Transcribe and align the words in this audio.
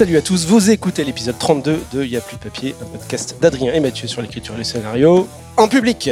Salut 0.00 0.16
à 0.16 0.22
tous, 0.22 0.46
vous 0.46 0.70
écoutez 0.70 1.04
l'épisode 1.04 1.38
32 1.38 1.78
de 1.92 2.02
Y'a 2.02 2.22
plus 2.22 2.38
de 2.38 2.40
papier, 2.42 2.74
un 2.80 2.86
podcast 2.86 3.36
d'Adrien 3.38 3.74
et 3.74 3.80
Mathieu 3.80 4.08
sur 4.08 4.22
l'écriture 4.22 4.54
et 4.54 4.56
le 4.56 4.64
scénario 4.64 5.28
en 5.58 5.68
public. 5.68 6.08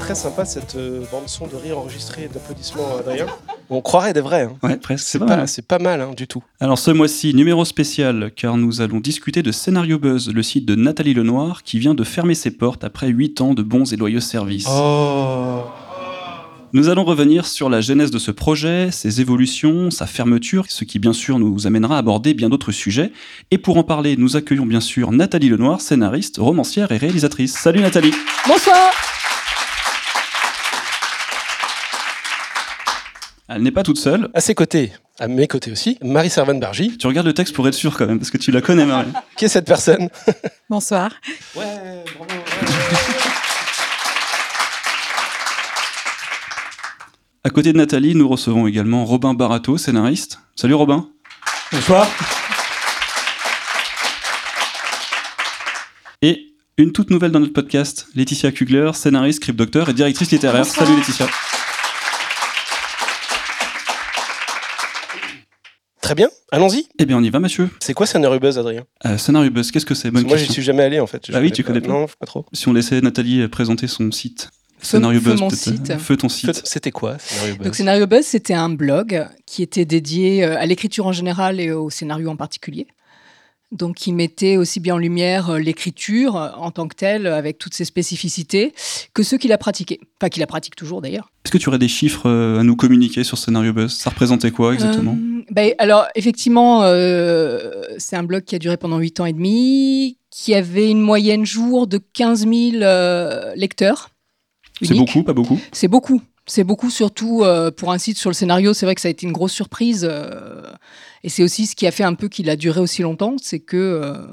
Très 0.00 0.14
sympa 0.14 0.46
cette 0.46 0.74
euh, 0.76 1.04
bande 1.12 1.28
son 1.28 1.46
de 1.48 1.56
rire 1.56 1.76
enregistrée 1.78 2.30
d'applaudissements 2.32 2.96
Adrien. 3.00 3.26
On 3.68 3.82
croirait 3.82 4.14
des 4.14 4.22
vrais. 4.22 4.44
hein. 4.44 4.56
Ouais, 4.62 4.76
presque. 4.78 5.06
C'est 5.06 5.18
pas, 5.18 5.26
mal. 5.26 5.48
c'est 5.48 5.66
pas 5.66 5.78
mal 5.78 6.00
hein, 6.00 6.12
du 6.16 6.26
tout. 6.26 6.42
Alors 6.60 6.78
ce 6.78 6.92
mois-ci, 6.92 7.34
numéro 7.34 7.66
spécial, 7.66 8.30
car 8.34 8.56
nous 8.56 8.80
allons 8.80 9.00
discuter 9.00 9.42
de 9.42 9.52
Scénario 9.52 9.98
Buzz, 9.98 10.30
le 10.32 10.42
site 10.42 10.64
de 10.64 10.76
Nathalie 10.76 11.12
Lenoir, 11.12 11.62
qui 11.62 11.78
vient 11.78 11.94
de 11.94 12.04
fermer 12.04 12.34
ses 12.34 12.52
portes 12.52 12.84
après 12.84 13.08
8 13.08 13.42
ans 13.42 13.52
de 13.52 13.62
bons 13.62 13.92
et 13.92 13.96
loyaux 13.96 14.20
services. 14.20 14.66
Oh 14.70 15.62
Nous 16.74 16.88
allons 16.88 17.04
revenir 17.04 17.46
sur 17.46 17.70
la 17.70 17.80
genèse 17.80 18.10
de 18.10 18.18
ce 18.18 18.32
projet, 18.32 18.90
ses 18.90 19.20
évolutions, 19.20 19.92
sa 19.92 20.08
fermeture, 20.08 20.64
ce 20.68 20.82
qui 20.82 20.98
bien 20.98 21.12
sûr 21.12 21.38
nous 21.38 21.68
amènera 21.68 21.94
à 21.94 21.98
aborder 21.98 22.34
bien 22.34 22.48
d'autres 22.48 22.72
sujets. 22.72 23.12
Et 23.52 23.58
pour 23.58 23.76
en 23.76 23.84
parler, 23.84 24.16
nous 24.16 24.34
accueillons 24.36 24.66
bien 24.66 24.80
sûr 24.80 25.12
Nathalie 25.12 25.50
Lenoir, 25.50 25.80
scénariste, 25.80 26.38
romancière 26.38 26.90
et 26.90 26.96
réalisatrice. 26.96 27.56
Salut 27.56 27.78
Nathalie 27.78 28.12
Bonsoir 28.48 28.90
Elle 33.46 33.62
n'est 33.62 33.70
pas 33.70 33.84
toute 33.84 33.98
seule. 33.98 34.28
À 34.34 34.40
ses 34.40 34.56
côtés, 34.56 34.90
à 35.20 35.28
mes 35.28 35.46
côtés 35.46 35.70
aussi, 35.70 35.96
Marie 36.02 36.28
Servan 36.28 36.56
Bargy. 36.56 36.98
Tu 36.98 37.06
regardes 37.06 37.28
le 37.28 37.34
texte 37.34 37.54
pour 37.54 37.68
être 37.68 37.74
sûr 37.74 37.96
quand 37.96 38.06
même, 38.06 38.18
parce 38.18 38.32
que 38.32 38.38
tu 38.38 38.50
la 38.50 38.60
connais 38.60 38.84
Marie. 38.84 39.12
Qui 39.36 39.44
est 39.44 39.48
cette 39.48 39.66
personne? 39.66 40.08
Bonsoir. 40.68 41.12
Ouais, 41.54 41.62
bravo. 42.16 42.34
À 47.46 47.50
côté 47.50 47.74
de 47.74 47.76
Nathalie, 47.76 48.14
nous 48.14 48.26
recevons 48.26 48.66
également 48.66 49.04
Robin 49.04 49.34
Barato, 49.34 49.76
scénariste. 49.76 50.38
Salut 50.56 50.72
Robin 50.72 51.10
Bonsoir. 51.70 52.08
Et 56.22 56.54
une 56.78 56.92
toute 56.92 57.10
nouvelle 57.10 57.32
dans 57.32 57.40
notre 57.40 57.52
podcast, 57.52 58.06
Laetitia 58.14 58.50
Kugler, 58.50 58.92
scénariste, 58.94 59.42
script 59.42 59.58
docteur 59.58 59.90
et 59.90 59.92
directrice 59.92 60.30
littéraire. 60.30 60.64
Bonsoir. 60.64 60.86
Salut 60.86 60.98
Laetitia. 60.98 61.26
Très 66.00 66.14
bien, 66.14 66.30
allons-y. 66.50 66.88
Eh 66.98 67.04
bien 67.04 67.18
on 67.18 67.22
y 67.22 67.28
va 67.28 67.40
Mathieu. 67.40 67.68
C'est 67.78 67.92
quoi 67.92 68.06
Scénario 68.06 68.40
Buzz, 68.40 68.58
Adrien? 68.58 68.84
Euh, 69.04 69.18
scénario 69.18 69.50
Buzz, 69.50 69.70
qu'est-ce 69.70 69.84
que 69.84 69.94
c'est? 69.94 70.10
Moi, 70.10 70.38
j'y 70.38 70.50
suis 70.50 70.62
jamais 70.62 70.84
allé 70.84 70.98
en 70.98 71.06
fait. 71.06 71.26
Ah 71.34 71.40
oui, 71.40 71.52
tu 71.52 71.62
connais 71.62 71.82
pas. 71.82 71.88
Non, 71.88 72.06
pas 72.06 72.24
trop. 72.24 72.46
Si 72.54 72.68
on 72.68 72.72
laissait 72.72 73.02
Nathalie 73.02 73.46
présenter 73.48 73.86
son 73.86 74.10
site. 74.12 74.48
Feu- 74.84 74.98
Scénario 74.98 75.20
feu 75.20 75.30
Buzz, 75.32 75.40
mon 75.40 75.50
site. 75.50 75.98
Feu 75.98 76.16
ton 76.16 76.28
site. 76.28 76.60
C'était 76.64 76.90
quoi 76.90 77.18
Scénario 77.18 77.56
Buzz 77.56 77.64
Donc 77.64 77.74
Scénario 77.74 78.06
Buzz, 78.06 78.24
c'était 78.24 78.54
un 78.54 78.68
blog 78.68 79.26
qui 79.46 79.62
était 79.62 79.84
dédié 79.84 80.44
euh, 80.44 80.58
à 80.58 80.66
l'écriture 80.66 81.06
en 81.06 81.12
général 81.12 81.58
et 81.60 81.72
au 81.72 81.90
scénario 81.90 82.28
en 82.28 82.36
particulier. 82.36 82.86
Donc 83.72 83.96
qui 83.96 84.12
mettait 84.12 84.56
aussi 84.56 84.78
bien 84.78 84.94
en 84.94 84.98
lumière 84.98 85.50
euh, 85.50 85.58
l'écriture 85.58 86.36
euh, 86.36 86.50
en 86.56 86.70
tant 86.70 86.86
que 86.86 86.94
telle, 86.94 87.26
avec 87.26 87.58
toutes 87.58 87.74
ses 87.74 87.84
spécificités, 87.84 88.72
que 89.14 89.22
ceux 89.24 89.36
qui 89.38 89.48
la 89.48 89.58
pratiquaient. 89.58 89.98
Enfin, 90.20 90.28
qui 90.28 90.38
la 90.38 90.46
pratiquent 90.46 90.76
toujours 90.76 91.00
d'ailleurs. 91.02 91.30
Est-ce 91.44 91.50
que 91.52 91.58
tu 91.58 91.68
aurais 91.68 91.78
des 91.78 91.88
chiffres 91.88 92.28
à 92.30 92.62
nous 92.62 92.76
communiquer 92.76 93.24
sur 93.24 93.36
Scénario 93.38 93.72
Buzz? 93.72 93.92
Ça 93.92 94.10
représentait 94.10 94.50
quoi 94.52 94.74
exactement? 94.74 95.18
Euh, 95.20 95.42
ben, 95.50 95.72
Alors, 95.78 96.06
effectivement, 96.14 96.82
euh, 96.84 97.82
c'est 97.98 98.16
un 98.16 98.22
blog 98.22 98.44
qui 98.44 98.54
a 98.54 98.58
duré 98.58 98.76
pendant 98.76 98.98
8 98.98 99.20
ans 99.20 99.26
et 99.26 99.32
demi, 99.32 100.18
qui 100.30 100.54
avait 100.54 100.88
une 100.90 101.00
moyenne 101.00 101.44
jour 101.44 101.86
de 101.86 101.98
15 101.98 102.40
000 102.48 102.52
euh, 102.82 103.54
lecteurs. 103.56 104.10
C'est 104.82 104.94
beaucoup, 104.94 105.22
pas 105.22 105.32
beaucoup? 105.32 105.58
C'est 105.72 105.88
beaucoup. 105.88 106.20
C'est 106.46 106.64
beaucoup, 106.64 106.90
surtout 106.90 107.42
euh, 107.42 107.70
pour 107.70 107.90
un 107.90 107.98
site 107.98 108.18
sur 108.18 108.28
le 108.28 108.34
scénario. 108.34 108.74
C'est 108.74 108.84
vrai 108.84 108.94
que 108.94 109.00
ça 109.00 109.08
a 109.08 109.10
été 109.10 109.26
une 109.26 109.32
grosse 109.32 109.52
surprise. 109.52 110.06
euh, 110.10 110.62
et 111.22 111.30
c'est 111.30 111.42
aussi 111.42 111.66
ce 111.66 111.74
qui 111.74 111.86
a 111.86 111.90
fait 111.90 112.04
un 112.04 112.14
peu 112.14 112.28
qu'il 112.28 112.50
a 112.50 112.56
duré 112.56 112.80
aussi 112.80 113.00
longtemps. 113.00 113.36
C'est 113.40 113.60
que 113.60 113.76
euh, 113.76 114.26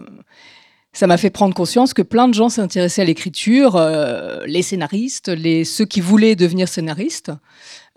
ça 0.93 1.07
m'a 1.07 1.15
fait 1.17 1.29
prendre 1.29 1.53
conscience 1.53 1.93
que 1.93 2.01
plein 2.01 2.27
de 2.27 2.33
gens 2.33 2.49
s'intéressaient 2.49 3.01
à 3.01 3.05
l'écriture, 3.05 3.77
euh, 3.77 4.41
les 4.45 4.61
scénaristes, 4.61 5.29
les, 5.29 5.63
ceux 5.63 5.85
qui 5.85 6.01
voulaient 6.01 6.35
devenir 6.35 6.67
scénaristes, 6.67 7.31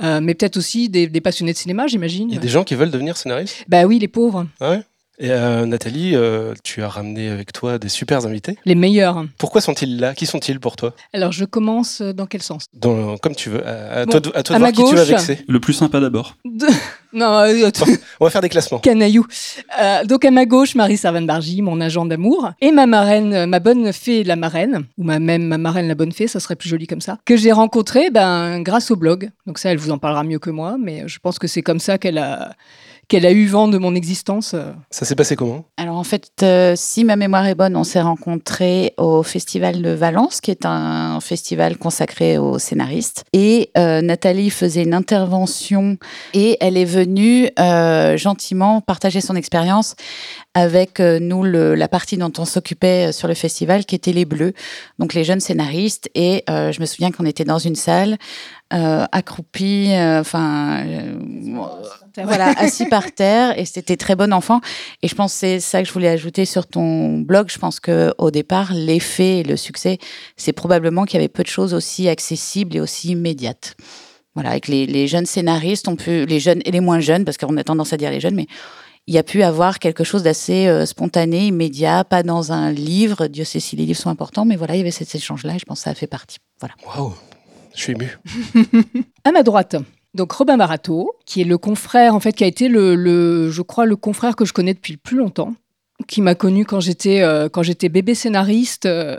euh, 0.00 0.20
mais 0.22 0.34
peut-être 0.34 0.56
aussi 0.56 0.88
des, 0.88 1.08
des 1.08 1.20
passionnés 1.20 1.52
de 1.52 1.58
cinéma, 1.58 1.88
j'imagine. 1.88 2.28
Il 2.30 2.34
y 2.34 2.38
a 2.38 2.40
des 2.40 2.48
gens 2.48 2.62
qui 2.62 2.76
veulent 2.76 2.92
devenir 2.92 3.16
scénaristes? 3.16 3.64
Bah 3.66 3.84
oui, 3.84 3.98
les 3.98 4.06
pauvres, 4.06 4.46
Ah 4.60 4.70
ouais? 4.70 4.82
Et 5.20 5.30
euh, 5.30 5.64
Nathalie, 5.64 6.16
euh, 6.16 6.54
tu 6.64 6.82
as 6.82 6.88
ramené 6.88 7.28
avec 7.28 7.52
toi 7.52 7.78
des 7.78 7.88
super 7.88 8.26
invités. 8.26 8.58
les 8.64 8.74
meilleurs. 8.74 9.24
Pourquoi 9.38 9.60
sont-ils 9.60 10.00
là? 10.00 10.12
Qui 10.14 10.26
sont-ils 10.26 10.58
pour 10.58 10.74
toi? 10.74 10.92
Alors, 11.12 11.30
je 11.30 11.44
commence 11.44 12.00
euh, 12.00 12.12
dans 12.12 12.26
quel 12.26 12.42
sens? 12.42 12.66
Dans- 12.74 13.16
Comme 13.18 13.36
tu 13.36 13.48
veux. 13.48 13.64
À, 13.64 14.00
à 14.00 14.04
Bon, 14.06 14.10
toi 14.10 14.20
de, 14.20 14.32
à 14.34 14.42
toi 14.42 14.56
à 14.56 14.58
de 14.58 14.64
ma 14.64 14.70
voir 14.72 14.84
qui 14.88 14.90
tu 14.90 14.96
vas 14.96 15.04
vexer. 15.04 15.44
Le 15.46 15.60
plus 15.60 15.72
sympa 15.72 16.00
d'abord. 16.00 16.36
De- 16.44 16.66
Non, 17.12 17.32
euh, 17.44 17.70
On 18.18 18.24
va 18.24 18.30
faire 18.32 18.40
des 18.40 18.48
classements. 18.48 18.80
Canaillou. 18.80 19.24
Euh, 19.80 20.04
donc 20.04 20.24
à 20.24 20.32
ma 20.32 20.46
gauche, 20.46 20.74
Marie 20.74 20.96
Servan-Bargy, 20.96 21.62
mon 21.62 21.80
agent 21.80 22.04
d'amour, 22.06 22.50
et 22.60 22.72
ma 22.72 22.86
marraine, 22.86 23.46
ma 23.46 23.60
bonne 23.60 23.92
fée 23.92 24.24
la 24.24 24.34
marraine, 24.34 24.84
ou 24.98 25.04
ma, 25.04 25.20
même 25.20 25.44
ma 25.44 25.56
marraine 25.56 25.86
la 25.86 25.94
bonne 25.94 26.10
fée, 26.10 26.26
ça 26.26 26.40
serait 26.40 26.56
plus 26.56 26.68
joli 26.68 26.88
comme 26.88 27.00
ça, 27.00 27.18
que 27.24 27.36
j'ai 27.36 27.52
rencontrée 27.52 28.10
ben, 28.10 28.60
grâce 28.62 28.90
au 28.90 28.96
blog. 28.96 29.30
Donc 29.46 29.60
ça, 29.60 29.70
elle 29.70 29.78
vous 29.78 29.92
en 29.92 29.98
parlera 29.98 30.24
mieux 30.24 30.40
que 30.40 30.50
moi, 30.50 30.74
mais 30.76 31.04
je 31.06 31.20
pense 31.20 31.38
que 31.38 31.46
c'est 31.46 31.62
comme 31.62 31.78
ça 31.78 31.98
qu'elle 31.98 32.18
a, 32.18 32.56
qu'elle 33.14 33.26
a 33.26 33.30
eu 33.32 33.46
vent 33.46 33.68
de 33.68 33.78
mon 33.78 33.94
existence. 33.94 34.54
euh. 34.54 34.72
Ça 34.90 35.04
s'est 35.04 35.14
passé 35.14 35.36
comment? 35.36 35.66
Alors 35.76 35.98
en 35.98 36.02
fait, 36.02 36.32
euh, 36.42 36.72
si 36.74 37.04
ma 37.04 37.14
mémoire 37.14 37.46
est 37.46 37.54
bonne, 37.54 37.76
on 37.76 37.84
s'est 37.84 38.00
rencontrés 38.00 38.92
au 38.96 39.22
Festival 39.22 39.82
de 39.82 39.90
Valence, 39.90 40.40
qui 40.40 40.50
est 40.50 40.66
un 40.66 41.20
festival 41.20 41.78
consacré 41.78 42.38
aux 42.38 42.58
scénaristes. 42.58 43.22
Et 43.32 43.70
euh, 43.78 44.02
Nathalie 44.02 44.50
faisait 44.50 44.82
une 44.82 44.94
intervention 44.94 45.96
et 46.32 46.56
elle 46.60 46.76
est 46.76 46.84
venue 46.84 47.48
euh, 47.60 48.16
gentiment 48.16 48.80
partager 48.80 49.20
son 49.20 49.36
expérience 49.36 49.94
avec 50.54 50.98
euh, 50.98 51.20
nous, 51.20 51.44
le- 51.44 51.76
la 51.76 51.86
partie 51.86 52.16
dont 52.16 52.32
on 52.38 52.44
s'occupait 52.44 53.12
sur 53.12 53.28
le 53.28 53.34
festival, 53.34 53.84
qui 53.84 53.94
était 53.94 54.12
les 54.12 54.24
Bleus, 54.24 54.54
donc 54.98 55.14
les 55.14 55.22
jeunes 55.22 55.38
scénaristes. 55.38 56.10
Et 56.16 56.42
euh, 56.50 56.72
je 56.72 56.80
me 56.80 56.86
souviens 56.86 57.12
qu'on 57.12 57.26
était 57.26 57.44
dans 57.44 57.58
une 57.58 57.76
salle 57.76 58.16
euh, 58.72 59.04
accroupis, 59.12 59.92
euh, 59.92 60.20
enfin... 60.20 60.82
voilà, 62.24 62.48
assis 62.58 62.86
par 62.86 63.12
terre 63.12 63.58
et 63.58 63.64
c'était 63.64 63.96
très 63.96 64.16
bon 64.16 64.32
enfant. 64.32 64.60
Et 65.02 65.08
je 65.08 65.14
pense 65.14 65.32
que 65.32 65.38
c'est 65.38 65.60
ça 65.60 65.82
que 65.82 65.88
je 65.88 65.92
voulais 65.92 66.08
ajouter 66.08 66.44
sur 66.44 66.66
ton 66.66 67.18
blog. 67.18 67.50
Je 67.50 67.58
pense 67.58 67.80
que 67.80 68.12
au 68.18 68.30
départ, 68.30 68.72
l'effet 68.72 69.38
et 69.38 69.42
le 69.42 69.56
succès, 69.56 69.98
c'est 70.36 70.52
probablement 70.52 71.04
qu'il 71.04 71.14
y 71.14 71.22
avait 71.22 71.28
peu 71.28 71.42
de 71.42 71.48
choses 71.48 71.74
aussi 71.74 72.08
accessibles 72.08 72.76
et 72.76 72.80
aussi 72.80 73.10
immédiates. 73.10 73.76
Voilà, 74.34 74.50
avec 74.50 74.68
les, 74.68 74.86
les 74.86 75.06
jeunes 75.06 75.26
scénaristes, 75.26 75.86
on 75.86 75.96
peut, 75.96 76.24
les 76.24 76.40
jeunes 76.40 76.60
et 76.64 76.72
les 76.72 76.80
moins 76.80 76.98
jeunes, 77.00 77.24
parce 77.24 77.36
qu'on 77.36 77.56
a 77.56 77.62
tendance 77.62 77.92
à 77.92 77.96
dire 77.96 78.10
les 78.10 78.20
jeunes, 78.20 78.34
mais 78.34 78.46
il 79.06 79.14
y 79.14 79.18
a 79.18 79.22
pu 79.22 79.42
avoir 79.42 79.78
quelque 79.78 80.02
chose 80.02 80.22
d'assez 80.22 80.66
euh, 80.66 80.86
spontané, 80.86 81.46
immédiat, 81.48 82.04
pas 82.04 82.22
dans 82.22 82.52
un 82.52 82.72
livre. 82.72 83.26
Dieu 83.26 83.44
sait 83.44 83.60
si 83.60 83.76
les 83.76 83.84
livres 83.84 83.98
sont 83.98 84.10
importants, 84.10 84.44
mais 84.44 84.56
voilà, 84.56 84.74
il 84.74 84.78
y 84.78 84.80
avait 84.80 84.90
cet 84.90 85.14
échange-là 85.14 85.56
et 85.56 85.58
je 85.58 85.64
pense 85.64 85.80
que 85.80 85.84
ça 85.84 85.90
a 85.90 85.94
fait 85.94 86.06
partie. 86.06 86.38
Voilà. 86.58 86.74
Waouh 86.86 87.12
Je 87.74 87.82
suis 87.82 87.92
ému. 87.92 88.18
À 89.24 89.32
ma 89.32 89.42
droite, 89.42 89.76
donc 90.14 90.32
Robin 90.32 90.56
Barato, 90.56 91.12
qui 91.26 91.40
est 91.40 91.44
le 91.44 91.58
confrère, 91.58 92.14
en 92.14 92.20
fait, 92.20 92.32
qui 92.32 92.44
a 92.44 92.46
été 92.46 92.68
le, 92.68 92.94
le- 92.94 93.50
je 93.50 93.62
crois, 93.62 93.86
le 93.86 93.96
confrère 93.96 94.36
que 94.36 94.44
je 94.44 94.52
connais 94.52 94.74
depuis 94.74 94.92
le 94.92 94.98
plus 94.98 95.16
longtemps, 95.16 95.54
qui 96.08 96.22
m'a 96.22 96.34
connu 96.34 96.64
quand 96.64 96.80
j'étais 96.80 97.22
euh, 97.22 97.48
quand 97.48 97.62
j'étais 97.62 97.88
bébé 97.88 98.14
scénariste, 98.14 98.86
euh, 98.86 99.18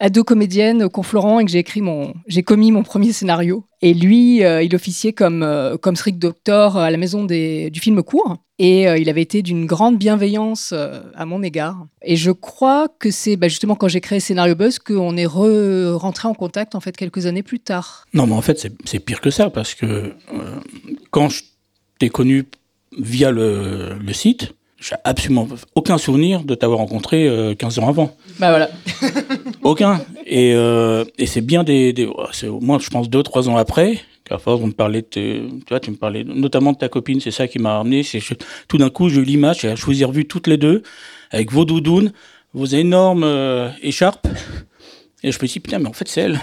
ado 0.00 0.24
comédienne 0.24 0.82
au 0.84 0.90
Conflorent 0.90 1.40
et 1.40 1.44
que 1.44 1.50
j'ai 1.50 1.58
écrit 1.58 1.80
mon, 1.82 2.14
j'ai 2.26 2.42
commis 2.42 2.72
mon 2.72 2.82
premier 2.82 3.12
scénario. 3.12 3.64
Et 3.82 3.94
lui, 3.94 4.44
euh, 4.44 4.62
il 4.62 4.74
officiait 4.74 5.12
comme 5.14 5.42
euh, 5.42 5.76
comme 5.78 5.96
strict 5.96 6.18
doctor 6.18 6.76
à 6.76 6.90
la 6.90 6.96
maison 6.98 7.24
des, 7.24 7.70
du 7.70 7.80
film 7.80 8.02
court. 8.02 8.36
Et 8.58 8.86
euh, 8.86 8.98
il 8.98 9.08
avait 9.08 9.22
été 9.22 9.40
d'une 9.40 9.64
grande 9.64 9.96
bienveillance 9.96 10.72
euh, 10.74 11.00
à 11.14 11.24
mon 11.24 11.42
égard. 11.42 11.86
Et 12.02 12.16
je 12.16 12.30
crois 12.30 12.88
que 12.98 13.10
c'est 13.10 13.36
bah, 13.36 13.48
justement 13.48 13.76
quand 13.76 13.88
j'ai 13.88 14.02
créé 14.02 14.20
Scénario 14.20 14.54
Buzz 14.54 14.78
qu'on 14.78 15.16
est 15.16 15.24
re- 15.26 15.92
rentré 15.94 16.28
en 16.28 16.34
contact 16.34 16.74
en 16.74 16.80
fait 16.80 16.94
quelques 16.94 17.24
années 17.24 17.42
plus 17.42 17.60
tard. 17.60 18.04
Non, 18.12 18.26
mais 18.26 18.34
en 18.34 18.42
fait, 18.42 18.58
c'est- 18.84 19.00
pire 19.00 19.22
que 19.22 19.30
ça, 19.30 19.48
parce 19.48 19.74
que 19.74 20.12
quand 21.10 21.30
je 21.30 21.42
t'ai 21.98 22.10
connu 22.10 22.44
via 22.98 23.30
le, 23.30 23.94
le 23.98 24.12
site, 24.12 24.52
j'ai 24.80 24.96
absolument 25.04 25.46
aucun 25.74 25.98
souvenir 25.98 26.42
de 26.42 26.54
t'avoir 26.54 26.78
rencontré 26.78 27.28
euh, 27.28 27.54
15 27.54 27.78
ans 27.80 27.88
avant. 27.88 28.16
Bah 28.38 28.48
voilà. 28.48 28.70
Aucun. 29.62 30.00
Et, 30.26 30.54
euh, 30.54 31.04
et 31.18 31.26
c'est 31.26 31.42
bien 31.42 31.64
des, 31.64 31.92
des 31.92 32.08
c'est 32.32 32.48
au 32.48 32.60
moins, 32.60 32.78
je 32.78 32.88
pense, 32.88 33.10
deux 33.10 33.18
ou 33.18 33.22
trois 33.22 33.50
ans 33.50 33.56
après, 33.56 34.00
qu'à 34.24 34.38
force, 34.38 34.62
on 34.62 34.68
me 34.68 34.72
parlait 34.72 35.02
de, 35.02 35.06
tu 35.08 35.42
vois, 35.68 35.80
tu 35.80 35.90
me 35.90 35.96
parlais 35.96 36.24
notamment 36.24 36.72
de 36.72 36.78
ta 36.78 36.88
copine, 36.88 37.20
c'est 37.20 37.30
ça 37.30 37.46
qui 37.46 37.58
m'a 37.58 37.76
ramené. 37.76 38.02
C'est 38.02 38.20
tout 38.68 38.78
d'un 38.78 38.88
coup, 38.88 39.10
j'ai 39.10 39.20
eu 39.20 39.24
l'image, 39.24 39.60
je 39.60 39.84
vous 39.84 40.02
ai 40.02 40.04
revu 40.04 40.24
toutes 40.24 40.46
les 40.46 40.56
deux, 40.56 40.82
avec 41.30 41.52
vos 41.52 41.66
doudounes, 41.66 42.12
vos 42.54 42.66
énormes 42.66 43.24
euh, 43.24 43.68
écharpes. 43.82 44.26
Et 45.22 45.30
je 45.30 45.38
me 45.42 45.46
suis 45.46 45.60
dit, 45.60 45.60
putain, 45.60 45.78
mais 45.78 45.88
en 45.88 45.92
fait, 45.92 46.08
c'est 46.08 46.22
elle. 46.22 46.40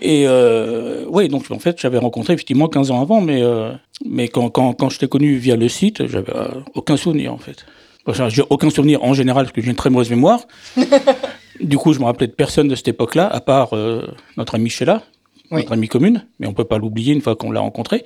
Et 0.00 0.24
euh, 0.26 1.04
oui, 1.08 1.28
donc 1.28 1.50
en 1.50 1.58
fait, 1.58 1.80
j'avais 1.80 1.98
rencontré 1.98 2.32
effectivement 2.34 2.68
15 2.68 2.90
ans 2.90 3.00
avant, 3.02 3.20
mais, 3.20 3.42
euh, 3.42 3.72
mais 4.04 4.28
quand, 4.28 4.48
quand, 4.50 4.72
quand 4.72 4.88
je 4.90 4.98
t'ai 4.98 5.08
connu 5.08 5.36
via 5.36 5.56
le 5.56 5.68
site, 5.68 6.06
j'avais 6.06 6.34
euh, 6.34 6.48
aucun 6.74 6.96
souvenir 6.96 7.32
en 7.32 7.38
fait. 7.38 7.66
Enfin, 8.06 8.28
j'ai 8.28 8.42
aucun 8.50 8.70
souvenir 8.70 9.04
en 9.04 9.14
général 9.14 9.44
parce 9.44 9.52
que 9.54 9.60
j'ai 9.62 9.70
une 9.70 9.76
très 9.76 9.90
mauvaise 9.90 10.10
mémoire. 10.10 10.40
du 11.60 11.78
coup, 11.78 11.92
je 11.92 12.00
me 12.00 12.04
rappelais 12.04 12.26
de 12.26 12.32
personne 12.32 12.68
de 12.68 12.74
cette 12.74 12.88
époque-là, 12.88 13.28
à 13.28 13.40
part 13.40 13.74
euh, 13.76 14.06
notre 14.36 14.56
amie 14.56 14.70
Sheila, 14.70 15.02
Oui. 15.50 15.60
notre 15.60 15.72
amie 15.72 15.88
commune, 15.88 16.24
mais 16.40 16.46
on 16.48 16.52
peut 16.54 16.64
pas 16.64 16.78
l'oublier 16.78 17.12
une 17.14 17.20
fois 17.20 17.36
qu'on 17.36 17.52
l'a 17.52 17.60
rencontré. 17.60 18.04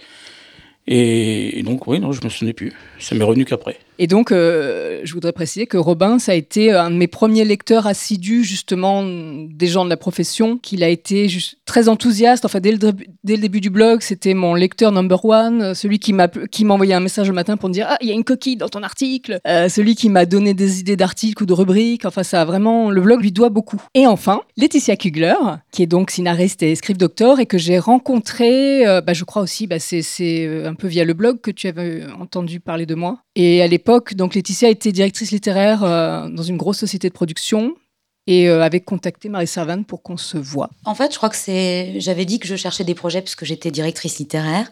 Et, 0.87 1.59
et 1.59 1.63
donc, 1.63 1.87
oui, 1.87 1.99
non, 1.99 2.13
je 2.13 2.23
me 2.23 2.29
souvenais 2.29 2.53
plus. 2.53 2.73
Ça 2.99 3.15
m'est 3.15 3.25
revenu 3.25 3.45
qu'après. 3.45 3.79
Et 3.99 4.07
donc, 4.07 4.33
euh, 4.33 5.01
je 5.05 5.13
voudrais 5.15 5.33
préciser 5.33 5.67
que 5.67 5.77
Robin, 5.77 6.19
ça 6.19 6.33
a 6.33 6.35
été 6.35 6.73
un 6.73 6.91
de 6.91 6.97
mes 6.97 7.07
premiers 7.07 7.45
lecteurs 7.45 7.87
assidus, 7.87 8.45
justement, 8.45 9.03
des 9.05 9.67
gens 9.67 9.85
de 9.85 9.91
la 9.91 9.97
profession, 9.97 10.59
qu'il 10.59 10.85
a 10.85 10.89
été 10.89 11.29
très 11.65 11.89
enthousiaste. 11.89 12.45
Enfin, 12.45 12.61
dès 12.61 12.73
le, 12.73 13.39
début 13.39 13.61
du 13.61 13.71
blog, 13.71 14.01
c'était 14.03 14.35
mon 14.35 14.55
lecteur 14.55 14.93
number 14.93 15.25
one, 15.25 15.63
euh, 15.63 15.75
celui 15.75 15.99
qui 15.99 16.13
m'a 16.13 16.29
envoyé 16.69 16.95
un 16.95 17.01
message 17.01 17.29
le 17.29 17.35
matin 17.35 17.57
pour 17.57 17.69
me 17.69 17.75
dire 17.75 17.87
Ah, 17.89 17.97
il 18.01 18.09
y 18.09 18.11
a 18.11 18.15
une 18.15 18.25
coquille 18.25 18.57
dans 18.57 18.69
ton 18.69 18.83
article, 18.83 19.41
Euh, 19.47 19.69
celui 19.69 19.95
qui 19.95 20.09
m'a 20.09 20.27
donné 20.27 20.55
des 20.55 20.81
idées 20.81 20.97
d'articles 20.97 21.43
ou 21.43 21.47
de 21.47 21.53
rubriques. 21.53 22.05
Enfin, 22.05 22.23
ça 22.23 22.43
a 22.43 22.45
vraiment. 22.45 22.91
Le 22.91 23.01
blog 23.01 23.21
lui 23.21 23.33
doit 23.33 23.51
beaucoup. 23.51 23.81
Et 23.95 24.07
enfin, 24.07 24.41
Laetitia 24.57 24.97
Kugler, 24.97 25.35
qui 25.73 25.83
est 25.83 25.87
donc 25.87 26.11
scénariste 26.11 26.63
et 26.63 26.75
script 26.75 27.01
doctor, 27.01 27.41
et 27.41 27.47
que 27.47 27.59
j'ai 27.59 27.79
rencontré, 27.79 28.87
euh, 28.87 29.01
bah, 29.01 29.13
je 29.13 29.25
crois 29.25 29.43
aussi, 29.43 29.67
bah, 29.67 29.79
c'est 29.79 30.03
euh, 30.47 30.69
un 30.69 30.75
peu 30.75 30.87
via 30.89 31.05
le 31.05 31.15
blog 31.15 31.41
que 31.41 31.51
tu 31.51 31.69
avais 31.69 32.03
entendu 32.21 32.61
parler 32.61 32.87
de 32.87 32.95
moi. 32.95 33.19
Et 33.35 33.63
à 33.63 33.67
donc 34.15 34.35
Laetitia 34.35 34.69
était 34.69 34.93
directrice 34.93 35.31
littéraire 35.31 35.85
euh, 35.85 36.29
dans 36.29 36.43
une 36.43 36.57
grosse 36.57 36.79
société 36.79 37.09
de 37.09 37.15
production 37.15 37.75
et 38.27 38.49
euh, 38.49 38.63
avait 38.63 38.81
contacté 38.81 39.29
Marie 39.29 39.47
Servan 39.47 39.85
pour 39.85 40.03
qu'on 40.03 40.17
se 40.17 40.37
voit. 40.37 40.71
En 40.85 40.95
fait, 40.95 41.13
je 41.13 41.17
crois 41.17 41.29
que 41.29 41.37
c'est. 41.37 42.01
J'avais 42.01 42.25
dit 42.25 42.41
que 42.41 42.49
je 42.49 42.57
cherchais 42.57 42.83
des 42.83 42.95
projets 42.95 43.23
puisque 43.23 43.45
j'étais 43.45 43.71
directrice 43.71 44.19
littéraire. 44.19 44.69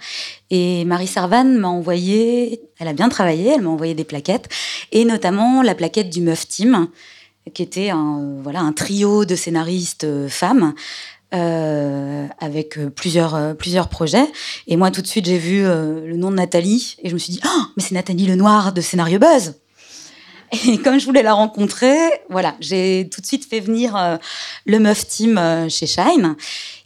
Et 0.50 0.84
Marie 0.84 1.06
Servan 1.06 1.44
m'a 1.44 1.68
envoyé. 1.68 2.60
Elle 2.80 2.88
a 2.88 2.92
bien 2.92 3.08
travaillé, 3.08 3.52
elle 3.54 3.62
m'a 3.62 3.70
envoyé 3.70 3.94
des 3.94 4.04
plaquettes. 4.04 4.48
Et 4.90 5.04
notamment 5.04 5.62
la 5.62 5.74
plaquette 5.74 6.10
du 6.10 6.20
Meuf 6.20 6.48
Team, 6.48 6.88
qui 7.52 7.62
était 7.62 7.90
un, 7.90 8.40
voilà, 8.42 8.60
un 8.60 8.72
trio 8.72 9.24
de 9.24 9.36
scénaristes 9.36 10.04
euh, 10.04 10.28
femmes. 10.28 10.74
Euh, 11.34 12.26
avec 12.38 12.78
euh, 12.78 12.90
plusieurs, 12.90 13.34
euh, 13.34 13.54
plusieurs 13.54 13.88
projets. 13.88 14.26
Et 14.66 14.76
moi, 14.76 14.90
tout 14.90 15.02
de 15.02 15.06
suite, 15.06 15.26
j'ai 15.26 15.38
vu 15.38 15.62
le 15.64 16.14
nom 16.16 16.30
de 16.30 16.36
Nathalie 16.36 16.96
et 17.02 17.08
je 17.08 17.14
me 17.14 17.18
suis 17.18 17.32
dit, 17.32 17.40
oh, 17.44 17.62
mais 17.76 17.82
c'est 17.82 17.94
Nathalie 17.94 18.26
Lenoir 18.26 18.72
de 18.72 18.80
Scénario 18.80 19.18
Buzz. 19.18 19.54
Et 20.68 20.78
comme 20.78 21.00
je 21.00 21.06
voulais 21.06 21.22
la 21.22 21.32
rencontrer, 21.32 21.96
voilà, 22.30 22.54
j'ai 22.60 23.08
tout 23.12 23.20
de 23.20 23.26
suite 23.26 23.44
fait 23.48 23.58
venir 23.58 23.96
euh, 23.96 24.16
le 24.66 24.78
Meuf 24.78 25.04
Team 25.08 25.36
euh, 25.36 25.68
chez 25.68 25.86
Shine. 25.86 26.36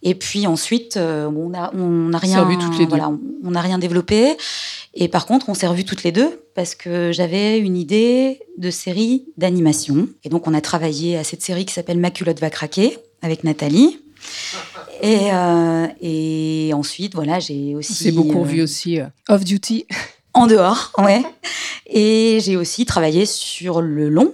Et 0.02 0.14
puis 0.14 0.46
ensuite, 0.46 0.96
euh, 0.96 1.26
on 1.28 1.50
n'a 1.50 1.70
on 1.74 2.12
a 2.14 2.18
rien, 2.18 2.34
s'est 2.36 2.40
revus 2.40 2.56
toutes 2.56 2.78
les 2.78 2.84
deux. 2.84 2.88
voilà, 2.90 3.10
on- 3.10 3.20
on 3.44 3.50
n'a 3.50 3.60
rien 3.60 3.78
développé. 3.78 4.36
Et 4.94 5.08
par 5.08 5.26
contre, 5.26 5.50
on 5.50 5.54
s'est 5.54 5.66
revus 5.66 5.84
toutes 5.84 6.02
les 6.02 6.12
deux 6.12 6.40
parce 6.54 6.74
que 6.74 7.10
j'avais 7.12 7.58
une 7.58 7.76
idée 7.76 8.40
de 8.56 8.70
série 8.70 9.26
d'animation. 9.36 10.08
Et 10.24 10.30
donc, 10.30 10.46
on 10.46 10.54
a 10.54 10.60
travaillé 10.62 11.18
à 11.18 11.24
cette 11.24 11.42
série 11.42 11.66
qui 11.66 11.74
s'appelle 11.74 11.98
Ma 11.98 12.10
culotte 12.10 12.40
va 12.40 12.48
craquer 12.50 12.96
avec 13.20 13.44
Nathalie. 13.44 13.98
Et, 15.02 15.32
euh, 15.32 15.86
et 16.00 16.70
ensuite, 16.74 17.14
voilà, 17.14 17.38
j'ai 17.40 17.74
aussi. 17.74 17.94
C'est 17.94 18.12
beaucoup 18.12 18.38
euh, 18.38 18.42
revu 18.42 18.62
aussi. 18.62 19.00
euh, 19.00 19.06
Off 19.28 19.44
Duty. 19.44 19.86
en 20.34 20.46
dehors, 20.46 20.92
ouais. 20.98 21.22
Et 21.86 22.38
j'ai 22.42 22.56
aussi 22.56 22.84
travaillé 22.86 23.26
sur 23.26 23.80
le 23.80 24.08
long, 24.08 24.32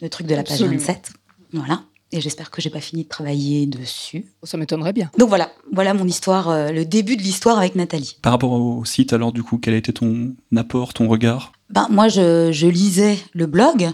le 0.00 0.08
truc 0.08 0.26
de 0.26 0.34
la 0.34 0.42
page 0.42 0.52
Absolument. 0.54 0.78
27. 0.78 1.10
Voilà. 1.52 1.82
Et 2.12 2.20
j'espère 2.20 2.50
que 2.52 2.62
j'ai 2.62 2.70
pas 2.70 2.80
fini 2.80 3.02
de 3.02 3.08
travailler 3.08 3.66
dessus. 3.66 4.26
Ça 4.44 4.56
m'étonnerait 4.56 4.92
bien. 4.92 5.10
Donc 5.18 5.28
voilà, 5.28 5.50
voilà 5.72 5.92
mon 5.92 6.06
histoire, 6.06 6.48
euh, 6.50 6.70
le 6.70 6.84
début 6.84 7.16
de 7.16 7.22
l'histoire 7.22 7.58
avec 7.58 7.74
Nathalie. 7.74 8.16
Par 8.22 8.32
rapport 8.32 8.52
au 8.52 8.84
site, 8.84 9.12
alors 9.12 9.32
du 9.32 9.42
coup, 9.42 9.58
quel 9.58 9.74
a 9.74 9.76
été 9.76 9.92
ton 9.92 10.34
apport, 10.56 10.94
ton 10.94 11.08
regard? 11.08 11.50
Ben, 11.68 11.88
moi, 11.90 12.06
je, 12.08 12.50
je 12.52 12.68
lisais 12.68 13.18
le 13.34 13.46
blog 13.46 13.90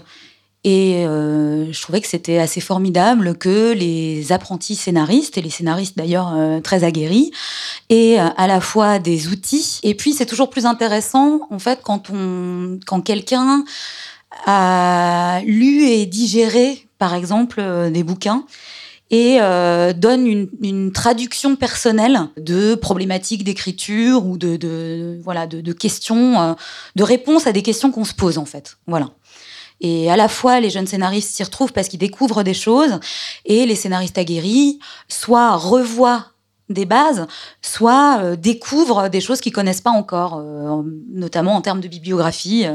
et 0.63 1.05
euh, 1.05 1.71
je 1.71 1.81
trouvais 1.81 1.99
que 1.99 2.07
c'était 2.07 2.37
assez 2.37 2.61
formidable 2.61 3.37
que 3.37 3.73
les 3.73 4.31
apprentis 4.31 4.75
scénaristes, 4.75 5.37
et 5.37 5.41
les 5.41 5.49
scénaristes 5.49 5.97
d'ailleurs 5.97 6.33
euh, 6.33 6.61
très 6.61 6.83
aguerris, 6.83 7.31
aient 7.89 8.19
euh, 8.19 8.27
à 8.37 8.47
la 8.47 8.61
fois 8.61 8.99
des 8.99 9.27
outils. 9.27 9.79
Et 9.83 9.93
puis, 9.93 10.13
c'est 10.13 10.25
toujours 10.25 10.49
plus 10.49 10.65
intéressant, 10.65 11.41
en 11.49 11.59
fait, 11.59 11.79
quand, 11.83 12.09
on, 12.09 12.79
quand 12.85 13.01
quelqu'un 13.01 13.65
a 14.45 15.41
lu 15.45 15.83
et 15.83 16.05
digéré, 16.05 16.87
par 16.97 17.13
exemple, 17.13 17.59
euh, 17.59 17.89
des 17.89 18.03
bouquins 18.03 18.45
et 19.11 19.37
euh, 19.41 19.93
donne 19.93 20.25
une, 20.25 20.49
une 20.61 20.91
traduction 20.91 21.55
personnelle 21.55 22.19
de 22.35 22.73
problématiques 22.73 23.43
d'écriture 23.43 24.25
ou 24.25 24.39
de, 24.39 24.57
de 24.57 25.19
voilà 25.23 25.45
de, 25.45 25.61
de 25.61 25.73
questions, 25.73 26.41
euh, 26.41 26.53
de 26.95 27.03
réponses 27.03 27.45
à 27.45 27.51
des 27.51 27.61
questions 27.61 27.91
qu'on 27.91 28.05
se 28.05 28.15
pose 28.15 28.39
en 28.39 28.45
fait. 28.45 28.77
Voilà. 28.87 29.09
Et 29.81 30.09
à 30.09 30.15
la 30.15 30.27
fois, 30.27 30.59
les 30.59 30.69
jeunes 30.69 30.87
scénaristes 30.87 31.35
s'y 31.35 31.43
retrouvent 31.43 31.73
parce 31.73 31.87
qu'ils 31.87 31.99
découvrent 31.99 32.43
des 32.43 32.53
choses, 32.53 32.99
et 33.45 33.65
les 33.65 33.75
scénaristes 33.75 34.17
aguerris 34.17 34.79
soit 35.07 35.55
revoient 35.55 36.27
des 36.69 36.85
bases, 36.85 37.27
soit 37.61 38.19
euh, 38.21 38.35
découvrent 38.35 39.09
des 39.09 39.21
choses 39.21 39.41
qu'ils 39.41 39.51
connaissent 39.51 39.81
pas 39.81 39.91
encore, 39.91 40.37
euh, 40.37 40.81
notamment 41.11 41.55
en 41.55 41.61
termes 41.61 41.81
de 41.81 41.87
bibliographie 41.87 42.65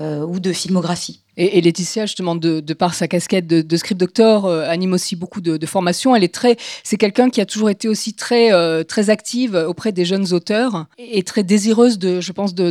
euh, 0.00 0.24
ou 0.24 0.38
de 0.40 0.52
filmographie. 0.52 1.20
Et, 1.36 1.58
et 1.58 1.60
Laetitia, 1.60 2.06
justement, 2.06 2.34
de, 2.34 2.60
de 2.60 2.74
par 2.74 2.94
sa 2.94 3.06
casquette 3.08 3.46
de, 3.46 3.62
de 3.62 3.76
script 3.76 3.98
doctor, 4.00 4.46
euh, 4.46 4.64
anime 4.68 4.92
aussi 4.92 5.14
beaucoup 5.16 5.40
de, 5.40 5.56
de 5.56 5.66
formations. 5.66 6.14
Elle 6.16 6.24
est 6.24 6.34
très, 6.34 6.56
c'est 6.82 6.96
quelqu'un 6.96 7.30
qui 7.30 7.40
a 7.40 7.46
toujours 7.46 7.70
été 7.70 7.88
aussi 7.88 8.14
très, 8.14 8.52
euh, 8.52 8.82
très 8.84 9.08
active 9.10 9.54
auprès 9.68 9.92
des 9.92 10.04
jeunes 10.04 10.32
auteurs 10.32 10.86
et, 10.98 11.18
et 11.18 11.22
très 11.22 11.44
désireuse 11.44 11.98
de, 11.98 12.20
je 12.20 12.32
pense, 12.32 12.54
de, 12.54 12.70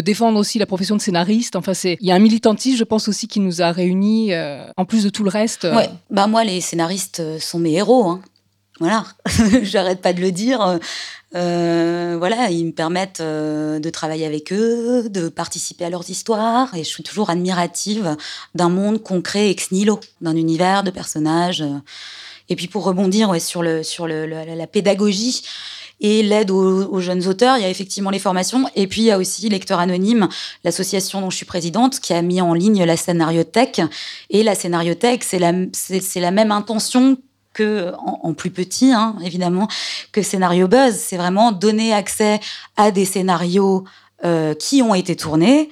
défendre 0.00 0.38
aussi 0.38 0.58
la 0.58 0.66
profession 0.66 0.96
de 0.96 1.00
scénariste. 1.00 1.56
Enfin, 1.56 1.74
c'est, 1.74 1.96
il 2.00 2.06
y 2.06 2.12
a 2.12 2.14
un 2.14 2.20
militantisme, 2.20 2.76
je 2.76 2.84
pense 2.84 3.08
aussi, 3.08 3.26
qui 3.26 3.40
nous 3.40 3.60
a 3.62 3.72
réunis 3.72 4.32
euh, 4.32 4.64
en 4.76 4.84
plus 4.84 5.02
de 5.04 5.08
tout 5.08 5.24
le 5.24 5.30
reste. 5.30 5.64
euh, 5.64 5.74
Ouais, 5.74 5.88
bah 6.10 6.26
moi 6.28 6.44
les 6.44 6.60
scénaristes 6.60 7.22
sont 7.40 7.58
mes 7.58 7.72
héros. 7.74 8.04
Hein. 8.04 8.20
Voilà, 8.78 9.04
j'arrête 9.62 10.00
pas 10.02 10.12
de 10.12 10.20
le 10.20 10.30
dire. 10.30 10.78
Euh, 11.36 12.16
voilà, 12.18 12.50
ils 12.50 12.64
me 12.64 12.72
permettent 12.72 13.20
euh, 13.20 13.78
de 13.78 13.90
travailler 13.90 14.24
avec 14.24 14.52
eux, 14.52 15.08
de 15.10 15.28
participer 15.28 15.84
à 15.84 15.90
leurs 15.90 16.08
histoires, 16.08 16.74
et 16.74 16.78
je 16.82 16.88
suis 16.88 17.02
toujours 17.02 17.28
admirative 17.28 18.16
d'un 18.54 18.70
monde 18.70 19.02
concret 19.02 19.50
ex 19.50 19.70
nihilo, 19.70 20.00
d'un 20.22 20.34
univers 20.34 20.82
de 20.82 20.90
personnages. 20.90 21.60
euh. 21.62 21.78
Et 22.48 22.56
puis 22.56 22.68
pour 22.68 22.84
rebondir 22.84 23.34
sur 23.40 23.62
la 23.62 24.66
pédagogie 24.68 25.42
et 26.00 26.22
l'aide 26.22 26.52
aux, 26.52 27.00
jeunes 27.00 27.26
auteurs, 27.26 27.56
il 27.56 27.62
y 27.62 27.64
a 27.64 27.70
effectivement 27.70 28.10
les 28.10 28.20
formations, 28.20 28.70
et 28.76 28.86
puis 28.86 29.02
il 29.02 29.06
y 29.06 29.10
a 29.10 29.18
aussi 29.18 29.48
Lecteur 29.48 29.80
Anonyme, 29.80 30.28
l'association 30.62 31.20
dont 31.20 31.30
je 31.30 31.36
suis 31.36 31.44
présidente, 31.44 31.98
qui 31.98 32.12
a 32.12 32.22
mis 32.22 32.40
en 32.40 32.54
ligne 32.54 32.84
la 32.84 32.96
scénariothèque. 32.96 33.80
Et 34.30 34.44
la 34.44 34.54
scénariothèque, 34.54 35.24
c'est 35.24 35.40
la 35.40 36.30
même 36.30 36.52
intention 36.52 37.16
que, 37.56 37.92
en, 37.98 38.20
en 38.28 38.34
plus 38.34 38.50
petit, 38.50 38.92
hein, 38.92 39.16
évidemment, 39.24 39.66
que 40.12 40.22
Scénario 40.22 40.68
Buzz. 40.68 40.94
C'est 40.94 41.16
vraiment 41.16 41.52
donner 41.52 41.92
accès 41.92 42.40
à 42.76 42.90
des 42.90 43.04
scénarios 43.06 43.84
euh, 44.24 44.54
qui 44.54 44.82
ont 44.82 44.94
été 44.94 45.14
tournés 45.16 45.68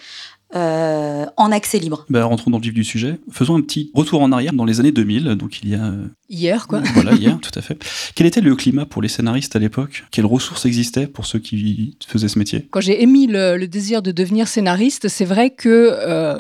euh, 0.54 1.26
en 1.36 1.50
accès 1.50 1.78
libre. 1.80 2.04
bah, 2.08 2.24
Rentrons 2.24 2.50
dans 2.52 2.58
le 2.58 2.62
vif 2.62 2.72
du 2.74 2.84
sujet. 2.84 3.18
Faisons 3.32 3.56
un 3.56 3.60
petit 3.60 3.90
retour 3.92 4.22
en 4.22 4.30
arrière 4.30 4.52
dans 4.52 4.64
les 4.64 4.78
années 4.78 4.92
2000, 4.92 5.34
donc 5.34 5.60
il 5.62 5.70
y 5.70 5.74
a... 5.74 5.82
euh, 5.84 6.06
Hier, 6.30 6.68
quoi. 6.68 6.80
voilà, 6.94 7.12
hier, 7.14 7.36
tout 7.40 7.50
à 7.58 7.60
fait. 7.60 7.76
Quel 8.14 8.26
était 8.26 8.40
le 8.40 8.54
climat 8.54 8.86
pour 8.86 9.02
les 9.02 9.08
scénaristes 9.08 9.56
à 9.56 9.58
l'époque? 9.58 10.04
Quelles 10.12 10.26
ressources 10.26 10.64
existaient 10.64 11.08
pour 11.08 11.26
ceux 11.26 11.40
qui 11.40 11.96
faisaient 12.06 12.28
ce 12.28 12.38
métier? 12.38 12.68
Quand 12.70 12.80
j'ai 12.80 13.02
émis 13.02 13.26
le, 13.26 13.56
le 13.56 13.66
désir 13.66 14.00
de 14.00 14.12
devenir 14.12 14.46
scénariste, 14.46 15.08
c'est 15.08 15.24
vrai 15.24 15.50
que 15.50 15.68
euh, 15.92 16.38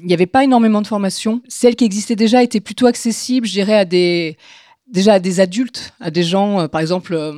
il 0.00 0.06
n'y 0.06 0.14
avait 0.14 0.26
pas 0.26 0.44
énormément 0.44 0.80
de 0.80 0.86
formations. 0.86 1.40
Celles 1.48 1.74
qui 1.74 1.84
existaient 1.84 2.14
déjà 2.16 2.44
étaient 2.44 2.60
plutôt 2.60 2.86
accessibles, 2.86 3.46
je 3.48 3.52
dirais, 3.52 3.78
à 3.78 3.84
des 3.84 4.36
déjà 4.96 5.12
à 5.14 5.20
des 5.20 5.38
adultes, 5.46 5.92
à 6.00 6.10
des 6.10 6.24
gens, 6.32 6.50
euh, 6.60 6.68
par 6.68 6.80
exemple, 6.80 7.14
euh, 7.14 7.32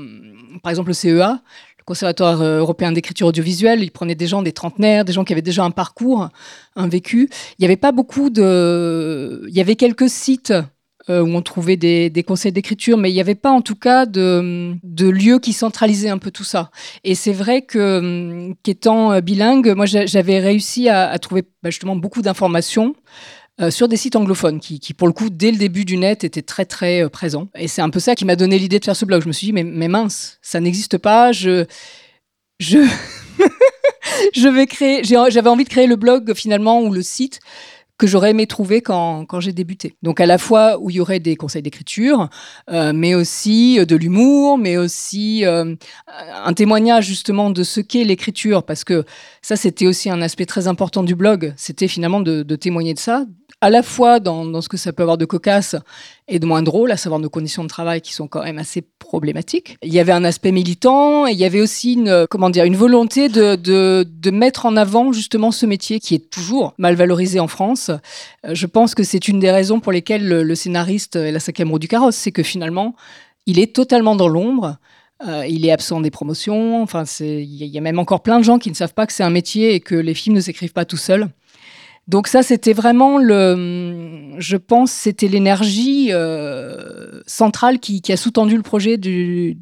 par 0.63 0.71
exemple 0.71 0.89
le 0.89 0.95
CEA, 0.95 1.43
le 1.79 1.85
Conservatoire 1.85 2.41
euh, 2.41 2.61
européen 2.61 2.93
d'écriture 2.93 3.27
audiovisuelle, 3.27 3.83
ils 3.83 3.91
prenaient 3.91 4.15
des 4.25 4.29
gens 4.33 4.43
des 4.43 4.53
trentenaires, 4.53 5.05
des 5.05 5.13
gens 5.13 5.25
qui 5.25 5.33
avaient 5.35 5.43
déjà 5.53 5.65
un 5.65 5.73
parcours, 5.73 6.29
un 6.77 6.89
vécu. 6.89 7.29
Il 7.59 7.63
n'y 7.63 7.67
avait 7.67 7.77
pas 7.87 7.93
beaucoup 7.93 8.31
de, 8.31 9.45
il 9.49 9.55
y 9.55 9.61
avait 9.61 9.77
quelques 9.77 10.09
sites 10.09 10.55
où 11.11 11.13
on 11.39 11.41
trouvait 11.41 11.79
des, 11.79 12.11
des 12.11 12.23
conseils 12.23 12.53
d'écriture, 12.53 12.99
mais 12.99 13.11
il 13.11 13.15
n'y 13.15 13.23
avait 13.23 13.35
pas 13.47 13.51
en 13.51 13.63
tout 13.63 13.79
cas 13.89 14.05
de, 14.05 14.75
de 14.83 15.09
lieux 15.09 15.39
qui 15.39 15.55
centralisaient 15.55 16.11
un 16.11 16.19
peu 16.19 16.31
tout 16.31 16.45
ça. 16.45 16.71
Et 17.03 17.15
c'est 17.15 17.33
vrai 17.33 17.63
qu'étant 17.63 19.19
bilingue, 19.21 19.69
moi 19.75 19.87
j'a- 19.87 20.05
j'avais 20.05 20.39
réussi 20.39 20.91
à, 20.91 21.09
à 21.09 21.19
trouver 21.19 21.45
bah, 21.63 21.71
justement 21.71 21.97
beaucoup 21.97 22.21
d'informations 22.21 22.95
euh, 23.61 23.73
sur 23.73 23.89
des 23.89 23.97
sites 23.97 24.15
anglophones 24.15 24.61
qui, 24.61 24.79
pour 24.95 25.09
le 25.09 25.13
coup, 25.13 25.31
dès 25.31 25.51
le 25.51 25.57
début 25.57 25.85
du 25.85 25.97
net, 25.97 26.23
étaient 26.23 26.43
très 26.43 26.65
très 26.65 27.03
euh, 27.03 27.09
présents. 27.09 27.49
Et 27.57 27.67
c'est 27.67 27.83
un 27.83 27.91
peu 27.91 27.99
ça 27.99 28.15
qui 28.15 28.25
m'a 28.25 28.37
donné 28.37 28.57
l'idée 28.57 28.79
de 28.79 28.85
faire 28.85 28.95
ce 28.95 29.05
blog. 29.05 29.23
Je 29.23 29.27
me 29.27 29.33
suis 29.33 29.49
dit, 29.49 29.53
mais, 29.53 29.89
mince, 29.89 30.39
ça 30.43 30.61
n'existe 30.61 30.97
pas. 30.97 31.33
Je, 31.33 31.65
je, 32.61 32.79
je 34.33 34.49
vais 34.49 34.67
créer. 34.67 35.03
J'avais 35.03 35.49
envie 35.49 35.65
de 35.65 35.69
créer 35.69 35.89
le 35.89 35.97
blog 35.97 36.35
finalement 36.35 36.83
ou 36.83 36.93
le 36.93 37.03
site 37.03 37.41
que 37.99 38.07
j'aurais 38.07 38.31
aimé 38.31 38.47
trouver 38.47 38.81
quand, 38.81 39.27
quand 39.27 39.41
j'ai 39.41 39.51
débuté. 39.51 39.97
Donc 40.05 40.21
à 40.21 40.27
la 40.27 40.39
fois 40.39 40.79
où 40.79 40.89
il 40.89 40.95
y 40.95 41.01
aurait 41.01 41.19
des 41.19 41.35
conseils 41.35 41.63
d'écriture, 41.63 42.31
euh, 42.71 42.93
mais 42.95 43.17
aussi 43.17 43.85
de 43.85 43.97
l'humour, 43.97 44.57
mais 44.57 44.77
aussi 44.77 45.43
un 45.45 46.53
témoignage 46.55 47.07
justement 47.07 47.51
de 47.51 47.65
ce 47.65 47.81
qu'est 47.81 48.05
l'écriture, 48.05 48.63
parce 48.63 48.85
que 48.85 49.05
ça 49.43 49.57
c'était 49.57 49.89
aussi 49.89 50.11
un 50.11 50.23
aspect 50.23 50.47
très 50.47 50.69
important 50.69 51.03
du 51.03 51.17
blog, 51.17 51.53
c'était 51.57 51.89
finalement 51.89 52.21
de 52.21 52.55
témoigner 52.55 52.95
de 52.95 53.01
ça, 53.01 53.27
à 53.61 53.71
la 53.71 53.83
fois 53.83 54.21
dans, 54.21 54.61
ce 54.61 54.69
que 54.69 54.77
ça 54.77 54.93
peut 54.93 55.03
avoir 55.03 55.19
de 55.19 55.25
cocasse 55.25 55.75
et 56.29 56.39
de 56.39 56.47
moins 56.47 56.63
drôle, 56.63 56.93
à 56.93 56.97
savoir 56.97 57.19
nos 57.19 57.29
conditions 57.29 57.65
de 57.65 57.69
travail 57.69 58.01
qui 58.01 58.13
sont 58.13 58.29
quand 58.29 58.45
même 58.45 58.59
assez 58.59 58.83
problématiques. 58.83 59.77
Il 59.83 59.93
y 59.93 59.99
avait 59.99 60.13
un 60.13 60.25
aspect 60.25 60.53
militant 60.53 61.27
et 61.27 61.33
il 61.33 61.39
y 61.39 61.45
avait 61.45 61.61
aussi 61.61 61.95
une, 61.95 62.27
comment 62.31 62.51
dire, 62.51 62.65
une 62.65 62.77
volonté 62.77 63.29
de, 63.29 64.31
mettre 64.31 64.67
en 64.67 64.77
avant 64.77 65.13
justement 65.13 65.51
ce 65.51 65.67
métier 65.67 65.99
qui 66.01 66.15
est 66.15 66.31
toujours 66.31 66.75
mal 66.79 66.95
valorisé 66.95 67.41
en 67.41 67.49
France. 67.49 67.91
Euh, 68.45 68.55
je 68.55 68.67
pense 68.67 68.95
que 68.95 69.03
c'est 69.03 69.27
une 69.27 69.41
des 69.41 69.51
raisons 69.51 69.81
pour 69.81 69.91
lesquelles 69.91 70.27
le, 70.27 70.43
le 70.43 70.55
scénariste 70.55 71.17
est 71.17 71.33
la 71.33 71.41
cinquième 71.41 71.71
roue 71.71 71.79
du 71.79 71.89
carrosse, 71.89 72.15
c'est 72.15 72.31
que 72.31 72.43
finalement, 72.43 72.95
il 73.47 73.59
est 73.59 73.75
totalement 73.75 74.15
dans 74.15 74.29
l'ombre. 74.29 74.77
Euh, 75.27 75.45
il 75.49 75.67
est 75.67 75.73
absent 75.73 76.01
des 76.01 76.11
promotions. 76.11 76.81
Enfin, 76.83 77.05
il 77.21 77.65
y 77.65 77.79
a 77.79 77.81
même 77.81 77.99
encore 77.99 78.23
plein 78.23 78.39
de 78.39 78.45
gens 78.45 78.59
qui 78.59 78.69
ne 78.69 78.75
savent 78.75 78.95
pas 78.95 79.07
que 79.07 79.13
c'est 79.13 79.25
un 79.25 79.31
métier 79.31 79.75
et 79.75 79.81
que 79.81 79.97
les 79.97 80.15
films 80.15 80.37
ne 80.37 80.41
s'écrivent 80.41 80.73
pas 80.73 80.85
tout 80.85 80.97
seuls. 80.97 81.29
Donc 82.09 82.27
ça, 82.27 82.43
c'était 82.43 82.73
vraiment 82.73 83.19
le, 83.19 84.35
je 84.39 84.57
pense, 84.57 84.91
c'était 84.91 85.29
l'énergie 85.29 86.09
euh, 86.11 87.21
centrale 87.27 87.79
qui, 87.79 88.01
qui, 88.01 88.13
a 88.13 88.17
sous-tendu 88.17 88.57
le 88.57 88.63
projet 88.63 88.97
du, 88.97 89.59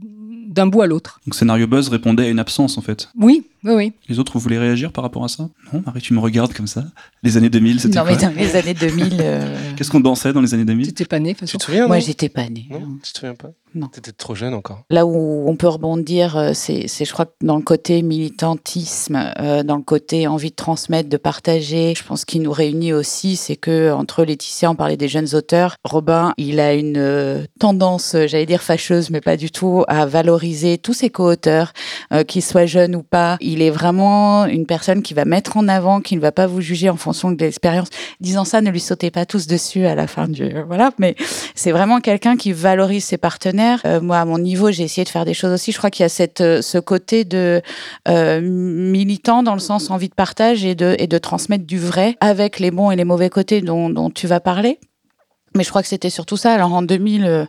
d'un 0.47 0.69
bout 0.69 0.83
à 0.83 0.87
l'autre. 0.87 1.21
Donc 1.27 1.35
Scénario 1.35 1.67
Buzz 1.67 1.89
répondait 1.89 2.25
à 2.25 2.29
une 2.29 2.39
absence 2.39 2.79
en 2.79 2.83
fait. 2.83 3.09
Oui, 3.19 3.45
oui, 3.67 3.75
oui. 3.75 3.93
Les 4.09 4.19
autres, 4.19 4.33
vous 4.33 4.41
voulez 4.41 4.59
réagir 4.59 4.93
par 4.93 5.05
rapport 5.05 5.25
à 5.25 5.29
ça? 5.29 5.49
Non, 5.73 5.83
Marie, 5.85 6.01
tu 6.01 6.15
me 6.15 6.21
regardes 6.21 6.53
comme 6.55 6.67
ça. 6.67 6.85
Les 7.23 7.37
années 7.37 7.51
2000, 7.51 7.81
c'était 7.81 7.99
Non, 7.99 8.05
quoi? 8.05 8.13
mais 8.15 8.23
dans 8.23 8.35
les 8.35 8.57
années 8.57 8.75
2000. 8.75 9.17
euh, 9.21 9.57
Qu'est-ce 9.77 9.91
qu'on 9.91 10.01
dansait 10.01 10.33
dans 10.33 10.41
les 10.41 10.55
années 10.55 10.65
2000 10.65 10.87
T'étais 10.89 11.05
pas 11.05 11.19
né, 11.19 11.33
de 11.35 11.39
toute 11.39 11.41
Tu 11.41 11.53
façon. 11.53 11.59
te 11.59 11.65
souviens 11.65 11.87
Moi, 11.87 11.99
j'étais 11.99 12.29
pas 12.29 12.49
née. 12.49 12.67
Non, 12.71 12.81
tu 13.03 13.13
te 13.13 13.19
souviens 13.19 13.35
pas? 13.35 13.51
Non. 13.75 13.89
T'étais 13.89 14.13
trop 14.13 14.35
jeune 14.35 14.55
encore. 14.55 14.85
Là 14.89 15.05
où 15.05 15.45
on 15.49 15.55
peut 15.57 15.69
rebondir, 15.69 16.37
euh, 16.39 16.53
c'est, 16.55 16.87
je 16.89 17.13
crois, 17.13 17.27
que 17.27 17.33
dans 17.43 17.57
le 17.57 17.63
côté 17.63 18.01
militantisme, 18.47 19.33
euh, 19.39 19.63
dans 19.63 19.77
le 19.77 19.83
côté 19.83 20.27
envie 20.27 20.51
de 20.51 20.55
transmettre, 20.55 21.09
de 21.09 21.17
partager. 21.17 21.95
Je 21.97 22.05
pense 22.05 22.25
qu'il 22.25 22.43
nous 22.43 22.53
réunit 22.53 22.93
aussi, 22.93 23.37
c'est 23.37 23.57
que 23.57 23.93
entre 23.93 24.25
Laetitia, 24.25 24.71
on 24.71 24.75
parlait 24.75 24.97
des 24.97 25.09
jeunes 25.09 25.35
auteurs. 25.35 25.77
Robin, 25.85 26.33
il 26.39 26.61
a 26.61 26.75
une 26.75 26.97
euh, 26.97 27.45
tendance, 27.59 28.17
j'allais 28.27 28.47
dire 28.47 28.63
fâcheuse, 28.63 29.11
mais 29.11 29.21
pas 29.21 29.37
du 29.37 29.51
tout, 29.51 29.85
à 29.89 30.07
valoriser 30.07 30.79
tous 30.79 30.95
ses 30.95 31.11
co-auteurs, 31.11 31.73
euh, 32.13 32.25
qu'ils 32.25 32.43
soient 32.43 32.67
jeunes 32.67 32.97
ou 32.97 33.03
pas. 33.03 33.37
Il 33.41 33.56
est 33.63 33.71
vraiment 33.71 34.47
une 34.47 34.67
personne 34.67 35.03
qui 35.03 35.15
va 35.15 35.25
mettre 35.25 35.57
en 35.57 35.69
avant, 35.69 36.01
qui 36.01 36.17
ne 36.17 36.21
va 36.21 36.33
pas 36.33 36.47
vous 36.47 36.61
juger 36.61 36.91
en 36.91 36.97
fonction 36.97 37.31
de 37.31 37.39
l'expérience. 37.39 37.89
Disant 38.21 38.45
ça, 38.45 38.61
ne 38.61 38.71
lui 38.71 38.81
sautez 38.81 39.11
pas 39.11 39.27
tous 39.27 39.47
dessus 39.47 39.87
à 39.87 39.95
la 39.95 40.07
fin 40.07 40.29
du, 40.29 40.55
voilà. 40.67 40.91
Mais 40.99 41.15
c'est 41.55 41.73
vraiment 41.73 42.01
quelqu'un 42.01 42.37
qui 42.37 42.53
valorise 42.53 43.05
ses 43.05 43.19
partenaires. 43.19 43.81
Euh, 43.85 44.01
moi, 44.01 44.19
à 44.19 44.25
mon 44.25 44.39
niveau, 44.39 44.71
j'ai 44.71 44.85
essayé 44.85 45.05
de 45.05 45.09
faire 45.09 45.25
des 45.25 45.35
choses 45.35 45.53
aussi. 45.53 45.73
Je 45.73 45.79
crois 45.79 45.91
qu'il 45.91 46.05
y 46.05 46.07
a 46.07 46.11
cette, 46.11 46.41
euh, 46.41 46.63
ce 46.63 46.79
côté 46.79 47.25
de 47.25 47.63
euh, 48.09 48.41
militant 48.41 49.43
dans 49.43 49.55
le 49.55 49.61
sens 49.61 49.91
envie 49.91 50.09
de 50.09 50.15
partage 50.15 50.65
et 50.65 50.75
de, 50.75 50.97
et 50.99 51.07
de 51.07 51.19
transmettre 51.19 51.67
du 51.67 51.79
vrai 51.79 52.17
avec 52.21 52.59
les 52.59 52.71
bons 52.71 52.91
et 52.91 52.97
les 52.97 53.05
mauvais 53.05 53.31
côtés 53.31 53.61
dont, 53.61 54.11
tu 54.11 54.27
vas 54.27 54.41
parler. 54.41 54.79
Mais 55.55 55.65
je 55.65 55.71
crois 55.71 55.83
que 55.83 55.89
c'était 55.89 56.11
surtout 56.11 56.37
ça. 56.37 56.53
Alors 56.53 56.73
en 56.73 56.83
2000, 56.83 57.25
euh, 57.25 57.45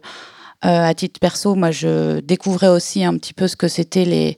euh, 0.66 0.84
à 0.84 0.94
titre 0.94 1.20
perso, 1.20 1.56
moi, 1.56 1.72
je 1.72 2.20
découvrais 2.22 2.70
aussi 2.70 3.04
un 3.04 3.16
petit 3.18 3.34
peu 3.34 3.48
ce 3.48 3.56
que 3.56 3.68
c'était 3.68 4.06
les, 4.06 4.38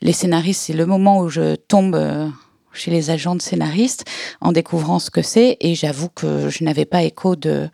les 0.00 0.12
scénaristes. 0.12 0.62
C'est 0.66 0.72
le 0.72 0.86
moment 0.86 1.20
où 1.20 1.28
je 1.28 1.54
tombe 1.54 1.94
euh, 1.94 2.28
chez 2.72 2.90
les 2.90 3.10
agents 3.10 3.36
de 3.36 3.42
scénaristes 3.42 4.04
en 4.40 4.52
découvrant 4.52 4.98
ce 4.98 5.10
que 5.10 5.22
c'est. 5.22 5.56
Et 5.60 5.74
j'avoue 5.74 6.08
que 6.08 6.48
je 6.48 6.64
n'avais 6.64 6.84
pas 6.84 7.02
écho 7.02 7.36
de, 7.36 7.68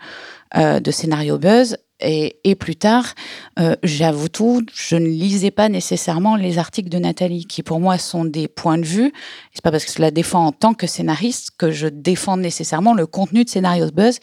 euh, 0.57 0.81
de 0.81 0.91
scénario 0.91 1.39
buzz. 1.39 1.77
Et, 2.01 2.39
et 2.45 2.55
plus 2.57 2.77
tard, 2.77 3.15
euh, 3.59 3.77
j'avoue 3.85 4.29
tout, 4.29 4.67
je 4.75 4.97
ne 4.97 5.07
lisais 5.07 5.53
pas 5.53 5.69
nécessairement 5.69 6.35
les 6.35 6.59
articles 6.59 6.89
de 6.89 6.99
Nathalie, 6.99 7.47
qui 7.47 7.63
pour 7.63 7.79
moi 7.79 7.99
sont 7.99 8.25
des 8.25 8.49
points 8.49 8.79
de 8.79 8.85
vue. 8.85 9.13
C'est 9.53 9.63
pas 9.63 9.71
parce 9.71 9.85
que 9.85 9.93
je 9.93 10.03
la 10.03 10.11
défends 10.11 10.47
en 10.47 10.53
tant 10.53 10.75
que 10.75 10.89
scénariste 10.89 11.53
que 11.57 11.71
je 11.71 11.87
défends 11.87 12.37
nécessairement 12.37 12.95
le 12.95 13.07
contenu 13.07 13.45
de 13.45 13.49
Scénario 13.49 13.87
Buzz, 13.93 14.19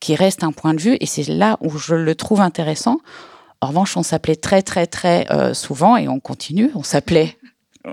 qui 0.00 0.14
reste 0.14 0.44
un 0.44 0.52
point 0.52 0.74
de 0.74 0.80
vue, 0.80 0.96
et 1.00 1.06
c'est 1.06 1.28
là 1.28 1.58
où 1.60 1.76
je 1.76 1.96
le 1.96 2.14
trouve 2.14 2.40
intéressant. 2.40 2.98
En 3.60 3.68
revanche, 3.68 3.96
on 3.96 4.02
s'appelait 4.02 4.36
très 4.36 4.62
très 4.62 4.86
très 4.86 5.26
euh, 5.30 5.54
souvent, 5.54 5.96
et 5.96 6.08
on 6.08 6.20
continue, 6.20 6.70
on 6.74 6.82
s'appelait 6.82 7.36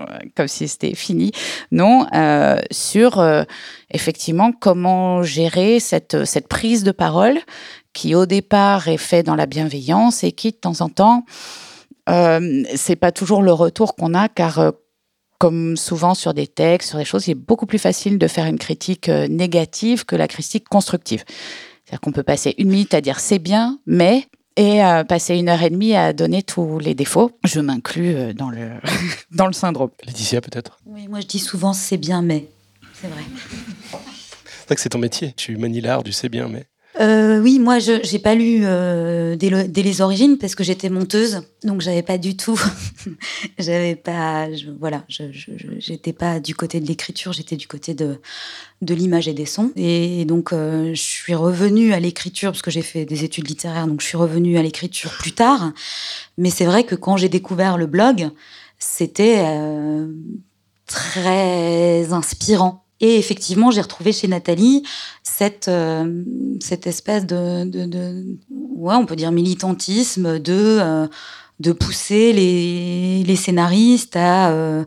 comme 0.34 0.48
si 0.48 0.68
c'était 0.68 0.94
fini, 0.94 1.32
non, 1.70 2.06
euh, 2.14 2.60
sur 2.70 3.18
euh, 3.18 3.44
effectivement 3.90 4.52
comment 4.52 5.22
gérer 5.22 5.80
cette, 5.80 6.24
cette 6.24 6.48
prise 6.48 6.84
de 6.84 6.92
parole 6.92 7.38
qui 7.92 8.14
au 8.14 8.26
départ 8.26 8.88
est 8.88 8.98
fait 8.98 9.22
dans 9.22 9.34
la 9.34 9.46
bienveillance 9.46 10.24
et 10.24 10.32
qui 10.32 10.50
de 10.50 10.56
temps 10.56 10.80
en 10.80 10.88
temps, 10.88 11.24
euh, 12.08 12.62
c'est 12.74 12.96
pas 12.96 13.12
toujours 13.12 13.42
le 13.42 13.52
retour 13.52 13.96
qu'on 13.96 14.14
a 14.14 14.28
car 14.28 14.72
comme 15.38 15.76
souvent 15.76 16.14
sur 16.14 16.32
des 16.32 16.46
textes, 16.46 16.90
sur 16.90 16.98
des 16.98 17.04
choses, 17.04 17.26
il 17.28 17.32
est 17.32 17.34
beaucoup 17.34 17.66
plus 17.66 17.78
facile 17.78 18.18
de 18.18 18.26
faire 18.26 18.46
une 18.46 18.58
critique 18.58 19.08
négative 19.08 20.06
que 20.06 20.16
la 20.16 20.28
critique 20.28 20.66
constructive. 20.68 21.24
C'est-à-dire 21.84 22.00
qu'on 22.00 22.12
peut 22.12 22.22
passer 22.22 22.54
une 22.56 22.70
minute 22.70 22.94
à 22.94 23.02
dire 23.02 23.20
c'est 23.20 23.38
bien, 23.38 23.78
mais 23.86 24.28
et 24.56 24.82
euh, 24.82 25.04
passer 25.04 25.36
une 25.36 25.48
heure 25.48 25.62
et 25.62 25.70
demie 25.70 25.94
à 25.94 26.12
donner 26.12 26.42
tous 26.42 26.78
les 26.78 26.94
défauts. 26.94 27.32
Je 27.44 27.60
m'inclus 27.60 28.14
euh, 28.14 28.32
dans 28.32 28.50
le 28.50 28.70
dans 29.30 29.46
le 29.46 29.52
syndrome. 29.52 29.90
Laetitia, 30.04 30.40
peut-être? 30.40 30.78
Oui, 30.86 31.08
moi 31.08 31.20
je 31.20 31.26
dis 31.26 31.38
souvent 31.38 31.72
c'est 31.72 31.98
bien, 31.98 32.22
mais. 32.22 32.48
C'est 32.94 33.08
vrai. 33.08 33.22
C'est 33.90 34.66
vrai 34.66 34.74
que 34.74 34.80
c'est 34.80 34.88
ton 34.88 34.98
métier. 34.98 35.32
Tu 35.36 35.56
manies 35.56 35.80
l'art, 35.80 36.02
tu 36.02 36.12
sais 36.12 36.28
bien, 36.28 36.48
mais. 36.48 36.66
Euh, 36.98 37.40
oui, 37.42 37.58
moi, 37.58 37.78
je 37.78 38.00
j'ai 38.04 38.18
pas 38.18 38.34
lu 38.34 38.60
euh, 38.62 39.36
dès, 39.36 39.50
le- 39.50 39.68
dès 39.68 39.82
les 39.82 40.00
origines 40.00 40.38
parce 40.38 40.54
que 40.54 40.64
j'étais 40.64 40.88
monteuse, 40.88 41.42
donc 41.62 41.82
j'avais 41.82 42.02
pas 42.02 42.16
du 42.16 42.38
tout, 42.38 42.58
j'avais 43.58 43.96
pas, 43.96 44.50
je- 44.54 44.70
voilà, 44.70 45.04
j'étais 45.78 46.14
pas 46.14 46.40
du 46.40 46.54
côté 46.54 46.80
de 46.80 46.86
l'écriture, 46.86 47.34
j'étais 47.34 47.56
du 47.56 47.66
côté 47.66 47.92
de 47.92 48.18
de 48.82 48.94
l'image 48.94 49.28
et 49.28 49.34
des 49.34 49.44
sons. 49.46 49.72
Et 49.76 50.24
donc, 50.24 50.52
euh, 50.54 50.94
je 50.94 51.00
suis 51.02 51.34
revenue 51.34 51.92
à 51.92 52.00
l'écriture 52.00 52.52
parce 52.52 52.62
que 52.62 52.70
j'ai 52.70 52.82
fait 52.82 53.04
des 53.04 53.24
études 53.24 53.48
littéraires, 53.48 53.86
donc 53.86 54.00
je 54.00 54.06
suis 54.06 54.16
revenue 54.18 54.56
à 54.58 54.62
l'écriture 54.62 55.10
plus 55.18 55.32
tard. 55.32 55.72
Mais 56.38 56.48
c'est 56.50 56.66
vrai 56.66 56.84
que 56.84 56.94
quand 56.94 57.18
j'ai 57.18 57.28
découvert 57.28 57.76
le 57.78 57.86
blog, 57.86 58.30
c'était 58.78 59.44
très 60.86 62.12
inspirant. 62.12 62.85
Et 63.00 63.16
effectivement, 63.16 63.70
j'ai 63.70 63.82
retrouvé 63.82 64.12
chez 64.12 64.26
Nathalie 64.26 64.82
cette, 65.22 65.68
euh, 65.68 66.24
cette 66.60 66.86
espèce 66.86 67.26
de, 67.26 67.64
ouais, 68.50 68.94
on 68.94 69.04
peut 69.04 69.16
dire 69.16 69.32
militantisme, 69.32 70.38
de, 70.38 70.78
euh, 70.80 71.06
de 71.60 71.72
pousser 71.72 72.32
les, 72.32 73.22
les 73.24 73.36
scénaristes 73.36 74.16
à, 74.16 74.50
euh, 74.50 74.84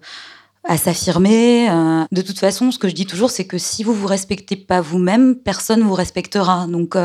à 0.64 0.78
s'affirmer. 0.78 1.68
De 2.12 2.22
toute 2.22 2.40
façon, 2.40 2.72
ce 2.72 2.80
que 2.80 2.90
je 2.90 2.96
dis 2.96 3.06
toujours, 3.06 3.30
c'est 3.30 3.46
que 3.46 3.58
si 3.58 3.84
vous 3.84 3.94
vous 3.94 4.08
respectez 4.08 4.56
pas 4.56 4.82
vous-même, 4.82 5.36
personne 5.36 5.82
vous 5.82 5.94
respectera. 5.94 6.68
Donc, 6.68 6.96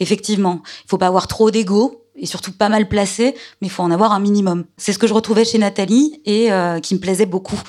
effectivement, 0.00 0.62
il 0.84 0.88
faut 0.88 0.98
pas 0.98 1.08
avoir 1.08 1.28
trop 1.28 1.50
d'ego 1.50 2.00
et 2.16 2.26
surtout 2.26 2.52
pas 2.52 2.68
mal 2.68 2.88
placé, 2.88 3.34
mais 3.60 3.68
il 3.68 3.70
faut 3.70 3.82
en 3.82 3.90
avoir 3.90 4.12
un 4.12 4.20
minimum. 4.20 4.64
C'est 4.78 4.92
ce 4.92 4.98
que 4.98 5.06
je 5.06 5.14
retrouvais 5.14 5.44
chez 5.44 5.58
Nathalie 5.58 6.22
et 6.24 6.48
qui 6.82 6.94
me 6.94 7.00
plaisait 7.00 7.26
beaucoup. 7.26 7.60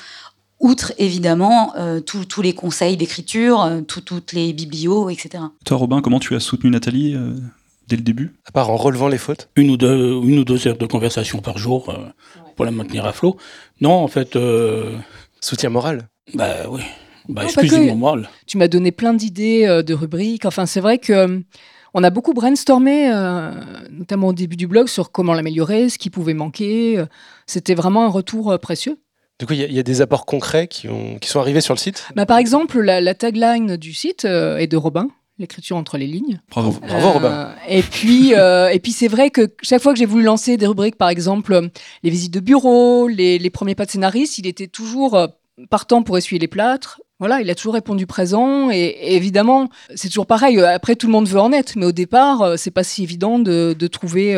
Outre, 0.58 0.92
évidemment, 0.98 1.74
euh, 1.76 2.00
tous 2.00 2.40
les 2.42 2.54
conseils 2.54 2.96
d'écriture, 2.96 3.62
euh, 3.62 3.80
tout- 3.82 4.00
toutes 4.00 4.32
les 4.32 4.52
biblios, 4.54 5.10
etc. 5.10 5.44
Toi, 5.64 5.76
Robin, 5.76 6.00
comment 6.00 6.18
tu 6.18 6.34
as 6.34 6.40
soutenu 6.40 6.70
Nathalie 6.70 7.14
euh, 7.14 7.34
dès 7.88 7.96
le 7.96 8.02
début? 8.02 8.34
À 8.46 8.52
part 8.52 8.70
en 8.70 8.76
relevant 8.76 9.08
les 9.08 9.18
fautes? 9.18 9.50
une 9.56 9.70
ou 9.70 9.76
deux, 9.76 10.12
une 10.24 10.38
ou 10.38 10.44
deux 10.44 10.66
heures 10.66 10.78
de 10.78 10.86
conversation 10.86 11.40
par 11.40 11.58
jour 11.58 11.90
euh, 11.90 11.98
pour 12.56 12.64
la 12.64 12.70
maintenir 12.70 13.04
à 13.04 13.12
flot. 13.12 13.36
Non, 13.82 13.92
en 13.92 14.08
fait, 14.08 14.34
euh, 14.36 14.96
Soutien 15.40 15.68
moral? 15.68 16.08
bah 16.34 16.68
oui. 16.70 16.80
Bah, 17.28 17.42
Non, 17.42 17.48
que. 17.50 17.92
moi. 17.94 18.16
Tu 18.46 18.56
m'as 18.56 18.68
donné 18.68 18.92
plein 18.92 19.12
d'idées 19.12 19.66
euh, 19.66 19.82
de 19.82 19.92
rubriques. 19.94 20.46
Enfin, 20.46 20.64
c'est 20.64 20.80
vrai 20.80 20.98
que 20.98 21.42
on 21.92 22.02
a 22.02 22.10
beaucoup 22.10 22.32
brainstormé, 22.34 23.10
euh, 23.12 23.50
notamment 23.90 24.28
au 24.28 24.32
début 24.32 24.56
du 24.56 24.66
blog, 24.66 24.86
sur 24.88 25.10
comment 25.12 25.34
l'améliorer, 25.34 25.88
ce 25.90 25.98
qui 25.98 26.08
pouvait 26.08 26.34
manquer. 26.34 27.04
C'était 27.46 27.74
vraiment 27.74 28.04
un 28.04 28.08
retour 28.08 28.52
euh, 28.52 28.58
précieux. 28.58 28.98
Du 29.38 29.46
coup, 29.46 29.52
il 29.52 29.60
y, 29.60 29.64
a- 29.64 29.66
il 29.66 29.74
y 29.74 29.78
a 29.78 29.82
des 29.82 30.00
apports 30.00 30.24
concrets 30.26 30.66
qui, 30.66 30.88
ont, 30.88 31.18
qui 31.18 31.28
sont 31.28 31.40
arrivés 31.40 31.60
sur 31.60 31.74
le 31.74 31.78
site? 31.78 32.06
Bah, 32.16 32.24
par 32.26 32.38
exemple, 32.38 32.80
la, 32.80 33.00
la 33.00 33.14
tagline 33.14 33.76
du 33.76 33.92
site 33.92 34.24
euh, 34.24 34.56
est 34.56 34.66
de 34.66 34.76
Robin, 34.78 35.08
l'écriture 35.38 35.76
entre 35.76 35.98
les 35.98 36.06
lignes. 36.06 36.40
Bravo. 36.50 36.74
Bravo, 36.80 37.08
Euh, 37.08 37.10
Robin. 37.12 37.50
Et 37.68 37.82
puis, 37.82 38.34
euh, 38.34 38.68
et 38.72 38.78
puis 38.80 38.92
c'est 38.92 39.08
vrai 39.08 39.28
que 39.30 39.52
chaque 39.62 39.82
fois 39.82 39.92
que 39.92 39.98
j'ai 39.98 40.06
voulu 40.06 40.22
lancer 40.24 40.56
des 40.56 40.66
rubriques, 40.66 40.96
par 40.96 41.10
exemple, 41.10 41.68
les 42.02 42.08
visites 42.10 42.32
de 42.32 42.40
bureau, 42.40 43.08
les, 43.08 43.38
les 43.38 43.50
premiers 43.50 43.74
pas 43.74 43.84
de 43.84 43.90
scénariste, 43.90 44.38
il 44.38 44.46
était 44.46 44.68
toujours 44.68 45.18
partant 45.68 46.02
pour 46.02 46.16
essuyer 46.16 46.38
les 46.38 46.48
plâtres. 46.48 47.00
Voilà, 47.18 47.40
il 47.42 47.48
a 47.50 47.54
toujours 47.54 47.74
répondu 47.74 48.06
présent. 48.06 48.70
Et, 48.70 48.76
et 48.84 49.16
évidemment, 49.16 49.68
c'est 49.94 50.08
toujours 50.08 50.26
pareil. 50.26 50.58
Après, 50.60 50.96
tout 50.96 51.06
le 51.08 51.12
monde 51.12 51.28
veut 51.28 51.40
en 51.40 51.52
être, 51.52 51.74
mais 51.76 51.86
au 51.86 51.92
départ, 51.92 52.58
c'est 52.58 52.70
pas 52.70 52.84
si 52.84 53.02
évident 53.02 53.38
de, 53.38 53.74
de 53.78 53.86
trouver 53.86 54.34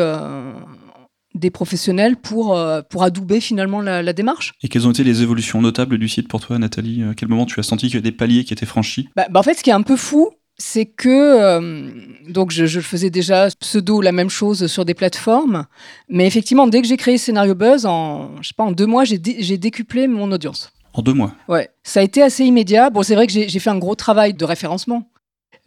des 1.35 1.49
professionnels 1.51 2.15
pour, 2.17 2.57
euh, 2.57 2.81
pour 2.81 3.03
adouber 3.03 3.39
finalement 3.39 3.81
la, 3.81 4.01
la 4.01 4.13
démarche. 4.13 4.53
Et 4.63 4.67
quelles 4.67 4.87
ont 4.87 4.91
été 4.91 5.03
les 5.03 5.21
évolutions 5.21 5.61
notables 5.61 5.97
du 5.97 6.07
site 6.09 6.27
pour 6.27 6.41
toi, 6.41 6.57
Nathalie 6.57 7.03
À 7.03 7.13
quel 7.13 7.29
moment 7.29 7.45
tu 7.45 7.59
as 7.59 7.63
senti 7.63 7.87
qu'il 7.87 7.95
y 7.95 7.99
a 7.99 8.01
des 8.01 8.11
paliers 8.11 8.43
qui 8.43 8.53
étaient 8.53 8.65
franchis? 8.65 9.09
Bah, 9.15 9.27
bah, 9.29 9.39
en 9.39 9.43
fait, 9.43 9.53
ce 9.53 9.63
qui 9.63 9.69
est 9.69 9.73
un 9.73 9.83
peu 9.83 9.95
fou, 9.95 10.31
c'est 10.57 10.85
que 10.85 11.07
euh, 11.09 11.89
donc 12.27 12.51
je, 12.51 12.65
je 12.65 12.81
faisais 12.81 13.09
déjà 13.09 13.47
pseudo 13.59 14.01
la 14.01 14.11
même 14.11 14.29
chose 14.29 14.67
sur 14.67 14.83
des 14.85 14.93
plateformes, 14.93 15.65
mais 16.09 16.27
effectivement, 16.27 16.67
dès 16.67 16.81
que 16.81 16.87
j'ai 16.87 16.97
créé 16.97 17.17
Scénario 17.17 17.55
Buzz, 17.55 17.85
en 17.85 18.41
je 18.41 18.49
sais 18.49 18.53
pas 18.57 18.63
en 18.65 18.71
deux 18.73 18.85
mois, 18.87 19.05
j'ai 19.05 19.17
dé- 19.19 19.37
j'ai 19.39 19.57
décuplé 19.57 20.07
mon 20.07 20.31
audience. 20.31 20.71
En 20.93 21.01
deux 21.01 21.13
mois? 21.13 21.33
Ouais, 21.47 21.69
ça 21.83 22.01
a 22.01 22.03
été 22.03 22.21
assez 22.21 22.43
immédiat. 22.43 22.89
Bon, 22.89 23.03
c'est 23.03 23.15
vrai 23.15 23.25
que 23.27 23.31
j'ai 23.31 23.47
j'ai 23.47 23.59
fait 23.59 23.69
un 23.69 23.77
gros 23.77 23.95
travail 23.95 24.33
de 24.33 24.43
référencement. 24.43 25.09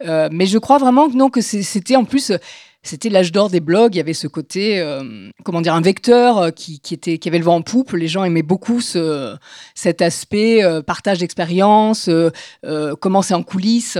Euh, 0.05 0.27
mais 0.31 0.45
je 0.45 0.57
crois 0.57 0.77
vraiment 0.77 1.09
que 1.09 1.15
non, 1.15 1.29
que 1.29 1.41
c'était 1.41 1.95
en 1.95 2.03
plus 2.03 2.31
c'était 2.83 3.09
l'âge 3.09 3.31
d'or 3.31 3.49
des 3.49 3.61
blogs. 3.61 3.95
Il 3.95 3.97
y 3.97 4.01
avait 4.01 4.13
ce 4.13 4.27
côté, 4.27 4.79
euh, 4.79 5.29
comment 5.43 5.61
dire, 5.61 5.73
un 5.73 5.81
vecteur 5.81 6.37
euh, 6.37 6.51
qui, 6.51 6.79
qui, 6.81 6.93
était, 6.93 7.17
qui 7.17 7.29
avait 7.29 7.39
le 7.39 7.45
vent 7.45 7.55
en 7.55 7.61
poupe. 7.61 7.93
Les 7.93 8.09
gens 8.09 8.25
aimaient 8.25 8.43
beaucoup 8.43 8.81
ce, 8.81 9.35
cet 9.73 10.01
aspect 10.01 10.63
euh, 10.63 10.81
partage 10.81 11.19
d'expérience, 11.19 12.09
commencer 12.99 13.33
en 13.33 13.43
coulisses. 13.43 13.97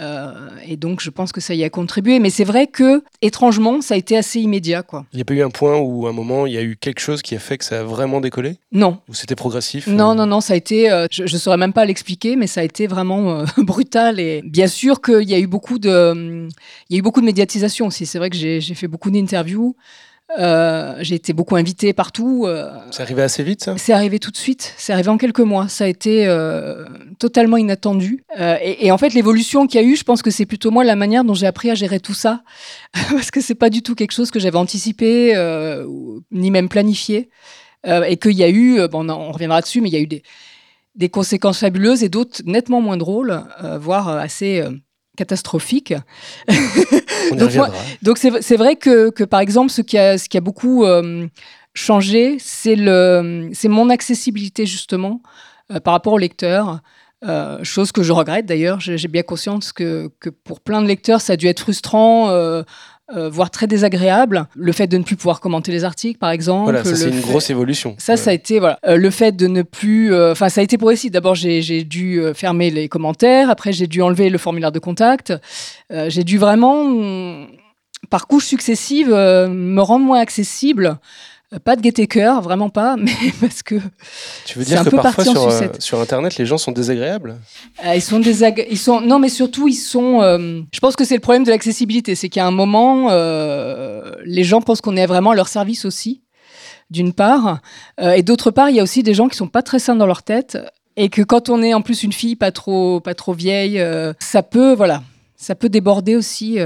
Euh, 0.00 0.48
et 0.66 0.76
donc, 0.76 1.00
je 1.00 1.10
pense 1.10 1.32
que 1.32 1.40
ça 1.40 1.54
y 1.54 1.64
a 1.64 1.70
contribué. 1.70 2.18
Mais 2.18 2.30
c'est 2.30 2.44
vrai 2.44 2.66
que, 2.66 3.02
étrangement, 3.22 3.80
ça 3.80 3.94
a 3.94 3.96
été 3.96 4.16
assez 4.16 4.40
immédiat. 4.40 4.82
Quoi. 4.82 5.06
Il 5.12 5.16
n'y 5.16 5.22
a 5.22 5.24
pas 5.24 5.34
eu 5.34 5.42
un 5.42 5.50
point 5.50 5.78
où, 5.78 6.06
à 6.06 6.10
un 6.10 6.12
moment, 6.12 6.46
il 6.46 6.52
y 6.52 6.58
a 6.58 6.62
eu 6.62 6.76
quelque 6.76 7.00
chose 7.00 7.22
qui 7.22 7.34
a 7.34 7.38
fait 7.38 7.58
que 7.58 7.64
ça 7.64 7.80
a 7.80 7.82
vraiment 7.82 8.20
décollé? 8.20 8.56
Non. 8.72 8.98
Ou 9.08 9.14
c'était 9.14 9.36
progressif 9.36 9.86
Non, 9.86 10.14
non, 10.14 10.26
non, 10.26 10.40
ça 10.40 10.54
a 10.54 10.56
été. 10.56 10.88
je 11.10 11.22
ne 11.22 11.26
saurais 11.28 11.56
même 11.56 11.72
pas 11.72 11.84
l'expliquer, 11.84 12.36
mais 12.36 12.46
ça 12.46 12.60
a 12.60 12.64
été 12.64 12.86
vraiment 12.86 13.44
brutal. 13.58 14.20
Et 14.20 14.42
bien 14.44 14.66
sûr 14.66 15.00
qu'il 15.00 15.28
y 15.28 15.34
a 15.34 15.38
eu 15.38 15.46
beaucoup 15.46 15.78
de, 15.78 16.48
il 16.88 16.94
y 16.94 16.96
a 16.96 16.98
eu 16.98 17.02
beaucoup 17.02 17.20
de 17.20 17.26
médiatisation 17.26 17.86
aussi. 17.86 18.06
C'est 18.06 18.18
vrai 18.18 18.30
que 18.30 18.36
j'ai 18.36 18.60
fait 18.60 18.88
beaucoup 18.88 19.10
d'interviews. 19.10 19.76
Euh, 20.38 20.96
j'ai 21.00 21.14
été 21.14 21.32
beaucoup 21.32 21.56
invitée 21.56 21.92
partout. 21.92 22.44
Euh, 22.46 22.70
c'est 22.90 23.02
arrivé 23.02 23.22
assez 23.22 23.42
vite, 23.42 23.62
ça? 23.62 23.74
C'est 23.78 23.92
arrivé 23.92 24.18
tout 24.18 24.30
de 24.30 24.36
suite. 24.36 24.74
C'est 24.76 24.92
arrivé 24.92 25.08
en 25.08 25.18
quelques 25.18 25.40
mois. 25.40 25.68
Ça 25.68 25.84
a 25.84 25.86
été 25.86 26.26
euh, 26.26 26.84
totalement 27.18 27.56
inattendu. 27.56 28.24
Et, 28.38 28.86
et, 28.86 28.90
en 28.90 28.98
fait, 28.98 29.14
l'évolution 29.14 29.66
qu'il 29.66 29.80
y 29.80 29.84
a 29.84 29.86
eu, 29.86 29.96
je 29.96 30.04
pense 30.04 30.22
que 30.22 30.30
c'est 30.30 30.46
plutôt 30.46 30.70
moi 30.70 30.84
la 30.84 30.96
manière 30.96 31.24
dont 31.24 31.34
j'ai 31.34 31.46
appris 31.46 31.70
à 31.70 31.74
gérer 31.74 32.00
tout 32.00 32.14
ça, 32.14 32.42
parce 33.10 33.30
que 33.30 33.40
c'est 33.40 33.54
pas 33.54 33.70
du 33.70 33.82
tout 33.82 33.94
quelque 33.94 34.12
chose 34.12 34.30
que 34.30 34.40
j'avais 34.40 34.58
anticipé 34.58 35.34
ni 36.30 36.50
même 36.50 36.68
planifié, 36.68 37.30
et 37.84 38.16
qu'il 38.16 38.32
y 38.32 38.42
a 38.42 38.50
eu, 38.50 38.86
bon, 38.88 39.08
on 39.08 39.30
reviendra 39.32 39.60
dessus, 39.60 39.80
mais 39.80 39.88
il 39.88 39.94
y 39.94 39.96
a 39.96 40.00
eu 40.00 40.06
des, 40.06 40.22
des 40.96 41.08
conséquences 41.08 41.60
fabuleuses 41.60 42.02
et 42.02 42.08
d'autres 42.08 42.42
nettement 42.44 42.80
moins 42.80 42.96
drôles, 42.96 43.42
voire 43.78 44.08
assez 44.08 44.64
catastrophique. 45.16 45.94
donc, 48.02 48.18
c'est 48.18 48.56
vrai 48.56 48.76
que, 48.76 49.10
que, 49.10 49.24
par 49.24 49.40
exemple, 49.40 49.70
ce 49.70 49.82
qui 49.82 49.98
a, 49.98 50.18
ce 50.18 50.28
qui 50.28 50.36
a 50.36 50.40
beaucoup 50.40 50.84
euh, 50.84 51.26
changé, 51.74 52.36
c'est 52.38 52.76
mon 52.76 53.90
accessibilité 53.90 54.66
justement 54.66 55.20
euh, 55.72 55.80
par 55.80 55.92
rapport 55.92 56.12
au 56.12 56.18
lecteur. 56.18 56.80
Euh, 57.24 57.58
chose 57.64 57.92
que 57.92 58.02
je 58.02 58.12
regrette 58.12 58.46
d'ailleurs, 58.46 58.78
j'ai 58.78 59.08
bien 59.08 59.22
conscience 59.22 59.72
que, 59.72 60.10
que, 60.20 60.28
pour 60.28 60.60
plein 60.60 60.82
de 60.82 60.86
lecteurs, 60.86 61.20
ça 61.20 61.32
a 61.32 61.36
dû 61.36 61.46
être 61.46 61.60
frustrant 61.60 62.30
euh, 63.14 63.28
voire 63.30 63.50
très 63.52 63.68
désagréable. 63.68 64.48
Le 64.56 64.72
fait 64.72 64.88
de 64.88 64.98
ne 64.98 65.04
plus 65.04 65.14
pouvoir 65.14 65.38
commenter 65.38 65.70
les 65.70 65.84
articles, 65.84 66.18
par 66.18 66.30
exemple. 66.30 66.64
Voilà, 66.64 66.82
ça 66.82 66.96
c'est 66.96 67.10
une 67.10 67.20
grosse 67.20 67.50
évolution. 67.50 67.94
Ça, 67.98 68.16
ça 68.16 68.30
a 68.30 68.32
été 68.32 68.58
voilà. 68.58 68.80
Euh, 68.84 68.96
le 68.96 69.10
fait 69.10 69.30
de 69.30 69.46
ne 69.46 69.62
plus, 69.62 70.12
euh, 70.12 70.32
enfin, 70.32 70.48
ça 70.48 70.60
a 70.60 70.64
été 70.64 70.76
pour 70.76 70.92
ici. 70.92 71.08
D'abord, 71.08 71.36
j'ai 71.36 71.84
dû 71.84 72.20
fermer 72.34 72.70
les 72.70 72.88
commentaires. 72.88 73.48
Après, 73.48 73.72
j'ai 73.72 73.86
dû 73.86 74.02
enlever 74.02 74.28
le 74.28 74.38
formulaire 74.38 74.72
de 74.72 74.80
contact. 74.80 75.32
j'ai 75.90 76.24
dû 76.24 76.38
vraiment, 76.38 77.46
par 78.10 78.26
couches 78.26 78.46
successives, 78.46 79.10
me 79.10 79.80
rendre 79.80 80.04
moins 80.04 80.18
accessible. 80.18 80.98
Pas 81.64 81.76
de 81.76 81.80
gaieté 81.80 82.06
cœur, 82.06 82.42
vraiment 82.42 82.68
pas, 82.68 82.96
mais 82.98 83.12
parce 83.40 83.62
que. 83.62 83.76
Tu 84.44 84.58
veux 84.58 84.64
dire 84.64 84.84
que 84.84 84.90
parfois 84.90 85.24
sur, 85.24 85.48
euh, 85.48 85.68
sur, 85.78 86.00
Internet, 86.00 86.36
les 86.36 86.46
gens 86.46 86.58
sont 86.58 86.72
désagréables? 86.72 87.36
Euh, 87.84 87.94
Ils 87.94 88.02
sont 88.02 88.20
désagréables. 88.20 88.72
Ils 88.72 88.78
sont 88.78 89.00
non, 89.00 89.18
mais 89.18 89.28
surtout 89.28 89.68
ils 89.68 89.74
sont. 89.74 90.22
Euh, 90.22 90.60
je 90.72 90.80
pense 90.80 90.96
que 90.96 91.04
c'est 91.04 91.14
le 91.14 91.20
problème 91.20 91.44
de 91.44 91.50
l'accessibilité, 91.50 92.14
c'est 92.14 92.28
qu'à 92.28 92.46
un 92.46 92.50
moment, 92.50 93.10
les 94.24 94.44
gens 94.44 94.60
pensent 94.60 94.80
qu'on 94.80 94.96
est 94.96 95.06
vraiment 95.06 95.30
à 95.30 95.34
leur 95.34 95.48
service 95.48 95.84
aussi, 95.84 96.22
d'une 96.90 97.12
part, 97.12 97.60
et 98.00 98.22
d'autre 98.22 98.50
part, 98.50 98.70
il 98.70 98.76
y 98.76 98.80
a 98.80 98.82
aussi 98.82 99.02
des 99.02 99.14
gens 99.14 99.28
qui 99.28 99.36
sont 99.36 99.48
pas 99.48 99.62
très 99.62 99.78
sains 99.78 99.96
dans 99.96 100.06
leur 100.06 100.22
tête 100.22 100.58
et 100.96 101.08
que 101.08 101.22
quand 101.22 101.50
on 101.50 101.62
est 101.62 101.74
en 101.74 101.82
plus 101.82 102.02
une 102.02 102.12
fille 102.12 102.36
pas 102.36 102.50
trop 102.50 103.00
pas 103.00 103.14
trop 103.14 103.32
vieille, 103.32 103.82
ça 104.18 104.42
peut 104.42 104.74
voilà 104.74 105.02
ça 105.36 105.54
peut 105.54 105.68
déborder 105.68 106.16
aussi. 106.16 106.58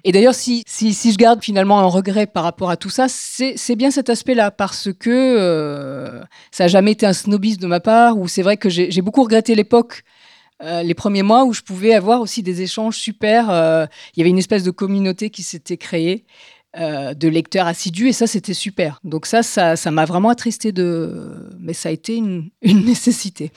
Euh. 0.00 0.08
Et 0.08 0.12
d'ailleurs, 0.12 0.34
si, 0.34 0.64
je 0.66 1.16
garde 1.16 1.42
finalement 1.42 1.80
un 1.80 1.86
regret 1.86 2.26
par 2.26 2.44
rapport 2.44 2.70
à 2.70 2.76
tout 2.76 2.90
ça, 2.90 3.06
c'est 3.08 3.76
bien 3.76 3.90
cet 3.90 4.10
aspect-là, 4.10 4.50
parce 4.50 4.88
que 4.92 5.10
euh, 5.10 6.20
ça 6.50 6.64
n'a 6.64 6.68
jamais 6.68 6.92
été 6.92 7.06
un 7.06 7.12
snobisme 7.12 7.60
de 7.60 7.66
ma 7.66 7.80
part, 7.80 8.18
ou 8.18 8.28
c'est 8.28 8.42
vrai 8.42 8.56
que 8.56 8.68
j'ai 8.68 9.02
beaucoup 9.02 9.22
regretté 9.22 9.54
l'époque, 9.54 10.02
euh, 10.62 10.82
les 10.82 10.94
premiers 10.94 11.22
mois, 11.22 11.44
où 11.44 11.52
je 11.52 11.62
pouvais 11.62 11.94
avoir 11.94 12.20
aussi 12.20 12.42
des 12.42 12.62
échanges 12.62 12.96
super. 12.96 13.46
Il 14.14 14.18
y 14.18 14.22
avait 14.22 14.30
une 14.30 14.38
espèce 14.38 14.64
de 14.64 14.70
communauté 14.70 15.30
qui 15.30 15.42
s'était 15.42 15.76
créée. 15.76 16.24
de 16.76 17.28
lecteurs 17.28 17.66
assidus 17.66 18.10
et 18.10 18.12
ça 18.12 18.28
c'était 18.28 18.54
super 18.54 19.00
donc 19.02 19.26
ça 19.26 19.42
ça 19.42 19.90
m'a 19.90 20.04
vraiment 20.04 20.28
attristé 20.28 20.70
de 20.70 21.50
mais 21.58 21.72
ça 21.72 21.88
a 21.88 21.92
été 21.92 22.14
une 22.14 22.52
nécessité 22.62 23.50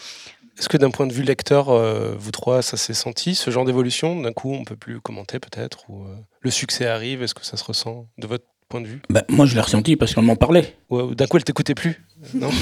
est-ce 0.57 0.69
que 0.69 0.77
d'un 0.77 0.91
point 0.91 1.07
de 1.07 1.13
vue 1.13 1.23
lecteur, 1.23 1.69
euh, 1.69 2.15
vous 2.17 2.31
trois, 2.31 2.61
ça 2.61 2.77
s'est 2.77 2.93
senti, 2.93 3.35
ce 3.35 3.51
genre 3.51 3.65
d'évolution 3.65 4.21
D'un 4.21 4.33
coup, 4.33 4.53
on 4.53 4.63
peut 4.63 4.75
plus 4.75 4.99
commenter 5.01 5.39
peut-être 5.39 5.89
Ou 5.89 6.03
euh, 6.03 6.15
le 6.41 6.51
succès 6.51 6.85
arrive 6.87 7.23
Est-ce 7.23 7.33
que 7.33 7.45
ça 7.45 7.57
se 7.57 7.63
ressent 7.63 8.07
de 8.17 8.27
votre 8.27 8.45
point 8.69 8.81
de 8.81 8.87
vue? 8.87 9.01
Bah, 9.09 9.23
Moi, 9.29 9.45
je 9.45 9.55
l'ai 9.55 9.61
ressenti 9.61 9.95
parce 9.95 10.13
qu'on 10.13 10.21
m'en 10.21 10.35
parlait. 10.35 10.75
d'un 10.91 11.27
coup, 11.27 11.37
elle 11.37 11.43
t'écoutait 11.43 11.75
plus 11.75 12.01
Non? 12.33 12.49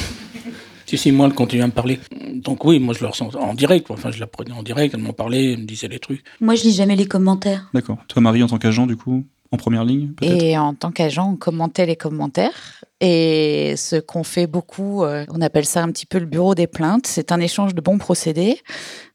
Si, 0.88 0.98
si, 0.98 1.12
moi, 1.14 1.28
elle 1.28 1.34
continuait 1.34 1.64
à 1.64 1.68
me 1.68 1.72
parler. 1.72 2.02
Donc 2.34 2.66
oui, 2.66 2.78
moi, 2.78 2.94
je 2.94 3.00
le 3.00 3.08
ressens 3.08 3.34
en 3.36 3.54
direct. 3.54 3.90
Enfin, 3.92 4.12
je 4.12 4.20
la 4.20 4.28
prenais 4.28 4.52
en 4.52 4.62
direct, 4.62 4.94
elle 4.94 5.00
m'en 5.00 5.14
parlait, 5.14 5.54
elle 5.54 5.60
me 5.60 5.66
disait 5.66 5.88
des 5.88 6.00
trucs. 6.00 6.22
Moi, 6.42 6.56
je 6.56 6.64
lis 6.64 6.74
jamais 6.74 6.98
les 6.98 7.06
commentaires. 7.06 7.70
D'accord. 7.74 7.98
Toi, 8.10 8.22
Marie, 8.22 8.44
en 8.44 8.48
tant 8.48 8.58
qu'agent, 8.58 8.88
du 8.88 8.98
coup? 8.98 9.26
En 9.52 9.58
première 9.58 9.84
ligne 9.84 10.14
Et 10.22 10.58
en 10.58 10.74
tant 10.74 10.92
qu'agent, 10.92 11.32
on 11.32 11.36
commentait 11.36 11.86
les 11.86 11.98
commentaires. 11.98 12.84
Et 13.02 13.74
ce 13.78 13.98
qu'on 13.98 14.24
fait 14.24 14.48
beaucoup, 14.48 15.04
euh, 15.04 15.26
on 15.30 15.42
appelle 15.42 15.66
ça 15.66 15.84
un 15.84 15.92
petit 15.92 16.06
peu 16.06 16.20
le 16.20 16.26
bureau 16.26 16.56
des 16.56 16.68
plaintes, 16.68 17.08
c'est 17.08 17.32
un 17.32 17.40
échange 17.40 17.76
de 17.76 17.82
bons 17.82 17.98
procédés. 17.98 18.62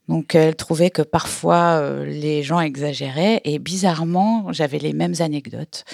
Donc 0.09 0.35
elle 0.35 0.55
trouvait 0.55 0.90
que 0.90 1.03
parfois 1.03 1.81
euh, 1.81 2.05
les 2.05 2.42
gens 2.42 2.61
exagéraient 2.61 3.40
et 3.44 3.59
bizarrement, 3.59 4.53
j'avais 4.53 4.79
les 4.79 4.92
mêmes 4.92 5.14
anecdotes. 5.20 5.85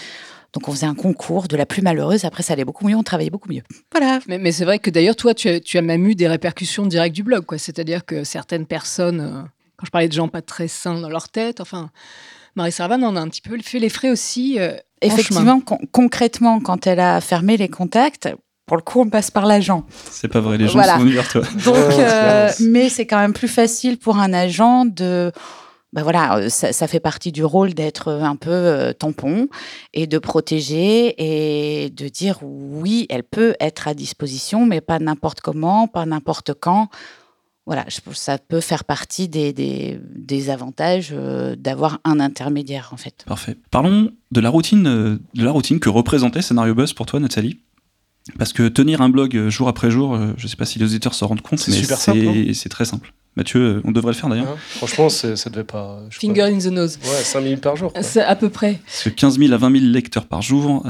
Donc 0.53 0.69
on 0.69 0.73
faisait 0.73 0.87
un 0.87 0.95
concours 0.95 1.49
de 1.49 1.57
la 1.57 1.65
plus 1.65 1.83
malheureuse. 1.83 2.25
Après, 2.25 2.43
ça 2.43 2.53
allait 2.53 2.65
beaucoup 2.65 2.87
mieux, 2.87 2.97
on 2.97 3.03
travaillait 3.03 3.31
beaucoup 3.31 3.51
mieux. 3.51 3.63
Voilà. 3.91 4.21
Mais, 4.27 4.53
c'est 4.53 4.65
vrai 4.65 4.79
que 4.79 4.91
d'ailleurs, 4.91 5.17
toi, 5.17 5.35
tu 5.35 5.49
as, 5.49 5.83
même 5.83 6.07
eu 6.07 6.15
des 6.15 6.29
répercussions 6.29 6.85
directes 6.87 7.15
du 7.15 7.23
blog. 7.23 7.45
C'est-à-dire 7.57 8.05
que 8.05 8.25
certaines 8.25 8.67
personnes, 8.67 9.21
euh, 9.21 9.43
quand 9.77 9.87
je 9.87 9.91
parlais 9.91 10.09
de 10.09 10.13
gens 10.13 10.29
pas 10.29 10.43
très 10.43 10.69
sains 10.69 11.01
dans 11.01 11.09
leur 11.09 11.31
tête, 11.31 11.61
enfin, 11.61 11.91
Marie 12.55 12.73
Servan 12.73 13.03
en 13.03 13.17
a 13.17 13.21
un 13.21 13.29
petit 13.29 13.41
peu 13.41 13.59
fait 13.63 13.79
les 13.79 13.89
frais 13.89 14.11
aussi. 14.11 14.59
Euh, 14.59 14.77
Effectivement, 15.01 15.61
concrètement, 15.91 16.61
quand 16.61 16.87
elle 16.87 17.01
a 17.01 17.21
fermé 17.21 17.57
les 17.57 17.69
contacts, 17.69 18.29
pour 18.67 18.77
le 18.77 18.83
coup, 18.83 19.01
on 19.01 19.09
passe 19.09 19.33
par 19.33 19.47
l'agent. 19.47 19.85
C'est 20.11 20.29
pas 20.29 20.41
vrai, 20.41 20.59
les 20.59 20.69
gens 20.69 20.83
sont 20.83 20.99
venus 20.99 21.15
vers 21.15 21.29
toi. 21.29 21.43
Donc, 21.65 21.77
euh, 21.77 22.51
mais 22.61 22.89
c'est 22.89 23.07
quand 23.07 23.19
même 23.19 23.33
plus 23.33 23.49
facile 23.49 23.99
pour 23.99 24.19
un 24.19 24.33
agent 24.33 24.85
de. 24.85 25.33
Ben 25.93 26.03
voilà, 26.03 26.37
euh, 26.37 26.49
ça, 26.49 26.87
fait 26.87 27.01
partie 27.01 27.33
du 27.33 27.45
rôle 27.45 27.75
d'être 27.75 28.13
un 28.13 28.37
peu 28.37 28.95
tampon 28.99 29.49
et 29.93 30.07
de 30.07 30.19
protéger 30.19 31.15
et 31.19 31.91
de 31.91 32.09
dire 32.09 32.39
oui, 32.43 33.07
elle 33.11 33.25
peut 33.25 33.57
être 33.61 33.89
à 33.89 33.95
disposition, 33.95 34.65
mais 34.65 34.81
pas 34.81 35.01
n'importe 35.01 35.41
comment, 35.41 35.89
pas 35.89 36.07
n'importe 36.07 36.55
quand 36.55 36.89
voilà, 37.65 37.87
ça 38.13 38.39
peut 38.39 38.61
faire 38.61 38.85
partie 38.85 39.29
des, 39.29 39.53
des, 39.53 40.51
avantages 40.51 41.11
euh, 41.13 41.55
d'avoir 41.55 42.01
un 42.05 42.19
intermédiaire 42.19 42.91
en 42.93 42.97
fait. 42.97 43.25
Parfait. 43.27 43.57
Parlons 43.71 44.11
de 44.33 44.41
la 44.41 44.49
routine, 44.49 44.87
euh, 44.87 45.19
de 45.35 45.45
la 45.45 45.53
routine 45.53 45.79
que 45.79 45.89
représentait 45.89 46.43
Scénario 46.43 46.75
Buzz 46.75 46.93
pour 46.93 47.07
toi, 47.07 47.21
Nathalie. 47.21 47.61
Parce 48.39 48.53
que 48.53 48.69
tenir 48.69 49.01
un 49.01 49.09
blog 49.09 49.37
euh, 49.37 49.49
jour 49.51 49.69
après 49.69 49.91
jour, 49.91 50.17
je 50.37 50.43
ne 50.43 50.49
sais 50.49 50.57
pas 50.57 50.65
si 50.65 50.81
les 50.81 50.87
auditeurs 50.87 51.15
se 51.15 51.25
rendent 51.25 51.41
compte, 51.41 51.67
mais 51.69 52.55
c'est 52.55 52.69
très 52.69 52.85
simple. 52.85 53.13
Mathieu, 53.37 53.81
on 53.85 53.93
devrait 53.93 54.13
le 54.13 54.19
faire 54.19 54.29
d'ailleurs. 54.29 54.59
franchement, 54.59 55.09
ça 55.09 55.51
devait 55.51 55.65
pas. 55.65 56.03
Finger 56.11 56.43
in 56.43 56.59
the 56.59 56.67
nose. 56.67 56.99
Ouais, 57.03 57.23
5 57.23 57.43
000 57.43 57.57
par 57.61 57.77
jour. 57.77 57.93
C'est 58.03 58.21
à 58.21 58.37
peu 58.37 58.51
près. 58.51 58.81
Parce 58.85 59.05
que 59.05 59.09
15 59.09 59.39
000 59.39 59.53
à 59.53 59.57
20 59.57 59.79
000 59.79 59.91
lecteurs 59.91 60.27
par 60.27 60.43
jour, 60.43 60.83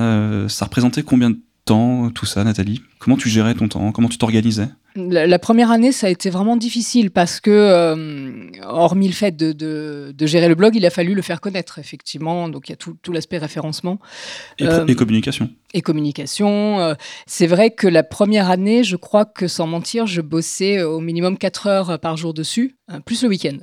ça 0.49 0.65
représentait 0.65 1.03
combien 1.03 1.31
de 1.31 1.39
temps, 1.65 2.11
tout 2.11 2.27
ça, 2.27 2.45
Nathalie? 2.45 2.83
Comment 2.99 3.17
tu 3.17 3.29
gérais 3.29 3.55
ton 3.55 3.69
temps? 3.69 3.93
Comment 3.93 4.09
tu 4.09 4.19
t'organisais? 4.19 4.69
La, 4.95 5.39
première 5.39 5.71
année, 5.71 5.91
ça 5.91 6.07
a 6.07 6.11
été 6.11 6.29
vraiment 6.29 6.57
difficile 6.57 7.11
parce 7.11 7.41
que, 7.41 7.51
euh, 7.51 8.51
hormis 8.63 9.09
le 9.09 9.15
fait 9.15 9.35
de, 9.35 10.15
gérer 10.21 10.49
le 10.49 10.55
blog, 10.55 10.77
il 10.77 10.85
a 10.85 10.91
fallu 10.91 11.15
le 11.15 11.23
faire 11.23 11.41
connaître, 11.41 11.79
effectivement. 11.79 12.49
Donc, 12.51 12.69
il 12.69 12.73
y 12.73 12.75
a 12.75 12.77
tout, 12.77 12.97
l'aspect 13.11 13.39
référencement. 13.39 13.99
Et, 14.59 14.67
euh, 14.67 14.85
communication. 14.95 15.49
Et 15.73 15.81
communication. 15.81 16.81
Euh, 16.81 16.95
c'est 17.27 17.47
vrai 17.47 17.71
que 17.71 17.89
la 17.89 18.03
première 18.03 18.51
année, 18.51 18.85
je 18.85 18.97
crois 18.97 19.25
que, 19.25 19.49
sans 19.49 19.67
mentir, 19.67 20.07
je 20.07 20.21
bossais 20.21 20.83
au 20.83 21.01
minimum 21.01 21.39
4 21.39 21.67
heures 21.67 21.99
par 21.99 22.19
jour 22.19 22.35
dessus, 22.35 22.77
plus 23.07 23.23
le 23.23 23.31
week-end. 23.31 23.57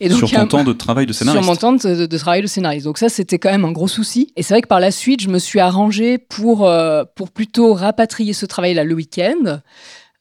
Et 0.00 0.08
donc, 0.08 0.18
sur 0.18 0.30
ton 0.30 0.46
temps 0.46 0.64
de 0.64 0.72
travail 0.72 1.06
de 1.06 1.12
scénariste. 1.12 1.42
Sur 1.44 1.52
mon 1.52 1.56
temps 1.56 1.72
de, 1.72 2.16
travail 2.16 2.42
de 2.42 2.46
scénariste. 2.46 2.84
Donc 2.84 2.98
ça, 2.98 3.08
c'était 3.08 3.38
quand 3.38 3.50
même 3.50 3.64
un 3.64 3.72
gros 3.72 3.88
souci. 3.88 4.32
Et 4.36 4.42
c'est 4.42 4.54
vrai 4.54 4.62
que 4.62 4.68
par 4.68 4.80
la 4.80 4.90
suite, 4.90 5.20
je 5.20 5.28
me 5.28 5.38
suis 5.38 5.60
arrangé 5.60 6.18
pour, 6.18 6.70
pour 7.14 7.30
plutôt 7.30 7.74
rapatrier 7.74 8.32
ce 8.32 8.46
travail-là 8.46 8.84
le 8.84 8.94
week-end. 8.94 9.60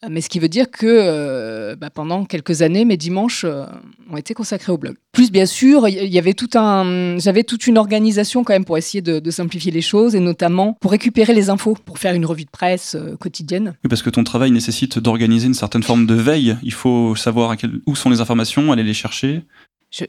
Mais 0.10 0.22
ce 0.22 0.30
qui 0.30 0.40
veut 0.40 0.50
dire 0.50 0.70
que 0.70 0.86
euh, 0.86 1.76
bah, 1.76 1.90
pendant 1.90 2.26
quelques 2.26 2.62
années, 2.62 2.86
mes 2.86 2.98
dimanches 2.98 3.44
euh, 3.46 3.66
ont 4.12 4.18
été 4.18 4.34
consacrés 4.34 4.72
au 4.72 4.78
blog. 4.78 4.96
Plus 5.12 5.32
bien 5.32 5.46
sûr, 5.46 5.88
j'avais 5.88 6.34
toute 6.34 7.68
une 7.68 7.78
organisation 7.78 8.44
quand 8.44 8.54
même 8.54 8.66
pour 8.66 8.78
essayer 8.78 9.02
de, 9.02 9.32
simplifier 9.32 9.72
les 9.72 9.82
choses 9.82 10.16
et 10.16 10.20
notamment 10.20 10.78
pour 10.80 10.92
récupérer 10.92 11.34
les 11.34 11.50
infos, 11.50 11.76
pour 11.86 12.00
faire 12.00 12.14
une 12.14 12.26
revue 12.26 12.46
de 12.46 12.50
presse 12.50 12.96
euh, 12.96 13.16
quotidienne. 13.18 13.74
Parce 13.90 14.02
que 14.02 14.10
ton 14.10 14.24
travail 14.24 14.52
nécessite 14.52 15.00
d'organiser 15.00 15.48
une 15.48 15.54
certaine 15.54 15.84
forme 15.84 16.06
de 16.06 16.16
veille. 16.16 16.58
Il 16.64 16.74
faut 16.74 17.16
savoir 17.16 17.56
où 17.86 17.96
sont 17.96 18.10
les 18.10 18.22
informations, 18.22 18.72
aller 18.72 18.84
les 18.84 18.94
chercher 18.94 19.44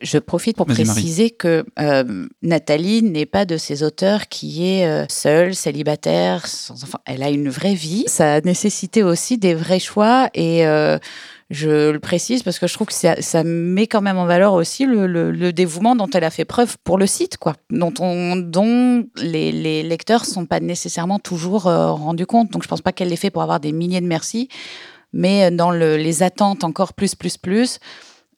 Je, 0.02 0.18
profite 0.18 0.56
pour 0.56 0.66
préciser 0.66 1.30
que 1.30 1.64
euh, 1.78 2.26
Nathalie 2.42 3.04
n'est 3.04 3.26
pas 3.26 3.44
de 3.44 3.56
ces 3.56 3.84
auteurs 3.84 4.26
qui 4.26 4.66
est 4.66 4.84
euh, 4.84 5.06
seule, 5.08 5.54
célibataire, 5.54 6.48
sans 6.48 6.82
enfant. 6.82 6.98
Elle 7.04 7.22
a 7.22 7.30
une 7.30 7.48
vraie 7.48 7.74
vie. 7.74 8.02
Ça 8.08 8.34
a 8.34 8.40
nécessité 8.40 9.04
aussi 9.04 9.38
des 9.38 9.54
vrais 9.54 9.78
choix 9.78 10.28
et 10.34 10.66
euh, 10.66 10.98
je 11.50 11.90
le 11.90 12.00
précise 12.00 12.42
parce 12.42 12.58
que 12.58 12.66
je 12.66 12.74
trouve 12.74 12.88
que 12.88 12.94
ça, 12.94 13.44
met 13.44 13.86
quand 13.86 14.00
même 14.00 14.18
en 14.18 14.26
valeur 14.26 14.54
aussi 14.54 14.86
le, 14.86 15.52
dévouement 15.52 15.94
dont 15.94 16.10
elle 16.12 16.24
a 16.24 16.30
fait 16.30 16.44
preuve 16.44 16.76
pour 16.82 16.98
le 16.98 17.06
site, 17.06 17.36
quoi, 17.36 17.54
dont, 17.70 17.94
on, 18.00 18.34
dont 18.34 19.06
les, 19.18 19.52
les 19.52 19.84
lecteurs 19.84 20.24
sont 20.24 20.46
pas 20.46 20.58
nécessairement 20.58 21.20
toujours 21.20 21.62
rendus 21.62 22.26
compte. 22.26 22.50
Donc 22.50 22.64
je 22.64 22.68
pense 22.68 22.82
pas 22.82 22.90
qu'elle 22.90 23.10
l'ait 23.10 23.16
fait 23.16 23.30
pour 23.30 23.42
avoir 23.42 23.60
des 23.60 23.70
milliers 23.70 24.00
de 24.00 24.06
merci, 24.08 24.48
mais 25.12 25.52
dans 25.52 25.70
les 25.70 26.24
attentes 26.24 26.64
encore 26.64 26.92
plus, 26.92 27.14
plus, 27.14 27.36
plus 27.36 27.78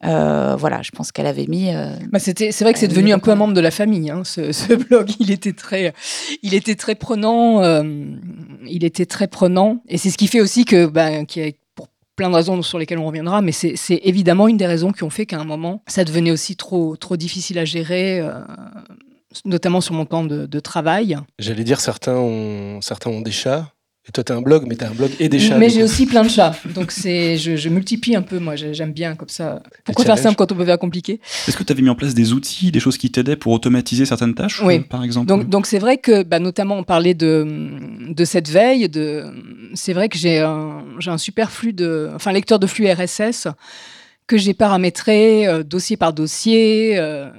euh, 0.05 0.55
voilà, 0.57 0.83
je 0.83 0.91
pense 0.91 1.11
qu'elle 1.11 1.27
avait 1.27 1.47
mis. 1.47 1.75
Euh, 1.75 1.91
bah 2.11 2.19
c'était, 2.19 2.53
c'est 2.53 2.65
vrai 2.65 2.73
que 2.73 2.79
c'est 2.79 2.89
devenu 2.89 3.13
un 3.13 3.19
peu 3.19 3.33
un 3.33 3.37
membre 3.37 3.55
de 3.55 3.61
la 3.61 3.71
famille. 3.71 4.11
Hein, 4.11 4.23
ce, 4.25 4.75
blog, 4.75 5.11
il 5.19 5.31
était 5.31 5.53
très, 5.53 5.93
il 6.43 6.55
était 6.55 6.77
très 6.77 6.95
prenant. 6.95 7.63
Euh, 7.63 7.83
il 8.67 8.85
était 8.85 9.07
très 9.07 9.29
prenant, 9.29 9.83
et 9.89 9.99
c'est 9.99 10.11
ce 10.11 10.19
qui 10.19 10.29
fait 10.29 10.41
aussi 10.41 10.65
que, 10.65 10.87
bah, 10.87 11.25
qui 11.25 11.41
est 11.41 11.59
pour 11.75 11.89
plein 12.17 12.31
de 12.31 12.35
raisons 12.35 12.61
sur 12.63 12.79
lesquelles 12.79 12.99
on 12.99 13.07
reviendra, 13.07 13.43
mais 13.43 13.53
c'est, 13.53 13.77
évidemment 13.89 14.49
une 14.49 14.57
des 14.57 14.67
raisons 14.67 14.93
qui 14.93 15.05
ont 15.05 15.11
fait 15.11 15.27
qu'à 15.27 15.39
un 15.39 15.45
moment, 15.45 15.83
ça 15.87 16.05
devenait 16.05 16.31
aussi 16.31 16.57
trop, 16.57 16.97
trop 16.97 17.17
difficile 17.17 17.59
à 17.59 17.65
gérer. 17.65 18.23
notamment 19.45 19.81
sur 19.81 19.95
mon 19.95 20.05
temps 20.05 20.25
de, 20.25 20.47
de 20.47 20.61
travail. 20.61 21.17
J'allais 21.39 21.65
dire 21.65 21.81
certains 21.81 22.17
ont, 22.17 22.81
certains 22.83 23.11
ont 23.11 23.21
des 23.21 23.31
chats, 23.31 23.73
et 24.09 24.13
toi, 24.13 24.25
tu 24.25 24.33
as 24.33 24.37
un 24.37 24.41
blog, 24.41 24.65
mais 24.67 24.75
tu 24.75 24.85
as 24.85 24.89
un 24.89 24.95
blog 24.95 25.11
et 25.21 25.29
des 25.29 25.39
chats. 25.39 25.59
Mais 25.59 25.69
j'ai 25.69 25.83
aussi 25.83 26.07
plein 26.07 26.23
de 26.23 26.31
chats. 26.31 26.55
Donc, 26.75 26.93
c'est, 26.93 27.37
je, 27.37 27.69
multiplie 27.69 28.17
un 28.17 28.23
peu, 28.23 28.39
moi. 28.39 28.57
J'aime 28.57 28.93
bien 28.93 29.15
comme 29.15 29.29
ça. 29.29 29.63
Pourquoi 29.85 30.05
faire 30.07 30.19
simple 30.19 30.37
quand 30.37 30.51
on 30.51 30.55
peut 30.55 30.65
faire 30.65 30.79
compliqué? 30.79 31.21
Est-ce 31.47 31.57
que 31.57 31.63
tu 31.63 31.73
avais 31.73 31.83
mis 31.83 31.91
en 31.91 31.95
place 31.95 32.15
des 32.15 32.33
outils, 32.33 32.73
des 32.73 32.81
choses 32.81 32.97
qui 32.97 33.11
t'aidaient 33.11 33.37
pour 33.37 33.53
automatiser 33.53 34.07
certaines 34.07 34.35
tâches, 34.35 34.63
oui. 34.63 34.81
par 34.81 35.05
exemple? 35.05 35.27
Donc, 35.27 35.51
donc 35.51 35.67
c'est 35.67 35.79
vrai 35.79 35.99
que, 35.99 36.23
bah, 36.23 36.39
notamment, 36.39 36.79
on 36.79 36.85
parlait 36.85 37.15
de, 37.15 37.47
de 38.09 38.25
cette 38.25 38.49
veille. 38.49 38.89
De, 38.89 39.27
c'est 39.75 39.93
vrai 39.93 40.09
que 40.09 40.17
j'ai 40.17 40.39
un, 40.39 40.85
j'ai 41.01 41.11
un 41.11 41.19
super 41.19 41.51
flux 41.51 41.75
de. 41.75 42.11
Enfin, 42.15 42.33
lecteur 42.33 42.59
de 42.59 42.67
flux 42.67 42.91
RSS 42.91 43.49
que 44.29 44.37
j'ai 44.37 44.55
paramétré 44.55 45.49
euh, 45.49 45.65
dossier 45.65 45.97
par 45.97 46.13
dossier. 46.13 46.99
Euh, 46.99 47.31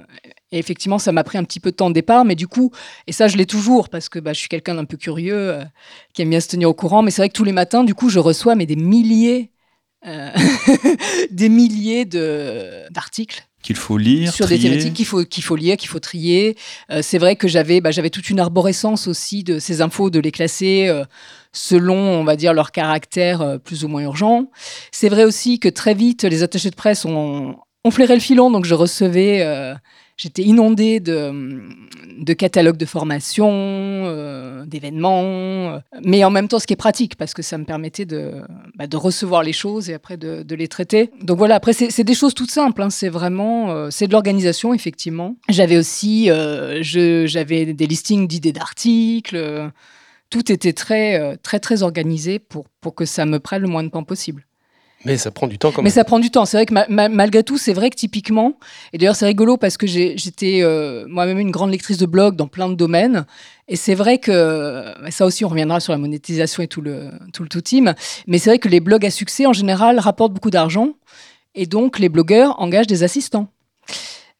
et 0.52 0.58
effectivement, 0.58 0.98
ça 0.98 1.12
m'a 1.12 1.22
pris 1.22 1.38
un 1.38 1.44
petit 1.44 1.60
peu 1.60 1.70
de 1.70 1.76
temps 1.76 1.90
de 1.90 1.94
départ, 1.94 2.24
mais 2.24 2.34
du 2.34 2.48
coup, 2.48 2.72
et 3.06 3.12
ça, 3.12 3.28
je 3.28 3.36
l'ai 3.36 3.46
toujours 3.46 3.88
parce 3.88 4.08
que 4.08 4.18
bah, 4.18 4.32
je 4.32 4.40
suis 4.40 4.48
quelqu'un 4.48 4.74
d'un 4.74 4.84
peu 4.84 4.96
curieux, 4.96 5.50
euh, 5.50 5.64
qui 6.12 6.22
aime 6.22 6.30
bien 6.30 6.40
se 6.40 6.48
tenir 6.48 6.68
au 6.68 6.74
courant. 6.74 7.02
Mais 7.02 7.10
c'est 7.10 7.22
vrai 7.22 7.28
que 7.28 7.34
tous 7.34 7.44
les 7.44 7.52
matins, 7.52 7.84
du 7.84 7.94
coup, 7.94 8.08
je 8.08 8.18
reçois 8.18 8.56
mais 8.56 8.66
des 8.66 8.76
milliers, 8.76 9.50
euh, 10.06 10.30
des 11.30 11.48
milliers 11.48 12.04
de 12.04 12.90
d'articles 12.90 13.46
qu'il 13.62 13.76
faut 13.76 13.98
lire 13.98 14.32
sur 14.32 14.46
des 14.48 14.58
thématiques 14.58 14.94
qu'il 14.94 15.04
faut 15.04 15.22
qu'il 15.22 15.44
faut 15.44 15.54
lire, 15.54 15.76
qu'il 15.76 15.90
faut 15.90 16.00
trier. 16.00 16.56
Euh, 16.90 17.00
c'est 17.02 17.18
vrai 17.18 17.36
que 17.36 17.46
j'avais 17.46 17.82
bah, 17.82 17.90
j'avais 17.90 18.08
toute 18.08 18.30
une 18.30 18.40
arborescence 18.40 19.06
aussi 19.06 19.44
de 19.44 19.58
ces 19.58 19.82
infos, 19.82 20.08
de 20.08 20.18
les 20.18 20.32
classer 20.32 20.90
selon, 21.52 21.96
on 21.96 22.24
va 22.24 22.36
dire, 22.36 22.54
leur 22.54 22.72
caractère 22.72 23.58
plus 23.62 23.84
ou 23.84 23.88
moins 23.88 24.02
urgent. 24.02 24.50
C'est 24.90 25.10
vrai 25.10 25.24
aussi 25.24 25.60
que 25.60 25.68
très 25.68 25.94
vite, 25.94 26.24
les 26.24 26.42
attachés 26.42 26.70
de 26.70 26.76
presse 26.76 27.04
ont, 27.04 27.56
ont 27.84 27.90
flairé 27.90 28.14
le 28.14 28.20
filon, 28.20 28.50
donc 28.50 28.64
je 28.64 28.74
recevais 28.74 29.44
j'étais 30.20 30.42
inondée 30.42 31.00
de, 31.00 32.32
catalogues 32.34 32.76
de 32.76 32.84
formation, 32.84 33.48
euh, 33.50 34.66
d'événements, 34.66 35.22
euh, 35.24 35.78
mais 36.04 36.22
en 36.24 36.30
même 36.30 36.46
temps, 36.46 36.58
ce 36.58 36.66
qui 36.66 36.74
est 36.74 36.76
pratique, 36.76 37.16
parce 37.16 37.32
que 37.32 37.40
ça 37.40 37.56
me 37.56 37.64
permettait 37.64 38.04
de, 38.04 38.34
bah, 38.76 38.84
recevoir 38.92 39.42
les 39.42 39.54
choses 39.54 39.88
et 39.88 39.94
après 39.94 40.18
de, 40.18 40.54
les 40.54 40.68
traiter. 40.68 41.10
Donc 41.22 41.38
voilà, 41.38 41.54
après, 41.54 41.72
c'est 41.72 42.04
des 42.04 42.14
choses 42.14 42.34
toutes 42.34 42.50
simples, 42.50 42.82
hein. 42.82 42.90
c'est 42.90 43.08
vraiment, 43.08 43.70
euh, 43.70 43.88
c'est 43.90 44.06
de 44.08 44.12
l'organisation, 44.12 44.74
effectivement. 44.74 45.36
J'avais 45.48 45.78
aussi, 45.78 46.26
j'avais 46.26 47.72
des 47.72 47.86
listings 47.86 48.28
d'idées 48.28 48.52
d'articles, 48.52 49.70
tout 50.28 50.52
était 50.52 50.74
très, 50.74 51.36
très, 51.38 51.60
très 51.60 51.82
organisé 51.82 52.38
pour 52.38 52.94
que 52.94 53.06
ça 53.06 53.24
me 53.24 53.40
prenne 53.40 53.62
le 53.62 53.68
moins 53.68 53.82
de 53.82 53.88
temps 53.88 54.04
possible. 54.04 54.44
Mais 55.04 55.16
ça 55.16 55.30
prend 55.30 55.48
du 55.48 55.58
temps 55.58 55.70
quand 55.70 55.78
même. 55.78 55.84
Mais 55.84 55.90
ça 55.90 56.04
prend 56.04 56.18
du 56.18 56.30
temps. 56.30 56.44
C'est 56.44 56.58
vrai 56.58 56.66
que 56.66 57.08
malgré 57.08 57.42
tout, 57.42 57.56
c'est 57.56 57.72
vrai 57.72 57.88
que 57.90 57.96
typiquement, 57.96 58.58
et 58.92 58.98
d'ailleurs 58.98 59.16
c'est 59.16 59.26
rigolo 59.26 59.56
parce 59.56 59.76
que 59.76 59.86
j'étais 59.86 60.60
euh, 60.62 61.06
moi-même 61.08 61.38
une 61.38 61.50
grande 61.50 61.70
lectrice 61.70 61.96
de 61.96 62.06
blog 62.06 62.36
dans 62.36 62.48
plein 62.48 62.68
de 62.68 62.74
domaines. 62.74 63.24
Et 63.68 63.76
c'est 63.76 63.94
vrai 63.94 64.18
que, 64.18 64.84
ça 65.10 65.24
aussi 65.24 65.44
on 65.44 65.48
reviendra 65.48 65.80
sur 65.80 65.92
la 65.92 65.98
monétisation 65.98 66.62
et 66.62 66.68
tout 66.68 66.82
le 66.82 67.10
tout, 67.32 67.42
le 67.42 67.48
tout 67.48 67.60
team, 67.60 67.94
mais 68.26 68.38
c'est 68.38 68.50
vrai 68.50 68.58
que 68.58 68.68
les 68.68 68.80
blogs 68.80 69.06
à 69.06 69.10
succès 69.10 69.46
en 69.46 69.52
général 69.52 69.98
rapportent 69.98 70.32
beaucoup 70.32 70.50
d'argent. 70.50 70.90
Et 71.54 71.66
donc 71.66 71.98
les 71.98 72.08
blogueurs 72.08 72.60
engagent 72.60 72.86
des 72.86 73.02
assistants. 73.02 73.48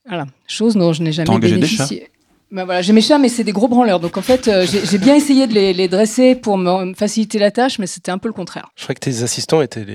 Voilà, 0.06 0.26
chose 0.46 0.74
dont 0.74 0.92
je 0.92 1.02
n'ai 1.02 1.12
jamais 1.12 1.38
bénéficié. 1.38 2.10
Ben 2.50 2.64
voilà, 2.64 2.82
j'ai 2.82 2.92
mes 2.92 3.00
chats, 3.00 3.18
mais 3.18 3.28
c'est 3.28 3.44
des 3.44 3.52
gros 3.52 3.68
branleurs. 3.68 4.00
Donc 4.00 4.16
en 4.16 4.22
fait, 4.22 4.48
euh, 4.48 4.66
j'ai 4.66 4.98
bien 4.98 5.14
essayé 5.14 5.46
de 5.46 5.54
les, 5.54 5.88
dresser 5.88 6.34
pour 6.34 6.58
me 6.58 6.94
faciliter 6.94 7.38
la 7.38 7.50
tâche, 7.50 7.78
mais 7.78 7.86
c'était 7.86 8.10
un 8.10 8.18
peu 8.18 8.28
le 8.28 8.34
contraire. 8.34 8.70
Je 8.76 8.82
crois 8.82 8.94
que 8.94 9.00
tes 9.00 9.22
assistants 9.22 9.62
étaient 9.62 9.86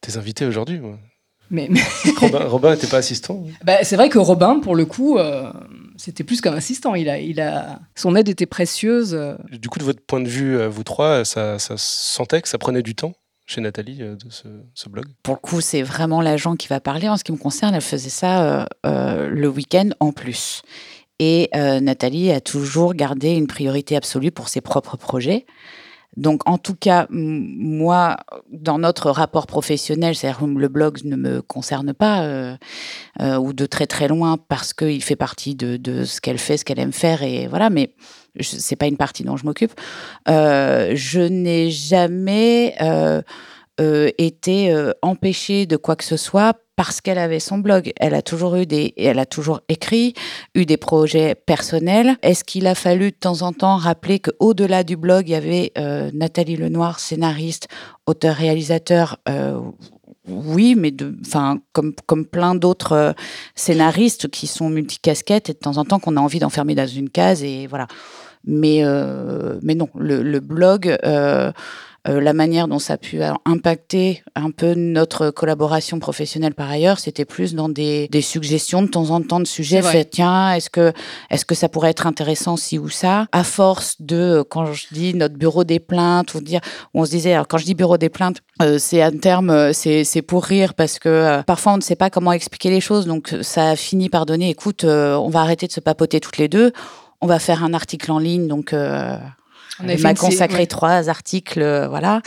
tes 0.00 0.16
invités 0.16 0.46
aujourd'hui. 0.46 0.80
Mais, 1.50 1.68
Robin 2.20 2.72
n'était 2.72 2.86
pas 2.86 2.98
assistant 2.98 3.42
bah, 3.64 3.78
C'est 3.82 3.96
vrai 3.96 4.10
que 4.10 4.18
Robin, 4.18 4.60
pour 4.60 4.76
le 4.76 4.84
coup, 4.84 5.18
euh, 5.18 5.50
c'était 5.96 6.22
plus 6.22 6.40
qu'un 6.40 6.52
assistant. 6.52 6.94
Il 6.94 7.08
a, 7.08 7.18
il 7.18 7.40
a... 7.40 7.80
Son 7.96 8.14
aide 8.14 8.28
était 8.28 8.46
précieuse. 8.46 9.14
Euh. 9.14 9.34
Du 9.50 9.68
coup, 9.68 9.78
de 9.78 9.84
votre 9.84 10.04
point 10.04 10.20
de 10.20 10.28
vue, 10.28 10.64
vous 10.66 10.84
trois, 10.84 11.24
ça, 11.24 11.58
ça 11.58 11.74
sentait 11.76 12.42
que 12.42 12.48
ça 12.48 12.58
prenait 12.58 12.82
du 12.82 12.94
temps 12.94 13.14
chez 13.46 13.62
Nathalie 13.62 13.96
de 13.96 14.18
ce, 14.28 14.88
blog? 14.88 15.06
Pour 15.22 15.34
le 15.34 15.40
coup, 15.40 15.62
c'est 15.62 15.82
vraiment 15.82 16.20
l'agent 16.20 16.54
qui 16.54 16.68
va 16.68 16.80
parler. 16.80 17.08
En 17.08 17.16
ce 17.16 17.24
qui 17.24 17.32
me 17.32 17.38
concerne, 17.38 17.74
elle 17.74 17.80
faisait 17.80 18.10
ça 18.10 18.68
le 18.84 19.48
week-end 19.48 19.88
en 19.98 20.12
plus. 20.12 20.62
Et 21.18 21.48
euh, 21.56 21.80
Nathalie 21.80 22.30
a 22.30 22.40
toujours 22.40 22.94
gardé 22.94 23.30
une 23.30 23.46
priorité 23.46 23.96
absolue 23.96 24.30
pour 24.30 24.48
ses 24.48 24.60
propres 24.60 24.96
projets. 24.96 25.46
Donc, 26.16 26.48
en 26.48 26.58
tout 26.58 26.74
cas, 26.74 27.06
moi, 27.10 28.16
dans 28.50 28.78
notre 28.78 29.10
rapport 29.10 29.46
professionnel, 29.46 30.16
c'est-à-dire 30.16 30.46
le 30.46 30.68
blog 30.68 31.04
ne 31.04 31.16
me 31.16 31.42
concerne 31.42 31.92
pas, 31.92 32.22
euh, 32.22 32.56
euh, 33.20 33.36
ou 33.36 33.52
de 33.52 33.66
très 33.66 33.86
très 33.86 34.08
loin, 34.08 34.36
parce 34.36 34.72
qu'il 34.72 35.02
fait 35.02 35.16
partie 35.16 35.54
de, 35.54 36.04
ce 36.04 36.20
qu'elle 36.20 36.38
fait, 36.38 36.56
ce 36.56 36.64
qu'elle 36.64 36.80
aime 36.80 36.92
faire, 36.92 37.22
et 37.22 37.46
voilà, 37.46 37.68
mais 37.70 37.94
c'est 38.40 38.76
pas 38.76 38.86
une 38.86 38.96
partie 38.96 39.22
dont 39.22 39.36
je 39.36 39.44
m'occupe. 39.44 39.72
je 40.26 41.28
n'ai 41.28 41.70
jamais 41.70 42.74
été 44.18 44.92
empêchée 45.02 45.66
de 45.66 45.76
quoi 45.76 45.94
que 45.94 46.04
ce 46.04 46.16
soit 46.16 46.56
parce 46.78 47.00
qu'elle 47.00 47.18
avait 47.18 47.40
son 47.40 47.58
blog. 47.58 47.92
Elle 47.96 48.14
a 48.14 48.22
toujours 48.22 48.54
eu 48.54 48.64
des, 48.64 48.94
elle 48.96 49.18
a 49.18 49.26
toujours 49.26 49.62
écrit, 49.68 50.14
eu 50.54 50.64
des 50.64 50.76
projets 50.76 51.34
personnels. 51.34 52.16
Est-ce 52.22 52.44
qu'il 52.44 52.68
a 52.68 52.76
fallu 52.76 53.10
de 53.10 53.16
temps 53.16 53.42
en 53.42 53.52
temps 53.52 53.74
rappeler 53.74 54.20
qu'au-delà 54.20 54.84
du 54.84 54.96
blog, 54.96 55.28
il 55.28 55.32
y 55.32 55.34
avait 55.34 55.72
euh, 55.76 56.08
Nathalie 56.14 56.54
Lenoir, 56.54 57.00
scénariste, 57.00 57.66
auteur-réalisateur 58.06 59.18
euh, 59.28 59.58
oui, 60.28 60.76
mais 60.76 60.94
enfin, 61.26 61.58
comme, 61.72 61.94
comme 62.06 62.24
plein 62.24 62.54
d'autres 62.54 62.92
euh, 62.92 63.12
scénaristes 63.56 64.28
qui 64.28 64.46
sont 64.46 64.70
multicasquettes 64.70 65.50
et 65.50 65.54
de 65.54 65.58
temps 65.58 65.78
en 65.78 65.84
temps 65.84 65.98
qu'on 65.98 66.16
a 66.16 66.20
envie 66.20 66.38
d'enfermer 66.38 66.76
dans 66.76 66.86
une 66.86 67.10
case 67.10 67.42
et 67.42 67.66
voilà. 67.66 67.88
Mais, 68.44 68.84
mais 69.62 69.74
non, 69.74 69.88
le 69.96 70.38
blog, 70.38 70.96
euh, 72.06 72.20
la 72.20 72.32
manière 72.32 72.68
dont 72.68 72.78
ça 72.78 72.94
a 72.94 72.96
pu 72.96 73.20
impacter 73.44 74.22
un 74.36 74.50
peu 74.50 74.74
notre 74.74 75.30
collaboration 75.30 75.98
professionnelle 75.98 76.54
par 76.54 76.70
ailleurs, 76.70 77.00
c'était 77.00 77.24
plus 77.24 77.54
dans 77.54 77.68
des, 77.68 78.08
suggestions 78.22 78.82
de 78.82 78.88
temps 78.88 79.10
en 79.10 79.20
temps 79.20 79.40
de 79.40 79.46
sujets. 79.46 79.82
Fait, 79.82 80.04
tiens, 80.04 80.52
est-ce 80.52 80.70
que, 80.70 80.92
est-ce 81.30 81.44
que 81.44 81.54
ça 81.54 81.68
pourrait 81.68 81.90
être 81.90 82.06
intéressant 82.06 82.56
si 82.56 82.78
ou 82.78 82.88
ça? 82.88 83.26
À 83.32 83.42
force 83.42 83.96
de, 84.00 84.44
quand 84.48 84.72
je 84.72 84.86
dis 84.92 85.14
notre 85.14 85.36
bureau 85.36 85.64
des 85.64 85.80
plaintes, 85.80 86.34
ou 86.34 86.40
dire, 86.40 86.60
on 86.94 87.04
se 87.04 87.10
disait, 87.10 87.32
alors 87.32 87.48
quand 87.48 87.58
je 87.58 87.64
dis 87.64 87.74
bureau 87.74 87.98
des 87.98 88.08
plaintes, 88.08 88.38
euh, 88.62 88.78
c'est 88.78 89.02
un 89.02 89.16
terme, 89.16 89.50
euh, 89.50 89.72
c'est, 89.72 90.22
pour 90.22 90.44
rire 90.44 90.74
parce 90.74 90.98
que 90.98 91.42
parfois 91.42 91.72
on 91.72 91.76
ne 91.76 91.82
sait 91.82 91.96
pas 91.96 92.10
comment 92.10 92.32
expliquer 92.32 92.70
les 92.70 92.80
choses. 92.80 93.06
Donc 93.06 93.34
ça 93.42 93.70
a 93.70 93.76
fini 93.76 94.08
par 94.08 94.24
donner, 94.24 94.50
écoute, 94.50 94.84
on 94.84 95.28
va 95.28 95.40
arrêter 95.40 95.66
de 95.66 95.72
se 95.72 95.80
papoter 95.80 96.20
toutes 96.20 96.38
les 96.38 96.48
deux. 96.48 96.72
On 97.20 97.26
va 97.26 97.38
faire 97.38 97.64
un 97.64 97.74
article 97.74 98.12
en 98.12 98.18
ligne, 98.18 98.46
donc 98.46 98.74
on 99.80 99.98
m'a 100.00 100.14
consacré 100.14 100.66
trois 100.66 101.08
articles, 101.08 101.62
euh, 101.62 101.88
voilà. 101.88 102.22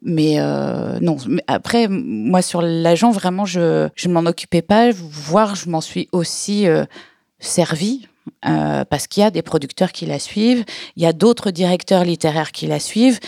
Mais 0.00 0.36
euh, 0.38 0.98
non. 1.00 1.16
après, 1.48 1.88
moi 1.88 2.40
sur 2.40 2.62
l'agent, 2.62 3.10
vraiment, 3.10 3.44
je 3.44 3.88
je 3.94 4.08
m'en 4.08 4.26
occupais 4.26 4.62
pas, 4.62 4.90
voire 4.92 5.56
je 5.56 5.68
m'en 5.68 5.80
suis 5.80 6.08
aussi 6.12 6.68
euh, 6.68 6.84
servi. 7.40 8.06
parce 8.42 9.06
qu'il 9.08 9.22
y 9.22 9.26
a 9.26 9.30
des 9.30 9.42
producteurs 9.42 9.90
qui 9.90 10.06
la 10.06 10.18
suivent, 10.18 10.64
il 10.96 11.02
y 11.02 11.06
a 11.06 11.12
d'autres 11.12 11.50
directeurs 11.50 12.04
littéraires 12.04 12.52
qui 12.52 12.66
la 12.68 12.78
suivent, 12.78 13.18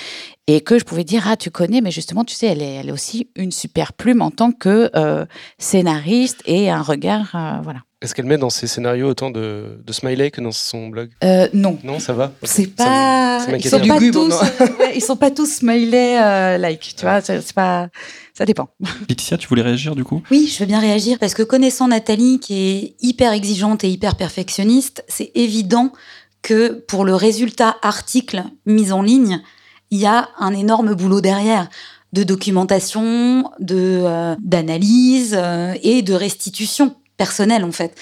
et 0.50 0.60
que 0.62 0.78
je 0.78 0.84
pouvais 0.84 1.04
dire 1.04 1.26
ah 1.28 1.36
tu 1.36 1.50
connais 1.50 1.80
mais 1.80 1.92
justement 1.92 2.24
tu 2.24 2.34
sais 2.34 2.46
elle 2.46 2.62
est, 2.62 2.74
elle 2.74 2.88
est 2.88 2.92
aussi 2.92 3.28
une 3.36 3.52
super 3.52 3.92
plume 3.92 4.20
en 4.20 4.30
tant 4.30 4.50
que 4.50 4.90
euh, 4.96 5.24
scénariste 5.58 6.42
et 6.44 6.70
un 6.70 6.82
regard 6.82 7.30
euh, 7.34 7.60
voilà 7.62 7.80
Est-ce 8.02 8.14
qu'elle 8.14 8.24
met 8.24 8.38
dans 8.38 8.48
ses 8.48 8.66
scénarios 8.66 9.08
autant 9.08 9.30
de, 9.30 9.78
de 9.84 9.92
smiley 9.92 10.30
que 10.30 10.40
dans 10.40 10.52
son 10.52 10.88
blog? 10.88 11.10
Euh, 11.22 11.48
non. 11.52 11.78
Non, 11.84 11.98
ça 11.98 12.14
va. 12.14 12.32
C'est 12.44 12.74
pas 12.74 13.40
ça 13.40 13.56
ils 13.56 13.68
sont 13.68 13.78
pas 13.78 13.98
tous 13.98 14.40
ouais, 14.78 14.92
ils 14.96 15.02
sont 15.02 15.16
pas 15.16 15.30
tous 15.30 15.58
smiley 15.58 16.18
euh, 16.18 16.56
like 16.56 16.94
tu 16.96 17.02
vois 17.02 17.20
c'est 17.20 17.52
pas 17.52 17.88
ça 18.32 18.46
dépend. 18.46 18.70
Laetitia, 19.08 19.36
tu 19.36 19.48
voulais 19.48 19.60
réagir 19.60 19.94
du 19.94 20.04
coup? 20.04 20.22
Oui, 20.30 20.50
je 20.50 20.60
veux 20.60 20.66
bien 20.66 20.80
réagir 20.80 21.18
parce 21.18 21.34
que 21.34 21.42
connaissant 21.42 21.88
Nathalie, 21.88 22.40
qui 22.40 22.54
est 22.54 22.94
hyper 23.02 23.34
exigeante 23.34 23.84
et 23.84 23.90
hyper 23.90 24.16
perfectionniste, 24.16 25.04
c'est 25.06 25.30
évident 25.34 25.92
que 26.40 26.82
pour 26.88 27.04
le 27.04 27.14
résultat 27.14 27.76
article 27.82 28.44
mis 28.64 28.92
en 28.92 29.02
ligne, 29.02 29.42
il 29.90 29.98
y 29.98 30.06
a 30.06 30.30
un 30.38 30.54
énorme 30.54 30.94
boulot 30.94 31.20
derrière 31.20 31.68
de 32.14 32.22
documentation, 32.22 33.50
de 33.60 34.00
euh, 34.04 34.36
d'analyse 34.40 35.36
euh, 35.38 35.74
et 35.82 36.00
de 36.00 36.14
restitution 36.14 36.96
personnelle 37.24 37.64
en 37.64 37.72
fait. 37.72 37.92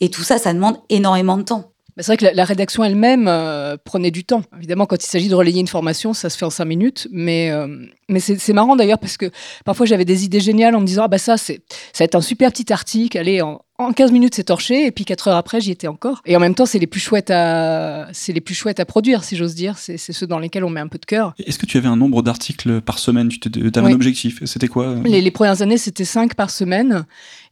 Et 0.00 0.10
tout 0.10 0.22
ça, 0.22 0.36
ça 0.38 0.52
demande 0.52 0.76
énormément 0.90 1.38
de 1.38 1.42
temps. 1.42 1.72
C'est 1.98 2.08
vrai 2.08 2.18
que 2.18 2.26
la, 2.26 2.34
la 2.34 2.44
rédaction 2.44 2.84
elle-même 2.84 3.26
euh, 3.26 3.78
prenait 3.82 4.10
du 4.10 4.22
temps. 4.22 4.42
Évidemment, 4.58 4.84
quand 4.84 5.02
il 5.02 5.06
s'agit 5.06 5.30
de 5.30 5.34
relayer 5.34 5.60
une 5.60 5.66
formation, 5.66 6.12
ça 6.12 6.28
se 6.28 6.36
fait 6.36 6.44
en 6.44 6.50
cinq 6.50 6.66
minutes. 6.66 7.08
Mais, 7.10 7.50
euh, 7.50 7.68
mais 8.10 8.20
c'est 8.20 8.52
marrant 8.52 8.76
d'ailleurs 8.76 8.98
parce 8.98 9.16
que 9.16 9.30
parfois 9.64 9.86
j'avais 9.86 10.04
des 10.04 10.26
idées 10.26 10.40
géniales 10.40 10.74
en 10.76 10.80
me 10.82 10.86
disant 10.86 11.04
ah 11.04 11.08
bah 11.08 11.16
ça 11.16 11.38
c'est 11.38 11.62
ça 11.94 12.00
va 12.00 12.04
être 12.04 12.14
un 12.14 12.20
super 12.20 12.52
petit 12.52 12.70
article. 12.70 13.16
Allez 13.16 13.40
en, 13.40 13.62
en 13.78 13.92
15 13.94 14.12
minutes 14.12 14.34
c'est 14.34 14.44
torché 14.44 14.84
et 14.84 14.90
puis 14.92 15.06
4 15.06 15.28
heures 15.28 15.36
après 15.36 15.58
j'y 15.62 15.70
étais 15.70 15.86
encore. 15.88 16.20
Et 16.26 16.36
en 16.36 16.40
même 16.40 16.54
temps 16.54 16.66
c'est 16.66 16.78
les 16.78 16.86
plus 16.86 17.00
chouettes 17.00 17.30
à 17.30 18.08
c'est 18.12 18.34
les 18.34 18.42
plus 18.42 18.54
chouettes 18.54 18.78
à 18.78 18.84
produire 18.84 19.24
si 19.24 19.34
j'ose 19.34 19.54
dire. 19.54 19.78
C'est 19.78 19.96
ceux 19.96 20.26
dans 20.26 20.38
lesquels 20.38 20.64
on 20.64 20.70
met 20.70 20.80
un 20.80 20.88
peu 20.88 20.98
de 20.98 21.06
cœur. 21.06 21.32
Est-ce 21.46 21.58
que 21.58 21.64
tu 21.64 21.78
avais 21.78 21.88
un 21.88 21.96
nombre 21.96 22.20
d'articles 22.22 22.82
par 22.82 22.98
semaine? 22.98 23.30
Tu 23.30 23.48
avais 23.56 23.80
Oui. 23.86 23.92
un 23.92 23.94
objectif 23.94 24.44
C'était 24.44 24.68
quoi? 24.68 24.96
Les, 25.06 25.22
les 25.22 25.30
premières 25.30 25.62
années, 25.62 25.78
c'était 25.78 26.04
5 26.04 26.34
par 26.34 26.50
semaine. 26.50 27.06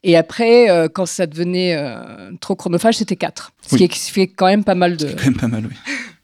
Et 0.07 0.17
après, 0.17 0.71
euh, 0.71 0.87
quand 0.93 1.07
ça 1.07 1.27
devenait 1.27 1.75
euh, 1.77 2.31
trop 2.41 2.55
chronophage, 2.55 2.97
c'était 2.97 3.17
4. 3.17 3.53
Ce, 3.67 3.75
Oui. 3.75 3.89
qui 3.89 3.99
fait 4.11 4.27
quand 4.29 4.47
même 4.47 4.63
pas 4.63 4.75
mal 4.75 4.97
de... 4.97 5.09
C'est 5.09 5.17
quand 5.17 5.25
même 5.25 5.37
pas 5.37 5.49
mal, 5.49 5.65
oui. 5.67 5.75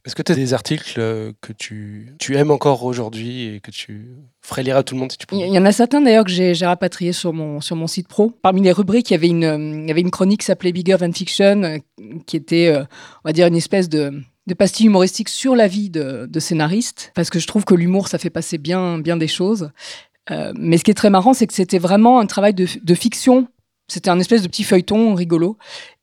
Est-ce 0.07 0.15
que 0.15 0.23
tu 0.23 0.33
as 0.33 0.35
des 0.35 0.55
articles 0.55 0.95
euh, 0.99 1.33
que 1.41 1.53
tu, 1.53 2.15
tu 2.19 2.37
aimes 2.37 2.51
encore 2.51 2.85
aujourd'hui 2.85 3.55
et 3.55 3.61
que 3.61 3.71
tu 3.71 4.07
ferais 4.43 4.63
lire 4.63 4.77
à 4.77 4.83
tout 4.83 4.95
le 4.95 5.01
monde 5.01 5.13
si 5.13 5.19
tu 5.19 5.27
Il 5.33 5.37
y- 5.37 5.39
pouvais? 5.41 5.49
Il 5.49 5.55
y 5.55 5.59
en 5.59 5.65
a 5.67 5.73
certains 5.73 6.01
d'ailleurs 6.01 6.25
que 6.25 6.31
j'ai 6.31 6.55
rapatriés 6.67 7.13
sur 7.13 7.33
mon, 7.33 7.61
sur 7.61 7.75
mon 7.77 7.87
site 7.87 8.07
pro. 8.09 8.31
Parmi 8.43 8.61
les 8.63 8.73
rubriques, 8.73 9.11
il 9.11 9.15
y 9.15 9.17
avait 9.17 9.29
une, 9.29 9.83
il 9.85 9.89
y 9.89 9.91
avait 9.91 10.01
une 10.03 10.11
chronique 10.11 10.41
qui 10.41 10.47
s'appelait 10.47 10.73
Bigger 10.73 10.97
Than 10.99 11.13
Fiction, 11.13 11.81
qui 12.27 12.37
était, 12.37 12.75
on 12.77 13.29
va 13.29 13.33
dire, 13.33 13.47
une 13.47 13.57
espèce 13.57 13.89
de, 13.89 14.13
de 14.47 14.55
pastille 14.55 14.87
humoristique 14.87 15.29
sur 15.31 15.55
la 15.57 15.67
vie 15.69 15.91
de, 15.91 16.27
de 16.31 16.41
scénariste. 16.41 17.13
Parce 17.15 17.29
que 17.31 17.39
je 17.39 17.47
trouve 17.47 17.65
que 17.65 17.75
l'humour, 17.75 18.09
ça 18.09 18.19
fait 18.19 18.31
passer 18.31 18.57
bien, 18.59 18.99
bien 18.99 19.17
des 19.19 19.29
choses. 19.29 19.71
Euh, 20.31 20.53
mais 20.57 20.77
ce 20.79 20.85
qui 20.85 20.91
est 20.91 20.95
très 20.95 21.11
marrant, 21.11 21.35
c'est 21.35 21.47
que 21.47 21.55
c'était 21.55 21.79
vraiment 21.79 22.21
un 22.21 22.27
travail 22.27 22.55
de, 22.55 22.67
de 22.83 22.95
fiction. 22.95 23.49
C'était 23.91 24.11
un 24.11 24.21
espèce 24.21 24.43
de 24.43 24.49
petit 24.49 24.63
feuilleton 24.65 25.15
rigolo. 25.15 25.57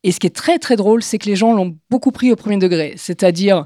Et 0.03 0.11
ce 0.11 0.19
qui 0.19 0.27
est 0.27 0.35
très 0.35 0.59
très 0.59 0.75
drôle, 0.75 1.01
c'est 1.01 1.17
que 1.17 1.27
les 1.27 1.35
gens 1.35 1.53
l'ont 1.53 1.77
beaucoup 1.89 2.11
pris 2.11 2.31
au 2.31 2.35
premier 2.35 2.57
degré. 2.57 2.93
C'est-à-dire, 2.97 3.65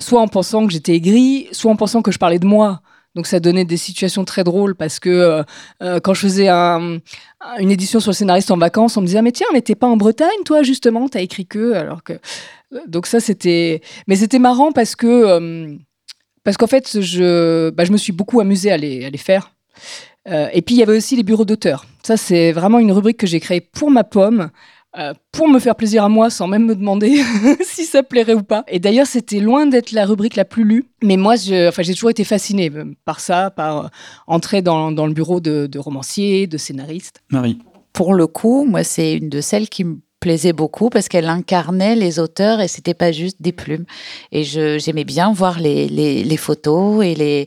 soit 0.00 0.20
en 0.20 0.28
pensant 0.28 0.66
que 0.66 0.72
j'étais 0.72 0.94
aigri, 0.94 1.48
soit 1.52 1.70
en 1.70 1.76
pensant 1.76 2.02
que 2.02 2.10
je 2.10 2.18
parlais 2.18 2.40
de 2.40 2.46
moi. 2.46 2.80
Donc 3.14 3.28
ça 3.28 3.38
donnait 3.38 3.64
des 3.64 3.76
situations 3.76 4.24
très 4.24 4.42
drôles 4.42 4.74
parce 4.74 4.98
que 4.98 5.08
euh, 5.08 5.42
euh, 5.84 6.00
quand 6.00 6.14
je 6.14 6.20
faisais 6.22 6.48
un- 6.48 6.98
une 7.60 7.70
édition 7.70 8.00
sur 8.00 8.10
le 8.10 8.14
scénariste 8.16 8.50
en 8.50 8.56
vacances, 8.56 8.96
on 8.96 9.02
me 9.02 9.06
disait 9.06 9.18
ah, 9.18 9.22
mais 9.22 9.30
tiens 9.30 9.46
mais 9.52 9.62
t'es 9.62 9.76
pas 9.76 9.86
en 9.86 9.96
Bretagne 9.96 10.42
toi 10.44 10.64
justement? 10.64 11.08
T'as 11.08 11.20
écrit 11.20 11.46
que 11.46 11.74
alors 11.74 12.02
que 12.02 12.14
euh, 12.14 12.80
donc 12.88 13.06
ça 13.06 13.20
c'était 13.20 13.82
mais 14.08 14.16
c'était 14.16 14.40
marrant 14.40 14.72
parce 14.72 14.96
que 14.96 15.76
parce 16.42 16.56
qu'en 16.56 16.66
fait 16.66 17.00
je 17.00 17.70
bah, 17.70 17.84
je 17.84 17.92
me 17.92 17.98
suis 17.98 18.12
beaucoup 18.12 18.40
amusée 18.40 18.72
à 18.72 18.76
les 18.76 19.04
à 19.04 19.10
les 19.10 19.18
faire 19.18 19.52
Euh, 20.28 20.48
et 20.52 20.62
puis 20.62 20.74
il 20.74 20.78
y 20.78 20.82
avait 20.82 20.96
aussi 20.96 21.16
les 21.16 21.22
bureaux 21.22 21.44
d'auteurs 21.44 21.84
ça 22.02 22.16
c'est 22.16 22.52
vraiment 22.52 22.78
une 22.78 22.92
rubrique 22.92 23.18
que 23.18 23.26
j'ai 23.26 23.40
créée 23.40 23.60
pour 23.60 23.90
ma 23.90 24.04
pomme 24.04 24.50
euh, 24.96 25.12
pour 25.32 25.48
me 25.48 25.58
faire 25.58 25.74
plaisir 25.74 26.04
à 26.04 26.08
moi 26.08 26.30
sans 26.30 26.46
même 26.46 26.66
me 26.66 26.76
demander 26.76 27.20
si 27.64 27.84
ça 27.84 28.04
plairait 28.04 28.34
ou 28.34 28.44
pas. 28.44 28.62
Et 28.68 28.78
d'ailleurs, 28.78 29.08
c'était 29.08 29.40
loin 29.40 29.66
d'être 29.66 29.90
la 29.90 30.06
rubrique 30.06 30.36
la 30.36 30.44
plus 30.44 30.62
lue. 30.62 30.84
Mais 31.02 31.16
moi, 31.16 31.34
je, 31.34 31.68
enfin, 31.68 31.82
j'ai 31.82 31.94
toujours 31.94 32.10
été 32.10 32.22
fascinée 32.22 32.70
euh, 32.72 32.84
par 33.04 33.18
ça, 33.18 33.50
par 33.50 33.86
euh, 33.86 33.88
entrer 34.28 34.62
dans, 34.62 34.92
dans 34.92 35.06
le 35.06 35.12
bureau 35.12 35.40
de, 35.40 35.66
de 35.66 35.78
romanciers, 35.80 36.46
de 36.46 36.58
scénaristes. 36.58 37.22
Marie, 37.30 37.58
pour 37.92 38.14
le 38.14 38.28
coup, 38.28 38.64
moi, 38.64 38.84
c'est 38.84 39.14
une 39.14 39.30
de 39.30 39.40
celles 39.40 39.68
qui 39.68 39.82
me 39.82 39.96
plaisait 40.24 40.54
beaucoup 40.54 40.88
parce 40.88 41.08
qu'elle 41.08 41.28
incarnait 41.28 41.94
les 41.96 42.18
auteurs 42.18 42.62
et 42.62 42.68
c'était 42.68 42.94
pas 42.94 43.12
juste 43.12 43.36
des 43.40 43.52
plumes. 43.52 43.84
Et 44.32 44.42
je- 44.42 44.78
j'aimais 44.78 45.04
bien 45.04 45.32
voir 45.34 45.60
les, 45.60 45.86
les, 45.86 46.24
les 46.24 46.36
photos 46.38 47.04
et 47.04 47.14
les, 47.14 47.46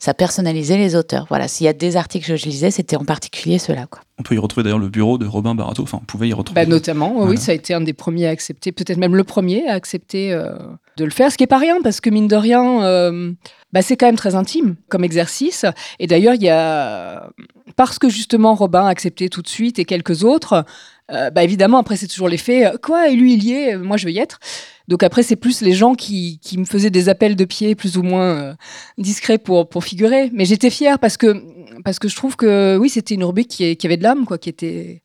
ça 0.00 0.12
personnalisait 0.12 0.76
les 0.76 0.96
auteurs. 0.96 1.26
Voilà, 1.28 1.46
s'il 1.46 1.66
y 1.66 1.68
a 1.68 1.72
des 1.72 1.96
articles 1.96 2.26
que 2.26 2.34
je 2.36 2.44
lisais, 2.46 2.72
c'était 2.72 2.96
en 2.96 3.04
particulier 3.04 3.58
ceux-là. 3.60 3.86
Quoi. 3.88 4.00
on 4.18 4.24
peut 4.24 4.34
y 4.34 4.38
retrouver 4.38 4.64
d'ailleurs 4.64 4.80
le 4.80 4.88
bureau 4.88 5.18
de 5.18 5.26
Robin 5.26 5.54
Barato. 5.54 5.84
Enfin, 5.84 6.00
on 6.02 6.04
pouvait 6.04 6.26
y 6.28 6.32
retrouver. 6.32 6.60
Bah, 6.60 6.66
notamment, 6.68 7.12
Voilà. 7.14 7.30
oui, 7.30 7.38
ça 7.38 7.52
a 7.52 7.54
été 7.54 7.72
un 7.74 7.80
des 7.80 7.92
premiers 7.92 8.26
à 8.26 8.30
accepter, 8.30 8.72
peut-être 8.72 8.98
même 8.98 9.14
le 9.14 9.22
premier 9.24 9.68
à 9.68 9.74
accepter 9.74 10.32
euh, 10.32 10.52
de 10.96 11.04
le 11.04 11.10
faire, 11.12 11.30
ce 11.30 11.36
qui 11.36 11.44
est 11.44 11.46
pas 11.46 11.58
rien 11.58 11.76
parce 11.80 12.00
que 12.00 12.10
mine 12.10 12.26
de 12.26 12.36
rien, 12.36 12.82
euh, 12.82 13.32
bah, 13.72 13.82
c'est 13.82 13.96
quand 13.96 14.06
même 14.06 14.16
très 14.16 14.34
intime 14.34 14.74
comme 14.88 15.04
exercice. 15.04 15.64
Et 16.00 16.08
d'ailleurs, 16.08 16.34
il 16.34 16.42
y 16.42 16.48
a 16.50 17.30
parce 17.76 17.98
que 18.00 18.08
justement 18.08 18.54
Robin 18.54 18.86
a 18.86 18.88
accepté 18.88 19.28
tout 19.28 19.42
de 19.42 19.48
suite 19.48 19.78
et 19.78 19.84
quelques 19.84 20.24
autres, 20.24 20.64
euh, 21.12 21.30
bah, 21.30 21.44
évidemment 21.44 21.78
après 21.78 21.96
c'est 21.96 22.08
toujours 22.08 22.28
l'effet 22.28 22.66
euh, 22.66 22.76
quoi 22.82 23.08
et 23.08 23.14
lui 23.14 23.34
il 23.34 23.44
y 23.44 23.52
est, 23.52 23.74
euh, 23.74 23.78
moi 23.78 23.96
je 23.96 24.06
veux 24.06 24.12
y 24.12 24.18
être. 24.18 24.40
Donc 24.88 25.02
après 25.02 25.22
c'est 25.22 25.36
plus 25.36 25.60
les 25.60 25.72
gens 25.72 25.94
qui, 25.94 26.38
qui 26.42 26.58
me 26.58 26.64
faisaient 26.64 26.90
des 26.90 27.08
appels 27.08 27.36
de 27.36 27.44
pied 27.44 27.74
plus 27.74 27.96
ou 27.96 28.02
moins 28.02 28.36
euh, 28.36 28.54
discrets 28.98 29.38
pour 29.38 29.68
pour 29.68 29.84
figurer. 29.84 30.30
Mais 30.32 30.44
j'étais 30.44 30.70
fière 30.70 30.98
parce 30.98 31.16
que 31.16 31.42
parce 31.84 31.98
que 31.98 32.08
je 32.08 32.16
trouve 32.16 32.36
que 32.36 32.76
oui 32.76 32.88
c'était 32.88 33.14
une 33.14 33.24
rubrique 33.24 33.48
qui, 33.48 33.86
avait 33.86 33.96
de 33.96 34.02
l'âme 34.02 34.26
quoi, 34.26 34.38
qui 34.38 34.48
était 34.48 35.02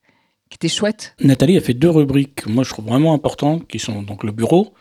qui 0.50 0.56
était 0.56 0.68
chouette. 0.68 1.16
Nathalie 1.22 1.58
a 1.58 1.62
fait 1.62 1.74
deux 1.74 1.90
rubriques, 1.90 2.46
moi 2.46 2.64
je 2.64 2.70
trouve 2.70 2.86
vraiment 2.86 3.14
importantes, 3.14 3.68
qui 3.68 3.80
sont 3.80 4.02
donc 4.02 4.24
le 4.26 4.34
bureau, 4.34 4.74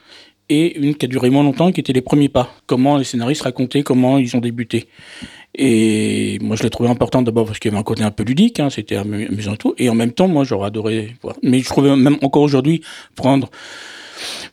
et 0.48 0.76
une 0.78 0.96
qui 0.96 1.06
a 1.06 1.08
duré 1.08 1.30
moins 1.30 1.44
longtemps, 1.44 1.70
qui 1.70 1.80
était 1.80 1.92
les 1.92 2.00
premiers 2.00 2.28
pas. 2.28 2.52
Comment 2.66 2.98
les 2.98 3.04
scénaristes 3.04 3.42
racontaient 3.42 3.82
comment 3.82 4.18
ils 4.18 4.36
ont 4.36 4.40
débuté. 4.40 4.88
Et 5.54 6.38
moi 6.40 6.56
je 6.56 6.62
l'ai 6.62 6.70
trouvé 6.70 6.88
important 6.88 7.22
d'abord 7.22 7.46
parce 7.46 7.58
qu'il 7.58 7.70
y 7.70 7.74
avait 7.74 7.80
un 7.80 7.84
côté 7.84 8.02
un 8.02 8.10
peu 8.10 8.22
ludique, 8.22 8.60
hein, 8.60 8.70
c'était 8.70 8.96
amu- 8.96 9.26
amusant 9.26 9.54
et 9.54 9.56
tout. 9.56 9.74
Et 9.78 9.88
en 9.88 9.94
même 9.94 10.12
temps, 10.12 10.28
moi 10.28 10.44
j'aurais 10.44 10.68
adoré 10.68 11.16
voir. 11.22 11.36
Mais 11.42 11.60
je 11.60 11.68
trouvais 11.68 11.94
même 11.96 12.18
encore 12.22 12.42
aujourd'hui 12.42 12.82
prendre 13.16 13.50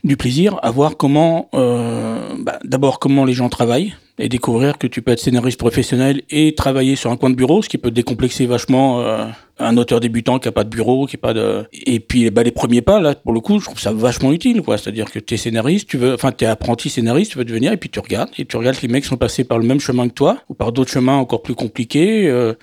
du 0.04 0.18
plaisir 0.18 0.60
à 0.62 0.72
voir 0.72 0.98
comment, 0.98 1.50
euh, 1.54 2.20
bah, 2.40 2.60
d'abord 2.64 3.00
comment 3.00 3.26
les 3.26 3.34
gens 3.34 3.50
travaillent 3.50 3.94
et 4.20 4.30
découvrir 4.30 4.78
que 4.78 4.88
tu 4.88 5.02
peux 5.02 5.12
être 5.12 5.20
scénariste 5.20 5.60
professionnel 5.60 6.24
et 6.30 6.56
travailler 6.56 6.96
sur 6.96 7.12
un 7.12 7.18
coin 7.18 7.30
de 7.30 7.36
bureau, 7.36 7.62
ce 7.62 7.70
qui 7.70 7.78
peut 7.78 7.92
décomplexer 7.92 8.48
vachement 8.48 9.02
euh, 9.02 9.26
un 9.60 9.78
auteur 9.78 10.00
débutant 10.00 10.40
qui 10.40 10.48
a 10.48 10.52
pas 10.52 10.64
de 10.64 10.70
bureau, 10.70 11.06
qui 11.06 11.18
a 11.18 11.20
pas 11.20 11.34
de. 11.34 11.66
Et 11.72 12.00
puis 12.00 12.30
bah, 12.32 12.42
les 12.44 12.52
premiers 12.52 12.82
pas 12.82 13.00
là, 13.00 13.14
pour 13.14 13.34
le 13.34 13.40
coup, 13.40 13.60
je 13.60 13.66
trouve 13.66 13.80
ça 13.80 13.92
vachement 13.92 14.32
utile, 14.32 14.62
quoi. 14.62 14.78
C'est-à-dire 14.78 15.12
que 15.12 15.20
t'es 15.20 15.38
scénariste, 15.38 15.88
tu 15.88 15.98
veux, 15.98 16.14
enfin 16.14 16.32
t'es 16.32 16.48
apprenti 16.48 16.90
scénariste, 16.90 17.34
tu 17.34 17.38
veux 17.38 17.46
devenir 17.46 17.72
et 17.72 17.78
puis 17.78 17.90
tu 17.90 18.00
regardes 18.00 18.30
et 18.38 18.46
tu 18.46 18.58
regardes 18.58 18.78
que 18.78 18.82
les 18.82 18.92
mecs 18.92 19.06
sont 19.06 19.18
passés 19.18 19.44
par 19.44 19.60
le 19.60 19.66
même 19.66 19.80
chemin 19.80 20.08
que 20.08 20.14
toi 20.14 20.40
ou 20.50 20.56
par 20.56 20.72
d'autres 20.72 20.92
chemins 20.92 21.16
encore 21.18 21.44
plus 21.44 21.56
compliqués. 21.56 22.28
euh, 22.28 22.54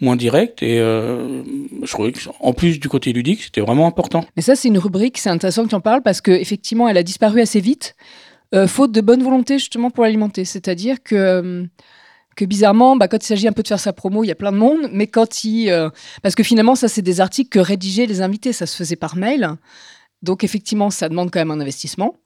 moins 0.00 0.16
directs 0.16 0.62
et 0.62 0.78
euh, 0.78 1.42
je 1.82 1.90
trouvais 1.90 2.12
que 2.12 2.20
en 2.40 2.52
plus 2.52 2.78
du 2.78 2.88
côté 2.88 3.12
ludique 3.12 3.42
c'était 3.42 3.60
vraiment 3.60 3.86
important 3.86 4.24
Mais 4.36 4.42
ça, 4.42 4.54
c'est 4.54 4.68
une 4.68 4.78
rubrique, 4.78 5.18
c'est 5.18 5.30
intéressant 5.30 5.64
que 5.64 5.70
tu 5.70 5.74
en 5.74 5.80
parles 5.80 6.02
parce 6.02 6.20
qu'effectivement, 6.20 6.88
elle 6.88 6.98
a 6.98 7.02
disparu 7.02 7.40
assez 7.40 7.60
vite, 7.60 7.96
euh, 8.54 8.66
faute 8.66 8.92
de 8.92 9.00
bonne 9.00 9.22
volonté 9.22 9.58
justement 9.58 9.90
pour 9.90 10.04
l'alimenter. 10.04 10.44
C'est-à-dire 10.44 11.02
que, 11.02 11.14
euh, 11.14 11.64
que 12.36 12.44
bizarrement, 12.44 12.96
bah, 12.96 13.08
quand 13.08 13.22
il 13.22 13.26
s'agit 13.26 13.48
un 13.48 13.52
peu 13.52 13.62
de 13.62 13.68
faire 13.68 13.80
sa 13.80 13.92
promo, 13.92 14.22
il 14.22 14.26
y 14.26 14.32
a 14.32 14.36
plein 14.36 14.52
de 14.52 14.58
monde, 14.58 14.88
mais 14.92 15.06
quand 15.06 15.44
il. 15.44 15.72
parce 16.22 16.34
que 16.34 16.42
finalement, 16.42 16.74
ça, 16.74 16.88
c'est 16.88 17.02
des 17.02 17.20
articles 17.20 17.48
que 17.48 17.58
rédigeaient 17.58 18.06
les 18.06 18.20
invités, 18.20 18.52
ça 18.52 18.66
se 18.66 18.76
faisait 18.76 18.96
par 18.96 19.16
mail. 19.16 19.56
Donc 20.22 20.44
effectivement, 20.44 20.90
ça 20.90 21.08
demande 21.08 21.30
quand 21.30 21.40
même 21.40 21.50
un 21.50 21.60
investissement. 21.60 22.16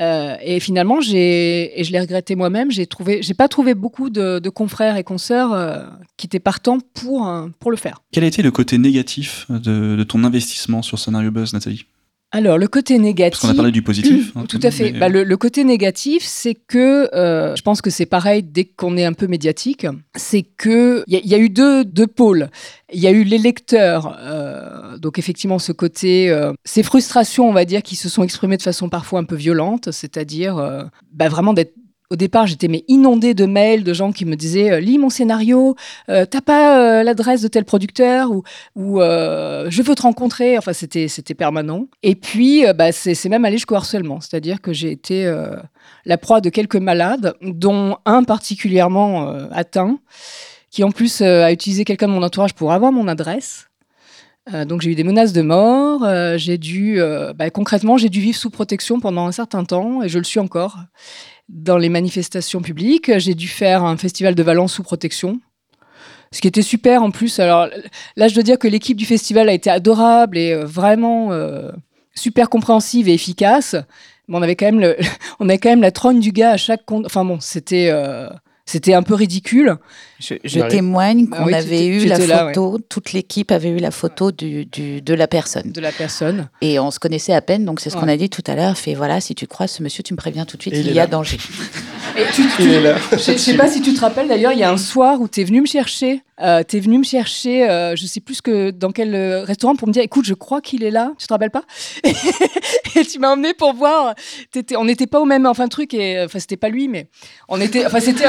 Euh, 0.00 0.36
et 0.42 0.60
finalement, 0.60 1.00
j'ai 1.00 1.78
et 1.78 1.84
je 1.84 1.92
l'ai 1.92 2.00
regretté 2.00 2.34
moi-même. 2.34 2.70
J'ai 2.70 2.86
trouvé, 2.86 3.22
j'ai 3.22 3.34
pas 3.34 3.48
trouvé 3.48 3.74
beaucoup 3.74 4.10
de, 4.10 4.48
confrères 4.48 4.96
et 4.96 5.04
consoeurs 5.04 5.52
euh, 5.52 5.84
qui 6.16 6.26
étaient 6.26 6.40
partants 6.40 6.78
pour 6.94 7.70
le 7.70 7.76
faire. 7.76 8.00
Quel 8.12 8.24
a 8.24 8.26
été 8.26 8.42
le 8.42 8.50
côté 8.50 8.78
négatif 8.78 9.46
de, 9.50 9.96
de 9.96 10.02
ton 10.02 10.24
investissement 10.24 10.82
sur 10.82 10.98
Scénario 10.98 11.30
Buzz, 11.30 11.52
Nathalie? 11.52 11.86
Alors 12.32 12.58
le 12.58 12.68
côté 12.68 12.98
négatif. 12.98 13.40
Parce 13.40 13.52
qu'on 13.52 13.58
a 13.58 13.62
parlé 13.62 13.72
du 13.72 13.82
positif. 13.82 14.34
Mmh, 14.34 14.38
hein, 14.38 14.44
tout 14.48 14.60
à 14.62 14.70
fait. 14.70 14.92
mais- 14.92 14.98
Bah, 15.00 15.08
le, 15.08 15.24
le 15.24 15.36
côté 15.36 15.64
négatif, 15.64 16.22
c'est 16.24 16.54
que 16.54 17.08
euh, 17.14 17.56
je 17.56 17.62
pense 17.62 17.82
que 17.82 17.90
c'est 17.90 18.06
pareil 18.06 18.42
dès 18.44 18.64
qu'on 18.64 18.96
est 18.96 19.04
un 19.04 19.12
peu 19.14 19.26
médiatique. 19.26 19.86
C'est 20.14 20.42
que 20.42 21.02
il 21.08 21.14
y, 21.14 21.16
a- 21.16 21.20
il 21.24 21.28
y 21.28 21.34
a 21.34 21.38
eu 21.38 21.50
deux, 21.50 21.84
deux 21.84 22.06
pôles. 22.06 22.48
Il 22.92 23.00
y 23.00 23.08
a 23.08 23.10
eu 23.10 23.24
les 23.24 23.38
lecteurs, 23.38 24.16
euh, 24.20 24.96
donc 24.98 25.18
effectivement 25.18 25.58
ce 25.58 25.72
côté, 25.72 26.30
euh, 26.30 26.52
ces 26.64 26.82
frustrations, 26.84 27.48
on 27.48 27.52
va 27.52 27.64
dire, 27.64 27.82
qui 27.82 27.96
se 27.96 28.08
sont 28.08 28.22
exprimées 28.22 28.56
de 28.56 28.62
façon 28.62 28.88
parfois 28.88 29.18
un 29.20 29.24
peu 29.24 29.36
violente, 29.36 29.90
c'est-à-dire 29.90 30.56
euh, 30.58 30.84
bah, 31.12 31.28
vraiment 31.28 31.52
d'être 31.52 31.74
au 32.10 32.16
départ, 32.16 32.46
j'étais 32.48 32.66
mais 32.66 32.84
inondée 32.88 33.34
de 33.34 33.46
mails 33.46 33.84
de 33.84 33.94
gens 33.94 34.10
qui 34.10 34.24
me 34.24 34.34
disaient 34.34 34.72
euh, 34.72 34.80
lis 34.80 34.98
mon 34.98 35.10
scénario, 35.10 35.76
euh, 36.08 36.26
t'as 36.26 36.40
pas 36.40 36.78
euh, 36.78 37.02
l'adresse 37.04 37.40
de 37.40 37.48
tel 37.48 37.64
producteur 37.64 38.32
ou, 38.32 38.42
ou 38.74 38.98
je 39.00 39.82
veux 39.82 39.94
te 39.94 40.02
rencontrer. 40.02 40.58
Enfin, 40.58 40.72
c'était 40.72 41.06
c'était 41.06 41.34
permanent. 41.34 41.86
Et 42.02 42.16
puis, 42.16 42.64
bah, 42.74 42.90
c'est 42.92 43.28
même 43.28 43.44
allé 43.44 43.56
jusqu'au 43.56 43.76
harcèlement, 43.76 44.20
c'est-à-dire 44.20 44.60
que 44.60 44.72
j'ai 44.72 44.90
été 44.90 45.32
la 46.04 46.18
proie 46.18 46.40
de 46.40 46.48
quelques 46.50 46.76
malades, 46.76 47.34
dont 47.42 47.96
un 48.04 48.24
particulièrement 48.24 49.30
atteint, 49.52 49.98
qui 50.70 50.82
en 50.82 50.90
plus 50.90 51.20
a 51.20 51.52
utilisé 51.52 51.84
quelqu'un 51.84 52.08
de 52.08 52.12
mon 52.12 52.22
entourage 52.22 52.54
pour 52.54 52.72
avoir 52.72 52.90
mon 52.92 53.06
adresse. 53.06 53.68
donc 54.66 54.80
j'ai 54.80 54.90
eu 54.90 54.94
des 54.94 55.04
menaces 55.04 55.32
de 55.32 55.42
mort. 55.42 56.06
j'ai 56.36 56.58
dû, 56.58 57.00
bah, 57.36 57.50
concrètement, 57.50 57.96
j'ai 57.96 58.08
dû 58.08 58.20
vivre 58.20 58.38
sous 58.38 58.50
protection 58.50 58.98
pendant 58.98 59.26
un 59.26 59.32
certain 59.32 59.64
temps 59.64 60.02
et 60.02 60.08
je 60.08 60.18
le 60.18 60.24
suis 60.24 60.40
encore 60.40 60.78
dans 61.50 61.76
les 61.76 61.88
manifestations 61.88 62.62
publiques. 62.62 63.18
J'ai 63.18 63.34
dû 63.34 63.48
faire 63.48 63.84
un 63.84 63.96
festival 63.96 64.34
de 64.34 64.42
Valence 64.42 64.74
sous 64.74 64.82
protection. 64.82 65.40
Ce 66.32 66.40
qui 66.40 66.48
était 66.48 66.62
super 66.62 67.02
en 67.02 67.10
plus. 67.10 67.40
Alors 67.40 67.68
là, 68.16 68.28
je 68.28 68.34
dois 68.34 68.44
dire 68.44 68.58
que 68.58 68.68
l'équipe 68.68 68.96
du 68.96 69.04
festival 69.04 69.48
a 69.48 69.52
été 69.52 69.68
adorable 69.68 70.38
et 70.38 70.52
euh, 70.52 70.64
vraiment 70.64 71.32
euh, 71.32 71.72
super 72.14 72.48
compréhensive 72.48 73.08
et 73.08 73.14
efficace. 73.14 73.74
Mais 74.28 74.38
on 74.38 74.42
avait 74.42 74.54
quand 74.54 74.70
même, 74.70 74.94
on 75.40 75.48
avait 75.48 75.58
quand 75.58 75.70
même 75.70 75.82
la 75.82 75.90
trogne 75.90 76.20
du 76.20 76.30
gars 76.30 76.52
à 76.52 76.56
chaque 76.56 76.84
compte. 76.84 77.06
Enfin 77.06 77.24
bon, 77.24 77.40
c'était. 77.40 77.88
Euh, 77.90 78.28
c'était 78.70 78.94
un 78.94 79.02
peu 79.02 79.14
ridicule. 79.14 79.76
Je, 80.20 80.68
témoigne 80.68 81.26
qu'on 81.26 81.52
avait 81.52 81.86
eu 81.86 82.06
la 82.06 82.18
photo, 82.18 82.78
toute 82.88 83.12
l'équipe 83.12 83.50
avait 83.50 83.70
eu 83.70 83.78
la 83.78 83.90
photo 83.90 84.30
du, 84.30 84.66
de 84.66 85.14
la 85.14 85.26
personne. 85.26 85.72
De 85.72 85.80
la 85.80 85.90
personne. 85.90 86.48
Et 86.60 86.78
on 86.78 86.90
se 86.90 87.00
connaissait 87.00 87.32
à 87.32 87.40
peine, 87.40 87.64
donc 87.64 87.80
c'est 87.80 87.90
ce 87.90 87.96
qu'on 87.96 88.08
a 88.08 88.16
dit 88.16 88.30
tout 88.30 88.44
à 88.46 88.54
l'heure. 88.54 88.78
Fait 88.78 88.94
voilà, 88.94 89.20
si 89.20 89.34
tu 89.34 89.46
croises 89.46 89.72
ce 89.72 89.82
monsieur, 89.82 90.02
tu 90.04 90.14
me 90.14 90.18
préviens 90.18 90.44
tout 90.44 90.56
de 90.56 90.62
suite, 90.62 90.74
il, 90.76 90.92
y 90.92 91.00
a 91.00 91.06
danger. 91.06 91.38
Et 92.16 92.24
tu, 92.32 92.42
Je 92.42 93.32
ne 93.32 93.36
sais 93.36 93.56
pas 93.56 93.68
si 93.68 93.80
tu 93.80 93.94
te 93.94 94.00
rappelles 94.00 94.28
d'ailleurs, 94.28 94.52
il 94.52 94.58
y 94.58 94.62
a 94.62 94.70
un 94.70 94.76
soir 94.76 95.20
où 95.20 95.28
tu 95.28 95.40
es 95.40 95.44
venu 95.44 95.60
me 95.60 95.66
chercher. 95.66 96.22
Euh, 96.40 96.62
tu 96.66 96.78
es 96.78 96.80
venu 96.80 96.98
me 96.98 97.04
chercher, 97.04 97.68
euh, 97.68 97.94
je 97.96 98.06
sais 98.06 98.20
plus 98.20 98.40
que 98.40 98.70
dans 98.70 98.92
quel 98.92 99.14
euh, 99.14 99.44
restaurant 99.44 99.76
pour 99.76 99.86
me 99.86 99.92
dire 99.92 100.02
écoute, 100.02 100.24
je 100.24 100.34
crois 100.34 100.60
qu'il 100.62 100.84
est 100.84 100.90
là. 100.90 101.12
Tu 101.18 101.26
te 101.26 101.32
rappelles 101.32 101.50
pas? 101.50 101.64
Et 102.96 103.04
tu 103.04 103.18
m'as 103.18 103.32
emmené 103.32 103.52
pour 103.54 103.74
voir. 103.74 104.14
Étais, 104.54 104.76
on 104.76 104.84
n'était 104.84 105.06
pas 105.06 105.20
au 105.20 105.26
même 105.26 105.46
enfin 105.46 105.68
truc 105.68 105.94
et 105.94 106.22
enfin 106.24 106.38
c'était 106.38 106.56
pas 106.56 106.68
lui 106.68 106.88
mais 106.88 107.08
on 107.48 107.60
était 107.60 107.86
enfin 107.86 108.00
c'était 108.00 108.24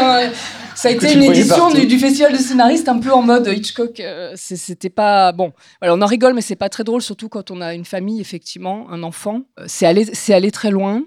ça 0.75 0.89
a 0.89 0.91
été 0.91 1.13
une 1.13 1.23
édition 1.23 1.69
du, 1.71 1.97
festival 1.97 2.33
de 2.33 2.37
scénaristes 2.37 2.87
un 2.87 2.99
peu 2.99 3.11
en 3.11 3.21
mode 3.21 3.47
Hitchcock. 3.47 3.99
Euh, 3.99 4.33
c'était 4.35 4.89
pas 4.89 5.31
bon. 5.31 5.53
Voilà, 5.81 5.95
on 5.95 6.01
en 6.01 6.05
rigole 6.05 6.33
mais 6.33 6.41
c'est 6.41 6.55
pas 6.55 6.69
très 6.69 6.83
drôle 6.83 7.01
surtout 7.01 7.29
quand 7.29 7.51
on 7.51 7.61
a 7.61 7.73
une 7.73 7.85
famille 7.85 8.21
effectivement, 8.21 8.87
un 8.91 9.03
enfant. 9.03 9.41
c'est 9.67 9.85
allé 9.85 10.05
c'est 10.13 10.33
allé 10.33 10.51
très 10.51 10.71
loin. 10.71 11.03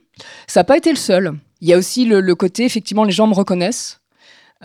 Ça 0.47 0.61
n'a 0.61 0.65
pas 0.65 0.77
été 0.77 0.91
le 0.91 0.97
seul. 0.97 1.35
Il 1.61 1.69
y 1.69 1.73
a 1.73 1.79
aussi 1.79 2.05
le, 2.05 2.35
côté, 2.35 2.65
effectivement, 2.65 3.05
les 3.05 3.13
gens 3.13 3.27
me 3.27 3.35
reconnaissent. 3.35 4.01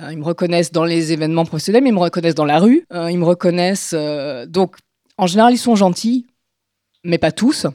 Euh, 0.01 0.12
ils 0.12 0.17
me 0.17 0.23
reconnaissent 0.23 0.71
dans 0.71 0.83
les 0.83 1.13
événements 1.13 1.45
professionnels, 1.45 1.83
mais 1.83 1.89
ils 1.89 1.95
me 1.95 1.99
reconnaissent 1.99 2.35
dans 2.35 2.45
la 2.45 2.59
rue. 2.59 2.85
Euh, 2.93 3.09
ils 3.09 3.17
me 3.17 3.25
reconnaissent. 3.25 3.93
Euh, 3.97 4.45
donc, 4.45 4.75
en 5.17 5.27
général, 5.27 5.53
ils 5.53 5.57
sont 5.57 5.75
gentils, 5.75 6.27
mais 7.03 7.17
pas 7.17 7.31
tous. 7.31 7.67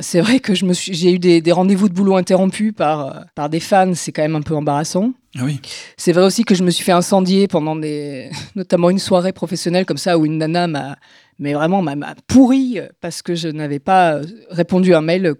c'est 0.00 0.20
vrai 0.20 0.40
que 0.40 0.54
je 0.54 0.64
me 0.64 0.72
suis, 0.72 0.94
j'ai 0.94 1.12
eu 1.12 1.18
des, 1.18 1.52
rendez-vous 1.52 1.88
de 1.88 1.94
boulot 1.94 2.16
interrompus 2.16 2.72
par, 2.74 3.26
par 3.34 3.48
des 3.48 3.60
fans, 3.60 3.94
c'est 3.94 4.12
quand 4.12 4.22
même 4.22 4.36
un 4.36 4.42
peu 4.42 4.54
embarrassant. 4.54 5.12
Ah 5.36 5.42
oui. 5.44 5.60
C'est 5.96 6.12
vrai 6.12 6.24
aussi 6.24 6.44
que 6.44 6.54
je 6.54 6.62
me 6.62 6.70
suis 6.70 6.84
fait 6.84 6.92
incendier 6.92 7.48
pendant 7.48 7.74
des, 7.74 8.30
notamment 8.54 8.90
une 8.90 8.98
soirée 8.98 9.32
professionnelle 9.32 9.84
comme 9.84 9.96
ça 9.96 10.16
où 10.16 10.26
une 10.26 10.38
nana 10.38 10.66
m'a, 10.66 10.96
mais 11.38 11.54
vraiment 11.54 11.82
m'a 11.82 12.14
pourri 12.26 12.78
parce 13.00 13.22
que 13.22 13.34
je 13.34 13.48
n'avais 13.48 13.80
pas 13.80 14.20
répondu 14.50 14.94
à 14.94 14.98
un 14.98 15.02
mail 15.02 15.34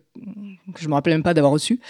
que 0.74 0.82
je 0.82 0.88
me 0.88 0.94
rappelais 0.94 1.14
même 1.14 1.22
pas 1.22 1.34
d'avoir 1.34 1.52
reçu. 1.52 1.80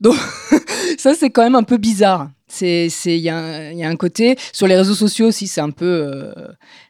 Donc 0.00 0.16
ça 0.98 1.14
c'est 1.14 1.30
quand 1.30 1.42
même 1.42 1.54
un 1.54 1.62
peu 1.62 1.76
bizarre. 1.76 2.30
C'est 2.48 2.88
il 3.06 3.12
y, 3.12 3.22
y, 3.22 3.30
a 3.30 3.88
un 3.88 3.96
côté 3.96 4.36
sur 4.52 4.66
les 4.66 4.76
réseaux 4.76 4.94
sociaux 4.94 5.28
aussi 5.28 5.46
c'est 5.46 5.62
un 5.62 5.70
peu 5.70 5.86
euh, 5.86 6.32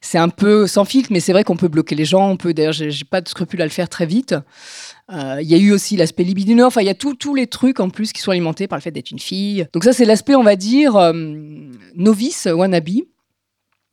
c'est 0.01 0.19
un 0.19 0.29
peu 0.29 0.67
sans 0.67 0.85
filtre 0.85 1.11
mais 1.13 1.21
c'est 1.21 1.33
vrai 1.33 1.45
qu'on 1.45 1.57
peut 1.57 1.69
bloquer 1.69 1.95
les 1.95 2.05
gens 2.05 2.29
on 2.29 2.37
peut 2.37 2.53
d'ailleurs 2.53 2.73
j'ai 2.73 3.05
pas 3.09 3.21
de 3.21 3.29
scrupule 3.29 3.63
à 3.63 3.65
le 3.65 3.71
faire 3.71 3.89
très 3.89 4.07
vite. 4.07 4.35
Euh, 5.13 5.39
il 5.41 5.49
y 5.49 5.55
a 5.55 5.59
eu 5.59 5.73
aussi 5.73 5.97
l'aspect 5.97 6.25
libidineux, 6.25 6.65
enfin 6.65 6.81
il 6.81 6.87
y 6.87 6.91
a 6.91 6.95
tous 6.95 7.35
les 7.35 7.47
trucs 7.47 7.79
en 7.79 7.91
plus 7.91 8.13
qui 8.13 8.21
sont 8.21 8.33
alimentés 8.33 8.67
par 8.67 8.79
le 8.79 8.83
fait 8.83 8.91
d'être 8.91 9.11
une 9.13 9.21
fille. 9.21 9.67
Donc 9.73 9.85
ça 9.85 9.93
c'est 9.93 10.05
l'aspect 10.05 10.35
on 10.35 10.43
va 10.43 10.57
dire 10.57 10.97
euh, 10.97 11.13
novice 11.95 12.49
wannabe. 12.53 13.03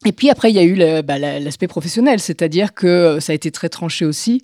Et 0.05 0.13
puis 0.13 0.29
après, 0.29 0.49
il 0.49 0.55
y 0.55 0.59
a 0.59 0.63
eu 0.63 1.03
bah, 1.03 1.17
l'aspect 1.17 1.67
professionnel, 1.67 2.19
c'est-à-dire 2.19 2.73
que 2.73 3.19
ça 3.19 3.33
a 3.33 3.35
été 3.35 3.51
très 3.51 3.67
tranché 3.67 4.05
aussi. 4.05 4.41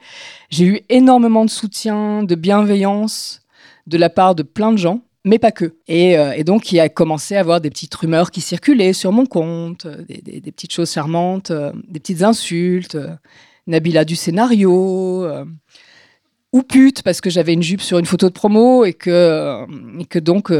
J'ai 0.49 0.65
eu 0.65 0.81
énormément 0.89 1.45
de 1.45 1.49
soutien, 1.49 2.23
de 2.23 2.35
bienveillance, 2.35 3.41
de 3.87 3.97
la 3.97 4.09
part 4.09 4.35
de 4.35 4.43
plein 4.43 4.73
de 4.73 4.77
gens, 4.77 5.01
mais 5.23 5.39
pas 5.39 5.51
que. 5.51 5.75
Et, 5.87 6.17
euh, 6.17 6.43
donc, 6.43 6.71
il 6.71 6.79
a 6.79 6.89
commencé 6.89 7.35
à 7.35 7.39
avoir 7.39 7.61
des 7.61 7.69
petites 7.69 7.95
rumeurs 7.95 8.31
qui 8.31 8.41
circulaient 8.41 8.93
sur 8.93 9.11
mon 9.11 9.25
compte, 9.25 9.85
euh, 9.85 10.03
des, 10.07 10.51
petites 10.51 10.73
choses 10.73 10.91
charmantes, 10.91 11.51
euh, 11.51 11.71
des 11.87 11.99
petites 11.99 12.21
insultes, 12.21 12.97
Nabila 13.67 14.05
du 14.05 14.15
scénario, 14.15 15.27
ou 16.53 16.61
pute, 16.61 17.01
parce 17.01 17.19
que 17.19 17.29
j'avais 17.29 17.53
une 17.53 17.63
jupe 17.63 17.81
sur 17.81 17.97
une 17.97 18.05
photo 18.05 18.27
de 18.27 18.33
promo 18.33 18.85
et 18.85 18.93
que, 18.93 20.19
donc, 20.19 20.53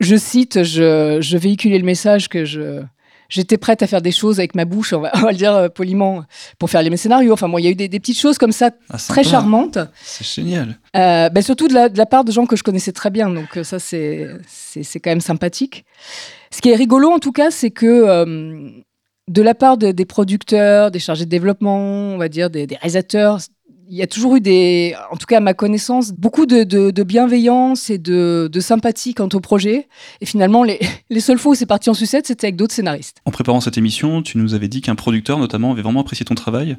je 0.00 0.16
cite, 0.16 0.62
je 0.62 1.36
véhiculais 1.36 1.78
le 1.78 1.84
message 1.84 2.28
que 2.28 2.44
je 2.44 2.82
j'étais 3.32 3.56
prête 3.56 3.82
à 3.82 3.86
faire 3.86 4.02
des 4.02 4.12
choses 4.12 4.38
avec 4.38 4.54
ma 4.54 4.64
bouche, 4.64 4.92
on 4.92 5.00
va, 5.00 5.10
le 5.30 5.34
dire 5.34 5.54
euh, 5.54 5.68
poliment, 5.68 6.24
pour 6.58 6.70
faire 6.70 6.82
les 6.82 6.96
scénarios. 6.96 7.32
Enfin, 7.32 7.48
moi, 7.48 7.60
il 7.60 7.64
y 7.64 7.66
a 7.66 7.70
eu 7.70 7.74
des, 7.74 7.88
petites 7.88 8.18
choses 8.18 8.38
comme 8.38 8.52
ça, 8.52 8.70
ah, 8.90 8.98
très 8.98 9.24
charmantes. 9.24 9.78
C'est 10.02 10.26
génial. 10.26 10.78
Euh, 10.96 11.30
ben, 11.30 11.42
surtout 11.42 11.68
de 11.68 11.74
la, 11.74 12.06
part 12.06 12.24
de 12.24 12.30
gens 12.30 12.46
que 12.46 12.56
je 12.56 12.62
connaissais 12.62 12.92
très 12.92 13.10
bien. 13.10 13.30
Donc, 13.30 13.56
euh, 13.56 13.64
ça, 13.64 13.78
c'est 13.78 14.38
quand 15.02 15.10
même 15.10 15.20
sympathique. 15.20 15.84
Ce 16.50 16.60
qui 16.60 16.70
est 16.70 16.76
rigolo, 16.76 17.10
en 17.10 17.18
tout 17.18 17.32
cas, 17.32 17.50
c'est 17.50 17.70
que 17.70 18.72
de 19.28 19.42
la 19.42 19.54
part 19.54 19.78
des 19.78 20.04
producteurs, 20.04 20.90
des 20.90 20.98
chargés 20.98 21.24
de 21.24 21.30
développement, 21.30 21.78
on 21.78 22.18
va 22.18 22.28
dire, 22.28 22.50
des, 22.50 22.66
des 22.66 22.76
réalisateurs, 22.76 23.38
il 23.88 23.96
y 23.96 24.02
a 24.02 24.06
toujours 24.06 24.36
eu 24.36 24.40
des, 24.40 24.94
en 25.10 25.16
tout 25.16 25.26
cas 25.26 25.38
à 25.38 25.40
ma 25.40 25.54
connaissance, 25.54 26.12
beaucoup 26.12 26.46
de, 26.46 27.02
bienveillance 27.02 27.90
et 27.90 27.98
de, 27.98 28.50
sympathie 28.60 29.14
quant 29.14 29.28
au 29.32 29.40
projet. 29.40 29.88
Et 30.20 30.26
finalement, 30.26 30.64
les, 31.10 31.20
seules 31.20 31.38
fois 31.38 31.52
où 31.52 31.54
c'est 31.54 31.66
parti 31.66 31.90
en 31.90 31.94
sucette, 31.94 32.26
c'était 32.26 32.46
avec 32.46 32.56
d'autres 32.56 32.74
scénaristes. 32.74 33.18
En 33.24 33.30
préparant 33.30 33.60
cette 33.60 33.78
émission, 33.78 34.22
tu 34.22 34.38
nous 34.38 34.54
avais 34.54 34.68
dit 34.68 34.80
qu'un 34.80 34.94
producteur, 34.94 35.38
notamment, 35.38 35.72
avait 35.72 35.82
vraiment 35.82 36.00
apprécié 36.00 36.24
ton 36.24 36.34
travail 36.34 36.76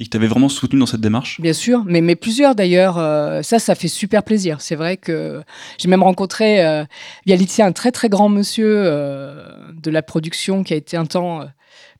et 0.00 0.04
que 0.04 0.10
tu 0.10 0.16
avais 0.16 0.28
vraiment 0.28 0.48
soutenu 0.48 0.78
dans 0.78 0.86
cette 0.86 1.00
démarche 1.00 1.40
Bien 1.40 1.52
sûr, 1.52 1.82
mais, 1.84 2.00
mais 2.00 2.14
plusieurs 2.14 2.54
d'ailleurs. 2.54 2.98
Euh, 2.98 3.42
ça, 3.42 3.58
ça 3.58 3.74
fait 3.74 3.88
super 3.88 4.22
plaisir. 4.22 4.60
C'est 4.60 4.76
vrai 4.76 4.96
que 4.96 5.42
j'ai 5.78 5.88
même 5.88 6.02
rencontré 6.02 6.64
euh, 6.64 6.84
via 7.26 7.36
Litia 7.36 7.66
un 7.66 7.72
très 7.72 7.90
très 7.90 8.08
grand 8.08 8.28
monsieur 8.28 8.74
euh, 8.78 9.44
de 9.82 9.90
la 9.90 10.02
production 10.02 10.62
qui 10.62 10.72
a 10.72 10.76
été 10.76 10.96
un 10.96 11.06
temps 11.06 11.42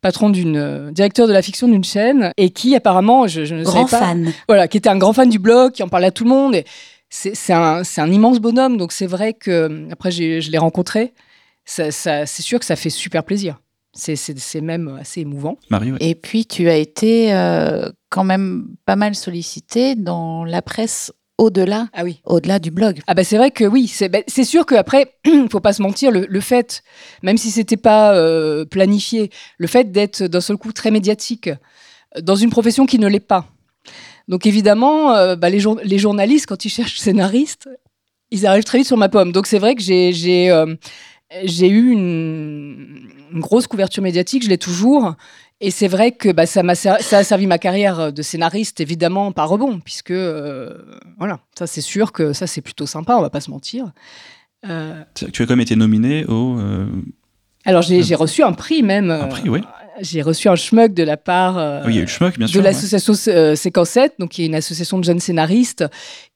patron 0.00 0.30
d'une 0.30 0.56
euh, 0.56 0.90
directeur 0.90 1.26
de 1.26 1.32
la 1.32 1.42
fiction 1.42 1.68
d'une 1.68 1.84
chaîne 1.84 2.32
et 2.36 2.50
qui 2.50 2.74
apparemment, 2.74 3.26
je, 3.26 3.40
ne 3.54 3.64
grand 3.64 3.86
pas, 3.86 3.98
fan. 4.00 4.32
voilà, 4.48 4.68
qui 4.68 4.76
était 4.76 4.88
un 4.88 4.98
grand 4.98 5.12
fan 5.12 5.28
du 5.28 5.38
blog, 5.38 5.72
qui 5.72 5.82
en 5.82 5.88
parlait 5.88 6.08
à 6.08 6.10
tout 6.10 6.24
le 6.24 6.30
monde. 6.30 6.54
Et 6.54 6.64
c'est 7.10 7.52
un, 7.52 7.82
un, 7.96 8.12
immense 8.12 8.38
bonhomme, 8.38 8.76
donc 8.76 8.92
c'est 8.92 9.06
vrai 9.06 9.32
que 9.32 9.90
après 9.90 10.10
je 10.10 10.50
l'ai 10.50 10.58
rencontré, 10.58 11.14
ça, 11.64 11.90
c'est 12.26 12.42
sûr 12.42 12.58
que 12.58 12.64
ça 12.64 12.76
fait 12.76 12.90
super 12.90 13.24
plaisir. 13.24 13.60
C'est 13.94 14.60
même 14.60 14.96
assez 15.00 15.22
émouvant. 15.22 15.56
Marie, 15.70 15.92
Et 16.00 16.14
puis 16.14 16.46
tu 16.46 16.68
as 16.68 16.76
été 16.76 17.32
euh, 17.34 17.90
quand 18.10 18.22
même 18.22 18.68
pas 18.84 18.96
mal 18.96 19.14
sollicité 19.14 19.96
dans 19.96 20.44
la 20.44 20.62
presse 20.62 21.12
au-delà 21.38 21.88
ah 21.92 22.02
oui. 22.04 22.20
au-delà 22.26 22.58
du 22.58 22.70
blog. 22.70 23.00
Ah 23.06 23.14
bah 23.14 23.24
c'est 23.24 23.36
vrai 23.36 23.50
que 23.50 23.64
oui, 23.64 23.86
c'est 23.86 24.08
bah, 24.08 24.18
sûr 24.26 24.66
qu'après, 24.66 25.14
il 25.24 25.48
faut 25.50 25.60
pas 25.60 25.72
se 25.72 25.80
mentir, 25.80 26.10
le, 26.10 26.40
fait, 26.40 26.82
même 27.22 27.38
si 27.38 27.50
c'était 27.50 27.76
pas 27.76 28.14
euh, 28.14 28.64
planifié, 28.64 29.30
le 29.56 29.68
fait 29.68 29.90
d'être 29.92 30.24
d'un 30.24 30.40
seul 30.40 30.56
coup 30.56 30.72
très 30.72 30.90
médiatique 30.90 31.48
euh, 31.48 32.20
dans 32.20 32.36
une 32.36 32.50
profession 32.50 32.86
qui 32.86 32.98
ne 32.98 33.06
l'est 33.06 33.20
pas. 33.20 33.46
Donc 34.26 34.44
évidemment, 34.44 35.14
euh, 35.14 35.36
bah, 35.36 35.48
les, 35.48 35.62
les, 35.84 35.98
journalistes, 35.98 36.46
quand 36.46 36.64
ils 36.64 36.70
cherchent 36.70 36.98
scénaristes, 36.98 37.68
ils 38.30 38.44
arrivent 38.44 38.64
très 38.64 38.78
vite 38.78 38.86
sur 38.86 38.98
ma 38.98 39.08
pomme. 39.08 39.32
Donc 39.32 39.46
c'est 39.46 39.58
vrai 39.58 39.74
que 39.74 39.80
j'ai 39.80 40.10
eu 40.50 41.90
une, 41.92 43.08
une, 43.32 43.40
grosse 43.40 43.66
couverture 43.66 44.02
médiatique, 44.02 44.44
je 44.44 44.48
l'ai 44.48 44.58
toujours. 44.58 45.14
Et 45.60 45.72
c'est 45.72 45.88
vrai 45.88 46.12
que 46.12 46.30
bah, 46.30 46.46
ça, 46.46 46.60
a 46.60 46.74
ça 46.74 47.18
a 47.18 47.24
servi 47.24 47.46
ma 47.48 47.58
carrière 47.58 48.12
de 48.12 48.22
scénariste, 48.22 48.80
évidemment, 48.80 49.32
par 49.32 49.48
rebond, 49.48 49.80
puisque, 49.80 50.12
euh, 50.12 50.78
voilà, 51.18 51.40
ça 51.58 51.66
c'est 51.66 51.80
sûr 51.80 52.12
que 52.12 52.32
ça 52.32 52.46
c'est 52.46 52.60
plutôt 52.60 52.86
sympa, 52.86 53.16
on 53.16 53.22
va 53.22 53.30
pas 53.30 53.40
se 53.40 53.50
mentir. 53.50 53.90
Euh, 54.68 55.02
tu 55.14 55.42
as 55.42 55.46
quand 55.46 55.54
même 55.54 55.60
été 55.60 55.74
nominé 55.74 56.24
au. 56.26 56.58
Euh, 56.58 56.86
Alors 57.64 57.82
j'ai 57.82 58.14
reçu 58.14 58.44
un 58.44 58.52
prix 58.52 58.84
même. 58.84 59.10
Un 59.10 59.26
prix, 59.26 59.48
oui. 59.48 59.62
J'ai 60.00 60.22
reçu 60.22 60.48
un 60.48 60.54
schmuck 60.54 60.94
de 60.94 61.02
la 61.02 61.16
part 61.16 61.56
oui, 61.84 61.94
il 61.94 61.94
y 61.96 61.98
a 61.98 62.02
eu 62.02 62.04
le 62.04 62.06
schmuck, 62.06 62.38
bien 62.38 62.46
de 62.46 62.60
l'association 62.60 63.14
ouais. 63.14 63.56
Séquencette, 63.56 64.14
donc 64.20 64.30
qui 64.30 64.44
est 64.44 64.46
une 64.46 64.54
association 64.54 64.96
de 64.96 65.02
jeunes 65.02 65.18
scénaristes 65.18 65.84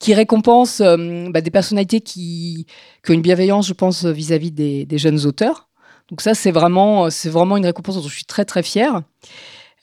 qui 0.00 0.14
récompense 0.14 0.80
bah, 0.80 1.40
des 1.40 1.50
personnalités 1.52 2.00
qui, 2.00 2.66
qui, 3.04 3.10
ont 3.12 3.14
une 3.14 3.22
bienveillance, 3.22 3.68
je 3.68 3.72
pense, 3.72 4.04
vis-à-vis 4.04 4.50
des, 4.50 4.84
des, 4.84 4.98
jeunes 4.98 5.26
auteurs. 5.26 5.68
Donc 6.12 6.20
ça, 6.20 6.34
c'est 6.34 6.50
vraiment, 6.50 7.08
c'est 7.08 7.30
vraiment 7.30 7.56
une 7.56 7.64
récompense 7.64 7.96
dont 7.96 8.06
je 8.06 8.14
suis 8.14 8.26
très 8.26 8.44
très 8.44 8.62
fière. 8.62 9.00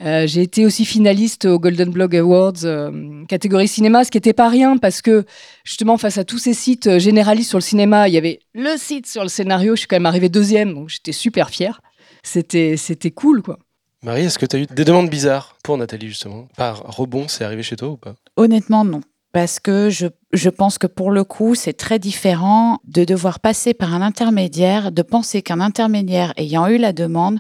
Euh, 0.04 0.28
j'ai 0.28 0.44
été 0.44 0.64
aussi 0.64 0.86
finaliste 0.86 1.46
au 1.46 1.58
Golden 1.58 1.90
Blog 1.90 2.16
Awards, 2.16 2.64
euh, 2.66 3.26
catégorie 3.26 3.68
cinéma, 3.68 4.04
ce 4.04 4.12
qui 4.12 4.18
n'était 4.18 4.34
pas 4.34 4.48
rien 4.48 4.78
parce 4.78 5.02
que 5.02 5.26
justement 5.64 5.98
face 5.98 6.20
à 6.20 6.24
tous 6.24 6.38
ces 6.38 6.54
sites 6.54 6.86
euh, 6.86 7.00
généralistes 7.00 7.50
sur 7.50 7.58
le 7.58 7.64
cinéma, 7.64 8.08
il 8.08 8.14
y 8.14 8.18
avait 8.18 8.42
le 8.54 8.78
site 8.78 9.08
sur 9.08 9.24
le 9.24 9.28
scénario. 9.28 9.76
Je 9.76 9.80
suis 9.80 9.88
quand 9.88 9.96
même 9.96 10.06
arrivée 10.06 10.30
deuxième, 10.30 10.76
donc 10.76 10.90
j'étais 10.90 11.14
super 11.14 11.50
fière. 11.50 11.82
C'était, 12.22 12.78
c'était 12.78 13.10
cool, 13.10 13.42
quoi. 13.42 13.58
Marie, 14.04 14.26
est-ce 14.26 14.38
que 14.38 14.46
tu 14.46 14.56
as 14.56 14.60
eu 14.60 14.68
des 14.68 14.86
demandes 14.86 15.10
bizarres 15.10 15.58
pour 15.64 15.80
Nathalie, 15.80 16.10
justement? 16.10 16.48
Par 16.56 16.96
rebond, 16.96 17.28
c'est 17.28 17.44
arrivé 17.44 17.64
chez 17.64 17.76
toi 17.76 17.90
ou 17.90 17.98
pas? 17.98 18.14
Honnêtement, 18.38 18.86
non. 18.86 19.02
Parce 19.32 19.60
que 19.60 19.90
je, 19.90 20.08
je 20.34 20.50
pense 20.50 20.78
que 20.78 20.88
pour 20.88 21.12
le 21.12 21.24
coup, 21.24 21.54
c'est 21.54 21.74
très 21.74 22.00
différent 22.00 22.80
de 22.86 23.04
devoir 23.04 23.40
passer 23.40 23.74
par 23.74 23.94
un 23.94 24.02
intermédiaire, 24.02 24.92
de 24.92 25.02
penser 25.04 25.42
qu'un 25.42 25.60
intermédiaire 25.62 26.34
ayant 26.38 26.68
eu 26.68 26.78
la 26.78 26.94
demande 26.94 27.40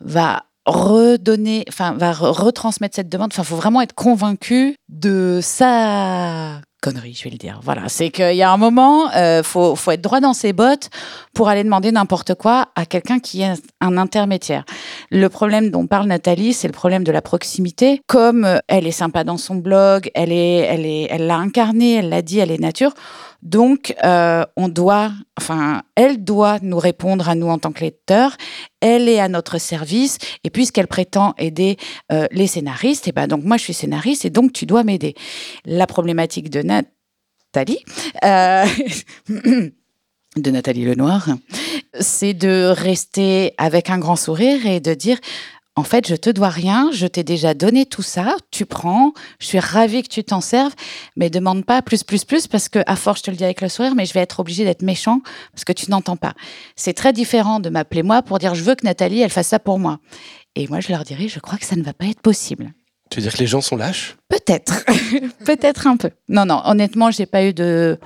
va 0.00 0.44
redonner, 0.66 1.64
enfin, 1.68 1.94
va 1.94 2.12
re- 2.12 2.30
retransmettre 2.30 2.96
cette 2.96 3.08
demande. 3.08 3.30
Enfin, 3.32 3.42
faut 3.42 3.56
vraiment 3.56 3.80
être 3.80 3.94
convaincu 3.94 4.76
de 4.90 5.40
sa 5.42 6.60
connerie, 6.80 7.14
je 7.14 7.24
vais 7.24 7.30
le 7.30 7.38
dire. 7.38 7.60
Voilà, 7.62 7.88
c'est 7.88 8.10
qu'il 8.10 8.36
y 8.36 8.42
a 8.42 8.50
un 8.50 8.56
moment, 8.56 9.10
euh, 9.14 9.42
faut, 9.42 9.74
faut 9.74 9.90
être 9.90 10.00
droit 10.00 10.20
dans 10.20 10.32
ses 10.32 10.52
bottes 10.52 10.90
pour 11.34 11.48
aller 11.48 11.64
demander 11.64 11.90
n'importe 11.90 12.34
quoi 12.34 12.68
à 12.76 12.86
quelqu'un 12.86 13.18
qui 13.18 13.42
est 13.42 13.54
un 13.80 13.96
intermédiaire. 13.96 14.64
Le 15.10 15.28
problème 15.28 15.70
dont 15.70 15.86
parle 15.86 16.06
Nathalie, 16.06 16.52
c'est 16.52 16.68
le 16.68 16.72
problème 16.72 17.04
de 17.04 17.12
la 17.12 17.22
proximité. 17.22 18.00
Comme 18.06 18.44
euh, 18.44 18.58
elle 18.68 18.86
est 18.86 18.92
sympa 18.92 19.24
dans 19.24 19.38
son 19.38 19.56
blog, 19.56 20.10
elle 20.14 20.32
est, 20.32 20.58
elle 20.58 20.86
est, 20.86 21.08
elle 21.10 21.26
l'a 21.26 21.36
incarné, 21.36 21.96
elle 21.96 22.08
l'a 22.08 22.22
dit, 22.22 22.38
elle 22.38 22.50
est 22.50 22.60
nature. 22.60 22.92
Donc, 23.42 23.94
euh, 24.04 24.44
on 24.56 24.68
doit, 24.68 25.12
enfin, 25.38 25.82
elle 25.94 26.24
doit 26.24 26.58
nous 26.60 26.78
répondre 26.78 27.28
à 27.28 27.34
nous 27.34 27.46
en 27.46 27.58
tant 27.58 27.70
que 27.70 27.80
lecteurs. 27.80 28.36
Elle 28.80 29.08
est 29.08 29.20
à 29.20 29.28
notre 29.28 29.58
service. 29.58 30.18
Et 30.44 30.50
puisqu'elle 30.50 30.88
prétend 30.88 31.34
aider 31.38 31.76
euh, 32.10 32.26
les 32.32 32.48
scénaristes, 32.48 33.06
et 33.06 33.12
ben 33.12 33.26
donc 33.26 33.44
moi 33.44 33.56
je 33.56 33.62
suis 33.62 33.74
scénariste 33.74 34.24
et 34.24 34.30
donc 34.30 34.52
tu 34.52 34.66
dois 34.66 34.82
m'aider. 34.82 35.14
La 35.64 35.86
problématique 35.86 36.50
de 36.50 36.62
Nathalie, 36.62 37.84
euh, 38.24 38.66
de 40.36 40.50
Nathalie 40.50 40.84
Lenoir, 40.84 41.28
c'est 42.00 42.34
de 42.34 42.72
rester 42.76 43.54
avec 43.56 43.90
un 43.90 43.98
grand 43.98 44.16
sourire 44.16 44.66
et 44.66 44.80
de 44.80 44.94
dire 44.94 45.18
en 45.78 45.84
fait, 45.84 46.08
je 46.08 46.16
te 46.16 46.28
dois 46.28 46.48
rien, 46.48 46.90
je 46.92 47.06
t'ai 47.06 47.22
déjà 47.22 47.54
donné 47.54 47.86
tout 47.86 48.02
ça, 48.02 48.36
tu 48.50 48.66
prends, 48.66 49.12
je 49.38 49.46
suis 49.46 49.60
ravie 49.60 50.02
que 50.02 50.08
tu 50.08 50.24
t'en 50.24 50.40
serves, 50.40 50.74
mais 51.14 51.30
demande 51.30 51.64
pas 51.64 51.82
plus, 51.82 52.02
plus, 52.02 52.24
plus, 52.24 52.48
parce 52.48 52.68
que, 52.68 52.80
à 52.88 52.96
force, 52.96 53.20
je 53.20 53.24
te 53.26 53.30
le 53.30 53.36
dis 53.36 53.44
avec 53.44 53.60
le 53.60 53.68
sourire, 53.68 53.94
mais 53.94 54.04
je 54.04 54.12
vais 54.12 54.18
être 54.18 54.40
obligée 54.40 54.64
d'être 54.64 54.82
méchant 54.82 55.20
parce 55.52 55.64
que 55.64 55.72
tu 55.72 55.88
n'entends 55.88 56.16
pas. 56.16 56.34
C'est 56.74 56.94
très 56.94 57.12
différent 57.12 57.60
de 57.60 57.70
m'appeler 57.70 58.02
moi 58.02 58.22
pour 58.22 58.40
dire 58.40 58.56
je 58.56 58.64
veux 58.64 58.74
que 58.74 58.84
Nathalie, 58.84 59.20
elle 59.20 59.30
fasse 59.30 59.46
ça 59.46 59.60
pour 59.60 59.78
moi. 59.78 60.00
Et 60.56 60.66
moi, 60.66 60.80
je 60.80 60.88
leur 60.88 61.04
dirais, 61.04 61.28
je 61.28 61.38
crois 61.38 61.58
que 61.58 61.64
ça 61.64 61.76
ne 61.76 61.82
va 61.84 61.92
pas 61.92 62.06
être 62.06 62.22
possible. 62.22 62.72
Tu 63.08 63.20
veux 63.20 63.22
dire 63.22 63.32
que 63.32 63.38
les 63.38 63.46
gens 63.46 63.60
sont 63.60 63.76
lâches? 63.76 64.16
Peut-être, 64.28 64.84
peut-être 65.44 65.86
un 65.86 65.96
peu. 65.96 66.10
Non, 66.28 66.44
non, 66.44 66.60
honnêtement, 66.64 67.12
j'ai 67.12 67.26
pas 67.26 67.44
eu 67.44 67.54
de 67.54 68.00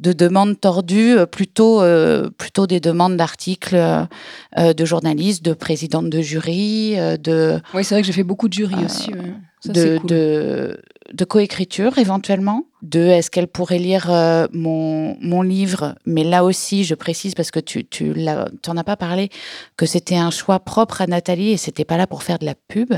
de 0.00 0.12
demandes 0.12 0.60
tordues, 0.60 1.16
euh, 1.16 1.26
plutôt 1.26 1.80
euh, 1.80 2.28
plutôt 2.36 2.66
des 2.66 2.80
demandes 2.80 3.16
d'articles 3.16 3.76
euh, 3.76 4.72
de 4.74 4.84
journalistes, 4.84 5.44
de 5.44 5.54
présidentes 5.54 6.10
de 6.10 6.20
jury, 6.20 6.96
de 6.96 7.60
Oui, 7.74 7.84
c'est 7.84 7.94
vrai 7.94 8.02
que 8.02 8.06
j'ai 8.06 8.12
fait 8.12 8.22
beaucoup 8.22 8.48
de 8.48 8.54
jury 8.54 8.84
aussi. 8.84 9.12
ouais. 9.12 9.32
Ça, 9.60 9.72
de, 9.72 9.80
c'est 9.80 9.98
cool. 10.00 10.10
de, 10.10 10.80
de 11.12 11.24
coécriture 11.24 11.98
éventuellement, 11.98 12.64
de 12.82 13.00
est-ce 13.00 13.30
qu'elle 13.30 13.48
pourrait 13.48 13.78
lire 13.78 14.10
euh, 14.10 14.46
mon, 14.52 15.16
mon 15.20 15.42
livre, 15.42 15.94
mais 16.04 16.24
là 16.24 16.44
aussi 16.44 16.84
je 16.84 16.94
précise 16.94 17.34
parce 17.34 17.50
que 17.50 17.58
tu, 17.60 17.84
tu 17.86 18.12
l'as- 18.12 18.48
tu 18.62 18.70
en 18.70 18.76
as 18.76 18.84
pas 18.84 18.96
parlé, 18.96 19.30
que 19.76 19.86
c'était 19.86 20.16
un 20.16 20.30
choix 20.30 20.60
propre 20.60 21.00
à 21.00 21.06
Nathalie 21.06 21.50
et 21.52 21.56
c'était 21.56 21.84
pas 21.84 21.96
là 21.96 22.06
pour 22.06 22.22
faire 22.22 22.38
de 22.38 22.44
la 22.44 22.54
pub. 22.54 22.92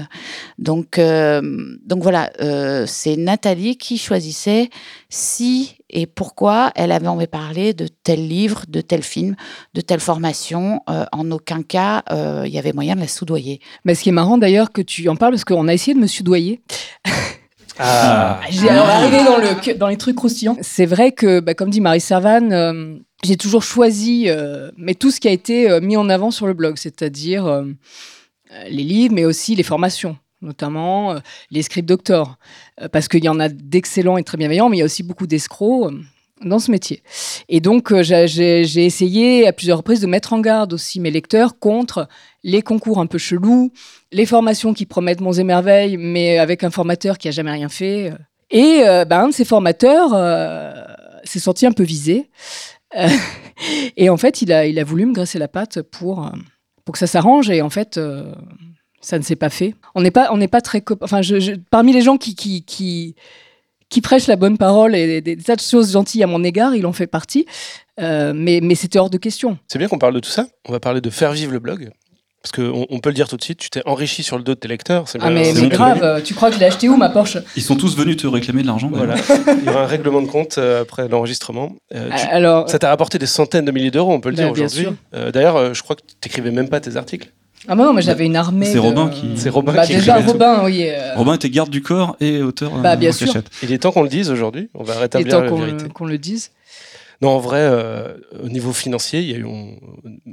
Donc, 0.58 0.98
euh, 0.98 1.40
donc 1.84 2.02
voilà, 2.02 2.30
euh, 2.40 2.84
c'est 2.86 3.16
Nathalie 3.16 3.76
qui 3.76 3.98
choisissait 3.98 4.68
si 5.08 5.76
et 5.90 6.06
pourquoi 6.06 6.70
elle 6.74 6.92
avait 6.92 7.06
envie 7.08 7.24
de 7.24 7.30
parler 7.30 7.72
de 7.72 7.88
tel 7.88 8.26
livre, 8.28 8.64
de 8.68 8.80
tel 8.82 9.02
film, 9.02 9.36
de 9.72 9.80
telle 9.80 10.00
formation. 10.00 10.82
En 10.86 11.30
aucun 11.30 11.62
cas, 11.62 12.02
il 12.44 12.50
y 12.52 12.58
avait 12.58 12.74
moyen 12.74 12.94
de 12.94 13.00
la 13.00 13.08
soudoyer. 13.08 13.60
Mais 13.86 13.94
ce 13.94 14.02
qui 14.02 14.10
est 14.10 14.12
marrant 14.12 14.36
d'ailleurs 14.36 14.70
que 14.70 14.82
tu 14.82 15.08
en 15.08 15.16
parles, 15.16 15.32
parce 15.32 15.44
qu'on 15.46 15.66
a 15.66 15.72
essayé 15.72 15.94
de 15.94 16.00
me 16.00 16.06
soudoyer. 16.06 16.60
Ah, 17.78 18.40
J'ai 18.50 18.68
alors 18.68 18.86
arrivé 18.86 19.18
dans, 19.24 19.36
le, 19.38 19.74
dans 19.74 19.88
les 19.88 19.96
trucs 19.96 20.16
croustillants. 20.16 20.56
C'est 20.62 20.86
vrai 20.86 21.12
que, 21.12 21.40
bah, 21.40 21.54
comme 21.54 21.70
dit 21.70 21.80
Marie 21.80 22.00
Servan, 22.00 22.50
euh, 22.52 22.96
j'ai 23.24 23.36
toujours 23.36 23.62
choisi, 23.62 24.24
euh, 24.28 24.70
mais 24.76 24.94
tout 24.94 25.10
ce 25.10 25.20
qui 25.20 25.28
a 25.28 25.32
été 25.32 25.70
euh, 25.70 25.80
mis 25.80 25.96
en 25.96 26.08
avant 26.08 26.30
sur 26.30 26.46
le 26.46 26.54
blog, 26.54 26.76
c'est-à-dire 26.76 27.46
euh, 27.46 27.64
les 28.68 28.82
livres, 28.84 29.14
mais 29.14 29.24
aussi 29.24 29.54
les 29.54 29.62
formations, 29.62 30.16
notamment 30.42 31.12
euh, 31.12 31.18
les 31.50 31.62
script 31.62 31.88
doctors, 31.88 32.36
Euh, 32.80 32.88
parce 32.88 33.08
qu'il 33.08 33.24
y 33.24 33.28
en 33.28 33.40
a 33.40 33.48
d'excellents 33.48 34.18
et 34.18 34.24
très 34.24 34.38
bienveillants, 34.38 34.68
mais 34.68 34.76
il 34.76 34.80
y 34.80 34.82
a 34.82 34.86
aussi 34.86 35.02
beaucoup 35.02 35.26
d'escrocs. 35.26 35.92
euh, 35.92 35.98
dans 36.40 36.60
ce 36.60 36.70
métier. 36.70 37.02
Et 37.48 37.58
donc, 37.60 37.90
euh, 37.90 38.04
j'ai 38.04 38.84
essayé 38.86 39.48
à 39.48 39.52
plusieurs 39.52 39.78
reprises 39.78 40.00
de 40.00 40.06
mettre 40.06 40.32
en 40.32 40.38
garde 40.40 40.72
aussi 40.72 41.00
mes 41.00 41.10
lecteurs 41.10 41.58
contre 41.58 42.06
les 42.44 42.62
concours 42.62 43.00
un 43.00 43.06
peu 43.06 43.18
chelous, 43.18 43.72
les 44.12 44.26
formations 44.26 44.74
qui 44.74 44.86
promettent 44.86 45.20
monts 45.20 45.32
et 45.32 45.44
merveilles, 45.44 45.96
mais 45.96 46.38
avec 46.38 46.64
un 46.64 46.70
formateur 46.70 47.18
qui 47.18 47.28
a 47.28 47.30
jamais 47.30 47.50
rien 47.50 47.68
fait. 47.68 48.12
Et 48.50 48.82
ben, 49.06 49.24
un 49.24 49.28
de 49.28 49.34
ces 49.34 49.44
formateurs 49.44 50.12
euh, 50.14 50.72
s'est 51.24 51.40
senti 51.40 51.66
un 51.66 51.72
peu 51.72 51.82
visé. 51.82 52.30
Euh, 52.96 53.08
et 53.96 54.08
en 54.08 54.16
fait, 54.16 54.42
il 54.42 54.52
a, 54.52 54.66
il 54.66 54.78
a 54.78 54.84
voulu 54.84 55.06
me 55.06 55.12
graisser 55.12 55.38
la 55.38 55.48
patte 55.48 55.82
pour, 55.82 56.30
pour 56.84 56.92
que 56.92 56.98
ça 56.98 57.06
s'arrange. 57.06 57.50
Et 57.50 57.60
en 57.60 57.70
fait, 57.70 58.00
ça 59.00 59.18
ne 59.18 59.22
s'est 59.22 59.36
pas 59.36 59.50
fait. 59.50 59.74
On 59.94 60.00
n'est 60.00 60.10
pas, 60.10 60.30
pas 60.50 60.60
très. 60.60 60.82
Enfin, 61.00 61.20
parmi 61.70 61.92
les 61.92 62.02
gens 62.02 62.16
qui, 62.16 62.34
qui, 62.34 62.64
qui, 62.64 64.00
prêchent 64.00 64.28
la 64.28 64.36
bonne 64.36 64.56
parole 64.58 64.94
et 64.94 65.20
des, 65.20 65.36
tas 65.36 65.56
de 65.56 65.60
choses 65.60 65.92
gentilles 65.92 66.22
à 66.22 66.26
mon 66.26 66.44
égard, 66.44 66.74
il 66.74 66.86
en 66.86 66.92
fait 66.92 67.06
partie. 67.06 67.46
Mais 67.98 68.60
mais 68.62 68.74
c'était 68.76 68.98
hors 68.98 69.10
de 69.10 69.18
question. 69.18 69.58
c'est 69.66 69.78
bien 69.78 69.88
qu'on 69.88 69.98
parle 69.98 70.14
de 70.14 70.20
tout 70.20 70.30
ça. 70.30 70.46
On 70.66 70.72
va 70.72 70.80
parler 70.80 71.00
de 71.00 71.10
faire 71.10 71.32
vivre 71.32 71.52
le 71.52 71.58
blog. 71.58 71.90
Parce 72.42 72.52
qu'on 72.52 72.86
on 72.88 73.00
peut 73.00 73.10
le 73.10 73.14
dire 73.14 73.28
tout 73.28 73.36
de 73.36 73.42
suite, 73.42 73.58
tu 73.58 73.68
t'es 73.68 73.82
enrichi 73.84 74.22
sur 74.22 74.36
le 74.38 74.44
dos 74.44 74.54
de 74.54 74.60
tes 74.60 74.68
lecteurs. 74.68 75.08
c'est 75.08 75.18
Ah, 75.20 75.26
bien- 75.30 75.40
mais, 75.40 75.52
c'est 75.54 75.62
mais 75.62 75.68
grave, 75.68 76.00
euh, 76.04 76.20
tu 76.20 76.34
crois 76.34 76.48
que 76.50 76.54
je 76.54 76.60
l'ai 76.60 76.66
acheté 76.66 76.88
où 76.88 76.96
ma 76.96 77.08
Porsche? 77.08 77.38
Ils 77.56 77.62
sont 77.62 77.74
tous 77.74 77.96
venus 77.96 78.16
te 78.16 78.26
réclamer 78.28 78.62
de 78.62 78.68
l'argent. 78.68 78.88
Voilà. 78.92 79.16
Il 79.58 79.64
y 79.64 79.68
aura 79.68 79.82
un 79.82 79.86
règlement 79.86 80.22
de 80.22 80.28
compte 80.28 80.56
euh, 80.56 80.82
après 80.82 81.08
l'enregistrement. 81.08 81.72
Euh, 81.94 82.08
tu- 82.16 82.26
Alors, 82.30 82.70
Ça 82.70 82.78
t'a 82.78 82.90
rapporté 82.90 83.18
des 83.18 83.26
centaines 83.26 83.64
de 83.64 83.72
milliers 83.72 83.90
d'euros, 83.90 84.12
on 84.12 84.20
peut 84.20 84.30
le 84.30 84.36
Bah, 84.36 84.44
dire 84.44 84.52
bien 84.52 84.64
aujourd'hui. 84.66 84.84
sûr. 84.84 84.94
Euh, 85.14 85.32
D'ailleurs, 85.32 85.56
euh, 85.56 85.74
je 85.74 85.82
crois 85.82 85.96
que 85.96 86.02
tu 86.02 86.14
n'écrivais 86.24 86.52
même 86.52 86.68
pas 86.68 86.78
tes 86.80 86.96
articles. 86.96 87.28
ah 87.66 87.74
non, 87.74 87.92
mais 87.92 88.02
j'avais 88.02 88.24
une 88.26 88.36
armée. 88.36 88.66
C'est 88.66 88.74
de- 88.74 88.78
Robin 88.78 89.08
qui- 89.08 89.32
C'est 89.36 89.50
Robin 89.50 89.72
Bah, 89.72 89.84
qui 89.84 89.94
déjà, 89.96 90.22
tout. 90.22 90.28
Robin, 90.28 90.60
oui. 90.64 90.84
euh, 90.88 91.16
Robin 91.16 91.34
était 91.34 91.50
garde 91.50 91.70
du 91.70 91.82
corps 91.82 92.16
et 92.20 92.40
auteur 92.40 92.70
Bah, 92.78 92.94
bien 92.94 93.10
en 93.10 93.12
sûr. 93.12 93.26
cachette. 93.26 93.50
Il 93.64 93.72
est 93.72 93.78
temps 93.78 93.90
qu'on 93.90 94.04
le 94.04 94.08
dise 94.08 94.30
aujourd'hui. 94.30 94.70
On 94.74 94.84
va 94.84 94.94
il 94.94 94.96
est 94.96 95.00
rétablir 95.00 95.32
temps 95.34 95.40
la 95.42 95.48
qu'on 95.50 95.56
vérité. 95.58 95.88
qu'on 95.92 96.06
le 96.06 96.18
dise. 96.18 96.52
Non, 97.20 97.30
en 97.30 97.38
vrai, 97.40 97.58
euh, 97.62 98.14
au 98.44 98.48
niveau 98.48 98.72
financier, 98.72 99.18
il 99.22 99.28
y 99.28 99.34
a 99.34 99.38
eu, 99.38 99.44
on, 99.44 99.72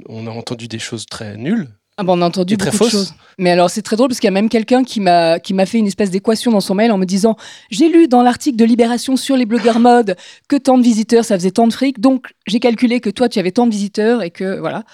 on 0.08 0.28
a 0.28 0.30
entendu 0.30 0.68
des 0.68 0.78
choses 0.78 1.04
très 1.06 1.36
nulles. 1.36 1.66
Ah 1.98 2.02
bon, 2.02 2.18
on 2.18 2.22
a 2.22 2.26
entendu 2.26 2.58
très 2.58 2.70
beaucoup 2.70 2.84
de 2.84 2.90
fausse. 2.90 2.92
choses. 2.92 3.14
Mais 3.38 3.50
alors, 3.50 3.70
c'est 3.70 3.80
très 3.80 3.96
drôle 3.96 4.08
parce 4.08 4.20
qu'il 4.20 4.26
y 4.26 4.28
a 4.28 4.32
même 4.32 4.50
quelqu'un 4.50 4.84
qui 4.84 5.00
m'a 5.00 5.38
qui 5.40 5.54
m'a 5.54 5.64
fait 5.64 5.78
une 5.78 5.86
espèce 5.86 6.10
d'équation 6.10 6.50
dans 6.50 6.60
son 6.60 6.74
mail 6.74 6.92
en 6.92 6.98
me 6.98 7.06
disant 7.06 7.36
J'ai 7.70 7.88
lu 7.88 8.06
dans 8.06 8.22
l'article 8.22 8.56
de 8.56 8.66
Libération 8.66 9.16
sur 9.16 9.34
les 9.34 9.46
blogueurs 9.46 9.78
mode 9.78 10.16
que 10.46 10.56
tant 10.56 10.76
de 10.76 10.82
visiteurs, 10.82 11.24
ça 11.24 11.36
faisait 11.36 11.52
tant 11.52 11.66
de 11.66 11.72
fric. 11.72 11.98
Donc, 11.98 12.34
j'ai 12.46 12.60
calculé 12.60 13.00
que 13.00 13.08
toi, 13.08 13.30
tu 13.30 13.38
avais 13.38 13.50
tant 13.50 13.66
de 13.66 13.70
visiteurs 13.70 14.22
et 14.22 14.30
que 14.30 14.58
voilà. 14.58 14.84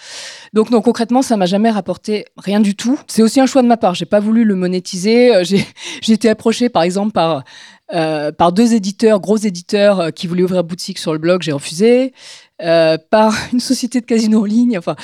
Donc, 0.52 0.70
non, 0.70 0.80
concrètement, 0.80 1.22
ça 1.22 1.36
m'a 1.36 1.46
jamais 1.46 1.70
rapporté 1.70 2.26
rien 2.36 2.60
du 2.60 2.76
tout. 2.76 3.00
C'est 3.08 3.22
aussi 3.22 3.40
un 3.40 3.46
choix 3.46 3.62
de 3.62 3.68
ma 3.68 3.76
part. 3.76 3.94
J'ai 3.94 4.06
pas 4.06 4.20
voulu 4.20 4.44
le 4.44 4.54
monétiser. 4.54 5.34
Euh, 5.34 5.44
J'ai 5.44 5.66
j'ai 6.02 6.12
été 6.12 6.28
approchée, 6.28 6.68
par 6.68 6.84
exemple, 6.84 7.12
par 7.12 7.42
euh, 7.94 8.32
par 8.32 8.52
deux 8.52 8.74
éditeurs, 8.74 9.20
gros 9.20 9.36
éditeurs, 9.36 10.00
euh, 10.00 10.10
qui 10.10 10.26
voulaient 10.26 10.44
ouvrir 10.44 10.64
boutique 10.64 10.98
sur 10.98 11.12
le 11.12 11.18
blog. 11.18 11.42
J'ai 11.42 11.52
refusé. 11.52 12.14
Euh, 12.64 12.96
par 13.10 13.34
une 13.52 13.58
société 13.60 14.00
de 14.00 14.06
casino 14.06 14.42
en 14.42 14.44
ligne. 14.44 14.78
Enfin, 14.78 14.94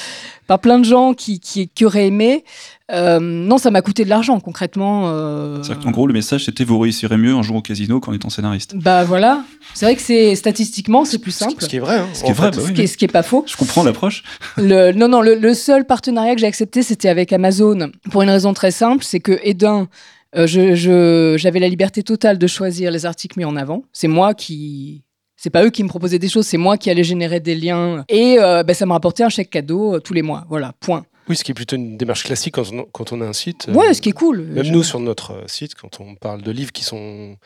par 0.46 0.61
plein 0.61 0.78
de 0.78 0.84
gens 0.84 1.12
qui, 1.12 1.40
qui, 1.40 1.68
qui 1.68 1.84
auraient 1.84 2.06
aimé. 2.06 2.44
Euh, 2.92 3.18
non, 3.20 3.59
ça 3.59 3.70
m'a 3.70 3.82
coûté 3.82 4.04
de 4.04 4.09
l'argent, 4.09 4.38
concrètement. 4.40 5.09
euh, 5.09 5.61
C'est-à-dire 5.62 5.82
qu'en 5.84 5.90
gros, 5.90 6.06
le 6.06 6.12
message, 6.14 6.44
c'était 6.44 6.62
vous 6.64 6.78
réussirez 6.78 7.16
mieux 7.16 7.34
en 7.34 7.42
jouant 7.42 7.59
au 7.59 7.62
casino 7.62 7.98
qu'en 8.00 8.12
étant 8.12 8.30
scénariste. 8.30 8.76
Bah 8.76 9.02
voilà. 9.04 9.44
C'est 9.74 9.86
vrai 9.86 9.96
que 9.96 10.00
c'est 10.02 10.34
statistiquement, 10.36 11.04
c'est 11.04 11.18
plus 11.18 11.32
simple. 11.32 11.56
Ce 11.59 11.66
qui 11.68 11.76
est 11.76 11.80
vrai. 11.80 11.98
hein, 11.98 12.06
Ce 12.14 12.20
qui 12.20 12.26
est 12.28 12.30
en 12.30 12.34
vrai, 12.34 12.50
bah 12.52 12.59
oui. 12.61 12.68
Ce 12.68 12.72
qui 12.72 12.82
est, 12.82 12.86
ce 12.86 12.96
qui 12.96 13.04
est 13.04 13.09
pas 13.09 13.22
faux. 13.24 13.44
Je 13.48 13.56
comprends 13.56 13.82
l'approche. 13.82 14.22
Le, 14.56 14.92
non, 14.92 15.09
non, 15.09 15.20
le, 15.20 15.34
le 15.34 15.52
seul 15.52 15.84
partenariat 15.84 16.34
que 16.34 16.40
j'ai 16.40 16.46
accepté, 16.46 16.82
c'était 16.82 17.09
avec 17.09 17.32
Amazon. 17.32 17.90
Pour 18.11 18.22
une 18.22 18.30
raison 18.30 18.54
très 18.54 18.70
simple, 18.70 19.04
c'est 19.04 19.20
que, 19.20 19.38
et 19.42 19.52
d'un, 19.54 19.88
euh, 20.36 20.46
je- 20.46 20.74
je- 20.76 21.34
j'avais 21.38 21.59
la 21.59 21.68
liberté 21.68 22.02
totale 22.04 22.38
de 22.38 22.46
choisir 22.46 22.90
les 22.92 23.04
articles 23.04 23.38
mis 23.38 23.44
en 23.44 23.56
avant. 23.56 23.82
C'est 23.92 24.09
moi 24.09 24.32
qui. 24.32 25.02
C'est 25.41 25.51
pas 25.51 25.64
eux 25.64 25.70
qui 25.70 25.84
me 25.84 25.89
proposaient 25.89 26.18
des 26.18 26.28
choses, 26.28 26.47
c'est 26.47 26.57
moi 26.59 26.76
qui 26.76 26.91
allais 26.91 27.05
générer 27.05 27.39
des 27.39 27.55
liens. 27.55 28.05
Et 28.09 28.39
euh, 28.41 28.64
bah, 28.64 28.74
ça 28.74 28.86
m'a 28.86 28.95
rapporté 28.95 29.22
un 29.22 29.28
chèque 29.28 29.51
cadeau 29.51 29.95
euh, 29.95 30.01
tous 30.01 30.12
les 30.12 30.22
mois. 30.22 30.45
Voilà, 30.49 30.74
point. 30.80 31.07
Oui, 31.28 31.36
ce 31.36 31.45
qui 31.45 31.53
est 31.53 31.55
plutôt 31.55 31.76
une 31.76 31.97
démarche 31.97 32.24
classique 32.24 32.55
quand 32.55 32.72
on, 32.72 32.84
quand 32.91 33.12
on 33.12 33.20
a 33.20 33.24
un 33.26 33.32
site. 33.34 33.68
euh, 33.68 33.74
Ouais, 33.74 33.95
ce 33.95 34.01
qui 34.03 34.09
est 34.09 34.12
cool. 34.12 34.43
Même 34.43 34.64
Je- 34.64 34.72
nous, 34.72 34.82
sur 34.82 34.99
notre 34.99 35.32
euh, 35.34 35.45
site, 35.47 35.74
quand 35.76 36.01
on 36.01 36.14
parle 36.16 36.43
de 36.43 36.51
livres 36.51 36.72
qui 36.72 36.82
sont, 36.82 37.36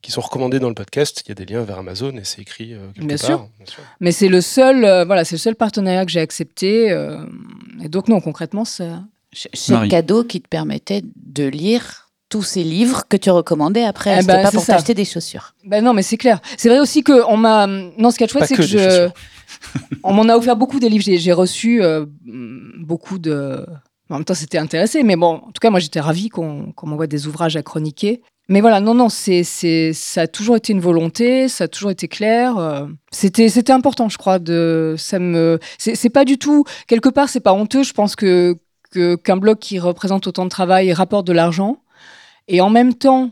qui 0.00 0.12
sont 0.12 0.20
recommandés 0.22 0.60
dans 0.60 0.68
le 0.68 0.74
podcast, 0.74 1.22
il 1.26 1.28
y 1.28 1.32
a 1.32 1.34
des 1.34 1.44
liens 1.44 1.62
vers 1.62 1.78
Amazon 1.78 2.12
et 2.16 2.24
c'est 2.24 2.40
écrit 2.40 2.74
quelque 2.94 3.06
Bien 3.06 3.16
part. 3.16 3.26
sûr. 3.26 3.38
bien 3.58 3.66
sûr. 3.66 3.82
Mais 4.00 4.12
c'est 4.12 4.28
le 4.28 4.40
seul, 4.40 4.84
euh, 4.86 5.04
voilà, 5.04 5.24
c'est 5.24 5.34
le 5.34 5.40
seul 5.40 5.56
partenariat 5.56 6.06
que 6.06 6.10
j'ai 6.12 6.20
accepté. 6.20 6.90
euh, 6.90 7.18
et 7.82 7.88
donc 7.88 8.08
non, 8.08 8.20
concrètement, 8.22 8.64
ça. 8.64 9.02
C'est 9.32 9.72
Marie. 9.72 9.88
cadeau 9.88 10.24
qui 10.24 10.40
te 10.40 10.48
permettait 10.48 11.02
de 11.16 11.44
lire 11.44 12.01
tous 12.32 12.42
ces 12.42 12.64
livres 12.64 13.02
que 13.10 13.18
tu 13.18 13.30
recommandais 13.30 13.84
après. 13.84 14.14
Eh 14.16 14.20
C'était 14.22 14.32
ben, 14.32 14.42
pas 14.44 14.50
pour 14.50 14.64
t'acheter 14.64 14.94
des 14.94 15.04
chaussures. 15.04 15.52
Ben 15.66 15.84
non, 15.84 15.92
mais 15.92 16.02
c'est 16.02 16.16
clair. 16.16 16.40
C'est 16.56 16.70
vrai 16.70 16.80
aussi 16.80 17.02
que 17.02 17.12
on 17.28 17.36
m'a. 17.36 17.66
Non, 17.66 18.10
ce 18.10 18.16
qui 18.16 18.24
est 18.24 18.28
chouette, 18.32 18.46
c'est 18.46 18.56
que 18.56 18.62
je. 18.62 19.10
on 20.02 20.12
m'en 20.14 20.26
a 20.30 20.36
offert 20.36 20.56
beaucoup 20.56 20.80
des 20.80 20.88
livres. 20.88 21.04
J'ai- 21.04 21.18
J'ai 21.18 21.32
reçu 21.34 21.82
euh, 21.82 22.06
beaucoup 22.80 23.18
de. 23.18 23.66
En 24.08 24.14
même 24.16 24.24
temps, 24.24 24.34
c'était 24.34 24.58
intéressé, 24.58 25.02
mais 25.02 25.16
bon, 25.16 25.34
en 25.46 25.52
tout 25.52 25.60
cas, 25.60 25.68
moi, 25.70 25.78
j'étais 25.80 26.00
ravie 26.00 26.28
qu'on 26.30 26.72
qu'on 26.72 26.86
m'envoie 26.86 27.06
des 27.06 27.26
ouvrages 27.26 27.56
à 27.56 27.62
chroniquer. 27.62 28.22
Mais 28.48 28.60
voilà, 28.60 28.80
non, 28.80 28.94
non, 28.94 29.08
c'est, 29.08 29.44
c'est, 29.44 29.92
ça 29.94 30.22
a 30.22 30.26
toujours 30.26 30.56
été 30.56 30.72
une 30.72 30.80
volonté, 30.80 31.48
ça 31.48 31.64
a 31.64 31.68
toujours 31.68 31.90
été 31.90 32.08
clair. 32.08 32.58
euh, 32.58 32.86
C'était, 33.10 33.48
c'était 33.48 33.72
important, 33.72 34.08
je 34.08 34.18
crois. 34.18 34.38
De, 34.38 34.94
ça 34.98 35.18
me, 35.18 35.58
c'est, 35.78 36.10
pas 36.10 36.24
du 36.24 36.38
tout 36.38 36.64
quelque 36.88 37.08
part, 37.08 37.28
c'est 37.28 37.40
pas 37.40 37.52
honteux. 37.52 37.82
Je 37.84 37.92
pense 37.92 38.16
que, 38.16 38.56
que 38.90 39.14
qu'un 39.16 39.36
blog 39.36 39.58
qui 39.58 39.78
représente 39.78 40.26
autant 40.26 40.44
de 40.44 40.50
travail 40.50 40.92
rapporte 40.92 41.26
de 41.26 41.32
l'argent, 41.32 41.78
et 42.48 42.60
en 42.60 42.70
même 42.70 42.94
temps, 42.94 43.30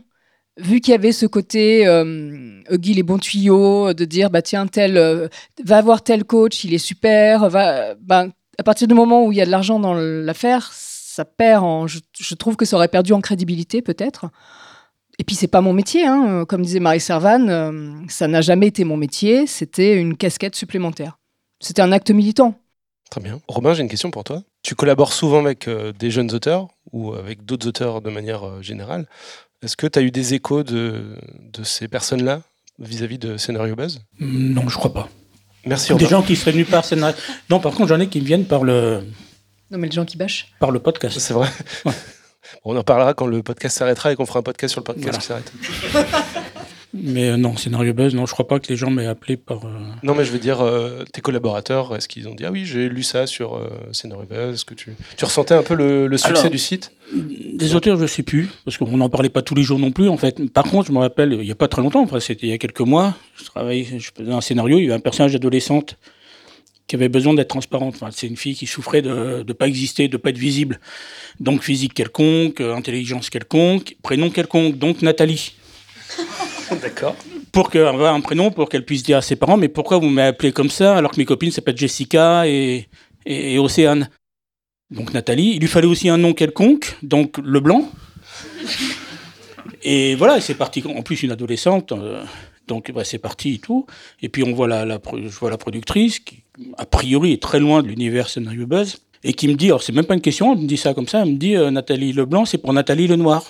vu 0.57 0.79
qu'il 0.81 0.91
y 0.91 0.95
avait 0.95 1.11
ce 1.11 1.25
côté 1.25 1.87
euh, 1.87 2.61
Huggy 2.69 2.93
les 2.93 3.03
bons 3.03 3.19
tuyaux, 3.19 3.93
de 3.93 4.05
dire 4.05 4.29
bah 4.29 4.41
tiens 4.41 4.67
tel, 4.67 4.97
euh, 4.97 5.27
va 5.63 5.81
voir 5.81 6.03
tel 6.03 6.23
coach, 6.23 6.63
il 6.63 6.73
est 6.73 6.77
super, 6.77 7.49
ben, 7.49 8.31
à 8.57 8.63
partir 8.63 8.87
du 8.87 8.93
moment 8.93 9.25
où 9.25 9.31
il 9.31 9.37
y 9.37 9.41
a 9.41 9.45
de 9.45 9.51
l'argent 9.51 9.79
dans 9.79 9.93
l'affaire, 9.93 10.69
ça 10.71 11.25
perd. 11.25 11.87
Je 11.87 12.35
trouve 12.35 12.55
que 12.55 12.65
ça 12.65 12.75
aurait 12.75 12.87
perdu 12.87 13.13
en 13.13 13.21
crédibilité 13.21 13.81
peut-être. 13.81 14.27
Et 15.19 15.23
puis 15.23 15.35
c'est 15.35 15.47
pas 15.47 15.61
mon 15.61 15.73
métier, 15.73 16.05
hein. 16.05 16.45
comme 16.47 16.63
disait 16.63 16.79
Marie 16.79 16.99
Servan, 16.99 17.47
euh, 17.47 17.91
ça 18.07 18.27
n'a 18.27 18.41
jamais 18.41 18.67
été 18.67 18.83
mon 18.83 18.97
métier, 18.97 19.45
c'était 19.45 19.95
une 19.95 20.17
casquette 20.17 20.55
supplémentaire. 20.55 21.19
C'était 21.59 21.83
un 21.83 21.91
acte 21.91 22.09
militant. 22.09 22.55
Très 23.11 23.21
bien. 23.21 23.39
Robin, 23.47 23.73
j'ai 23.73 23.83
une 23.83 23.89
question 23.89 24.09
pour 24.09 24.23
toi. 24.23 24.41
Tu 24.63 24.73
collabores 24.73 25.13
souvent 25.13 25.45
avec 25.45 25.67
euh, 25.67 25.91
des 25.91 26.09
jeunes 26.09 26.33
auteurs 26.33 26.69
ou 26.93 27.13
avec 27.13 27.45
d'autres 27.45 27.67
auteurs 27.67 28.01
de 28.01 28.09
manière 28.09 28.47
euh, 28.47 28.61
générale. 28.61 29.07
Est-ce 29.63 29.77
que 29.77 29.87
tu 29.87 29.99
as 29.99 30.01
eu 30.01 30.11
des 30.11 30.33
échos 30.33 30.63
de, 30.63 31.15
de 31.53 31.63
ces 31.63 31.87
personnes-là 31.87 32.41
vis-à-vis 32.79 33.17
de 33.19 33.37
Scénario 33.37 33.75
Buzz? 33.75 34.01
Non, 34.19 34.67
je 34.67 34.75
crois 34.77 34.93
pas. 34.93 35.09
Merci 35.65 35.89
Des 35.89 35.93
Robin. 35.93 36.07
gens 36.07 36.21
qui 36.23 36.35
seraient 36.35 36.51
venus 36.53 36.67
par 36.69 36.83
scénario. 36.83 37.15
Non, 37.49 37.59
par 37.59 37.73
contre, 37.73 37.89
j'en 37.89 37.99
ai 37.99 38.07
qui 38.07 38.19
me 38.19 38.25
viennent 38.25 38.45
par 38.45 38.63
le, 38.63 39.03
Non 39.69 39.77
mais 39.77 39.87
les 39.87 39.93
gens 39.93 40.05
qui 40.05 40.17
bâchent. 40.17 40.53
par 40.59 40.71
le 40.71 40.79
podcast. 40.79 41.19
C'est 41.19 41.33
vrai. 41.33 41.47
Ouais. 41.85 41.93
On 42.65 42.75
en 42.75 42.83
parlera 42.83 43.13
quand 43.13 43.27
le 43.27 43.43
podcast 43.43 43.77
s'arrêtera 43.77 44.11
et 44.11 44.15
qu'on 44.15 44.25
fera 44.25 44.39
un 44.39 44.43
podcast 44.43 44.71
sur 44.71 44.81
le 44.81 44.85
podcast 44.85 45.19
Voilà. 45.27 45.41
qui 45.43 45.53
s'arrête. 45.93 46.33
Mais 46.93 47.29
euh, 47.29 47.37
non, 47.37 47.55
scénario 47.55 47.93
buzz, 47.93 48.13
non, 48.13 48.25
je 48.25 48.33
crois 48.33 48.47
pas 48.47 48.59
que 48.59 48.67
les 48.67 48.75
gens 48.75 48.89
m'aient 48.91 49.05
appelé 49.05 49.37
par. 49.37 49.63
euh, 49.65 49.69
Non, 50.03 50.13
mais 50.13 50.25
je 50.25 50.31
veux 50.31 50.39
dire, 50.39 50.59
euh, 50.61 51.03
tes 51.13 51.21
collaborateurs, 51.21 51.95
est-ce 51.95 52.07
qu'ils 52.09 52.27
ont 52.27 52.35
dit 52.35 52.43
Ah 52.45 52.51
oui, 52.51 52.65
j'ai 52.65 52.89
lu 52.89 53.01
ça 53.03 53.27
sur 53.27 53.59
Scénario 53.93 54.25
Buzz 54.29 54.55
Est-ce 54.55 54.65
que 54.65 54.73
tu, 54.73 54.93
tu 55.15 55.23
ressentais 55.25 55.53
un 55.53 55.63
peu 55.63 55.73
le, 55.75 56.07
le 56.07 56.17
succès 56.17 56.37
Alors, 56.39 56.49
du 56.49 56.57
site? 56.57 56.91
Des 57.13 57.75
auteurs, 57.75 57.97
je 57.97 58.05
sais 58.07 58.23
plus, 58.23 58.49
parce 58.65 58.77
qu'on 58.77 58.97
n'en 58.97 59.09
parlait 59.09 59.29
pas 59.29 59.41
tous 59.41 59.55
les 59.55 59.63
jours 59.63 59.79
non 59.79 59.91
plus, 59.91 60.09
en 60.09 60.17
fait. 60.17 60.49
Par 60.51 60.65
contre, 60.65 60.87
je 60.87 60.91
me 60.91 60.99
rappelle, 60.99 61.37
il 61.41 61.45
y 61.47 61.51
a 61.51 61.55
pas 61.55 61.67
très 61.69 61.81
longtemps, 61.81 62.01
enfin, 62.03 62.19
c'était 62.19 62.47
il 62.47 62.49
y 62.49 62.53
a 62.53 62.57
quelques 62.57 62.81
mois, 62.81 63.15
je 63.37 63.45
travaillais, 63.45 63.85
je 63.97 64.11
faisais 64.15 64.31
un 64.31 64.41
scénario, 64.41 64.77
il 64.77 64.83
y 64.83 64.85
avait 64.87 64.95
un 64.95 64.99
personnage 64.99 65.33
adolescente 65.35 65.97
qui 66.87 66.95
avait 66.97 67.07
besoin 67.09 67.33
d'être 67.33 67.47
transparente. 67.47 67.95
Enfin, 67.95 68.09
c'est 68.11 68.27
une 68.27 68.35
fille 68.35 68.55
qui 68.55 68.67
souffrait 68.67 69.01
de 69.01 69.45
ne 69.47 69.53
pas 69.53 69.67
exister, 69.69 70.09
de 70.09 70.17
pas 70.17 70.29
être 70.31 70.37
visible. 70.37 70.81
Donc, 71.39 71.63
physique 71.63 71.93
quelconque, 71.93 72.59
intelligence 72.59 73.29
quelconque, 73.29 73.95
prénom 74.03 74.29
quelconque, 74.29 74.77
donc 74.77 75.01
Nathalie. 75.01 75.53
D'accord. 76.81 77.15
Pour 77.51 77.69
qu'elle 77.69 77.81
ait 77.81 78.05
un 78.07 78.21
prénom, 78.21 78.51
pour 78.51 78.69
qu'elle 78.69 78.85
puisse 78.85 79.03
dire 79.03 79.17
à 79.17 79.21
ses 79.21 79.35
parents, 79.35 79.57
mais 79.57 79.67
pourquoi 79.67 79.97
vous 79.97 80.09
m'avez 80.09 80.29
appelé 80.29 80.51
comme 80.51 80.69
ça 80.69 80.95
alors 80.95 81.11
que 81.11 81.17
mes 81.17 81.25
copines 81.25 81.51
s'appellent 81.51 81.77
Jessica 81.77 82.47
et, 82.47 82.87
et, 83.25 83.53
et 83.53 83.59
Océane? 83.59 84.09
Donc 84.89 85.13
Nathalie, 85.13 85.53
il 85.55 85.59
lui 85.59 85.67
fallait 85.67 85.87
aussi 85.87 86.09
un 86.09 86.17
nom 86.17 86.33
quelconque, 86.33 86.97
donc 87.01 87.37
Leblanc. 87.43 87.89
Et 89.83 90.15
voilà, 90.15 90.39
c'est 90.41 90.53
parti. 90.53 90.83
En 90.85 91.01
plus, 91.01 91.23
une 91.23 91.31
adolescente, 91.31 91.91
euh, 91.91 92.23
donc 92.67 92.91
bah, 92.91 93.03
c'est 93.03 93.17
parti 93.17 93.55
et 93.55 93.59
tout. 93.59 93.85
Et 94.21 94.29
puis 94.29 94.43
on 94.43 94.53
voit 94.53 94.67
la, 94.67 94.85
je 94.85 95.39
vois 95.39 95.49
la 95.49 95.57
productrice 95.57 96.19
qui, 96.19 96.43
a 96.77 96.85
priori, 96.85 97.33
est 97.33 97.41
très 97.41 97.59
loin 97.59 97.81
de 97.81 97.87
l'univers 97.87 98.29
scénario 98.29 98.67
buzz 98.67 98.97
et 99.23 99.33
qui 99.33 99.47
me 99.47 99.53
dit, 99.53 99.67
alors 99.67 99.83
c'est 99.83 99.93
même 99.93 100.05
pas 100.05 100.15
une 100.15 100.21
question, 100.21 100.53
elle 100.53 100.59
me 100.59 100.67
dit 100.67 100.77
ça 100.77 100.93
comme 100.93 101.07
ça, 101.07 101.21
elle 101.21 101.33
me 101.33 101.37
dit 101.37 101.55
euh, 101.55 101.71
Nathalie 101.71 102.11
Leblanc, 102.11 102.45
c'est 102.45 102.57
pour 102.57 102.73
Nathalie 102.73 103.07
Lenoir. 103.07 103.43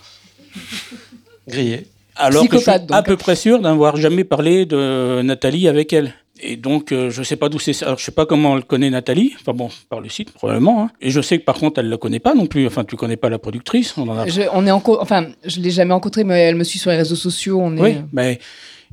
Grillé. 1.47 1.88
Alors 2.16 2.47
que 2.49 2.57
je 2.57 2.62
suis 2.64 2.80
donc. 2.80 2.91
à 2.91 3.03
peu 3.03 3.18
près 3.18 3.36
sûr 3.36 3.59
d'avoir 3.59 3.95
jamais 3.97 4.24
parlé 4.24 4.66
de 4.66 5.22
Nathalie 5.24 5.68
avec 5.68 5.93
elle. 5.93 6.14
Et 6.43 6.57
donc, 6.57 6.91
euh, 6.91 7.12
je 7.12 7.22
sais 7.22 7.36
pas 7.36 7.49
d'où 7.49 7.59
c'est. 7.59 7.84
Alors, 7.84 7.99
je 7.99 8.03
sais 8.03 8.12
pas 8.12 8.26
comment 8.26 8.57
elle 8.57 8.64
connaît 8.66 8.89
Nathalie. 8.89 9.34
Enfin 9.39 9.53
bon, 9.53 9.70
par 9.89 9.99
le 10.01 10.09
site, 10.09 10.32
probablement. 10.34 10.84
hein. 10.86 10.89
Et 10.99 11.12
je 11.12 11.22
sais 11.22 11.38
que 11.38 11.43
par 11.43 11.55
contre, 11.55 11.80
elle 11.80 11.89
la 11.89 11.97
connaît 11.97 12.20
pas 12.20 12.34
non 12.34 12.47
plus. 12.47 12.66
Enfin, 12.66 12.84
tu 12.84 12.95
connais 12.95 13.16
pas 13.18 13.30
la 13.30 13.38
productrice. 13.38 13.95
On 13.97 14.07
en 14.09 14.18
a... 14.18 14.28
Je, 14.28 14.41
on 14.51 14.66
est 14.66 14.72
en 14.72 14.80
co- 14.80 14.99
enfin, 14.99 15.28
je 15.45 15.59
l'ai 15.59 15.70
jamais 15.70 15.93
rencontrée, 15.93 16.24
mais 16.24 16.39
elle 16.41 16.55
me 16.55 16.64
suit 16.64 16.80
sur 16.80 16.89
les 16.89 16.97
réseaux 16.97 17.16
sociaux. 17.16 17.59
On 17.62 17.78
est, 17.78 17.82
Oui, 17.82 17.97
mais. 18.12 18.39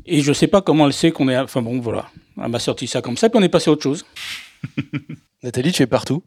Et 0.05 0.21
je 0.21 0.33
sais 0.33 0.47
pas 0.47 0.61
comment 0.61 0.87
elle 0.87 0.93
sait 0.93 1.11
qu'on 1.11 1.29
est. 1.29 1.39
Enfin 1.39 1.62
bon, 1.62 1.81
voilà. 1.81 2.07
Elle 2.43 2.51
m'a 2.51 2.59
sorti 2.59 2.87
ça 2.87 3.01
comme 3.01 3.16
ça, 3.16 3.31
puis 3.31 3.39
on 3.41 3.43
est 3.43 3.49
passé 3.49 3.71
à 3.71 3.73
autre 3.73 3.83
chose. 3.83 4.05
Nathalie, 5.43 5.73
tu 5.73 5.83
es 5.83 5.87
partout, 5.87 6.23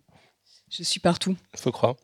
je 0.69 0.83
suis 0.83 0.99
partout. 0.99 1.35
faut 1.57 1.71
croire. 1.71 1.95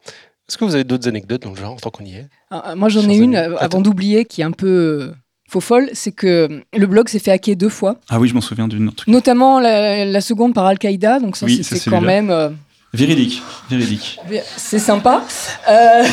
Est-ce 0.50 0.58
que 0.58 0.64
vous 0.66 0.76
avez 0.76 0.84
d'autres 0.86 1.08
anecdotes 1.10 1.42
dans 1.44 1.50
le 1.52 1.58
genre, 1.58 1.80
tant 1.82 1.90
qu'on 1.90 2.06
y 2.06 2.16
est? 2.16 2.28
Ah, 2.52 2.62
ah, 2.68 2.76
moi, 2.76 2.88
j'en 2.90 3.08
ai 3.10 3.18
une 3.18 3.36
avant 3.36 3.82
d'oublier 3.82 4.24
qui 4.26 4.40
est 4.42 4.46
un 4.46 4.52
peu 4.52 4.68
euh, 4.68 5.12
faux 5.50 5.60
folle, 5.60 5.90
c'est 5.94 6.14
que 6.14 6.28
euh, 6.28 6.60
le 6.78 6.88
blog 6.88 7.10
s'est 7.10 7.20
fait 7.20 7.32
hacker 7.32 7.56
deux 7.58 7.68
fois, 7.70 8.00
Ah 8.10 8.18
oui, 8.20 8.30
je 8.30 8.34
m'en 8.34 8.40
souviens 8.42 8.68
d'une 8.70 8.88
autre. 8.88 9.04
notamment 9.08 9.60
la, 9.60 10.06
la 10.06 10.22
seconde 10.22 10.54
par 10.54 10.66
Al-Qaïda. 10.66 11.20
Donc 11.20 11.36
ça, 11.36 11.46
Oui, 11.48 11.62
c'est 11.64 11.90
quand 11.90 12.00
même. 12.02 12.30
euh, 12.30 12.50
Véridique, 12.98 13.44
véridique. 13.70 14.20
C'est 14.56 14.80
sympa. 14.80 15.24
Euh, 15.70 16.04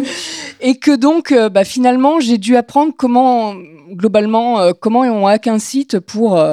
et 0.60 0.76
que 0.76 0.96
donc, 0.96 1.30
euh, 1.30 1.48
bah, 1.48 1.62
finalement, 1.62 2.18
j'ai 2.18 2.36
dû 2.36 2.56
apprendre 2.56 2.92
comment, 2.98 3.54
globalement, 3.92 4.58
euh, 4.58 4.72
comment 4.72 5.02
on 5.02 5.28
hack 5.28 5.46
un 5.46 5.60
site 5.60 6.00
pour 6.00 6.44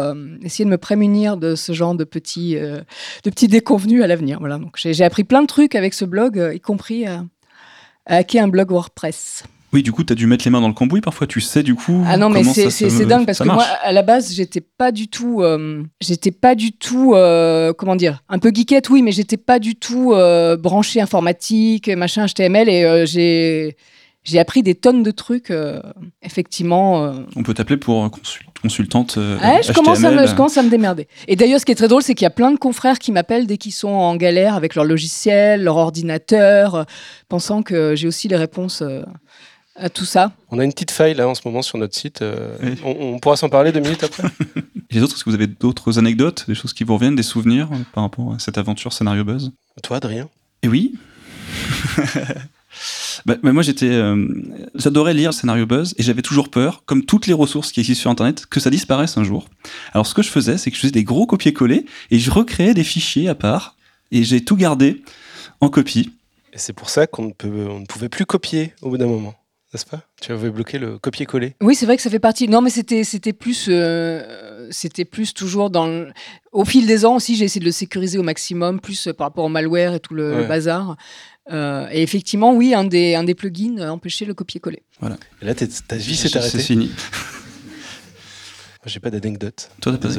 essayer 0.44 0.64
de 0.64 0.70
me 0.70 0.78
prémunir 0.78 1.38
de 1.38 1.56
ce 1.56 1.72
genre 1.72 1.96
de 1.96 2.04
petits, 2.04 2.54
de 2.54 3.30
petits 3.32 3.48
déconvenus 3.48 4.04
à 4.04 4.08
l'avenir. 4.08 4.38
Voilà. 4.40 4.60
J'ai 4.76 5.04
appris 5.04 5.24
plein 5.24 5.42
de 5.42 5.48
trucs 5.48 5.74
avec 5.74 5.96
ce 5.96 6.06
blog, 6.06 6.52
y 6.54 6.60
compris 6.60 7.08
à 7.08 7.24
hacker 8.06 8.44
un 8.44 8.48
blog 8.48 8.70
WordPress. 8.70 9.44
Oui, 9.72 9.84
du 9.84 9.92
coup, 9.92 10.04
tu 10.04 10.14
as 10.14 10.16
dû 10.16 10.26
mettre 10.26 10.46
les 10.46 10.52
mains 10.52 10.62
dans 10.62 10.68
le 10.68 10.74
cambouis. 10.74 11.02
Parfois, 11.02 11.28
tu 11.28 11.42
sais, 11.42 11.62
du 11.62 11.76
coup. 11.76 12.04
Ah 12.08 12.18
non, 12.18 12.30
mais 12.30 12.44
c'est 12.44 13.06
dingue 13.06 13.26
parce 13.26 13.40
que 13.40 13.44
moi, 13.44 13.64
à 13.84 13.92
la 13.92 14.02
base, 14.02 14.34
j'étais 14.34 14.62
pas 14.62 14.92
du 14.92 15.08
tout, 15.08 15.42
euh, 15.42 15.84
j'étais 16.02 16.32
pas 16.32 16.56
du 16.56 16.72
tout, 16.72 17.14
euh, 17.14 17.74
comment 17.74 17.96
dire, 17.96 18.24
un 18.30 18.40
peu 18.40 18.52
geekette, 18.54 18.90
oui, 18.90 19.02
mais 19.02 19.12
j'étais 19.12 19.38
pas 19.38 19.60
du 19.60 19.76
tout 19.76 20.14
euh, 20.14 20.58
branché 20.58 21.02
informatique, 21.02 21.88
machin, 21.90 22.26
HTML, 22.26 22.70
et 22.70 22.84
euh, 22.84 23.06
j'ai 23.06 23.76
j'ai 24.24 24.38
appris 24.38 24.64
des 24.64 24.76
tonnes 24.76 25.02
de 25.02 25.12
trucs, 25.12 25.50
euh, 25.50 25.82
effectivement. 26.22 27.14
On 27.36 27.42
peut 27.44 27.54
t'appeler 27.54 27.78
pour 27.78 28.04
consul- 28.12 28.46
consultante. 28.62 29.16
Ouais, 29.18 29.62
je, 29.64 29.72
commence 29.72 30.04
à 30.04 30.10
me, 30.12 30.16
HTML. 30.18 30.28
je 30.28 30.36
commence 30.36 30.58
à 30.58 30.64
me 30.64 30.70
démerder. 30.70 31.08
Et 31.28 31.36
d'ailleurs, 31.36 31.60
ce 31.60 31.66
qui 31.66 31.72
est 31.72 31.76
très 31.76 31.88
drôle, 31.88 32.04
c'est 32.04 32.16
qu'il 32.16 32.26
y 32.26 32.28
a 32.28 32.32
plein 32.32 32.52
de 32.52 32.58
confrères 32.58 33.00
qui 33.00 33.12
m'appellent 33.12 33.48
dès 33.48 33.58
qu'ils 33.58 33.72
sont 33.72 33.88
en 33.88 34.16
galère 34.18 34.56
avec 34.56 34.76
leur 34.76 34.84
logiciel, 34.84 35.64
leur 35.64 35.78
ordinateur, 35.78 36.86
pensant 37.30 37.64
que 37.64 37.96
j'ai 37.96 38.08
aussi 38.08 38.28
les 38.28 38.36
réponses 38.36 38.84
à 39.80 39.90
tout 39.90 40.06
ça. 40.06 40.34
On 40.52 40.60
a 40.60 40.64
une 40.66 40.72
petite 40.74 40.92
faille 40.92 41.14
là 41.16 41.28
en 41.28 41.36
ce 41.36 41.42
moment 41.46 41.62
sur 41.62 41.78
notre 41.78 41.96
site. 41.96 42.22
euh, 42.22 42.56
Oui. 42.62 42.76
on, 42.84 43.14
on 43.16 43.20
pourra 43.20 43.38
s'en 43.38 43.50
parler 43.50 43.72
deux 43.72 43.80
minutes 43.80 44.04
après 44.04 44.24
Et 44.92 44.96
les 44.96 45.02
autres, 45.04 45.16
est-ce 45.16 45.24
que 45.24 45.30
vous 45.30 45.36
avez 45.36 45.48
d'autres 45.48 46.00
anecdotes, 46.00 46.46
des 46.48 46.56
choses 46.56 46.74
qui 46.74 46.84
vous 46.84 46.96
reviennent, 46.96 47.16
des 47.16 47.24
souvenirs 47.24 47.70
euh, 47.72 47.78
par 47.94 48.04
rapport 48.04 48.34
à 48.34 48.40
cette 48.40 48.58
aventure 48.58 48.92
scénario 48.94 49.24
buzz? 49.24 49.52
Toi, 49.84 49.98
Adrien? 49.98 50.30
Et 50.64 50.68
oui. 50.68 50.96
Bah, 53.26 53.36
bah, 53.44 53.52
moi, 53.52 53.64
j'étais, 53.64 53.90
euh, 53.90 54.28
j'adorais 54.76 55.14
lire 55.14 55.32
le 55.32 55.36
scénario 55.36 55.66
buzz 55.66 55.94
et 55.98 56.04
j'avais 56.04 56.22
toujours 56.22 56.50
peur, 56.50 56.84
comme 56.86 57.04
toutes 57.04 57.28
les 57.28 57.34
ressources 57.34 57.72
qui 57.74 57.82
existent 57.82 58.02
sur 58.04 58.12
Internet, 58.12 58.46
que 58.46 58.60
ça 58.62 58.70
disparaisse 58.70 59.18
un 59.18 59.24
jour. 59.26 59.50
Alors, 59.92 60.08
ce 60.08 60.14
que 60.14 60.22
je 60.22 60.30
faisais, 60.30 60.58
c'est 60.58 60.70
que 60.72 60.78
je 60.78 60.82
faisais 60.82 60.92
des 60.92 61.04
gros 61.04 61.26
copier-coller 61.26 61.86
et 62.12 62.20
je 62.20 62.32
recréais 62.32 62.74
des 62.74 62.86
fichiers 62.86 63.28
à 63.28 63.36
part 63.36 63.76
et 64.12 64.24
j'ai 64.24 64.46
tout 64.46 64.56
gardé 64.56 65.04
en 65.60 65.68
copie. 65.70 66.14
Et 66.54 66.58
c'est 66.58 66.72
pour 66.74 66.90
ça 66.90 67.08
qu'on 67.08 67.26
ne, 67.26 67.32
peut, 67.34 67.68
on 67.70 67.80
ne 67.82 67.86
pouvait 67.86 68.08
plus 68.10 68.26
copier 68.26 68.74
au 68.82 68.90
bout 68.90 68.98
d'un 68.98 69.08
moment, 69.08 69.34
n'est-ce 69.74 69.86
pas? 69.86 70.02
Tu 70.22 70.32
avais 70.32 70.50
bloqué 70.50 70.80
le 70.80 70.98
copier-coller. 70.98 71.56
Oui, 71.62 71.76
c'est 71.76 71.86
vrai 71.86 71.96
que 71.96 72.02
ça 72.02 72.10
fait 72.10 72.20
partie. 72.20 72.48
Non, 72.48 72.62
mais 72.62 72.70
c'était 72.72 73.04
c'était 73.04 73.34
plus 73.34 73.68
euh, 73.70 74.68
c'était 74.72 75.06
plus 75.06 75.34
toujours 75.34 75.70
dans 75.70 75.86
le- 75.88 76.12
au 76.52 76.66
fil 76.66 76.88
des 76.88 77.06
ans 77.06 77.16
aussi. 77.16 77.36
J'ai 77.36 77.46
essayé 77.46 77.60
de 77.60 77.66
le 77.66 77.72
sécuriser 77.72 78.18
au 78.18 78.24
maximum, 78.24 78.80
plus 78.80 79.10
par 79.18 79.28
rapport 79.28 79.46
au 79.46 79.50
malware 79.50 79.94
et 79.94 80.00
tout 80.00 80.14
le, 80.16 80.46
bazar. 80.48 80.98
Euh, 81.52 81.88
et 81.92 82.02
effectivement, 82.04 82.54
oui, 82.56 82.74
un 82.74 82.84
des 82.84 83.16
un 83.16 83.24
des 83.24 83.36
plugins 83.36 83.90
empêchait 83.90 84.26
le 84.26 84.34
copier-coller. 84.34 84.84
Et 85.42 85.46
là, 85.46 85.54
ta 85.56 85.66
vie 85.96 86.16
s'est 86.16 86.30
C'est 86.30 86.38
arrêtée. 86.38 86.60
fini. 86.60 86.88
Moi, 86.88 86.96
j'ai 88.86 89.00
pas 89.00 89.10
d'anecdote. 89.12 89.70
Toi, 89.82 89.98
t'as 90.00 90.08
pas. 90.10 90.16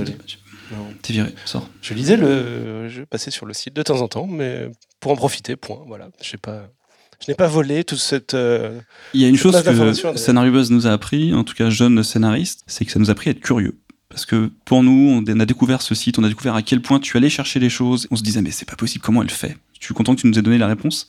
Non. 0.73 0.87
T'es 1.03 1.13
viré, 1.13 1.35
sors. 1.45 1.69
Je 1.83 1.95
lisais 1.95 2.17
le. 2.17 2.89
Je 2.89 3.03
passais 3.03 3.33
sur 3.33 3.45
le 3.47 3.53
site 3.55 3.75
de 3.75 3.83
temps 3.83 4.01
en 4.01 4.07
temps, 4.09 4.27
mais 4.29 4.69
pour 5.01 5.11
en 5.11 5.17
profiter, 5.17 5.57
point. 5.57 5.83
Voilà. 5.89 6.11
Je 6.23 6.37
pas. 6.37 6.69
Je 7.25 7.31
n'ai 7.31 7.35
pas 7.35 7.49
volé 7.49 7.85
toute 7.85 7.99
cette. 7.99 8.35
euh, 8.35 8.81
Il 9.15 9.21
y 9.21 9.25
a 9.25 9.29
une 9.29 9.37
chose 9.37 9.61
que 9.63 9.69
Adrien. 9.69 10.17
Scénario 10.17 10.53
Buzz 10.53 10.71
nous 10.71 10.87
a 10.87 10.91
appris, 10.93 11.35
en 11.35 11.45
tout 11.45 11.55
cas 11.55 11.69
jeune 11.71 12.03
scénariste, 12.03 12.63
c'est 12.67 12.85
que 12.85 12.93
ça 12.93 12.99
nous 12.99 13.09
a 13.09 13.13
appris 13.13 13.29
à 13.29 13.33
être 13.33 13.41
curieux. 13.41 13.77
Parce 14.09 14.27
que 14.27 14.51
pour 14.65 14.83
nous, 14.83 15.23
on 15.27 15.41
a 15.41 15.47
découvert 15.47 15.83
ce 15.83 15.95
site, 15.95 16.19
on 16.19 16.25
a 16.25 16.29
découvert 16.29 16.55
à 16.57 16.63
quel 16.63 16.83
point 16.83 16.99
tu 16.99 17.17
allais 17.17 17.31
chercher 17.31 17.61
les 17.61 17.71
choses. 17.71 18.09
On 18.11 18.17
se 18.17 18.23
disait, 18.23 18.43
mais 18.43 18.51
c'est 18.51 18.69
pas 18.69 18.75
possible, 18.75 19.05
comment 19.05 19.23
elle 19.23 19.31
fait? 19.31 19.57
Je 19.79 19.85
suis 19.85 19.95
content 19.95 20.15
que 20.17 20.21
tu 20.23 20.27
nous 20.27 20.37
aies 20.39 20.43
donné 20.43 20.59
la 20.59 20.67
réponse. 20.67 21.09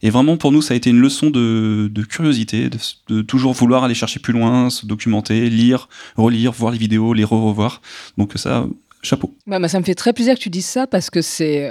Et 0.00 0.10
vraiment, 0.10 0.36
pour 0.36 0.52
nous, 0.52 0.62
ça 0.62 0.74
a 0.74 0.76
été 0.76 0.90
une 0.90 1.00
leçon 1.00 1.28
de, 1.28 1.90
curiosité, 2.08 2.70
de, 3.08 3.20
toujours 3.22 3.52
vouloir 3.52 3.84
aller 3.84 3.94
chercher 3.94 4.20
plus 4.20 4.32
loin, 4.32 4.70
se 4.70 4.86
documenter, 4.86 5.50
lire, 5.50 5.88
relire, 6.16 6.52
voir 6.52 6.72
les 6.72 6.78
vidéos, 6.78 7.12
les 7.12 7.24
re-revoir. 7.24 7.82
Donc 8.16 8.32
ça, 8.36 8.66
chapeau. 9.02 9.34
Bah, 9.46 9.66
ça 9.68 9.80
me 9.80 9.84
fait 9.84 9.96
très 9.96 10.12
plaisir 10.12 10.34
que 10.36 10.40
tu 10.40 10.50
dises 10.50 10.66
ça 10.66 10.86
parce 10.86 11.10
que 11.10 11.20
c'est 11.20 11.70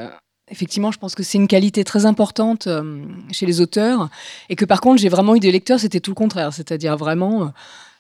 Effectivement, 0.50 0.92
je 0.92 0.98
pense 0.98 1.14
que 1.14 1.24
c'est 1.24 1.38
une 1.38 1.48
qualité 1.48 1.84
très 1.84 2.06
importante 2.06 2.68
euh, 2.68 3.04
chez 3.32 3.46
les 3.46 3.60
auteurs 3.60 4.10
et 4.50 4.56
que 4.56 4.64
par 4.64 4.80
contre, 4.80 5.02
j'ai 5.02 5.10
vraiment 5.10 5.36
eu 5.36 5.40
des 5.40 5.52
lecteurs, 5.52 5.80
c'était 5.80 6.00
tout 6.00 6.12
le 6.12 6.16
contraire, 6.16 6.54
c'est-à-dire 6.54 6.96
vraiment, 6.96 7.44
euh, 7.44 7.48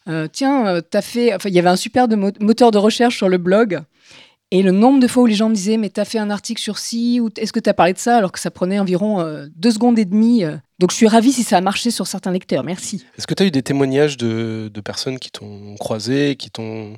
euh, 0.07 0.27
tiens, 0.31 0.79
t'as 0.89 1.01
fait, 1.01 1.35
enfin, 1.35 1.49
il 1.49 1.55
y 1.55 1.59
avait 1.59 1.69
un 1.69 1.75
super 1.75 2.07
moteur 2.39 2.71
de 2.71 2.77
recherche 2.77 3.17
sur 3.17 3.27
le 3.27 3.37
blog 3.37 3.81
et 4.51 4.61
le 4.63 4.71
nombre 4.71 5.01
de 5.01 5.07
fois 5.07 5.23
où 5.23 5.25
les 5.25 5.35
gens 5.35 5.49
me 5.49 5.55
disaient, 5.55 5.75
mais 5.75 5.89
t'as 5.89 6.05
fait 6.05 6.19
un 6.19 6.29
article 6.29 6.61
sur 6.61 6.77
ci 6.77 7.19
ou 7.19 7.29
est-ce 7.35 7.51
que 7.51 7.59
t'as 7.59 7.73
parlé 7.73 7.91
de 7.91 7.97
ça 7.97 8.15
alors 8.15 8.31
que 8.31 8.39
ça 8.39 8.49
prenait 8.49 8.79
environ 8.79 9.45
deux 9.57 9.71
secondes 9.71 9.99
et 9.99 10.05
demie. 10.05 10.45
donc 10.79 10.91
je 10.91 10.95
suis 10.95 11.07
ravie 11.09 11.33
si 11.33 11.43
ça 11.43 11.57
a 11.57 11.61
marché 11.61 11.91
sur 11.91 12.07
certains 12.07 12.31
lecteurs. 12.31 12.63
Merci. 12.63 13.05
Est-ce 13.17 13.27
que 13.27 13.33
tu 13.33 13.43
as 13.43 13.45
eu 13.45 13.51
des 13.51 13.63
témoignages 13.63 14.15
de, 14.15 14.71
de 14.73 14.81
personnes 14.81 15.19
qui 15.19 15.31
t'ont 15.31 15.75
croisé, 15.75 16.37
qui 16.37 16.49
t'ont 16.49 16.97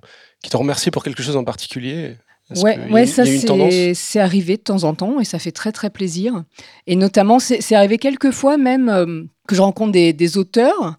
remercié 0.54 0.92
pour 0.92 1.04
quelque 1.04 1.24
chose 1.24 1.38
en 1.38 1.44
particulier? 1.44 2.18
Ouais, 2.56 2.80
ouais, 2.90 3.06
ça 3.06 3.24
c'est 3.26 4.20
arrivé 4.20 4.58
de 4.58 4.62
temps 4.62 4.84
en 4.84 4.96
temps 4.96 5.20
et 5.20 5.24
ça 5.24 5.38
fait 5.38 5.52
très 5.52 5.72
très 5.72 5.90
plaisir. 5.90 6.44
Et 6.88 6.96
notamment, 6.96 7.40
c'est 7.40 7.76
arrivé 7.76 7.98
quelques 7.98 8.32
fois 8.32 8.58
même 8.58 8.90
euh, 8.90 9.24
que 9.48 9.56
je 9.56 9.62
rencontre 9.62 9.92
des, 9.92 10.38
auteurs, 10.38 10.96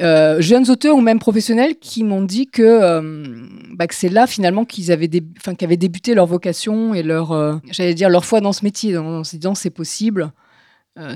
euh, 0.00 0.40
jeunes 0.40 0.70
auteurs 0.70 0.94
ou 0.96 1.00
même 1.00 1.18
professionnels, 1.18 1.74
qui 1.80 2.04
m'ont 2.04 2.22
dit 2.22 2.46
que, 2.46 2.62
euh, 2.62 3.24
bah, 3.72 3.88
que 3.88 3.96
c'est 3.96 4.08
là 4.08 4.28
finalement 4.28 4.64
qu'ils 4.64 4.92
avaient, 4.92 5.10
qu'avaient 5.58 5.76
débuté 5.76 6.14
leur 6.14 6.26
vocation 6.26 6.94
et 6.94 7.02
leur, 7.02 7.60
j'allais 7.70 7.94
dire, 7.94 8.08
leur 8.08 8.24
foi 8.24 8.40
dans 8.40 8.52
ce 8.52 8.64
métier, 8.64 8.96
en 8.96 9.24
se 9.24 9.36
disant 9.36 9.56
c'est 9.56 9.70
possible. 9.70 10.30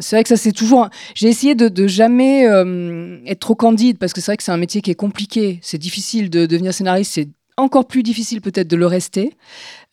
c'est 0.01 0.17
vrai 0.17 0.25
que 0.25 0.29
ça 0.29 0.37
c'est 0.37 0.53
toujours. 0.53 0.89
J'ai 1.15 1.29
essayé 1.29 1.55
de, 1.55 1.69
de 1.69 1.87
jamais 1.87 2.43
être 3.27 3.41
trop 3.41 3.55
candide 3.55 3.99
parce 3.99 4.13
que 4.13 4.21
c'est 4.21 4.33
vrai 4.33 4.37
que 4.37 4.43
c'est 4.43 4.53
un 4.53 4.57
métier 4.57 4.81
qui 4.81 4.91
est 4.91 4.97
compliqué. 4.97 5.61
C'est 5.63 5.79
difficile 5.79 6.29
de 6.29 6.47
devenir 6.47 6.75
scénariste, 6.75 7.13
c'est 7.15 7.29
encore 7.57 7.87
plus 7.87 8.03
difficile 8.03 8.41
peut-être 8.41 8.69
de 8.69 8.77
le 8.77 8.87
rester. 8.87 9.35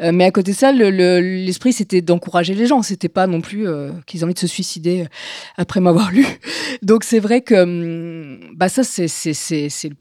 Euh, 0.01 0.11
mais 0.13 0.25
à 0.25 0.31
côté 0.31 0.51
de 0.51 0.57
ça, 0.57 0.71
l'esprit, 0.71 1.73
c'était 1.73 2.01
d'encourager 2.01 2.53
les 2.53 2.67
gens. 2.67 2.81
C'était 2.81 3.09
pas 3.09 3.27
non 3.27 3.41
plus 3.41 3.67
euh, 3.67 3.91
qu'ils 4.05 4.21
aient 4.21 4.23
envie 4.23 4.33
de 4.33 4.39
se 4.39 4.47
suicider 4.47 5.03
euh, 5.03 5.07
après 5.57 5.79
m'avoir 5.79 6.11
lu. 6.11 6.25
Donc 6.81 7.03
c'est 7.03 7.19
vrai 7.19 7.41
que 7.41 7.55
hum, 7.55 8.39
bah 8.55 8.69
ça, 8.69 8.83
c'est 8.83 9.07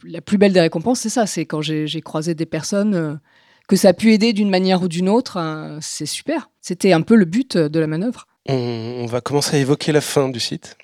la 0.05 0.21
plus 0.21 0.39
belle 0.39 0.53
des 0.53 0.61
récompenses, 0.61 1.01
c'est 1.01 1.09
ça. 1.09 1.27
C'est 1.27 1.47
quand 1.47 1.63
j'ai 1.63 2.01
croisé 2.01 2.35
des 2.35 2.47
personnes 2.47 3.21
que 3.69 3.77
ça 3.77 3.89
a 3.89 3.93
pu 3.93 4.13
aider 4.13 4.33
d'une 4.33 4.51
manière 4.51 4.83
ou 4.83 4.89
d'une 4.89 5.09
autre. 5.09 5.37
Hein, 5.37 5.79
c'est 5.81 6.07
super. 6.07 6.51
C'était 6.61 6.93
un 6.93 7.03
peu 7.03 7.15
le 7.15 7.25
but 7.25 7.57
de 7.57 7.81
la 7.81 7.87
manœuvre. 7.87 8.27
on 8.49 9.07
va 9.07 9.21
commencer 9.21 9.57
à 9.57 9.61
évoquer 9.61 9.93
la 9.93 10.01
fin 10.01 10.29
du 10.29 10.41
site. 10.41 10.77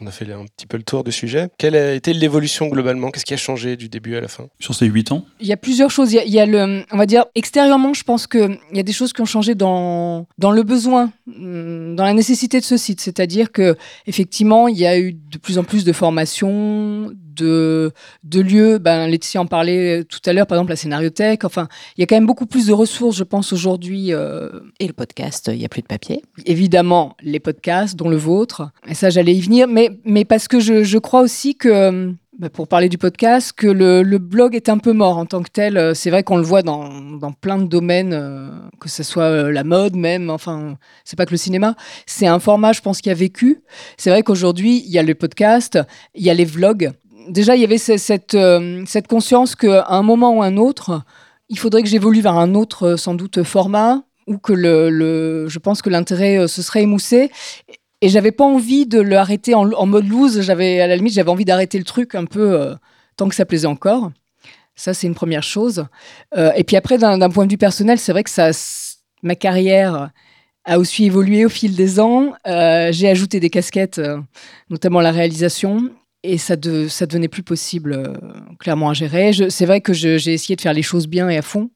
On 0.00 0.06
a 0.06 0.10
fait 0.10 0.30
un 0.30 0.44
petit 0.44 0.66
peu 0.66 0.76
le 0.76 0.82
tour 0.82 1.04
du 1.04 1.12
sujet. 1.12 1.48
Quelle 1.56 1.74
a 1.74 1.94
été 1.94 2.12
l'évolution 2.12 2.66
globalement? 2.68 3.10
Qu'est-ce 3.10 3.24
qui 3.24 3.34
a 3.34 3.38
changé 3.38 3.76
du 3.76 3.88
début 3.88 4.16
à 4.16 4.20
la 4.20 4.28
fin? 4.28 4.48
Sur 4.60 4.74
ces 4.74 4.86
huit 4.86 5.10
ans? 5.10 5.24
Il 5.40 5.46
y 5.46 5.52
a 5.52 5.56
plusieurs 5.56 5.90
choses. 5.90 6.12
Il 6.12 6.32
y 6.32 6.38
a, 6.38 6.46
le, 6.46 6.84
on 6.92 6.96
va 6.98 7.06
dire, 7.06 7.24
extérieurement, 7.34 7.94
je 7.94 8.02
pense 8.02 8.26
qu'il 8.26 8.58
y 8.72 8.78
a 8.78 8.82
des 8.82 8.92
choses 8.92 9.12
qui 9.12 9.22
ont 9.22 9.26
changé 9.26 9.54
dans, 9.54 10.26
dans 10.38 10.50
le 10.50 10.62
besoin, 10.62 11.12
dans 11.26 12.04
la 12.04 12.12
nécessité 12.12 12.60
de 12.60 12.64
ce 12.64 12.76
site. 12.76 13.00
C'est-à-dire 13.00 13.52
que 13.52 13.76
effectivement, 14.06 14.68
il 14.68 14.76
y 14.76 14.86
a 14.86 14.98
eu 14.98 15.14
de 15.14 15.38
plus 15.38 15.58
en 15.58 15.64
plus 15.64 15.84
de 15.84 15.92
formations, 15.92 17.12
de, 17.36 17.92
de 18.24 18.40
lieux. 18.40 18.78
Ben, 18.78 19.06
Laetitia 19.06 19.40
en 19.40 19.46
parlait 19.46 20.04
tout 20.04 20.20
à 20.26 20.32
l'heure, 20.32 20.46
par 20.46 20.56
exemple 20.56 20.70
la 20.70 20.76
scénariothèque. 20.76 21.44
Enfin, 21.44 21.68
il 21.96 22.00
y 22.00 22.04
a 22.04 22.06
quand 22.06 22.16
même 22.16 22.26
beaucoup 22.26 22.46
plus 22.46 22.66
de 22.66 22.72
ressources, 22.72 23.16
je 23.16 23.24
pense, 23.24 23.52
aujourd'hui. 23.52 24.12
Euh, 24.12 24.48
et 24.80 24.86
le 24.86 24.92
podcast, 24.92 25.50
il 25.52 25.58
n'y 25.58 25.64
a 25.64 25.68
plus 25.68 25.82
de 25.82 25.86
papier. 25.86 26.22
Évidemment, 26.44 27.16
les 27.22 27.40
podcasts, 27.40 27.96
dont 27.96 28.08
le 28.08 28.16
vôtre. 28.16 28.70
Et 28.88 28.94
ça, 28.94 29.10
j'allais 29.10 29.34
y 29.34 29.40
venir. 29.40 29.68
Mais, 29.68 29.90
mais 30.04 30.24
parce 30.24 30.48
que 30.48 30.60
je, 30.60 30.82
je 30.82 30.98
crois 30.98 31.20
aussi 31.20 31.56
que 31.56 32.14
ben, 32.38 32.50
pour 32.50 32.68
parler 32.68 32.90
du 32.90 32.98
podcast, 32.98 33.54
que 33.56 33.66
le, 33.66 34.02
le, 34.02 34.18
blog 34.18 34.54
est 34.54 34.68
un 34.68 34.76
peu 34.76 34.92
mort 34.92 35.16
en 35.16 35.24
tant 35.24 35.42
que 35.42 35.48
tel. 35.50 35.96
C'est 35.96 36.10
vrai 36.10 36.22
qu'on 36.22 36.36
le 36.36 36.42
voit 36.42 36.60
dans, 36.60 36.90
dans, 37.16 37.32
plein 37.32 37.56
de 37.56 37.64
domaines, 37.64 38.12
euh, 38.12 38.50
que 38.78 38.90
ce 38.90 39.02
soit 39.02 39.22
euh, 39.22 39.50
la 39.50 39.64
mode 39.64 39.96
même, 39.96 40.28
enfin, 40.28 40.76
c'est 41.04 41.16
pas 41.16 41.24
que 41.24 41.30
le 41.30 41.38
cinéma. 41.38 41.76
C'est 42.04 42.26
un 42.26 42.38
format, 42.38 42.74
je 42.74 42.82
pense, 42.82 43.00
qui 43.00 43.08
a 43.08 43.14
vécu. 43.14 43.62
C'est 43.96 44.10
vrai 44.10 44.22
qu'aujourd'hui, 44.22 44.82
il 44.84 44.92
y 44.92 44.98
a 44.98 45.02
le 45.02 45.14
podcast, 45.14 45.78
il 46.14 46.24
y 46.24 46.30
a 46.30 46.34
les 46.34 46.44
vlogs 46.44 46.92
déjà, 47.28 47.56
il 47.56 47.60
y 47.60 47.64
avait 47.64 47.78
cette, 47.78 48.34
euh, 48.34 48.84
cette 48.86 49.06
conscience 49.06 49.54
qu'à 49.54 49.86
un 49.88 50.02
moment 50.02 50.36
ou 50.36 50.42
un 50.42 50.56
autre, 50.56 51.02
il 51.48 51.58
faudrait 51.58 51.82
que 51.82 51.88
j'évolue 51.88 52.20
vers 52.20 52.36
un 52.36 52.54
autre, 52.54 52.84
euh, 52.84 52.96
sans 52.96 53.14
doute, 53.14 53.42
format, 53.42 54.02
ou 54.26 54.38
que 54.38 54.52
le, 54.52 55.46
je 55.48 55.58
pense 55.58 55.82
que 55.82 55.90
l'intérêt 55.90 56.38
euh, 56.38 56.48
se 56.48 56.62
serait 56.62 56.82
émoussé. 56.82 57.30
Et 58.02 58.08
j'avais 58.08 58.32
pas 58.32 58.44
envie 58.44 58.86
de 58.86 59.00
l'arrêter 59.00 59.54
en, 59.54 59.70
en, 59.72 59.86
mode 59.86 60.08
loose. 60.08 60.40
J'avais, 60.42 60.80
à 60.80 60.86
la 60.86 60.96
limite, 60.96 61.14
j'avais 61.14 61.30
envie 61.30 61.44
d'arrêter 61.44 61.78
le 61.78 61.84
truc 61.84 62.14
un 62.14 62.26
peu 62.26 62.76
tant 63.16 63.26
que 63.28 63.34
ça 63.34 63.46
plaisait 63.46 63.66
encore. 63.66 64.10
Ça, 64.74 64.92
c'est 64.92 65.06
une 65.06 65.14
première 65.14 65.42
chose. 65.42 65.86
et 66.36 66.62
puis 66.62 66.76
après, 66.76 66.98
d'un 66.98 67.30
point 67.30 67.46
de 67.46 67.50
vue 67.50 67.56
personnel, 67.56 67.98
c'est 67.98 68.12
vrai 68.12 68.22
que 68.22 68.28
ça, 68.28 68.50
ma 69.22 69.34
carrière 69.34 70.10
a 70.66 70.78
aussi 70.78 71.06
évolué 71.06 71.46
au 71.46 71.48
fil 71.48 71.74
des 71.74 71.98
ans. 71.98 72.34
j'ai 72.44 73.08
ajouté 73.08 73.40
des 73.40 73.48
casquettes, 73.48 73.98
notamment 74.68 75.00
la 75.00 75.10
réalisation 75.10 75.90
et 76.26 76.38
ça, 76.38 76.56
de, 76.56 76.88
ça 76.88 77.06
devenait 77.06 77.28
plus 77.28 77.42
possible, 77.42 77.92
euh, 77.92 78.14
clairement, 78.58 78.90
à 78.90 78.94
gérer. 78.94 79.32
C'est 79.48 79.66
vrai 79.66 79.80
que 79.80 79.92
j'ai 79.92 80.32
essayé 80.32 80.56
de 80.56 80.60
faire 80.60 80.72
les 80.72 80.82
choses 80.82 81.06
bien 81.06 81.28
et 81.28 81.36
à 81.36 81.42
fond, 81.42 81.70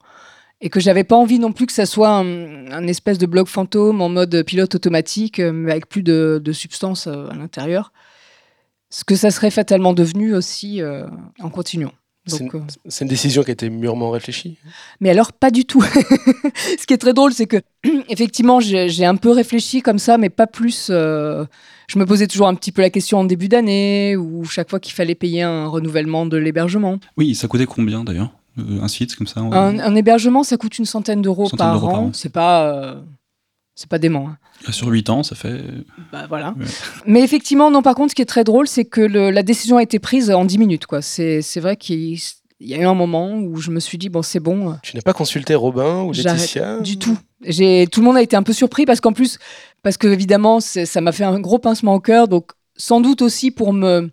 et 0.60 0.68
que 0.68 0.80
j'avais 0.80 1.04
pas 1.04 1.16
envie 1.16 1.38
non 1.38 1.52
plus 1.52 1.66
que 1.66 1.72
ça 1.72 1.86
soit 1.86 2.10
un, 2.10 2.86
espèce 2.86 3.18
de 3.18 3.26
blog 3.26 3.46
fantôme 3.46 4.02
en 4.02 4.08
mode 4.08 4.42
pilote 4.44 4.74
automatique, 4.74 5.38
euh, 5.38 5.52
mais 5.52 5.72
avec 5.72 5.88
plus 5.88 6.02
de, 6.02 6.40
de 6.42 6.52
substance 6.52 7.06
euh, 7.06 7.28
à 7.30 7.34
l'intérieur. 7.34 7.92
Ce 8.90 9.04
que 9.04 9.14
ça 9.14 9.30
serait 9.30 9.52
fatalement 9.52 9.92
devenu 9.92 10.34
aussi 10.34 10.82
en 11.38 11.48
continuant. 11.48 11.92
C'est 12.26 13.04
une, 13.04 13.08
décision 13.08 13.44
qui 13.44 13.50
a 13.50 13.52
été 13.52 13.70
mûrement 13.70 14.10
réfléchie. 14.10 14.58
Mais 15.00 15.10
alors, 15.10 15.32
pas 15.32 15.52
du 15.52 15.64
tout. 15.64 15.82
Ce 16.78 16.86
qui 16.86 16.94
est 16.94 16.98
très 16.98 17.12
drôle, 17.12 17.32
c'est 17.32 17.46
que, 17.46 17.58
effectivement, 18.08 18.58
j'ai 18.58 19.04
un 19.04 19.14
peu 19.14 19.30
réfléchi 19.30 19.80
comme 19.80 20.00
ça, 20.00 20.18
mais 20.18 20.28
pas 20.28 20.48
plus 20.48 20.90
je 21.90 21.98
me 21.98 22.06
posais 22.06 22.28
toujours 22.28 22.46
un 22.46 22.54
petit 22.54 22.70
peu 22.70 22.82
la 22.82 22.90
question 22.90 23.18
en 23.18 23.24
début 23.24 23.48
d'année 23.48 24.16
ou 24.16 24.44
chaque 24.44 24.70
fois 24.70 24.78
qu'il 24.78 24.94
fallait 24.94 25.16
payer 25.16 25.42
un 25.42 25.66
renouvellement 25.66 26.24
de 26.24 26.36
l'hébergement. 26.36 27.00
Oui, 27.16 27.34
ça 27.34 27.48
coûtait 27.48 27.66
combien 27.66 28.04
d'ailleurs 28.04 28.30
euh, 28.58 28.80
un 28.80 28.86
site 28.86 29.16
comme 29.16 29.26
ça 29.26 29.40
un, 29.40 29.94
hébergement, 29.96 30.44
ça 30.44 30.56
coûte 30.56 30.78
une 30.78 30.84
centaine 30.84 31.20
d'euros 31.20 31.48
par, 31.48 31.84
an. 31.84 32.10
C'est 32.12 32.28
pas, 32.28 32.72
euh, 32.72 32.94
c'est 33.74 33.88
pas 33.88 33.98
dément. 33.98 34.28
Hein. 34.28 34.72
Sur 34.72 34.86
8 34.86 35.10
ans, 35.10 35.22
ça 35.24 35.34
fait. 35.34 35.64
Bah, 36.12 36.26
voilà. 36.28 36.54
Mais 37.06 37.22
effectivement, 37.22 37.72
non. 37.72 37.82
Par 37.82 37.96
contre, 37.96 38.10
ce 38.10 38.14
qui 38.14 38.22
est 38.22 38.26
très 38.26 38.44
drôle, 38.44 38.68
c'est 38.68 38.84
que 38.84 39.00
la 39.00 39.42
décision 39.42 39.76
a 39.76 39.82
été 39.82 39.98
prise 39.98 40.30
en 40.30 40.44
10 40.44 40.58
minutes. 40.58 40.86
Quoi. 40.86 41.02
C'est 41.02 41.60
vrai 41.60 41.76
qu'il 41.76 42.18
il 42.60 42.68
y 42.68 42.74
a 42.74 42.78
eu 42.78 42.84
un 42.84 42.94
moment 42.94 43.32
où 43.32 43.56
je 43.56 43.70
me 43.70 43.80
suis 43.80 43.96
dit 43.96 44.10
bon 44.10 44.22
c'est 44.22 44.38
bon. 44.38 44.76
Tu 44.82 44.94
n'as 44.94 45.02
pas 45.02 45.14
consulté 45.14 45.54
Robin 45.54 46.02
ou 46.02 46.12
Laetitia 46.12 46.78
Du 46.80 46.98
tout. 46.98 47.18
J'ai 47.42 47.86
tout 47.90 48.00
le 48.00 48.06
monde 48.06 48.18
a 48.18 48.22
été 48.22 48.36
un 48.36 48.42
peu 48.42 48.52
surpris 48.52 48.84
parce 48.84 49.00
qu'en 49.00 49.12
plus 49.12 49.38
parce 49.82 49.96
que 49.96 50.06
évidemment 50.06 50.60
ça 50.60 51.00
m'a 51.00 51.12
fait 51.12 51.24
un 51.24 51.40
gros 51.40 51.58
pincement 51.58 51.94
au 51.94 52.00
cœur 52.00 52.28
donc 52.28 52.52
sans 52.76 53.00
doute 53.00 53.22
aussi 53.22 53.50
pour 53.50 53.72
me 53.72 54.10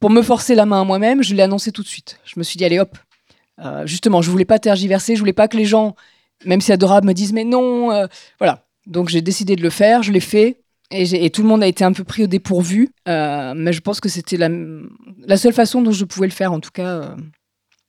pour 0.00 0.10
me 0.10 0.22
forcer 0.22 0.56
la 0.56 0.66
main 0.66 0.80
à 0.80 0.84
moi-même 0.84 1.22
je 1.22 1.34
l'ai 1.34 1.42
annoncé 1.42 1.70
tout 1.70 1.82
de 1.82 1.88
suite. 1.88 2.18
Je 2.24 2.34
me 2.36 2.42
suis 2.42 2.58
dit 2.58 2.64
allez 2.64 2.80
hop. 2.80 2.98
Euh, 3.60 3.86
justement 3.86 4.22
je 4.22 4.30
voulais 4.30 4.44
pas 4.44 4.58
tergiverser 4.58 5.14
je 5.14 5.20
voulais 5.20 5.32
pas 5.32 5.48
que 5.48 5.56
les 5.56 5.64
gens 5.64 5.94
même 6.44 6.60
si 6.60 6.72
adorables 6.72 7.06
me 7.06 7.12
disent 7.12 7.32
mais 7.32 7.44
non 7.44 7.90
euh, 7.90 8.06
voilà 8.38 8.64
donc 8.86 9.08
j'ai 9.08 9.20
décidé 9.20 9.56
de 9.56 9.62
le 9.62 9.70
faire 9.70 10.02
je 10.04 10.12
l'ai 10.12 10.20
fait 10.20 10.60
et, 10.90 11.28
tout 11.30 11.42
le 11.42 11.48
monde 11.48 11.62
a 11.62 11.66
été 11.66 11.84
un 11.84 11.92
peu 11.92 12.02
pris 12.02 12.24
au 12.24 12.26
dépourvu, 12.26 12.88
euh, 13.08 13.52
mais 13.54 13.74
je 13.74 13.80
pense 13.82 14.00
que 14.00 14.08
c'était 14.08 14.38
la, 14.38 14.48
la, 15.18 15.36
seule 15.36 15.52
façon 15.52 15.82
dont 15.82 15.92
je 15.92 16.06
pouvais 16.06 16.26
le 16.26 16.32
faire, 16.32 16.50
en 16.50 16.60
tout 16.60 16.70
cas, 16.72 17.14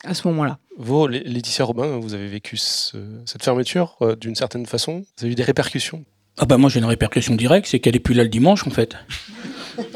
à 0.04 0.14
ce 0.14 0.28
moment-là. 0.28 0.60
Vous, 0.78 1.08
Laetitia 1.08 1.66
Robin, 1.66 1.98
vous 2.00 2.14
avez 2.14 2.28
vécu 2.28 2.58
cette 2.58 3.44
fermeture 3.44 3.98
euh, 4.02 4.16
d'une 4.16 4.36
certaine 4.36 4.66
façon 4.66 5.04
Vous 5.18 5.26
avez 5.26 5.32
eu 5.34 5.36
des 5.36 5.44
répercussions? 5.44 6.06
Ah 6.38 6.46
bah 6.46 6.58
moi 6.58 6.70
j'ai 6.70 6.80
une 6.80 6.86
répercussion 6.86 7.36
directe, 7.36 7.68
c'est 7.68 7.80
qu'elle 7.80 7.98
est 7.98 8.00
plus 8.00 8.14
là 8.16 8.24
le 8.24 8.30
dimanche 8.30 8.66
en 8.66 8.70
fait. 8.70 8.96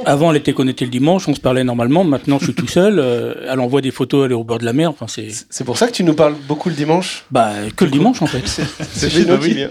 Avant, 0.06 0.32
elle 0.32 0.38
était 0.38 0.54
connectée 0.54 0.86
le 0.86 0.92
dimanche, 0.92 1.28
on 1.28 1.36
se 1.36 1.40
parlait 1.40 1.64
normalement. 1.64 2.04
Maintenant, 2.04 2.40
je 2.40 2.46
suis 2.46 2.54
tout 2.54 2.68
seul. 2.68 3.00
Euh, 3.00 3.34
elle 3.50 3.60
envoie 3.60 3.82
des 3.82 3.92
photos, 3.92 4.26
elle 4.26 4.32
est 4.32 4.36
au 4.36 4.44
bord 4.44 4.60
de 4.60 4.66
la 4.66 4.74
mer. 4.74 4.90
Enfin, 4.90 5.08
c'est. 5.08 5.30
C'est 5.50 5.64
pour 5.64 5.78
ça 5.78 5.88
que 5.88 5.94
tu 5.94 6.04
nous 6.04 6.14
parles 6.14 6.36
beaucoup 6.48 6.70
le 6.70 6.76
dimanche? 6.76 7.26
Bah, 7.32 7.52
que 7.76 7.86
le 7.86 7.92
dimanche 7.92 8.22
en 8.22 8.28
fait. 8.28 8.48
c'est 8.92 9.10
chez 9.10 9.26
nous 9.26 9.38
qui. 9.40 9.66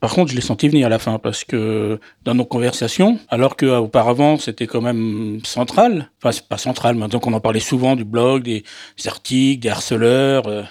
Par 0.00 0.14
contre, 0.14 0.30
je 0.30 0.36
l'ai 0.36 0.42
senti 0.42 0.68
venir 0.68 0.86
à 0.86 0.88
la 0.88 0.98
fin 0.98 1.18
parce 1.18 1.44
que 1.44 1.98
dans 2.24 2.34
nos 2.34 2.46
conversations, 2.46 3.18
alors 3.28 3.56
qu'auparavant 3.56 4.38
c'était 4.38 4.66
quand 4.66 4.80
même 4.80 5.40
central. 5.44 6.10
Enfin, 6.18 6.32
c'est 6.32 6.48
pas 6.48 6.58
central, 6.58 6.94
mais 6.94 7.08
donc 7.08 7.26
on 7.26 7.32
en 7.32 7.40
parlait 7.40 7.60
souvent 7.60 7.96
du 7.96 8.04
blog, 8.04 8.44
des, 8.44 8.64
articles, 9.06 9.62
des 9.62 9.68
harceleurs. 9.68 10.46
Euh, 10.46 10.62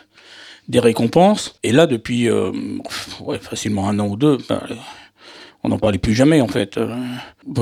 des 0.69 0.79
récompenses. 0.79 1.55
Et 1.63 1.71
là, 1.71 1.87
depuis 1.87 2.29
euh, 2.29 2.51
ouais, 3.21 3.39
facilement 3.39 3.89
un 3.89 3.99
an 3.99 4.07
ou 4.07 4.15
deux, 4.15 4.37
ben, 4.47 4.61
on 5.70 5.76
n'en 5.76 5.80
parlait 5.80 5.99
plus 5.99 6.13
jamais 6.13 6.41
en 6.41 6.47
fait. 6.47 6.78
Euh, 6.78 6.95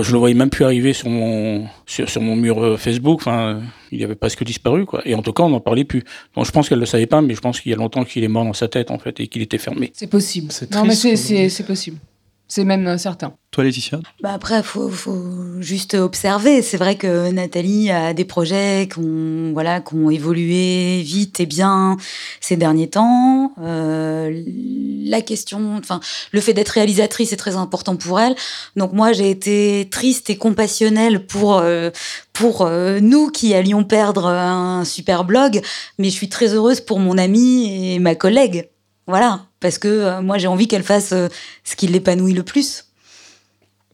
je 0.02 0.12
le 0.12 0.18
voyais 0.18 0.36
même 0.36 0.50
plus 0.50 0.64
arriver 0.64 0.94
sur 0.94 1.10
mon 1.10 1.68
sur, 1.86 2.10
sur 2.10 2.22
mon 2.22 2.36
mur 2.36 2.64
euh, 2.64 2.78
Facebook. 2.78 3.20
Enfin, 3.20 3.62
il 3.92 4.04
avait 4.04 4.16
presque 4.16 4.44
disparu 4.44 4.86
quoi. 4.86 5.02
Et 5.06 5.14
en 5.14 5.22
tout 5.22 5.34
cas, 5.34 5.44
on 5.44 5.50
n'en 5.50 5.60
parlait 5.60 5.84
plus. 5.84 6.04
Donc 6.36 6.46
je 6.46 6.52
pense 6.52 6.70
qu'elle 6.70 6.80
le 6.80 6.86
savait 6.86 7.06
pas, 7.06 7.22
mais 7.22 7.36
je 7.36 7.42
pense 7.42 7.60
qu'il 7.60 7.72
y 7.72 7.76
a 7.76 7.78
longtemps 7.78 8.06
qu'il 8.06 8.24
est 8.24 8.30
mort 8.30 8.46
dans 8.46 8.54
sa 8.54 8.68
tête 8.68 8.92
en 8.92 8.98
fait 8.98 9.20
et 9.20 9.28
qu'il 9.28 9.42
était 9.42 9.58
fermé. 9.58 9.92
C'est 9.94 10.10
possible. 10.10 10.52
Non 10.72 10.86
mais 10.86 10.96
c'est 10.96 11.66
possible. 11.66 11.98
C'est 12.50 12.64
même 12.64 12.98
certain. 12.98 13.34
Toi, 13.52 13.66
Laetitia? 13.66 14.00
Bah 14.22 14.32
Après, 14.34 14.58
il 14.58 14.64
faut, 14.64 14.90
faut, 14.90 15.60
juste 15.60 15.96
observer. 15.96 16.62
C'est 16.62 16.78
vrai 16.78 16.96
que 16.96 17.32
Nathalie 17.32 17.92
a 17.92 18.14
des 18.14 18.24
projets 18.24 18.88
qui 18.92 19.00
ont, 19.00 19.52
voilà, 19.52 19.82
qui 19.82 19.96
ont 19.96 20.10
évolué 20.10 21.02
vite 21.02 21.42
et 21.42 21.46
bien 21.46 21.98
ces 22.40 22.56
derniers 22.56 22.90
temps. 22.90 23.54
Euh, 23.62 24.44
la 25.06 25.22
question, 25.22 25.76
enfin, 25.78 26.00
le 26.32 26.40
fait 26.40 26.54
d'être 26.54 26.70
réalisatrice 26.70 27.34
est 27.34 27.38
très 27.38 27.56
important 27.56 27.96
pour 27.98 28.20
elle. 28.20 28.36
Donc 28.78 28.94
moi, 28.94 29.12
j'ai 29.12 29.30
été 29.30 29.88
triste 29.92 30.30
et 30.30 30.38
compassionnelle 30.38 31.26
pour, 31.26 31.58
euh, 31.58 31.90
pour 32.32 32.62
euh, 32.62 33.00
nous 33.02 33.30
qui 33.30 33.54
allions 33.54 33.84
perdre 33.84 34.28
un 34.28 34.86
super 34.86 35.26
blog, 35.26 35.62
mais 35.98 36.10
je 36.10 36.16
suis 36.16 36.30
très 36.30 36.54
heureuse 36.54 36.80
pour 36.80 37.00
mon 37.00 37.18
amie 37.18 37.94
et 37.94 38.00
ma 38.00 38.16
collègue. 38.16 38.70
Voilà, 39.08 39.46
parce 39.60 39.78
que 39.80 39.88
euh, 39.88 40.22
moi 40.22 40.38
j'ai 40.38 40.48
envie 40.48 40.68
qu'elle 40.68 40.84
fasse 40.84 41.14
euh, 41.14 41.30
ce 41.64 41.76
qui 41.76 41.88
l'épanouit 41.88 42.34
le 42.34 42.44
plus. 42.44 42.86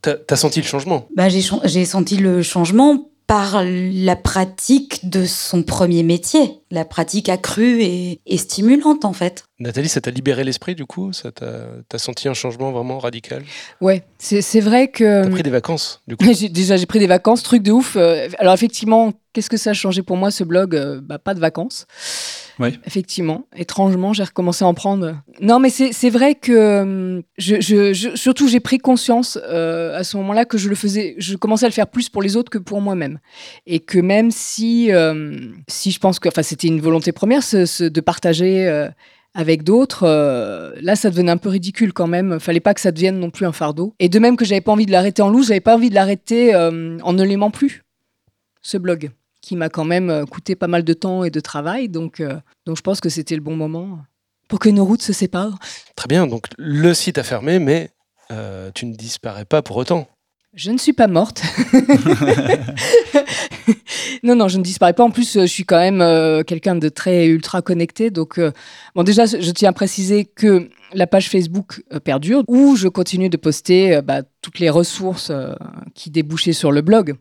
T'as 0.02 0.16
as 0.30 0.36
senti 0.36 0.60
le 0.60 0.66
changement? 0.66 1.08
Bah, 1.16 1.30
J'ai 1.30 1.86
senti 1.86 2.18
le 2.18 2.42
changement 2.42 3.10
par 3.26 3.64
la 3.64 4.16
pratique 4.18 5.10
de 5.10 5.26
son 5.26 5.64
premier 5.64 6.04
métier, 6.04 6.60
la 6.72 6.84
pratique 6.84 7.30
accrue 7.30 7.82
et, 7.82 8.38
stimulante 8.38 9.06
en 9.06 9.14
fait. 9.14 9.46
Nathalie, 9.60 9.88
ça 9.88 10.02
t'a 10.02 10.12
libéré 10.12 10.44
l'esprit 10.44 10.76
du 10.76 10.86
coup? 10.86 11.14
Ça 11.14 11.32
T'as 11.32 11.98
senti 11.98 12.28
un 12.28 12.34
changement 12.34 12.72
vraiment 12.72 13.00
radical? 13.00 13.44
Ouais, 13.80 14.04
c'est 14.20 14.60
vrai 14.60 14.90
que... 14.90 15.24
T'as 15.24 15.30
pris 15.30 15.44
des 15.44 15.50
vacances 15.50 16.02
du 16.06 16.18
coup? 16.18 16.26
Déjà 16.26 16.76
j'ai 16.76 16.86
pris 16.86 17.00
des 17.00 17.08
vacances, 17.08 17.44
truc 17.44 17.64
de 17.64 17.72
ouf. 17.72 17.96
Euh, 17.96 18.28
alors 18.40 18.54
effectivement, 18.54 19.14
qu'est-ce 19.32 19.50
que 19.50 19.58
ça 19.58 19.70
a 19.70 19.74
changé 19.74 20.02
pour 20.04 20.18
moi 20.18 20.30
ce 20.30 20.44
blog? 20.44 21.00
Bah, 21.04 21.18
Pas 21.18 21.34
de 21.34 21.40
vacances. 21.40 21.88
Effectivement, 22.86 23.48
étrangement, 23.56 24.14
j'ai 24.14 24.24
recommencé 24.24 24.64
à 24.64 24.68
en 24.68 24.74
prendre. 24.74 25.18
Non, 25.42 25.60
mais 25.60 25.70
c'est 25.70 26.10
vrai 26.10 26.36
que 26.36 27.24
je, 27.38 28.12
surtout 28.16 28.48
j'ai 28.48 28.60
pris 28.60 28.78
conscience 28.78 29.40
euh, 29.44 29.98
à 29.98 30.04
ce 30.04 30.18
moment-là 30.18 30.46
que 30.46 30.58
je 30.58 30.70
le 30.70 30.76
faisais, 30.76 31.16
je 31.18 31.36
commençais 31.36 31.66
à 31.66 31.70
le 31.70 31.74
faire 31.74 31.88
plus 31.88 32.10
pour 32.10 32.22
les 32.22 32.36
autres 32.36 32.52
que 32.52 32.58
pour 32.58 32.82
moi-même, 32.82 33.20
et 33.66 33.80
que 33.80 34.00
même 34.00 34.32
si 34.32 34.94
hum, 34.94 35.56
si 35.68 35.92
je 35.92 36.00
pense 36.00 36.20
que, 36.20 36.30
enfin, 36.30 36.44
c'était 36.44 36.68
une 36.68 36.82
volonté 36.82 37.12
première, 37.12 37.42
de 37.42 38.02
partager. 38.02 38.68
Euh, 38.68 38.90
avec 39.36 39.64
d'autres, 39.64 40.04
euh, 40.06 40.74
là, 40.80 40.96
ça 40.96 41.10
devenait 41.10 41.32
un 41.32 41.38
peu 41.38 41.50
ridicule 41.50 41.92
quand 41.92 42.06
même. 42.06 42.40
Fallait 42.40 42.60
pas 42.60 42.76
que 42.76 42.80
ça 42.80 42.92
devienne 42.92 43.18
non 43.20 43.32
plus 43.32 43.48
un 43.48 43.52
fardeau. 43.52 43.96
Et 43.98 44.08
de 44.08 44.20
même 44.20 44.38
que 44.38 44.46
j'avais 44.46 44.62
pas 44.62 44.72
envie 44.72 44.86
de 44.86 44.92
l'arrêter 44.92 45.24
en 45.24 45.30
loose, 45.30 45.48
j'avais 45.48 45.60
pas 45.60 45.74
envie 45.76 45.90
de 45.90 45.96
l'arrêter 45.96 46.56
en 46.56 47.14
ne 47.14 47.24
l'aimant 47.24 47.50
plus, 47.50 47.84
ce 48.62 48.78
blog 48.78 49.10
qui 49.44 49.58
m'a 49.58 49.70
quand 49.70 49.84
même 49.84 50.10
euh, 50.10 50.26
coûté 50.26 50.56
pas 50.56 50.68
mal 50.68 50.84
de 50.84 50.94
temps 50.94 51.26
et 51.26 51.30
de 51.30 51.40
travail. 51.42 51.90
Donc, 51.90 52.22
euh, 52.22 52.40
donc 52.66 52.78
je 52.78 52.82
pense 52.82 53.02
que 53.02 53.10
c'était 53.10 53.36
le 53.36 53.42
bon 53.42 53.58
moment 53.58 54.00
pour 54.48 54.58
que 54.58 54.70
nos 54.70 54.86
routes 54.86 55.02
se 55.02 55.14
séparent. 55.14 55.60
Très 55.96 56.08
bien, 56.08 56.28
donc 56.28 56.48
le 56.58 56.94
site 56.94 57.18
a 57.18 57.24
fermé, 57.24 57.60
mais 57.60 57.92
euh, 58.32 58.72
tu 58.74 58.86
ne 58.86 58.96
disparais 58.96 59.46
pas 59.46 59.62
pour 59.62 59.78
autant. 59.78 60.08
Je 60.54 60.72
ne 60.72 60.78
suis 60.78 60.94
pas 60.94 61.08
morte. 61.08 61.42
non, 64.24 64.36
non, 64.36 64.48
je 64.48 64.60
ne 64.60 64.64
disparais 64.64 64.94
pas. 64.94 65.04
En 65.04 65.10
plus, 65.10 65.34
je 65.34 65.48
suis 65.48 65.66
quand 65.66 65.80
même 65.80 66.44
quelqu'un 66.44 66.76
de 66.76 66.90
très 66.90 67.26
ultra 67.26 67.64
connecté. 67.64 68.12
Donc, 68.12 68.40
bon, 68.94 69.02
déjà, 69.02 69.26
je 69.26 69.50
tiens 69.50 69.72
à 69.72 69.74
préciser 69.74 70.26
que 70.26 70.70
la 70.94 71.08
page 71.08 71.28
Facebook 71.28 71.82
perdure, 72.04 72.44
où 72.48 72.76
je 72.76 72.88
continue 72.88 73.30
de 73.30 73.38
poster 73.38 74.00
bah, 74.04 74.22
toutes 74.44 74.60
les 74.60 74.70
ressources 74.70 75.32
qui 75.96 76.12
débouchaient 76.12 76.54
sur 76.54 76.72
le 76.72 76.82
blog. 76.82 77.16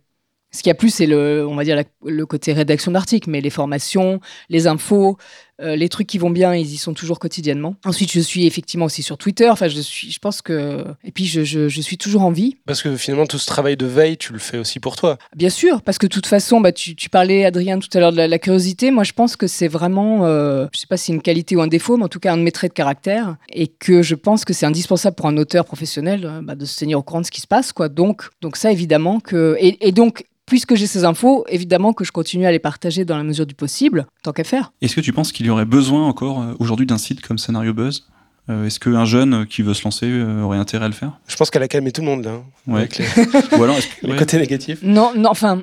Ce 0.54 0.62
qu'il 0.62 0.68
y 0.68 0.72
a 0.72 0.74
plus, 0.74 0.90
c'est 0.90 1.06
le, 1.06 1.46
on 1.46 1.54
va 1.54 1.64
dire, 1.64 1.82
le 2.04 2.26
côté 2.26 2.52
rédaction 2.52 2.92
d'articles, 2.92 3.30
mais 3.30 3.40
les 3.40 3.50
formations, 3.50 4.20
les 4.50 4.66
infos, 4.66 5.16
euh, 5.62 5.76
les 5.76 5.88
trucs 5.88 6.06
qui 6.06 6.18
vont 6.18 6.30
bien, 6.30 6.54
ils 6.54 6.72
y 6.72 6.76
sont 6.76 6.94
toujours 6.94 7.18
quotidiennement. 7.18 7.76
Ensuite, 7.84 8.12
je 8.12 8.20
suis 8.20 8.46
effectivement 8.46 8.86
aussi 8.86 9.02
sur 9.02 9.18
Twitter. 9.18 9.48
Enfin, 9.48 9.68
je 9.68 9.80
suis, 9.80 10.10
je 10.10 10.18
pense 10.18 10.42
que, 10.42 10.84
et 11.04 11.12
puis 11.12 11.26
je, 11.26 11.44
je, 11.44 11.68
je, 11.68 11.80
suis 11.80 11.98
toujours 11.98 12.22
en 12.22 12.30
vie. 12.30 12.56
Parce 12.66 12.82
que 12.82 12.96
finalement, 12.96 13.26
tout 13.26 13.38
ce 13.38 13.46
travail 13.46 13.76
de 13.76 13.86
veille, 13.86 14.16
tu 14.16 14.32
le 14.32 14.38
fais 14.38 14.58
aussi 14.58 14.80
pour 14.80 14.96
toi. 14.96 15.18
Bien 15.36 15.50
sûr, 15.50 15.82
parce 15.82 15.98
que 15.98 16.06
de 16.06 16.12
toute 16.12 16.26
façon, 16.26 16.60
bah, 16.60 16.72
tu, 16.72 16.96
tu 16.96 17.08
parlais, 17.08 17.44
Adrien, 17.44 17.78
tout 17.78 17.88
à 17.94 18.00
l'heure 18.00 18.12
de 18.12 18.16
la, 18.16 18.38
curiosité. 18.38 18.90
Moi, 18.90 19.04
je 19.04 19.12
pense 19.12 19.36
que 19.36 19.46
c'est 19.46 19.68
vraiment, 19.68 20.24
euh, 20.24 20.66
je 20.72 20.80
sais 20.80 20.86
pas 20.86 20.96
si 20.96 21.06
c'est 21.06 21.12
une 21.12 21.22
qualité 21.22 21.56
ou 21.56 21.62
un 21.62 21.68
défaut, 21.68 21.96
mais 21.96 22.04
en 22.04 22.08
tout 22.08 22.20
cas 22.20 22.32
un 22.32 22.36
de 22.36 22.42
mes 22.42 22.52
traits 22.52 22.72
de 22.72 22.76
caractère, 22.76 23.36
et 23.50 23.68
que 23.68 24.02
je 24.02 24.14
pense 24.14 24.44
que 24.44 24.52
c'est 24.52 24.66
indispensable 24.66 25.16
pour 25.16 25.26
un 25.26 25.36
auteur 25.36 25.64
professionnel 25.64 26.24
euh, 26.24 26.40
bah, 26.42 26.54
de 26.54 26.64
se 26.64 26.78
tenir 26.78 26.98
au 26.98 27.02
courant 27.02 27.20
de 27.20 27.26
ce 27.26 27.30
qui 27.30 27.40
se 27.40 27.46
passe, 27.46 27.72
quoi. 27.72 27.88
Donc, 27.88 28.28
donc 28.40 28.56
ça, 28.56 28.72
évidemment 28.72 29.20
que, 29.20 29.56
et, 29.58 29.86
et 29.86 29.92
donc 29.92 30.24
puisque 30.52 30.74
j'ai 30.74 30.86
ces 30.86 31.04
infos, 31.04 31.46
évidemment 31.48 31.94
que 31.94 32.04
je 32.04 32.12
continue 32.12 32.44
à 32.44 32.52
les 32.52 32.58
partager 32.58 33.06
dans 33.06 33.16
la 33.16 33.24
mesure 33.24 33.46
du 33.46 33.54
possible, 33.54 34.06
tant 34.22 34.32
qu'à 34.32 34.44
faire. 34.44 34.72
Est-ce 34.82 34.94
que 34.94 35.00
tu 35.00 35.12
penses 35.12 35.32
qu'il 35.32 35.46
y 35.46 35.50
aurait 35.52 35.64
besoin 35.64 36.06
encore 36.06 36.42
euh, 36.42 36.54
aujourd'hui 36.58 36.86
d'un 36.86 36.98
site 36.98 37.20
comme 37.20 37.38
Scénario 37.38 37.72
Buzz 37.72 38.08
euh, 38.50 38.66
Est-ce 38.66 38.80
qu'un 38.80 39.04
jeune 39.04 39.46
qui 39.46 39.62
veut 39.62 39.74
se 39.74 39.84
lancer 39.84 40.06
euh, 40.06 40.42
aurait 40.42 40.58
intérêt 40.58 40.86
à 40.86 40.88
le 40.88 40.94
faire? 40.94 41.18
Je 41.28 41.36
pense 41.36 41.50
qu'elle 41.50 41.62
a 41.62 41.68
calmé 41.68 41.92
tout 41.92 42.00
le 42.00 42.06
monde 42.06 42.24
là. 42.24 42.32
Hein, 42.32 42.44
ouais. 42.66 42.80
Avec 42.80 42.98
les, 42.98 43.06
Ou 43.58 43.62
alors, 43.62 43.76
les 44.02 44.16
côtés 44.16 44.38
négatifs. 44.38 44.80
Non, 44.82 45.12
non, 45.14 45.30
enfin, 45.30 45.62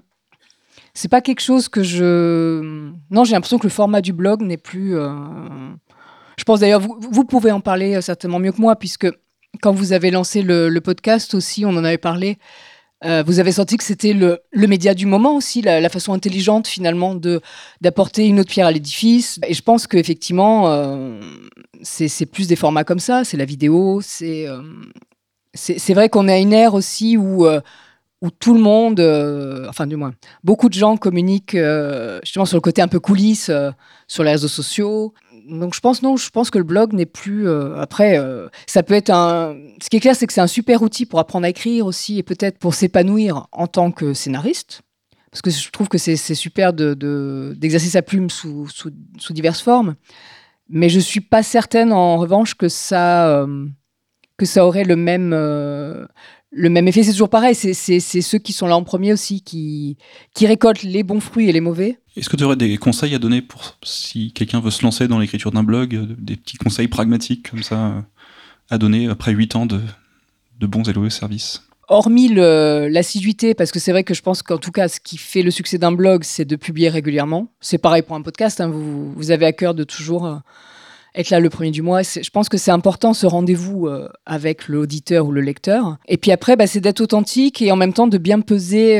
c'est 0.93 1.09
pas 1.09 1.21
quelque 1.21 1.41
chose 1.41 1.67
que 1.67 1.83
je. 1.83 2.89
Non, 3.11 3.23
j'ai 3.23 3.33
l'impression 3.33 3.57
que 3.57 3.67
le 3.67 3.71
format 3.71 4.01
du 4.01 4.13
blog 4.13 4.41
n'est 4.41 4.57
plus. 4.57 4.93
Je 6.37 6.43
pense 6.45 6.61
d'ailleurs, 6.61 6.79
vous, 6.79 6.97
vous, 7.11 7.25
pouvez 7.25 7.51
en 7.51 7.59
parler 7.59 8.01
certainement 8.01 8.39
mieux 8.39 8.53
que 8.53 8.61
moi, 8.61 8.77
puisque 8.77 9.07
quand 9.61 9.73
vous 9.73 9.91
avez 9.91 10.09
lancé 10.09 10.41
le, 10.41 10.69
le 10.69 10.81
podcast 10.81 11.33
aussi, 11.33 11.65
on 11.65 11.69
en 11.69 11.83
avait 11.83 11.97
parlé. 11.97 12.37
Euh, 13.05 13.23
vous 13.25 13.39
avez 13.39 13.53
senti 13.53 13.77
que 13.77 13.83
c'était 13.83 14.13
le, 14.13 14.39
média 14.53 14.93
du 14.93 15.05
moment 15.05 15.35
aussi, 15.35 15.61
la, 15.61 15.87
façon 15.89 16.13
intelligente 16.13 16.67
finalement 16.67 17.15
de 17.15 17.41
d'apporter 17.81 18.27
une 18.27 18.39
autre 18.39 18.49
pierre 18.49 18.67
à 18.67 18.71
l'édifice. 18.71 19.39
Et 19.47 19.53
je 19.53 19.61
pense 19.61 19.87
qu'effectivement, 19.87 20.69
euh, 20.69 21.19
c'est 21.81 22.25
plus 22.25 22.47
des 22.47 22.57
formats 22.57 22.83
comme 22.83 22.99
ça, 22.99 23.23
c'est 23.23 23.37
la 23.37 23.45
vidéo, 23.45 24.01
c'est 24.01 24.47
euh, 24.47 24.61
c'est 25.53 25.93
vrai 25.93 26.09
qu'on 26.09 26.27
a 26.27 26.37
une 26.37 26.53
ère 26.53 26.73
aussi 26.73 27.15
où 27.17 27.45
euh, 27.45 27.61
où 28.21 28.29
tout 28.31 28.53
le 28.53 28.59
monde, 28.59 28.99
enfin 29.69 29.87
du 29.87 29.95
moins, 29.95 30.13
beaucoup 30.43 30.67
de 30.67 30.73
gens 30.73 30.97
communiquent 30.97 31.57
justement 32.21 32.43
sur 32.43 32.57
le 32.57 32.61
côté 32.61 32.81
un 32.81 32.89
peu 32.89 32.99
coulisses 32.99 33.49
sur 34.07 34.23
les 34.25 34.31
réseaux 34.31 34.49
sociaux 34.49 35.13
donc 35.49 35.73
je 35.73 35.79
pense 35.79 36.01
non, 36.01 36.17
je 36.17 36.29
pense 36.29 36.49
que 36.49 36.57
le 36.57 36.63
blog 36.63 36.93
n'est 36.93 37.05
plus. 37.05 37.47
Euh, 37.47 37.79
après, 37.79 38.17
euh, 38.17 38.47
ça 38.67 38.83
peut 38.83 38.93
être 38.93 39.09
un. 39.09 39.57
Ce 39.81 39.89
qui 39.89 39.97
est 39.97 39.99
clair, 39.99 40.15
c'est 40.15 40.27
que 40.27 40.33
c'est 40.33 40.41
un 40.41 40.47
super 40.47 40.81
outil 40.81 41.05
pour 41.05 41.19
apprendre 41.19 41.45
à 41.45 41.49
écrire 41.49 41.85
aussi 41.85 42.17
et 42.17 42.23
peut-être 42.23 42.57
pour 42.59 42.73
s'épanouir 42.73 43.47
en 43.51 43.67
tant 43.67 43.91
que 43.91 44.13
scénariste. 44.13 44.81
Parce 45.31 45.41
que 45.41 45.51
je 45.51 45.69
trouve 45.69 45.89
que 45.89 45.97
c'est 45.99 46.15
super 46.15 46.73
d'exercer 46.73 47.85
de, 47.85 47.91
sa 47.91 48.01
plume 48.01 48.29
sous, 48.29 48.67
diverses 49.29 49.61
formes. 49.61 49.95
Mais 50.69 50.89
je 50.89 50.99
suis 50.99 51.21
pas 51.21 51.43
certaine, 51.43 51.93
en 51.93 52.17
revanche, 52.17 52.55
que 52.55 52.67
ça, 52.67 53.27
euh, 53.27 53.67
que 54.37 54.45
ça 54.45 54.65
aurait 54.65 54.85
le 54.85 54.95
même, 54.95 55.33
le 56.51 56.69
même 56.69 56.87
effet. 56.87 57.03
C'est 57.03 57.11
toujours 57.11 57.29
pareil. 57.29 57.55
C'est 57.55 57.99
ceux 57.99 58.37
qui 58.37 58.53
sont 58.53 58.67
là 58.67 58.75
en 58.75 58.83
premier 58.83 59.13
aussi 59.13 59.41
qui, 59.41 59.97
qui 60.33 60.47
récoltent 60.47 60.83
les 60.83 61.03
bons 61.03 61.19
fruits 61.19 61.49
et 61.49 61.51
les 61.51 61.61
mauvais. 61.61 61.99
Est-ce 62.15 62.29
que 62.29 62.35
tu 62.35 62.43
aurais 62.43 62.55
des 62.55 62.77
conseils 62.77 63.15
à 63.15 63.19
donner 63.19 63.41
pour 63.41 63.77
si 63.83 64.33
quelqu'un 64.33 64.59
veut 64.59 64.71
se 64.71 64.83
lancer 64.83 65.07
dans 65.07 65.19
l'écriture 65.19 65.51
d'un 65.51 65.63
blog, 65.63 65.95
euh, 65.95 66.05
des 66.17 66.35
petits 66.35 66.57
conseils 66.57 66.87
pragmatiques 66.87 67.49
comme 67.49 67.63
ça 67.63 67.87
euh, 67.87 68.01
à 68.69 68.77
donner 68.77 69.07
après 69.07 69.31
8 69.31 69.55
ans 69.55 69.65
de, 69.65 69.79
de 70.59 70.67
bons 70.67 70.83
et 70.89 70.93
loyaux 70.93 71.09
services? 71.09 71.63
Hormis 71.87 72.27
l'assiduité, 72.27 73.55
parce 73.55 73.71
que 73.71 73.79
c'est 73.79 73.91
vrai 73.91 74.03
que 74.03 74.13
je 74.13 74.21
pense 74.21 74.43
qu'en 74.43 74.59
tout 74.59 74.71
cas, 74.71 74.87
ce 74.87 74.99
qui 74.99 75.17
fait 75.17 75.41
le 75.41 75.49
succès 75.49 75.79
d'un 75.79 75.91
blog, 75.91 76.23
c'est 76.23 76.45
de 76.45 76.55
publier 76.55 76.89
régulièrement. 76.89 77.51
C'est 77.61 77.79
pareil 77.79 78.03
pour 78.03 78.15
un 78.15 78.21
podcast, 78.21 78.61
hein, 78.61 78.67
vous, 78.67 79.11
vous, 79.11 79.31
avez 79.31 79.47
à 79.47 79.53
cœur 79.53 79.73
de 79.73 79.83
toujours 79.83 80.27
euh, 80.27 80.35
être 81.15 81.29
là 81.29 81.39
le 81.39 81.49
premier 81.49 81.71
du 81.71 81.81
mois. 81.81 82.01
Je 82.01 82.29
pense 82.29 82.49
que 82.49 82.57
c'est 82.57 82.71
important 82.71 83.13
ce 83.13 83.25
rendez-vous 83.25 83.89
avec 84.25 84.67
l'auditeur 84.67 85.25
ou 85.25 85.31
le 85.31 85.41
lecteur. 85.41 85.97
Et 86.07 86.17
puis 86.17 86.31
après, 86.31 86.55
bah, 86.55 86.67
c'est 86.67 86.81
d'être 86.81 87.01
authentique 87.01 87.61
et 87.61 87.71
en 87.71 87.75
même 87.75 87.93
temps 87.93 88.07
de 88.07 88.17
bien 88.17 88.41
peser 88.41 88.99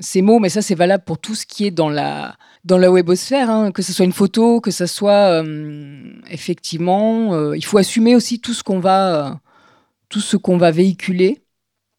ces 0.00 0.22
mots, 0.22 0.38
mais 0.38 0.48
ça 0.48 0.62
c'est 0.62 0.74
valable 0.74 1.04
pour 1.04 1.18
tout 1.18 1.34
ce 1.34 1.46
qui 1.46 1.64
est 1.66 1.70
dans 1.70 1.88
la 1.88 2.36
dans 2.64 2.78
la 2.78 2.90
webosphère, 2.90 3.48
hein, 3.48 3.70
que 3.70 3.82
ce 3.82 3.92
soit 3.92 4.04
une 4.04 4.12
photo, 4.12 4.60
que 4.60 4.70
ce 4.70 4.86
soit 4.86 5.42
euh, 5.42 6.12
effectivement, 6.30 7.34
euh, 7.34 7.56
il 7.56 7.64
faut 7.64 7.78
assumer 7.78 8.16
aussi 8.16 8.40
tout 8.40 8.54
ce 8.54 8.62
qu'on 8.62 8.80
va 8.80 9.26
euh, 9.26 9.34
tout 10.08 10.20
ce 10.20 10.36
qu'on 10.36 10.56
va 10.56 10.70
véhiculer. 10.70 11.42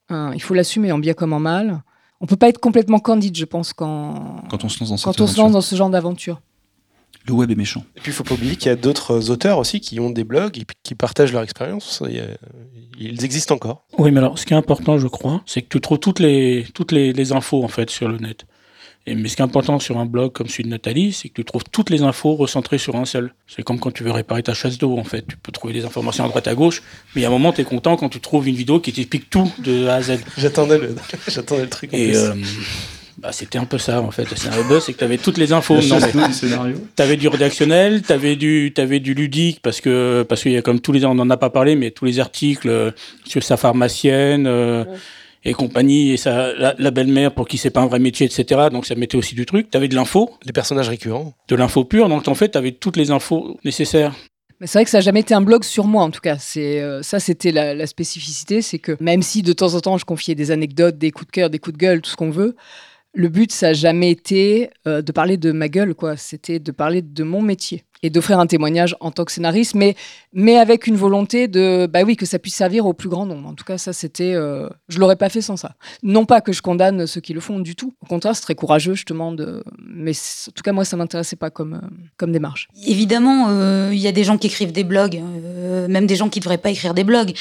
Hein, 0.09 0.31
il 0.33 0.41
faut 0.41 0.53
l'assumer 0.53 0.91
en 0.91 0.99
bien 0.99 1.13
comme 1.13 1.33
en 1.33 1.39
mal. 1.39 1.83
On 2.19 2.25
peut 2.25 2.35
pas 2.35 2.49
être 2.49 2.59
complètement 2.59 2.99
candide, 2.99 3.37
je 3.37 3.45
pense, 3.45 3.73
quand 3.73 4.43
quand 4.49 4.63
on 4.63 4.69
se 4.69 4.79
lance 4.79 4.89
dans, 4.89 5.11
quand 5.11 5.21
on 5.21 5.27
se 5.27 5.37
lance 5.37 5.51
dans 5.53 5.61
ce 5.61 5.75
genre 5.75 5.89
d'aventure. 5.89 6.41
Le 7.27 7.33
web 7.33 7.51
est 7.51 7.55
méchant. 7.55 7.83
Et 7.95 7.99
puis 7.99 8.11
il 8.11 8.15
faut 8.15 8.23
pas 8.23 8.35
oublier 8.35 8.55
qu'il 8.55 8.67
y 8.67 8.71
a 8.71 8.75
d'autres 8.75 9.29
auteurs 9.31 9.57
aussi 9.57 9.81
qui 9.81 9.99
ont 9.99 10.09
des 10.09 10.23
blogs 10.23 10.57
et 10.57 10.65
qui 10.83 10.95
partagent 10.95 11.33
leur 11.33 11.43
expérience. 11.43 12.01
Ils 12.97 13.25
existent 13.25 13.55
encore. 13.55 13.85
Oui, 13.97 14.11
mais 14.11 14.19
alors 14.19 14.39
ce 14.39 14.45
qui 14.45 14.53
est 14.53 14.57
important, 14.57 14.97
je 14.97 15.07
crois, 15.07 15.41
c'est 15.45 15.61
que 15.61 15.67
tu 15.67 15.81
trouves 15.81 15.99
toutes 15.99 16.19
les, 16.19 16.65
toutes 16.73 16.91
les, 16.91 17.13
les, 17.13 17.31
infos 17.33 17.63
en 17.63 17.67
fait 17.67 17.89
sur 17.89 18.07
le 18.07 18.17
net. 18.17 18.45
Et, 19.05 19.15
mais 19.15 19.29
ce 19.29 19.35
qui 19.35 19.41
est 19.41 19.45
important 19.45 19.79
sur 19.79 19.97
un 19.97 20.05
blog 20.05 20.31
comme 20.31 20.47
celui 20.47 20.63
de 20.65 20.69
Nathalie, 20.69 21.13
c'est 21.13 21.29
que 21.29 21.35
tu 21.35 21.45
trouves 21.45 21.63
toutes 21.71 21.89
les 21.89 22.01
infos 22.01 22.35
recentrées 22.35 22.77
sur 22.77 22.95
un 22.95 23.05
seul. 23.05 23.33
C'est 23.47 23.63
comme 23.63 23.79
quand 23.79 23.91
tu 23.91 24.03
veux 24.03 24.11
réparer 24.11 24.43
ta 24.43 24.53
chasse 24.53 24.77
d'eau 24.77 24.97
en 24.97 25.03
fait. 25.03 25.25
Tu 25.27 25.37
peux 25.37 25.51
trouver 25.51 25.73
des 25.73 25.85
informations 25.85 26.25
à 26.25 26.27
droite 26.29 26.47
à 26.47 26.55
gauche, 26.55 26.81
mais 27.13 27.21
il 27.21 27.23
y 27.23 27.25
a 27.25 27.29
un 27.29 27.31
moment, 27.31 27.51
tu 27.53 27.61
es 27.61 27.63
content 27.65 27.97
quand 27.97 28.09
tu 28.09 28.19
trouves 28.19 28.47
une 28.47 28.55
vidéo 28.55 28.79
qui 28.79 28.93
t'explique 28.93 29.29
tout 29.29 29.51
de 29.59 29.87
A 29.87 29.95
à 29.95 30.01
Z. 30.01 30.19
J'attendais 30.37 30.77
le, 30.77 30.95
j'attendais 31.27 31.63
le 31.63 31.69
truc. 31.69 31.93
Et, 31.93 32.15
euh, 32.15 32.33
bah, 33.17 33.31
C'était 33.31 33.57
un 33.57 33.65
peu 33.65 33.77
ça, 33.77 34.01
en 34.01 34.11
fait. 34.11 34.29
Le 34.29 34.35
scénario 34.35 34.63
buzz, 34.65 34.83
c'est 34.85 34.93
que 34.93 34.99
tu 34.99 35.03
avais 35.03 35.17
toutes 35.17 35.37
les 35.37 35.53
infos. 35.53 35.75
Non, 35.81 35.97
mais- 36.15 36.27
du 36.27 36.33
scénario. 36.33 36.77
Tu 36.95 37.01
avais 37.03 37.17
du 37.17 37.27
rédactionnel, 37.27 38.01
tu 38.03 38.11
avais 38.13 38.35
du, 38.35 38.71
t'avais 38.75 38.99
du 38.99 39.13
ludique, 39.13 39.59
parce 39.61 39.81
que 39.81 40.23
parce 40.27 40.41
qu'il 40.43 40.51
y 40.51 40.57
a 40.57 40.61
comme 40.61 40.79
tous 40.79 40.91
les 40.91 41.05
on 41.05 41.15
n'en 41.15 41.29
a 41.29 41.37
pas 41.37 41.49
parlé, 41.49 41.75
mais 41.75 41.91
tous 41.91 42.05
les 42.05 42.19
articles 42.19 42.69
euh, 42.69 42.91
sur 43.25 43.43
sa 43.43 43.57
pharmacienne 43.57 44.45
euh, 44.47 44.83
et 45.43 45.53
compagnie, 45.53 46.11
et 46.11 46.17
sa, 46.17 46.53
la, 46.53 46.75
la 46.77 46.91
belle-mère 46.91 47.33
pour 47.33 47.47
qui 47.47 47.57
c'est 47.57 47.69
pas 47.69 47.81
un 47.81 47.87
vrai 47.87 47.99
métier, 47.99 48.25
etc. 48.25 48.67
Donc 48.71 48.85
ça 48.85 48.95
mettait 48.95 49.17
aussi 49.17 49.35
du 49.35 49.45
truc. 49.45 49.69
Tu 49.71 49.77
avais 49.77 49.87
de 49.87 49.95
l'info, 49.95 50.31
Les 50.45 50.51
personnages 50.53 50.89
récurrents. 50.89 51.33
de 51.47 51.55
l'info 51.55 51.85
pure, 51.85 52.09
donc 52.09 52.27
en 52.27 52.35
fait, 52.35 52.49
tu 52.51 52.57
avais 52.57 52.71
toutes 52.71 52.97
les 52.97 53.11
infos 53.11 53.57
nécessaires. 53.63 54.13
Mais 54.59 54.65
c'est 54.65 54.79
vrai 54.79 54.85
que 54.85 54.89
ça 54.89 54.97
n'a 54.97 55.01
jamais 55.03 55.19
été 55.19 55.35
un 55.35 55.41
blog 55.41 55.63
sur 55.63 55.85
moi, 55.85 56.01
en 56.03 56.09
tout 56.09 56.19
cas. 56.19 56.37
C'est 56.39 56.81
euh, 56.81 57.03
ça, 57.03 57.19
c'était 57.19 57.51
la, 57.51 57.75
la 57.75 57.85
spécificité, 57.85 58.63
c'est 58.63 58.79
que 58.79 58.97
même 58.99 59.21
si 59.21 59.43
de 59.43 59.53
temps 59.53 59.75
en 59.75 59.79
temps 59.81 59.97
je 59.99 60.05
confiais 60.05 60.33
des 60.33 60.49
anecdotes, 60.49 60.97
des 60.97 61.11
coups 61.11 61.27
de 61.27 61.31
cœur, 61.31 61.49
des 61.51 61.59
coups 61.59 61.75
de 61.77 61.79
gueule, 61.79 62.01
tout 62.01 62.09
ce 62.09 62.15
qu'on 62.15 62.31
veut, 62.31 62.55
le 63.17 63.29
but 63.29 63.51
ça 63.51 63.67
n'a 63.67 63.73
jamais 63.73 64.11
été 64.11 64.69
euh, 64.85 65.01
de 65.01 65.11
parler 65.11 65.37
de 65.37 65.51
ma 65.51 65.69
gueule, 65.69 65.95
quoi. 65.95 66.17
C'était 66.17 66.59
de 66.59 66.71
parler 66.71 67.01
de 67.01 67.23
mon 67.23 67.41
métier 67.41 67.83
et 68.03 68.11
d'offrir 68.11 68.39
un 68.39 68.45
témoignage 68.45 68.95
en 68.99 69.09
tant 69.09 69.25
que 69.25 69.31
scénariste, 69.31 69.73
mais 69.73 69.95
mais 70.31 70.57
avec 70.59 70.85
une 70.85 70.95
volonté 70.95 71.47
de, 71.47 71.87
bah 71.87 72.03
oui, 72.05 72.15
que 72.15 72.27
ça 72.27 72.37
puisse 72.37 72.53
servir 72.53 72.85
au 72.85 72.93
plus 72.93 73.09
grand 73.09 73.25
nombre. 73.25 73.49
En 73.49 73.55
tout 73.55 73.63
cas, 73.65 73.79
ça 73.79 73.91
c'était, 73.91 74.33
euh, 74.35 74.69
je 74.87 74.99
l'aurais 74.99 75.15
pas 75.15 75.29
fait 75.29 75.41
sans 75.41 75.57
ça. 75.57 75.73
Non 76.03 76.25
pas 76.25 76.41
que 76.41 76.53
je 76.53 76.61
condamne 76.61 77.07
ceux 77.07 77.19
qui 77.21 77.33
le 77.33 77.39
font 77.39 77.59
du 77.59 77.75
tout. 77.75 77.95
Au 78.01 78.05
contraire, 78.05 78.35
c'est 78.35 78.43
très 78.43 78.53
courageux, 78.53 78.93
justement. 78.93 79.31
De... 79.31 79.63
Mais 79.83 80.13
c'est- 80.13 80.51
en 80.51 80.53
tout 80.53 80.61
cas, 80.61 80.73
moi, 80.73 80.85
ça 80.85 80.95
m'intéressait 80.95 81.37
pas 81.37 81.49
comme 81.49 81.73
euh, 81.73 81.87
comme 82.17 82.31
démarche. 82.31 82.67
Évidemment, 82.85 83.47
euh, 83.49 83.89
il 83.91 83.99
y 83.99 84.07
a 84.07 84.11
des 84.11 84.23
gens 84.23 84.37
qui 84.37 84.45
écrivent 84.45 84.71
des 84.71 84.83
blogs, 84.83 85.19
même 85.89 86.05
des 86.05 86.15
gens 86.15 86.29
qui 86.29 86.37
ne 86.39 86.43
devraient 86.43 86.59
pas 86.59 86.69
écrire 86.69 86.93
des 86.93 87.03
blogs. 87.03 87.33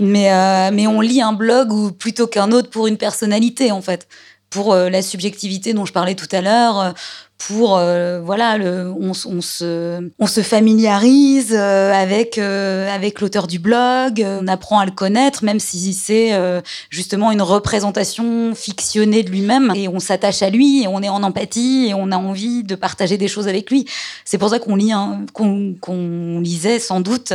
Mais, 0.00 0.28
mais 0.72 0.88
on 0.88 1.00
lit 1.00 1.22
un 1.22 1.32
blog 1.34 1.72
ou 1.72 1.92
plutôt 1.92 2.26
qu'un 2.26 2.50
autre 2.50 2.68
pour 2.68 2.88
une 2.88 2.96
personnalité, 2.96 3.70
en 3.70 3.80
fait. 3.80 4.08
Pour 4.50 4.72
euh, 4.72 4.90
la 4.90 5.00
subjectivité 5.00 5.72
dont 5.74 5.84
je 5.84 5.92
parlais 5.92 6.16
tout 6.16 6.26
à 6.32 6.40
l'heure, 6.40 6.80
euh, 6.80 6.90
pour, 7.38 7.78
euh, 7.78 8.20
voilà, 8.20 8.58
on, 8.58 9.14
se, 9.14 10.42
familiarise 10.42 11.54
avec, 11.54 12.36
avec 12.36 13.20
l'auteur 13.20 13.46
du 13.46 13.58
blog, 13.58 14.22
on 14.26 14.46
apprend 14.48 14.80
à 14.80 14.84
le 14.84 14.90
connaître, 14.90 15.42
même 15.42 15.58
si 15.58 15.94
c'est 15.94 16.32
justement 16.90 17.30
une 17.32 17.40
représentation 17.40 18.54
fictionnée 18.54 19.22
de 19.22 19.30
lui-même. 19.30 19.72
Et 19.74 19.88
on 19.88 20.00
s'attache 20.00 20.42
à 20.42 20.50
lui, 20.50 20.82
et 20.82 20.86
on 20.86 21.00
est 21.00 21.08
en 21.08 21.22
empathie, 21.22 21.86
et 21.88 21.94
on 21.94 22.10
a 22.10 22.18
envie 22.18 22.62
de 22.62 22.74
partager 22.74 23.16
des 23.16 23.28
choses 23.28 23.48
avec 23.48 23.70
lui. 23.70 23.86
C'est 24.26 24.36
pour 24.36 24.50
ça 24.50 24.58
qu'on 24.58 24.76
lit, 24.76 24.92
un- 24.92 25.24
qu'on 25.32 26.40
lisait 26.40 26.78
sans 26.78 27.00
doute, 27.00 27.32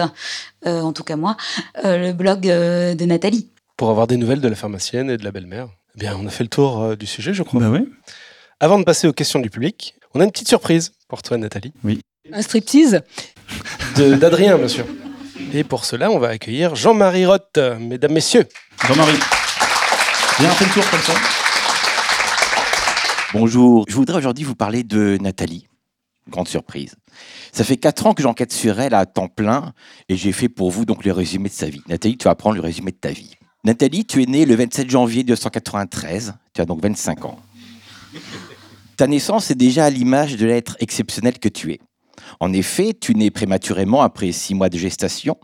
en 0.68 0.94
tout 0.94 1.04
cas 1.04 1.16
moi, 1.16 1.36
le 1.84 2.12
blog 2.12 2.42
de 2.42 3.06
Nathalie. 3.06 3.48
Pour 3.76 3.90
avoir 3.90 4.06
des 4.06 4.18
nouvelles 4.18 4.42
de 4.42 4.48
la 4.48 4.56
pharmacienne 4.56 5.10
et 5.10 5.18
de 5.18 5.24
la 5.24 5.32
belle-mère. 5.32 5.70
Eh 5.96 6.00
bien, 6.00 6.18
on 6.20 6.26
a 6.28 6.30
fait 6.30 6.44
le 6.44 6.50
tour 6.50 6.82
euh, 6.82 6.96
du 6.96 7.06
sujet, 7.06 7.34
je 7.34 7.44
crois. 7.44 7.60
Bah 7.60 7.70
ouais. 7.70 7.84
Avant 8.60 8.80
de 8.80 8.84
passer 8.84 9.08
aux 9.08 9.14
questions 9.14 9.40
du 9.40 9.50
public, 9.50 9.96
on 10.14 10.20
a 10.20 10.24
une 10.24 10.32
petite 10.32 10.48
surprise 10.48 10.94
pour 11.08 11.22
toi, 11.22 11.38
Nathalie. 11.38 11.74
Un 12.32 12.42
striptease? 12.42 13.02
De- 13.96 14.16
D'Adrien, 14.16 14.58
bien 14.58 14.68
sûr. 14.68 14.86
Et 15.54 15.64
pour 15.64 15.86
cela, 15.86 16.12
on 16.12 16.20
va 16.20 16.30
accueillir 16.30 16.76
Jean-Marie 16.76 17.26
Roth, 17.26 17.58
mesdames, 17.80 18.12
messieurs. 18.14 18.46
Jean-Marie. 18.88 19.18
Viens, 20.40 20.50
fais 20.52 20.66
le 20.66 20.72
tour 20.72 20.90
comme 20.90 21.00
ça. 21.02 21.14
Bonjour, 23.34 23.86
je 23.88 23.96
voudrais 23.96 24.18
aujourd'hui 24.18 24.44
vous 24.44 24.56
parler 24.56 24.84
de 24.84 25.18
Nathalie. 25.22 25.68
Grande 26.30 26.48
surprise. 26.48 26.96
Ça 27.52 27.64
fait 27.64 27.78
quatre 27.78 28.06
ans 28.08 28.14
que 28.14 28.24
j'enquête 28.24 28.52
sur 28.52 28.80
elle 28.80 28.94
à 28.94 29.06
temps 29.06 29.28
plein 29.28 29.74
et 30.10 30.16
j'ai 30.18 30.32
fait 30.32 30.50
pour 30.50 30.72
vous 30.72 30.86
donc 30.86 31.06
le 31.06 31.12
résumé 31.12 31.50
de 31.50 31.54
sa 31.54 31.68
vie. 31.70 31.82
Nathalie, 31.88 32.18
tu 32.18 32.26
vas 32.26 32.36
prendre 32.36 32.56
le 32.56 32.62
résumé 32.62 32.92
de 32.92 32.98
ta 32.98 33.12
vie. 33.12 33.36
Nathalie, 33.66 34.06
tu 34.06 34.22
es 34.22 34.28
née 34.28 34.46
le 34.46 34.54
27 34.54 34.92
janvier 34.92 35.24
1993, 35.24 36.36
tu 36.54 36.62
as 36.62 36.66
donc 36.66 36.84
25 36.84 37.26
ans. 37.26 37.40
Ta 38.96 39.08
naissance 39.08 39.50
est 39.50 39.56
déjà 39.56 39.86
à 39.86 39.90
l'image 39.90 40.36
de 40.36 40.46
l'être 40.46 40.78
exceptionnel 40.80 41.40
que 41.40 41.50
tu 41.50 41.74
es. 41.74 41.80
En 42.40 42.54
effet, 42.54 42.94
tu 42.94 43.16
nais 43.16 43.32
prématurément 43.32 44.04
après 44.04 44.32
six 44.34 44.54
mois 44.54 44.70
de 44.70 44.78
gestation, 44.78 45.36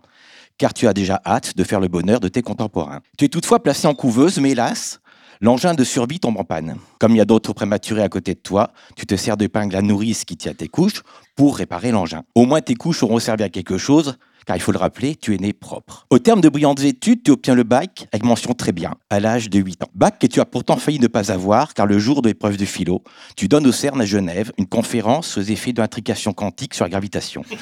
car 0.59 0.71
tu 0.71 0.87
as 0.87 0.93
déjà 0.93 1.19
hâte 1.25 1.57
de 1.57 1.63
faire 1.63 1.79
le 1.79 1.87
bonheur 1.87 2.19
de 2.19 2.27
tes 2.27 2.43
contemporains. 2.43 2.99
Tu 3.17 3.25
es 3.25 3.27
toutefois 3.27 3.63
placée 3.63 3.87
en 3.87 3.95
couveuse, 3.95 4.37
mais 4.37 4.51
hélas, 4.51 4.99
l'engin 5.41 5.73
de 5.73 5.83
survie 5.83 6.19
tombe 6.19 6.37
en 6.37 6.43
panne. 6.43 6.75
Comme 6.99 7.13
il 7.13 7.17
y 7.17 7.21
a 7.21 7.25
d'autres 7.25 7.53
prématurés 7.53 8.03
à 8.03 8.09
côté 8.09 8.35
de 8.35 8.39
toi, 8.39 8.71
tu 8.95 9.07
te 9.07 9.15
sers 9.15 9.35
d'épingle 9.35 9.75
à 9.75 9.81
nourrice 9.81 10.25
qui 10.25 10.37
tient 10.37 10.53
tes 10.53 10.67
couches 10.67 11.01
pour 11.35 11.57
réparer 11.57 11.89
l'engin. 11.89 12.21
Au 12.35 12.45
moins 12.45 12.61
tes 12.61 12.75
couches 12.75 13.01
auront 13.01 13.17
servi 13.17 13.41
à 13.41 13.49
quelque 13.49 13.79
chose, 13.79 14.19
car 14.45 14.55
il 14.55 14.59
faut 14.59 14.71
le 14.71 14.77
rappeler, 14.77 15.15
tu 15.15 15.33
es 15.35 15.37
né 15.37 15.53
propre. 15.53 16.05
Au 16.09 16.19
terme 16.19 16.41
de 16.41 16.49
brillantes 16.49 16.81
études, 16.81 17.23
tu 17.23 17.31
obtiens 17.31 17.55
le 17.55 17.63
bac 17.63 18.07
avec 18.11 18.23
mention 18.23 18.53
très 18.53 18.71
bien, 18.71 18.95
à 19.09 19.19
l'âge 19.19 19.49
de 19.49 19.59
8 19.59 19.83
ans. 19.83 19.89
Bac 19.95 20.19
que 20.19 20.27
tu 20.27 20.39
as 20.39 20.45
pourtant 20.45 20.77
failli 20.77 20.99
ne 20.99 21.07
pas 21.07 21.31
avoir, 21.31 21.73
car 21.73 21.85
le 21.85 21.99
jour 21.99 22.21
de 22.21 22.29
l'épreuve 22.29 22.57
de 22.57 22.65
philo, 22.65 23.03
tu 23.35 23.47
donnes 23.47 23.67
au 23.67 23.71
CERN 23.71 24.01
à 24.01 24.05
Genève 24.05 24.51
une 24.57 24.67
conférence 24.67 25.37
aux 25.37 25.41
effets 25.41 25.73
de 25.73 25.81
l'intrication 25.81 26.33
quantique 26.33 26.73
sur 26.73 26.85
la 26.85 26.89
gravitation. 26.89 27.43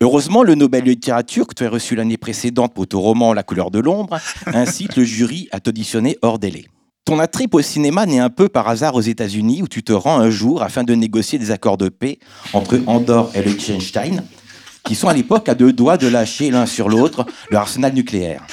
Heureusement, 0.00 0.42
le 0.42 0.54
Nobel 0.54 0.82
de 0.82 0.90
littérature 0.90 1.46
que 1.46 1.54
tu 1.54 1.64
as 1.64 1.70
reçu 1.70 1.94
l'année 1.94 2.16
précédente 2.16 2.74
pour 2.74 2.86
ton 2.86 3.00
roman 3.00 3.32
La 3.32 3.42
couleur 3.42 3.70
de 3.70 3.78
l'ombre 3.78 4.18
incite 4.46 4.96
le 4.96 5.04
jury 5.04 5.48
à 5.52 5.60
t'auditionner 5.60 6.18
hors 6.20 6.38
délai. 6.38 6.66
Ton 7.04 7.18
attrait 7.18 7.46
au 7.52 7.60
cinéma 7.60 8.06
naît 8.06 8.18
un 8.18 8.30
peu 8.30 8.48
par 8.48 8.66
hasard 8.66 8.94
aux 8.94 9.02
États-Unis 9.02 9.62
où 9.62 9.68
tu 9.68 9.82
te 9.82 9.92
rends 9.92 10.18
un 10.18 10.30
jour 10.30 10.62
afin 10.62 10.84
de 10.84 10.94
négocier 10.94 11.38
des 11.38 11.50
accords 11.50 11.76
de 11.76 11.90
paix 11.90 12.18
entre 12.54 12.80
Andorre 12.86 13.30
et 13.34 13.42
Liechtenstein, 13.42 14.24
qui 14.84 14.94
sont 14.94 15.08
à 15.08 15.14
l'époque 15.14 15.48
à 15.48 15.54
deux 15.54 15.72
doigts 15.72 15.96
de 15.96 16.06
lâcher 16.06 16.50
l'un 16.50 16.66
sur 16.66 16.88
l'autre 16.88 17.26
leur 17.50 17.62
arsenal 17.62 17.94
nucléaire. 17.94 18.46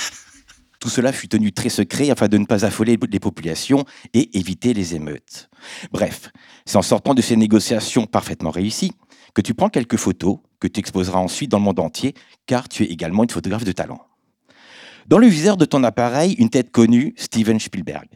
Tout 0.79 0.89
cela 0.89 1.11
fut 1.11 1.27
tenu 1.27 1.51
très 1.51 1.69
secret 1.69 2.09
afin 2.09 2.27
de 2.27 2.37
ne 2.37 2.45
pas 2.45 2.65
affoler 2.65 2.97
les 3.11 3.19
populations 3.19 3.85
et 4.13 4.37
éviter 4.37 4.73
les 4.73 4.95
émeutes. 4.95 5.49
Bref, 5.91 6.31
c'est 6.65 6.77
en 6.77 6.81
sortant 6.81 7.13
de 7.13 7.21
ces 7.21 7.35
négociations 7.35 8.07
parfaitement 8.07 8.49
réussies 8.49 8.93
que 9.35 9.41
tu 9.41 9.53
prends 9.53 9.69
quelques 9.69 9.97
photos 9.97 10.39
que 10.59 10.67
tu 10.67 10.79
exposeras 10.79 11.19
ensuite 11.19 11.51
dans 11.51 11.59
le 11.59 11.65
monde 11.65 11.79
entier, 11.79 12.13
car 12.45 12.67
tu 12.67 12.83
es 12.83 12.87
également 12.87 13.23
une 13.23 13.29
photographe 13.29 13.63
de 13.63 13.71
talent. 13.71 14.01
Dans 15.07 15.17
le 15.17 15.27
viseur 15.27 15.57
de 15.57 15.65
ton 15.65 15.83
appareil, 15.83 16.33
une 16.33 16.49
tête 16.49 16.71
connue, 16.71 17.13
Steven 17.17 17.59
Spielberg. 17.59 18.07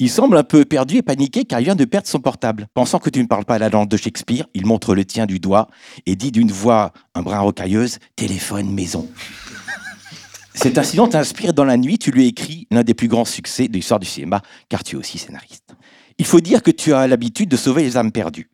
Il 0.00 0.10
semble 0.10 0.36
un 0.36 0.42
peu 0.42 0.64
perdu 0.64 0.96
et 0.96 1.02
paniqué 1.02 1.44
car 1.44 1.60
il 1.60 1.64
vient 1.64 1.74
de 1.74 1.84
perdre 1.84 2.08
son 2.08 2.20
portable. 2.20 2.66
Pensant 2.74 2.98
que 2.98 3.10
tu 3.10 3.20
ne 3.20 3.26
parles 3.26 3.44
pas 3.44 3.58
la 3.58 3.68
langue 3.68 3.88
de 3.88 3.96
Shakespeare, 3.96 4.46
il 4.54 4.66
montre 4.66 4.94
le 4.94 5.04
tien 5.04 5.26
du 5.26 5.38
doigt 5.38 5.68
et 6.06 6.16
dit 6.16 6.32
d'une 6.32 6.50
voix 6.50 6.92
un 7.14 7.22
brin 7.22 7.40
rocailleuse 7.40 7.98
Téléphone 8.16 8.72
maison. 8.72 9.08
Cet 10.54 10.78
incident 10.78 11.08
t'inspire 11.08 11.52
dans 11.52 11.64
la 11.64 11.76
nuit, 11.76 11.98
tu 11.98 12.10
lui 12.10 12.26
écris 12.26 12.66
l'un 12.70 12.82
des 12.82 12.94
plus 12.94 13.08
grands 13.08 13.24
succès 13.24 13.68
de 13.68 13.72
l'histoire 13.72 14.00
du 14.00 14.06
cinéma, 14.06 14.40
car 14.68 14.84
tu 14.84 14.96
es 14.96 14.98
aussi 14.98 15.18
scénariste. 15.18 15.74
Il 16.18 16.26
faut 16.26 16.40
dire 16.40 16.62
que 16.62 16.70
tu 16.70 16.92
as 16.92 17.06
l'habitude 17.06 17.48
de 17.48 17.56
sauver 17.56 17.82
les 17.82 17.96
âmes 17.96 18.12
perdues. 18.12 18.50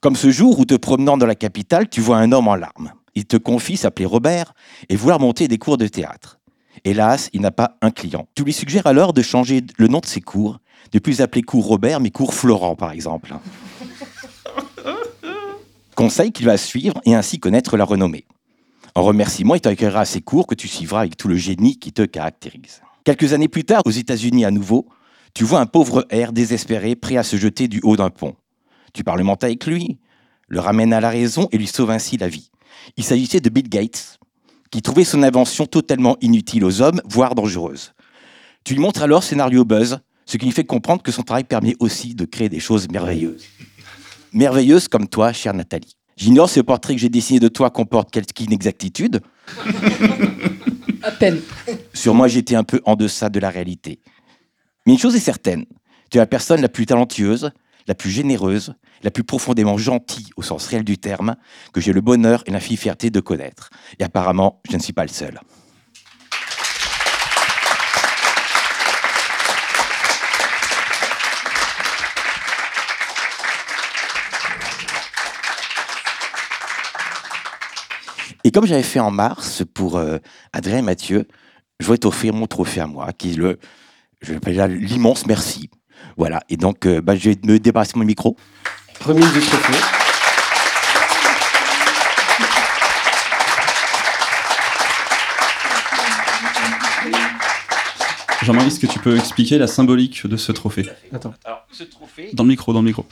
Comme 0.00 0.16
ce 0.16 0.30
jour 0.30 0.58
où, 0.58 0.64
te 0.64 0.74
promenant 0.74 1.16
dans 1.16 1.26
la 1.26 1.34
capitale, 1.34 1.88
tu 1.88 2.00
vois 2.00 2.18
un 2.18 2.32
homme 2.32 2.48
en 2.48 2.54
larmes. 2.54 2.92
Il 3.14 3.26
te 3.26 3.36
confie 3.36 3.76
s'appeler 3.76 4.06
Robert 4.06 4.54
et 4.88 4.96
vouloir 4.96 5.20
monter 5.20 5.48
des 5.48 5.58
cours 5.58 5.78
de 5.78 5.86
théâtre. 5.86 6.38
Hélas, 6.84 7.28
il 7.32 7.40
n'a 7.40 7.50
pas 7.50 7.76
un 7.82 7.90
client. 7.90 8.26
Tu 8.34 8.44
lui 8.44 8.52
suggères 8.52 8.86
alors 8.86 9.12
de 9.12 9.22
changer 9.22 9.62
le 9.78 9.88
nom 9.88 10.00
de 10.00 10.06
ses 10.06 10.20
cours, 10.20 10.58
de 10.90 10.98
plus 10.98 11.20
appeler 11.20 11.42
cours 11.42 11.66
Robert, 11.66 12.00
mais 12.00 12.10
cours 12.10 12.34
Florent, 12.34 12.76
par 12.76 12.92
exemple. 12.92 13.34
Conseil 15.94 16.32
qu'il 16.32 16.46
va 16.46 16.56
suivre 16.56 17.00
et 17.04 17.14
ainsi 17.14 17.38
connaître 17.38 17.76
la 17.76 17.84
renommée. 17.84 18.24
En 18.94 19.02
remerciement, 19.02 19.54
il 19.54 19.60
t'accueillera 19.60 20.00
à 20.00 20.04
ses 20.04 20.20
cours 20.20 20.46
que 20.46 20.54
tu 20.54 20.68
suivras 20.68 21.00
avec 21.00 21.16
tout 21.16 21.28
le 21.28 21.36
génie 21.36 21.78
qui 21.78 21.92
te 21.92 22.02
caractérise. 22.02 22.82
Quelques 23.04 23.32
années 23.32 23.48
plus 23.48 23.64
tard, 23.64 23.82
aux 23.84 23.90
États-Unis 23.90 24.44
à 24.44 24.50
nouveau, 24.50 24.86
tu 25.34 25.44
vois 25.44 25.60
un 25.60 25.66
pauvre 25.66 26.06
R 26.12 26.32
désespéré 26.32 26.94
prêt 26.94 27.16
à 27.16 27.22
se 27.22 27.36
jeter 27.36 27.68
du 27.68 27.80
haut 27.82 27.96
d'un 27.96 28.10
pont. 28.10 28.34
Tu 28.92 29.02
parlementes 29.02 29.44
avec 29.44 29.66
lui, 29.66 29.98
le 30.48 30.60
ramènes 30.60 30.92
à 30.92 31.00
la 31.00 31.08
raison 31.08 31.48
et 31.52 31.58
lui 31.58 31.66
sauves 31.66 31.90
ainsi 31.90 32.18
la 32.18 32.28
vie. 32.28 32.50
Il 32.96 33.04
s'agissait 33.04 33.40
de 33.40 33.48
Bill 33.48 33.68
Gates, 33.68 34.18
qui 34.70 34.82
trouvait 34.82 35.04
son 35.04 35.22
invention 35.22 35.66
totalement 35.66 36.16
inutile 36.20 36.64
aux 36.64 36.82
hommes, 36.82 37.00
voire 37.06 37.34
dangereuse. 37.34 37.94
Tu 38.64 38.74
lui 38.74 38.80
montres 38.80 39.02
alors 39.02 39.22
Scénario 39.22 39.64
Buzz, 39.64 40.00
ce 40.26 40.36
qui 40.36 40.46
lui 40.46 40.52
fait 40.52 40.64
comprendre 40.64 41.02
que 41.02 41.12
son 41.12 41.22
travail 41.22 41.44
permet 41.44 41.74
aussi 41.78 42.14
de 42.14 42.24
créer 42.24 42.48
des 42.48 42.60
choses 42.60 42.88
merveilleuses. 42.88 43.44
Merveilleuses 44.32 44.88
comme 44.88 45.08
toi, 45.08 45.32
chère 45.32 45.54
Nathalie. 45.54 45.96
J'ignore 46.16 46.48
si 46.48 46.58
le 46.58 46.62
portrait 46.62 46.94
que 46.94 47.00
j'ai 47.00 47.08
dessiné 47.08 47.40
de 47.40 47.48
toi 47.48 47.70
comporte 47.70 48.10
quelque 48.10 48.40
inexactitude. 48.40 49.20
À 51.02 51.10
peine. 51.10 51.40
Sur 51.92 52.14
moi, 52.14 52.28
j'étais 52.28 52.54
un 52.54 52.64
peu 52.64 52.80
en 52.84 52.96
deçà 52.96 53.28
de 53.28 53.40
la 53.40 53.50
réalité. 53.50 54.00
Mais 54.86 54.92
une 54.92 54.98
chose 54.98 55.14
est 55.14 55.20
certaine, 55.20 55.64
tu 56.10 56.18
es 56.18 56.20
la 56.20 56.26
personne 56.26 56.60
la 56.60 56.68
plus 56.68 56.86
talentueuse, 56.86 57.50
la 57.86 57.94
plus 57.94 58.10
généreuse, 58.10 58.74
la 59.02 59.10
plus 59.10 59.24
profondément 59.24 59.78
gentille 59.78 60.30
au 60.36 60.42
sens 60.42 60.66
réel 60.66 60.84
du 60.84 60.98
terme, 60.98 61.36
que 61.72 61.80
j'ai 61.80 61.92
le 61.92 62.00
bonheur 62.00 62.42
et 62.46 62.50
la 62.50 62.60
fierté 62.60 63.10
de 63.10 63.20
connaître. 63.20 63.70
Et 63.98 64.04
apparemment, 64.04 64.60
je 64.70 64.76
ne 64.76 64.82
suis 64.82 64.92
pas 64.92 65.04
le 65.04 65.10
seul. 65.10 65.40
Et 78.44 78.50
comme 78.50 78.66
j'avais 78.66 78.82
fait 78.82 79.00
en 79.00 79.10
mars 79.10 79.62
pour 79.72 79.96
euh, 79.96 80.18
Adrien 80.52 80.78
et 80.78 80.82
Mathieu, 80.82 81.28
je 81.78 81.86
voulais 81.86 81.98
t'offrir 81.98 82.34
mon 82.34 82.46
trophée 82.46 82.80
à 82.80 82.86
moi, 82.86 83.12
qui 83.12 83.32
est 83.32 83.36
le, 83.36 83.58
je 84.20 84.34
l'appelle 84.34 84.56
là 84.56 84.66
l'immense 84.66 85.26
merci. 85.26 85.70
Voilà, 86.16 86.42
et 86.48 86.56
donc 86.56 86.86
euh, 86.86 87.00
bah, 87.00 87.14
je 87.14 87.30
vais 87.30 87.38
me 87.44 87.58
débarrasser 87.58 87.92
de 87.92 87.98
mon 87.98 88.04
micro. 88.04 88.36
Remise 89.00 89.32
du 89.32 89.40
trophée. 89.40 89.78
Jean-Marie, 98.42 98.66
est-ce 98.66 98.80
que 98.80 98.88
tu 98.88 98.98
peux 98.98 99.16
expliquer 99.16 99.56
la 99.56 99.68
symbolique 99.68 100.26
de 100.26 100.36
ce 100.36 100.50
trophée? 100.50 100.88
Attends. 101.12 101.32
Alors, 101.44 101.64
ce 101.70 101.84
trophée, 101.84 102.30
Dans 102.32 102.42
le 102.42 102.48
micro, 102.48 102.72
dans 102.72 102.80
le 102.80 102.86
micro. 102.86 103.06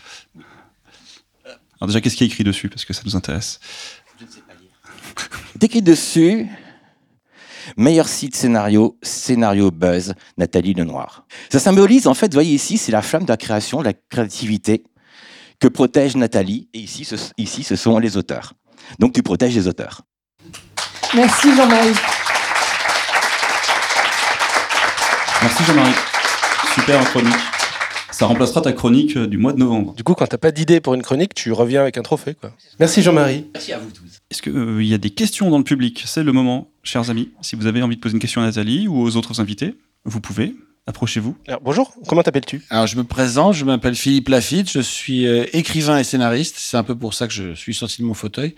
Alors 1.81 1.87
déjà, 1.87 2.01
qu'est-ce 2.01 2.17
qui 2.17 2.25
est 2.25 2.27
écrit 2.27 2.43
dessus? 2.43 2.69
Parce 2.69 2.85
que 2.85 2.93
ça 2.93 3.03
nous 3.05 3.15
intéresse. 3.15 3.61
est 4.21 4.50
écrit 5.61 5.83
dessus 5.83 6.49
meilleur 7.77 8.09
site 8.09 8.35
scénario, 8.37 8.99
scénario 9.03 9.71
buzz, 9.71 10.15
Nathalie 10.37 10.75
Lenoir. 10.75 11.25
Ça 11.51 11.59
symbolise, 11.59 12.07
en 12.07 12.15
fait, 12.15 12.27
vous 12.27 12.37
voyez 12.37 12.55
ici, 12.55 12.79
c'est 12.79 12.93
la 12.93 13.03
flamme 13.03 13.25
de 13.25 13.29
la 13.29 13.37
création, 13.37 13.81
de 13.81 13.85
la 13.85 13.93
créativité 13.93 14.85
que 15.61 15.69
protège 15.69 16.17
Nathalie. 16.17 16.69
Et 16.75 16.81
ici, 16.81 17.05
ce, 17.05 17.17
ici, 17.37 17.63
ce 17.63 17.77
sont 17.77 17.99
les 17.99 18.17
auteurs. 18.17 18.55
Donc, 18.99 19.13
tu 19.13 19.23
protèges 19.23 19.55
les 19.55 19.69
auteurs. 19.69 20.03
Merci 21.15 21.55
Jean-Marie. 21.55 21.95
Merci 25.43 25.65
Jean-Marie. 25.65 25.95
Super 26.75 27.05
chronique. 27.11 27.60
Ça 28.21 28.27
remplacera 28.27 28.61
ta 28.61 28.75
chronique 28.75 29.17
euh, 29.17 29.27
du 29.27 29.39
mois 29.39 29.55
de 29.55 29.59
novembre. 29.59 29.95
Du 29.95 30.05
coup, 30.05 30.13
quand 30.13 30.27
t'as 30.27 30.37
pas 30.37 30.53
d'idée 30.53 30.83
pour 30.83 30.93
une 30.93 31.01
chronique, 31.01 31.33
tu 31.33 31.53
reviens 31.53 31.81
avec 31.81 31.97
un 31.97 32.03
trophée. 32.03 32.35
Quoi. 32.35 32.53
Merci 32.79 33.01
Jean-Marie. 33.01 33.47
Merci 33.55 33.73
à 33.73 33.79
vous 33.79 33.91
tous. 33.91 34.21
Est-ce 34.31 34.43
qu'il 34.43 34.87
y 34.87 34.93
a 34.93 34.99
des 34.99 35.09
questions 35.09 35.49
dans 35.49 35.57
le 35.57 35.65
public? 35.65 36.03
C'est 36.05 36.23
le 36.23 36.33
moment, 36.33 36.69
chers 36.83 37.09
amis. 37.09 37.31
Si 37.41 37.57
vous 37.57 37.65
avez 37.65 37.83
envie 37.83 37.97
de 37.97 38.01
poser 38.03 38.13
une 38.13 38.21
question 38.21 38.43
à 38.43 38.45
Nathalie 38.45 38.89
ou 38.89 39.01
aux 39.01 39.17
autres 39.17 39.41
invités, 39.41 39.75
vous 40.05 40.21
pouvez. 40.21 40.55
Approchez-vous. 40.87 41.37
Alors, 41.47 41.61
bonjour, 41.63 41.95
comment 42.09 42.23
t'appelles-tu? 42.23 42.63
Alors, 42.69 42.87
je 42.87 42.97
me 42.97 43.05
présente, 43.05 43.55
je 43.55 43.65
m'appelle 43.65 43.95
Philippe 43.95 44.29
Lafitte, 44.29 44.71
je 44.73 44.81
suis 44.81 45.27
euh, 45.27 45.45
écrivain 45.53 45.99
et 45.99 46.05
scénariste. 46.05 46.57
C'est 46.59 46.77
un 46.77 46.83
peu 46.83 46.97
pour 46.97 47.15
ça 47.15 47.29
que 47.29 47.33
je 47.33 47.55
suis 47.55 47.75
sorti 47.75 48.03
de 48.03 48.07
mon 48.07 48.15
fauteuil. 48.15 48.55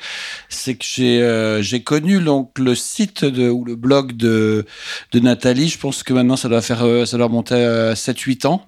C'est 0.49 0.77
que 0.77 0.85
j'ai 0.85 1.21
euh, 1.21 1.63
j'ai 1.63 1.83
connu 1.83 2.21
donc 2.21 2.59
le 2.59 2.75
site 2.75 3.25
de, 3.25 3.51
ou 3.51 3.65
le 3.65 3.77
blog 3.77 4.17
de, 4.17 4.65
de 5.13 5.21
Nathalie. 5.21 5.69
Je 5.69 5.79
pense 5.79 6.03
que 6.05 6.15
maintenant 6.15 6.37
ça 6.37 6.49
doit 6.49 6.63
faire 6.63 6.85
euh, 6.85 7.05
ça 7.05 7.17
doit 7.17 7.27
remonter 7.27 7.55
à 7.55 7.95
7-8 7.95 8.47
ans, 8.47 8.67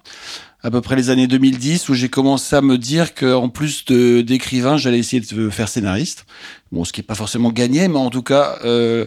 à 0.65 0.71
peu 0.71 0.81
près 0.81 0.95
les 0.95 1.11
années 1.11 1.27
2010, 1.27 1.89
où 1.89 1.93
j'ai 1.93 2.09
commencé 2.09 2.55
à 2.55 2.61
me 2.61 2.79
dire 2.79 3.13
qu'en 3.13 3.49
plus 3.49 3.85
d'écrivain, 3.85 4.77
j'allais 4.77 4.97
essayer 4.97 5.21
de 5.21 5.49
faire 5.51 5.69
scénariste. 5.69 6.25
Bon, 6.71 6.83
ce 6.83 6.91
qui 6.91 7.01
est 7.01 7.03
pas 7.03 7.13
forcément 7.13 7.51
gagné, 7.51 7.87
mais 7.87 7.99
en 7.99 8.09
tout 8.09 8.23
cas. 8.23 8.57
Euh, 8.65 9.05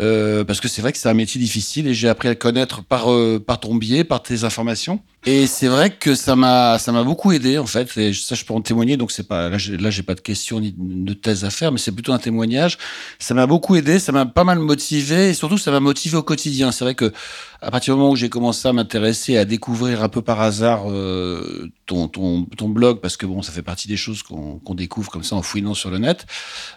euh, 0.00 0.44
parce 0.44 0.60
que 0.60 0.68
c'est 0.68 0.80
vrai 0.80 0.92
que 0.92 0.98
c'est 0.98 1.08
un 1.08 1.14
métier 1.14 1.40
difficile 1.40 1.88
et 1.88 1.92
j'ai 1.92 2.08
appris 2.08 2.28
à 2.28 2.30
le 2.30 2.36
connaître 2.36 2.84
par 2.84 3.12
euh, 3.12 3.42
par 3.44 3.58
ton 3.58 3.74
biais, 3.74 4.04
par 4.04 4.22
tes 4.22 4.44
informations. 4.44 5.00
Et 5.24 5.46
c'est 5.46 5.68
vrai 5.68 5.90
que 5.90 6.16
ça 6.16 6.34
m'a 6.34 6.80
ça 6.80 6.90
m'a 6.90 7.04
beaucoup 7.04 7.30
aidé 7.30 7.56
en 7.58 7.66
fait. 7.66 7.96
Et 7.96 8.12
ça, 8.12 8.34
je 8.34 8.44
peux 8.44 8.54
en 8.54 8.60
témoigner. 8.60 8.96
Donc 8.96 9.12
c'est 9.12 9.26
pas 9.28 9.48
là, 9.48 9.56
j'ai, 9.56 10.02
pas 10.02 10.16
de 10.16 10.20
questions 10.20 10.58
ni 10.58 10.74
de 10.76 11.12
thèse 11.14 11.44
à 11.44 11.50
faire, 11.50 11.70
mais 11.70 11.78
c'est 11.78 11.92
plutôt 11.92 12.12
un 12.12 12.18
témoignage. 12.18 12.76
Ça 13.20 13.32
m'a 13.32 13.46
beaucoup 13.46 13.76
aidé, 13.76 14.00
ça 14.00 14.10
m'a 14.10 14.26
pas 14.26 14.42
mal 14.42 14.58
motivé 14.58 15.30
et 15.30 15.34
surtout 15.34 15.58
ça 15.58 15.70
m'a 15.70 15.78
motivé 15.78 16.16
au 16.16 16.24
quotidien. 16.24 16.72
C'est 16.72 16.84
vrai 16.84 16.96
que 16.96 17.12
à 17.60 17.70
partir 17.70 17.94
du 17.94 18.00
moment 18.00 18.12
où 18.12 18.16
j'ai 18.16 18.28
commencé 18.28 18.66
à 18.66 18.72
m'intéresser, 18.72 19.36
à 19.36 19.44
découvrir 19.44 20.02
un 20.02 20.08
peu 20.08 20.20
par 20.20 20.40
hasard 20.40 20.90
euh, 20.90 21.70
ton, 21.86 22.08
ton 22.08 22.44
ton 22.56 22.68
blog, 22.68 22.98
parce 22.98 23.16
que 23.16 23.24
bon, 23.24 23.42
ça 23.42 23.52
fait 23.52 23.62
partie 23.62 23.86
des 23.86 23.96
choses 23.96 24.24
qu'on, 24.24 24.58
qu'on 24.58 24.74
découvre 24.74 25.12
comme 25.12 25.22
ça 25.22 25.36
en 25.36 25.42
fouinant 25.42 25.74
sur 25.74 25.90
le 25.90 25.98
net. 25.98 26.26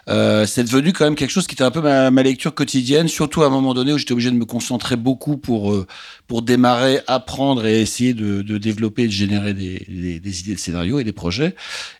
Euh, 0.08 0.46
c'est 0.46 0.62
devenu 0.62 0.92
quand 0.92 1.04
même 1.04 1.16
quelque 1.16 1.30
chose 1.30 1.48
qui 1.48 1.56
était 1.56 1.64
un 1.64 1.72
peu 1.72 1.80
ma, 1.80 2.12
ma 2.12 2.22
lecture 2.22 2.54
quotidienne, 2.54 3.08
surtout 3.08 3.42
à 3.42 3.46
un 3.46 3.50
moment 3.50 3.74
donné 3.74 3.92
où 3.92 3.98
j'étais 3.98 4.12
obligé 4.12 4.30
de 4.30 4.36
me 4.36 4.44
concentrer 4.44 4.94
beaucoup 4.94 5.36
pour 5.36 5.72
euh, 5.72 5.86
pour 6.26 6.42
démarrer, 6.42 7.00
apprendre 7.06 7.64
et 7.66 7.80
essayer 7.80 8.12
de, 8.14 8.42
de 8.42 8.58
développer 8.58 9.04
et 9.04 9.06
de 9.06 9.12
générer 9.12 9.54
des, 9.54 9.86
des, 9.88 10.18
des 10.18 10.40
idées 10.40 10.54
de 10.54 10.58
scénario 10.58 10.98
et 10.98 11.04
des 11.04 11.12
projets. 11.12 11.54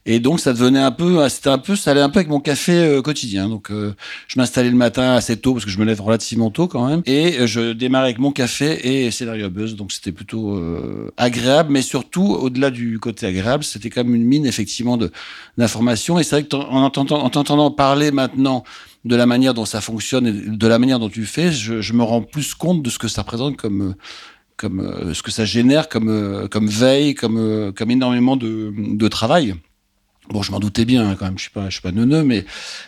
Et 0.05 0.18
donc 0.18 0.41
ça 0.41 0.53
devenait 0.53 0.81
un 0.81 0.91
peu, 0.91 1.29
c'était 1.29 1.49
un 1.51 1.59
peu, 1.59 1.77
ça 1.77 1.93
allait 1.93 2.01
un 2.01 2.11
peu 2.11 2.18
avec 2.18 2.29
mon 2.29 2.41
café 2.41 2.72
euh, 2.72 3.03
quotidien. 3.03 3.49
Donc 3.49 3.70
euh, 3.70 3.95
je 4.29 4.39
m'installais 4.39 4.70
le 4.70 4.77
matin 4.77 5.12
assez 5.12 5.37
tôt 5.37 5.53
parce 5.53 5.64
que 5.64 5.70
je 5.70 5.79
me 5.79 5.85
lève 5.85 6.01
relativement 6.01 6.51
tôt 6.51 6.66
quand 6.66 6.89
même, 6.89 7.03
et 7.07 7.39
euh, 7.39 7.47
je 7.47 7.72
démarrais 7.72 8.07
avec 8.07 8.18
mon 8.18 8.33
café 8.33 9.05
et 9.05 9.11
scénario 9.11 9.49
buzz. 9.49 9.77
Donc 9.77 9.93
c'était 9.93 10.12
plutôt 10.12 10.57
euh, 10.57 11.12
agréable, 11.16 11.72
mais 11.72 11.83
surtout 11.83 12.24
au-delà 12.24 12.70
du 12.70 12.99
côté 12.99 13.27
agréable, 13.27 13.62
c'était 13.64 13.91
quand 13.91 14.05
même 14.05 14.14
une 14.14 14.24
mine 14.24 14.47
effectivement 14.47 14.99
d'informations. 15.57 16.18
Et 16.18 16.24
c'est 16.24 16.37
vrai 16.37 16.45
que 16.45 16.57
en 16.57 16.91
t'entendant 16.91 17.70
parler 17.70 18.11
maintenant 18.11 18.64
de 19.07 19.16
la 19.16 19.26
manière 19.26 19.54
dont 19.54 19.64
ça 19.64 19.80
fonctionne 19.80 20.26
et 20.26 20.32
de 20.32 20.66
la 20.66 20.78
manière 20.78 20.98
dont 20.98 21.09
tu 21.09 21.24
fais, 21.24 21.52
je, 21.52 21.80
je 21.80 21.92
me 21.92 22.02
rends 22.02 22.22
plus 22.22 22.54
compte 22.54 22.82
de 22.82 22.90
ce 22.90 22.98
que 22.98 23.09
ça 23.09 23.22
représente 23.22 23.57
comme 23.57 23.94
comme 24.57 24.80
euh, 24.80 25.14
ce 25.14 25.22
que 25.22 25.30
ça 25.30 25.44
génère 25.44 25.88
comme 25.88 26.09
euh, 26.09 26.48
comme 26.48 26.68
veille, 26.68 27.14
comme 27.14 27.38
euh, 27.38 27.72
comme 27.72 27.90
énormément 27.90 28.36
de 28.36 28.72
de 28.76 29.09
travail. 29.09 29.54
Bon, 30.28 30.42
je 30.42 30.50
m'en 30.50 30.59
doutais 30.59 30.84
bien 30.84 31.09
hein, 31.09 31.14
quand 31.16 31.26
même. 31.26 31.38
Je 31.38 31.42
suis 31.42 31.52
pas, 31.52 31.66
je 31.66 31.74
suis 31.74 31.82
pas 31.82 31.92
neuneux, 31.92 32.24
mais 32.24 32.44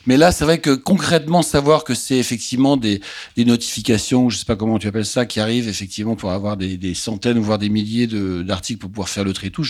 mais 0.07 0.17
là, 0.17 0.33
c'est 0.33 0.45
vrai 0.45 0.59
que 0.59 0.75
concrètement, 0.75 1.43
savoir 1.43 1.85
que 1.85 1.95
c'est 1.95 2.19
effectivement 2.19 2.77
des 2.77 3.01
des 3.37 3.45
notifications, 3.45 4.29
je 4.29 4.39
sais 4.39 4.45
pas 4.45 4.57
comment 4.57 4.79
tu 4.81 4.89
appelles 4.89 5.07
ça, 5.07 5.25
qui 5.25 5.39
arrivent 5.39 5.69
effectivement 5.69 6.17
pour 6.17 6.33
avoir 6.33 6.57
des, 6.57 6.77
des 6.77 6.95
centaines 6.95 7.39
voire 7.39 7.59
des 7.59 7.69
milliers 7.69 8.09
d'articles 8.09 8.81
pour 8.81 8.91
pouvoir 8.91 9.09
faire 9.09 9.23
le 9.23 9.33
tri 9.33 9.53
tout. 9.53 9.65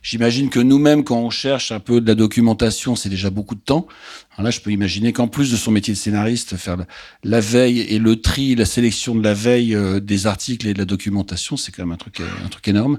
J'imagine 0.00 0.48
que 0.48 0.60
nous-mêmes, 0.60 1.02
quand 1.02 1.18
on 1.18 1.30
cherche 1.30 1.72
un 1.72 1.80
peu 1.80 2.00
de 2.00 2.06
la 2.06 2.14
documentation, 2.14 2.94
c'est 2.94 3.08
déjà 3.08 3.30
beaucoup 3.30 3.56
de 3.56 3.60
temps. 3.60 3.88
Alors 4.34 4.44
là, 4.44 4.50
je 4.50 4.60
peux 4.60 4.70
imaginer 4.70 5.12
qu'en 5.12 5.28
plus 5.28 5.50
de 5.52 5.56
son 5.56 5.70
métier 5.70 5.92
de 5.92 5.98
scénariste, 5.98 6.56
faire 6.56 6.78
la, 7.22 7.40
veille 7.40 7.80
et 7.80 7.98
le 7.98 8.20
tri, 8.20 8.54
la 8.54 8.64
sélection 8.64 9.14
de 9.14 9.22
la 9.22 9.34
veille 9.34 9.74
euh, 9.74 10.00
des 10.00 10.26
articles 10.26 10.66
et 10.66 10.72
de 10.72 10.78
la 10.78 10.86
documentation, 10.86 11.58
c'est 11.58 11.70
quand 11.70 11.82
même 11.82 11.92
un 11.92 11.96
truc, 11.96 12.20
euh, 12.20 12.26
un 12.44 12.48
truc 12.48 12.66
énorme. 12.66 12.98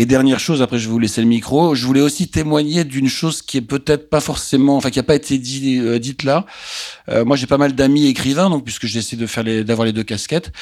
Et 0.00 0.06
dernière 0.06 0.40
chose, 0.40 0.62
après 0.62 0.78
je 0.78 0.86
vais 0.86 0.92
vous 0.92 0.98
laisser 0.98 1.20
le 1.20 1.26
micro, 1.26 1.74
je 1.74 1.84
voulais 1.84 2.00
aussi 2.00 2.28
témoigner 2.28 2.84
d'une 2.84 3.08
chose 3.08 3.42
qui 3.42 3.58
est 3.58 3.60
peut-être 3.60 4.08
pas 4.08 4.20
forcément, 4.20 4.78
enfin 4.78 4.88
qui 4.88 4.98
a 4.98 5.02
pas 5.02 5.14
été 5.14 5.36
dit, 5.36 5.78
euh, 5.78 5.98
dite 5.98 6.22
là. 6.22 6.46
Euh, 7.10 7.24
moi, 7.26 7.36
j'ai 7.36 7.46
pas 7.46 7.58
mal 7.58 7.74
d'amis 7.74 8.06
écrivains, 8.06 8.48
donc 8.48 8.64
puisque 8.64 8.86
j'essaie 8.86 9.16
de 9.16 9.26
faire 9.26 9.44
d'avoir 9.44 9.84
les 9.84 9.92
deux 9.92 10.02
casquettes, 10.02 10.52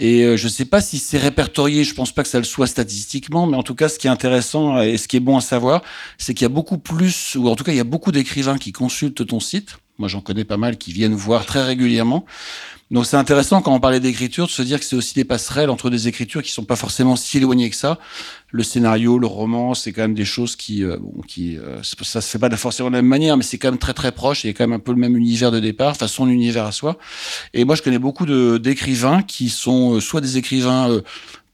et 0.00 0.24
euh, 0.24 0.36
je 0.36 0.48
sais 0.48 0.64
pas 0.64 0.80
si 0.80 0.98
c'est 0.98 1.18
répertorié. 1.18 1.84
Je 1.84 1.94
pense 1.94 2.10
pas 2.10 2.24
que 2.24 2.28
ça 2.28 2.38
le 2.38 2.44
soit 2.44 2.66
statistiquement, 2.66 3.46
mais 3.46 3.56
en 3.56 3.62
tout 3.62 3.76
cas, 3.76 3.88
ce 3.88 4.00
qui 4.00 4.08
est 4.08 4.10
intéressant 4.10 4.80
et 4.80 4.96
ce 4.96 5.06
qui 5.06 5.16
est 5.16 5.20
bon 5.20 5.36
à 5.36 5.42
savoir, 5.42 5.82
c'est 6.16 6.34
qu'il 6.34 6.44
y 6.44 6.46
a 6.46 6.48
beaucoup 6.48 6.78
plus, 6.78 7.36
ou 7.36 7.48
en 7.48 7.54
tout 7.54 7.62
cas, 7.62 7.70
il 7.70 7.78
y 7.78 7.80
a 7.80 7.84
beaucoup 7.84 8.10
d'écrivains 8.10 8.58
qui 8.58 8.72
consultent 8.72 9.24
ton 9.24 9.38
site. 9.38 9.57
Moi, 9.98 10.08
j'en 10.08 10.20
connais 10.20 10.44
pas 10.44 10.56
mal 10.56 10.78
qui 10.78 10.92
viennent 10.92 11.14
voir 11.14 11.44
très 11.44 11.64
régulièrement. 11.64 12.24
Donc 12.90 13.04
c'est 13.04 13.16
intéressant 13.16 13.60
quand 13.60 13.74
on 13.74 13.80
parlait 13.80 14.00
d'écriture 14.00 14.46
de 14.46 14.50
se 14.50 14.62
dire 14.62 14.78
que 14.78 14.84
c'est 14.86 14.96
aussi 14.96 15.14
des 15.14 15.24
passerelles 15.24 15.68
entre 15.68 15.90
des 15.90 16.08
écritures 16.08 16.42
qui 16.42 16.50
sont 16.50 16.64
pas 16.64 16.76
forcément 16.76 17.16
si 17.16 17.36
éloignées 17.36 17.68
que 17.68 17.76
ça. 17.76 17.98
Le 18.50 18.62
scénario, 18.62 19.18
le 19.18 19.26
roman, 19.26 19.74
c'est 19.74 19.92
quand 19.92 20.00
même 20.00 20.14
des 20.14 20.24
choses 20.24 20.56
qui, 20.56 20.84
euh, 20.84 20.96
bon, 20.98 21.20
qui, 21.26 21.58
euh, 21.58 21.82
ça 21.82 22.22
se 22.22 22.30
fait 22.30 22.38
pas 22.38 22.48
forcément 22.56 22.88
de 22.88 22.94
la 22.94 23.02
même 23.02 23.08
manière, 23.08 23.36
mais 23.36 23.42
c'est 23.42 23.58
quand 23.58 23.70
même 23.70 23.78
très 23.78 23.92
très 23.92 24.10
proche. 24.10 24.44
Il 24.44 24.46
y 24.46 24.50
a 24.50 24.54
quand 24.54 24.64
même 24.64 24.72
un 24.72 24.78
peu 24.78 24.92
le 24.92 24.98
même 24.98 25.18
univers 25.18 25.50
de 25.50 25.60
départ, 25.60 25.90
enfin 25.90 26.08
son 26.08 26.28
univers 26.30 26.64
à 26.64 26.72
soi. 26.72 26.96
Et 27.52 27.66
moi, 27.66 27.74
je 27.74 27.82
connais 27.82 27.98
beaucoup 27.98 28.24
d'écrivains 28.58 29.22
qui 29.22 29.50
sont 29.50 29.96
euh, 29.96 30.00
soit 30.00 30.22
des 30.22 30.38
écrivains 30.38 30.90
euh, 30.90 31.02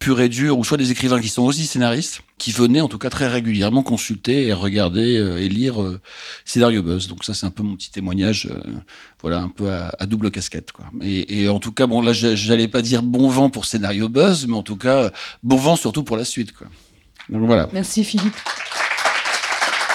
purs 0.04 0.20
et 0.20 0.28
durs, 0.28 0.58
ou 0.58 0.64
soit 0.64 0.76
des 0.76 0.90
écrivains 0.90 1.18
qui 1.18 1.28
sont 1.30 1.40
aussi 1.42 1.64
scénaristes, 1.66 2.20
qui 2.36 2.52
venaient 2.52 2.82
en 2.82 2.88
tout 2.88 2.98
cas 2.98 3.08
très 3.08 3.26
régulièrement 3.26 3.82
consulter 3.82 4.46
et 4.46 4.52
regarder 4.52 5.16
euh, 5.16 5.38
et 5.40 5.48
lire 5.48 5.80
euh, 5.82 5.98
Scénario 6.44 6.82
Buzz. 6.82 7.08
Donc 7.08 7.24
ça, 7.24 7.32
c'est 7.32 7.46
un 7.46 7.50
peu 7.50 7.62
mon 7.62 7.74
petit 7.74 7.90
témoignage, 7.90 8.46
euh, 8.50 8.60
voilà, 9.22 9.38
un 9.38 9.48
peu 9.48 9.70
à, 9.72 9.94
à 9.98 10.04
double 10.04 10.30
casquette, 10.30 10.72
quoi. 10.72 10.84
Et, 11.00 11.40
et 11.44 11.48
en 11.48 11.58
tout 11.58 11.72
cas, 11.72 11.86
bon, 11.86 12.02
là, 12.02 12.12
je- 12.12 12.36
j'allais 12.36 12.68
pas 12.68 12.82
dire 12.82 13.02
bon 13.02 13.28
vent 13.30 13.48
pour 13.48 13.64
Scénario 13.64 14.10
Buzz, 14.10 14.46
mais 14.46 14.56
en 14.56 14.62
tout 14.62 14.76
cas, 14.76 15.10
bon 15.42 15.56
vent 15.56 15.76
surtout 15.76 16.04
pour 16.04 16.18
la 16.18 16.26
suite, 16.26 16.52
quoi. 16.52 16.66
Donc 17.30 17.46
voilà. 17.46 17.70
Merci 17.72 18.04
Philippe. 18.04 18.36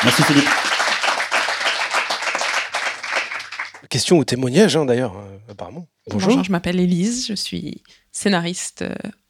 Merci 0.04 0.24
Philippe. 0.24 0.50
Question 3.90 4.18
ou 4.18 4.24
témoignage, 4.24 4.76
hein, 4.76 4.86
d'ailleurs, 4.86 5.16
euh, 5.18 5.52
apparemment. 5.52 5.88
Bonjour. 6.10 6.44
je 6.44 6.52
m'appelle 6.52 6.80
Élise, 6.80 7.28
je 7.28 7.34
suis 7.36 7.84
scénariste 8.12 8.84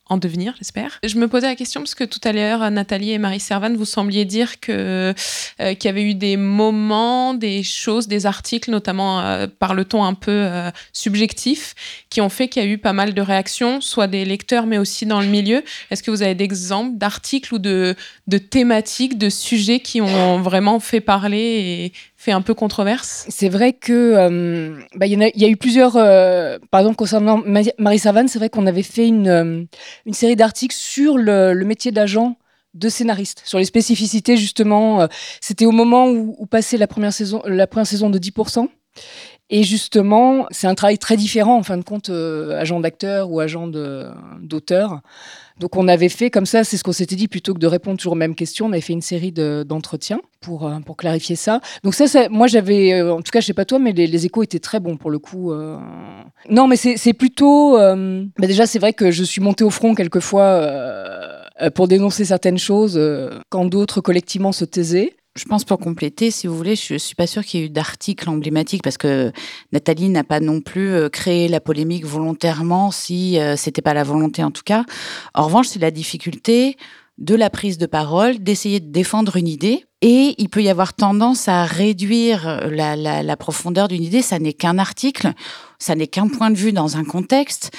en 0.10 0.18
devenir, 0.18 0.55
j'espère. 0.57 0.99
Je 1.03 1.18
me 1.18 1.28
posais 1.28 1.47
la 1.47 1.55
question 1.55 1.82
parce 1.82 1.93
que 1.93 2.03
tout 2.03 2.20
à 2.24 2.32
l'heure, 2.32 2.70
Nathalie 2.72 3.12
et 3.12 3.20
Marie 3.20 3.39
Servan, 3.39 3.76
vous 3.76 3.86
sembliez 3.86 4.26
dire 4.26 4.60
que 4.60 5.14
euh, 5.62 5.74
qu'il 5.76 5.86
y 5.86 5.88
avait 5.88 6.03
eu 6.03 6.16
des 6.16 6.36
moments, 6.36 7.36
des 7.36 7.62
choses, 7.62 8.07
des 8.07 8.26
articles, 8.26 8.72
notamment 8.72 9.22
euh, 9.22 9.45
par 9.47 9.76
le 9.76 9.86
ton 9.86 10.03
un 10.03 10.16
peu 10.16 10.32
euh, 10.32 10.72
subjectif, 10.93 11.76
qui 12.10 12.22
ont 12.22 12.30
fait 12.30 12.47
qu'il 12.47 12.64
y 12.64 12.66
a 12.66 12.70
eu 12.70 12.80
pas 12.80 12.93
mal 12.93 13.14
de 13.14 13.22
réactions, 13.22 13.82
soit 13.82 14.07
des 14.07 14.26
lecteurs, 14.26 14.66
mais 14.66 14.80
aussi 14.80 15.05
dans 15.05 15.22
le 15.22 15.28
milieu. 15.28 15.64
Est-ce 15.91 16.01
que 16.01 16.10
vous 16.10 16.24
avez 16.24 16.36
d'exemples 16.36 16.97
d'articles 16.97 17.53
ou 17.53 17.60
de, 17.60 17.95
de 18.28 18.38
thématiques, 18.39 19.18
de 19.18 19.30
sujets 19.30 19.80
qui 19.80 20.01
ont 20.01 20.41
vraiment 20.41 20.80
fait 20.80 21.01
parler 21.01 21.38
et 21.39 21.93
fait 22.20 22.34
un 22.34 22.41
peu 22.41 22.53
controverse 22.53 23.26
C'est 23.30 23.47
vrai 23.47 23.72
que 23.72 23.93
euh, 23.93 24.78
bah, 24.95 25.07
il 25.07 25.17
y, 25.17 25.45
a- 25.45 25.47
eu 25.47 25.55
plusieurs. 25.55 25.95
euh, 25.95 26.59
par 26.70 26.82
exemple, 26.82 26.97
concernant 26.97 27.41
Ma- 27.45 27.61
Marie 27.78 27.97
Savane, 27.97 28.28
c'est 28.28 28.39
vrai 28.39 28.49
qu'on 28.49 28.67
avait 28.67 28.84
fait 28.84 29.07
une, 29.07 29.28
euh, 29.30 29.63
une 30.05 30.13
série 30.13 30.36
d'articles 30.36 30.76
sur 30.76 31.17
le, 31.17 31.53
métier 31.63 31.91
d'agent 31.91 32.36
de 32.74 32.89
scénariste, 32.89 33.41
sur 33.45 33.57
les 33.57 33.63
spécificités 33.63 34.36
justement. 34.36 35.07
C'était 35.39 35.65
au 35.65 35.72
moment 35.72 36.09
où, 36.09 36.36
où 36.38 36.45
passait 36.45 36.78
la 36.78 36.88
première 36.88 37.13
saison, 37.13 37.41
la 37.45 37.67
première 37.67 37.88
saison 37.88 38.09
de 38.09 38.20
10%. 38.20 38.67
Et 39.49 39.63
justement, 39.63 40.45
c'est 40.51 40.67
un 40.67 40.76
travail 40.76 40.97
très 40.99 41.15
différent, 41.15 41.57
en 41.57 41.63
fin 41.63 41.78
de 41.78 41.84
compte, 41.84 42.09
agent 42.09 42.80
d'acteur 42.82 43.32
ou 43.32 43.39
agent 43.39 43.67
d'auteur. 44.41 45.01
Donc 45.60 45.76
on 45.76 45.88
avait 45.88 46.10
fait 46.10 46.30
comme 46.30 46.45
ça, 46.45 46.64
c'est 46.64 46.78
ce 46.78 46.84
qu'on 46.84 46.93
s'était 46.93 47.16
dit, 47.16 47.28
plutôt 47.28 47.53
que 47.53 47.60
de 47.60 47.68
répondre 47.68 47.97
toujours 47.97 48.14
aux 48.14 48.18
mêmes 48.18 48.36
questions, 48.36 48.68
on 48.68 48.72
avait 48.72 48.82
fait 48.82 48.93
une 48.93 49.01
série 49.01 49.32
d'entretiens 49.32 50.22
pour, 50.39 50.66
euh, 50.66 50.80
pour 50.80 50.95
clarifier 50.95 51.36
ça. 51.36 51.60
Donc 51.84 51.93
ça, 51.93 52.30
moi 52.30 52.47
j'avais, 52.47 52.93
euh, 52.93 53.14
en 53.14 53.22
tout 53.22 53.32
cas 53.32 53.41
je 53.41 53.47
sais 53.47 53.53
pas 53.53 53.66
toi, 53.66 53.80
mais 53.80 53.91
les, 53.91 54.26
échos 54.26 54.43
étaient 54.43 54.60
très 54.60 54.80
bons 54.80 54.97
pour 54.97 55.12
le 55.12 55.20
coup. 55.20 55.51
Euh. 55.51 55.78
Non 56.49 56.68
mais 56.68 56.76
c'est 56.76 57.14
plutôt... 57.14 57.78
Bah, 57.78 58.47
déjà 58.47 58.66
c'est 58.66 58.80
vrai 58.80 58.93
que 58.93 59.12
je 59.12 59.24
suis 59.24 59.41
montée 59.41 59.64
au 59.64 59.70
front 59.70 59.95
quelquefois 59.95 60.68
pour 61.76 61.88
dénoncer 61.88 62.26
certaines 62.26 62.57
choses 62.57 62.99
quand 63.49 63.66
d'autres 63.66 64.01
collectivement 64.01 64.51
se 64.51 64.66
taisaient. 64.66 65.14
Je 65.39 65.45
pense 65.45 65.63
pour 65.63 65.79
compléter, 65.79 66.31
si 66.31 66.47
vous 66.47 66.57
voulez, 66.57 66.75
je 66.75 66.97
suis 66.97 67.15
pas 67.15 67.25
sûre 67.25 67.45
qu'il 67.45 67.61
y 67.61 67.63
ait 67.63 67.67
eu 67.67 67.69
d'articles 67.69 68.29
emblématiques 68.29 68.83
parce 68.83 68.97
que 68.97 69.31
Nathalie 69.71 70.09
n'a 70.09 70.25
pas 70.25 70.41
non 70.41 70.59
plus 70.59 70.89
euh, 70.91 71.07
créé 71.07 71.47
la 71.47 71.61
polémique 71.61 72.05
volontairement 72.05 72.91
si 72.91 73.35
ce 73.35 73.39
euh, 73.39 73.55
c'était 73.55 73.81
pas 73.81 73.93
la 73.93 74.03
volonté 74.03 74.43
en 74.43 74.51
tout 74.51 74.63
cas. 74.65 74.83
En 75.33 75.45
revanche, 75.45 75.67
c'est 75.67 75.79
la 75.79 75.91
difficulté 75.91 76.75
de 77.19 77.35
la 77.35 77.49
prise 77.49 77.77
de 77.77 77.85
parole, 77.85 78.39
d'essayer 78.39 78.81
de 78.81 78.91
défendre 78.91 79.37
une 79.37 79.47
idée. 79.47 79.85
Et 80.01 80.35
il 80.37 80.49
peut 80.49 80.61
y 80.61 80.67
avoir 80.67 80.93
tendance 80.93 81.47
à 81.47 81.63
réduire 81.63 82.67
la, 82.69 82.97
la 82.97 83.37
profondeur 83.37 83.87
d'une 83.87 84.03
idée. 84.03 84.21
Ça 84.21 84.39
n'est 84.39 84.53
qu'un 84.53 84.77
article, 84.77 85.31
ça 85.77 85.95
n'est 85.95 86.07
qu'un 86.07 86.27
point 86.27 86.51
de 86.51 86.57
vue 86.57 86.73
dans 86.73 86.97
un 86.97 87.05
contexte 87.05 87.71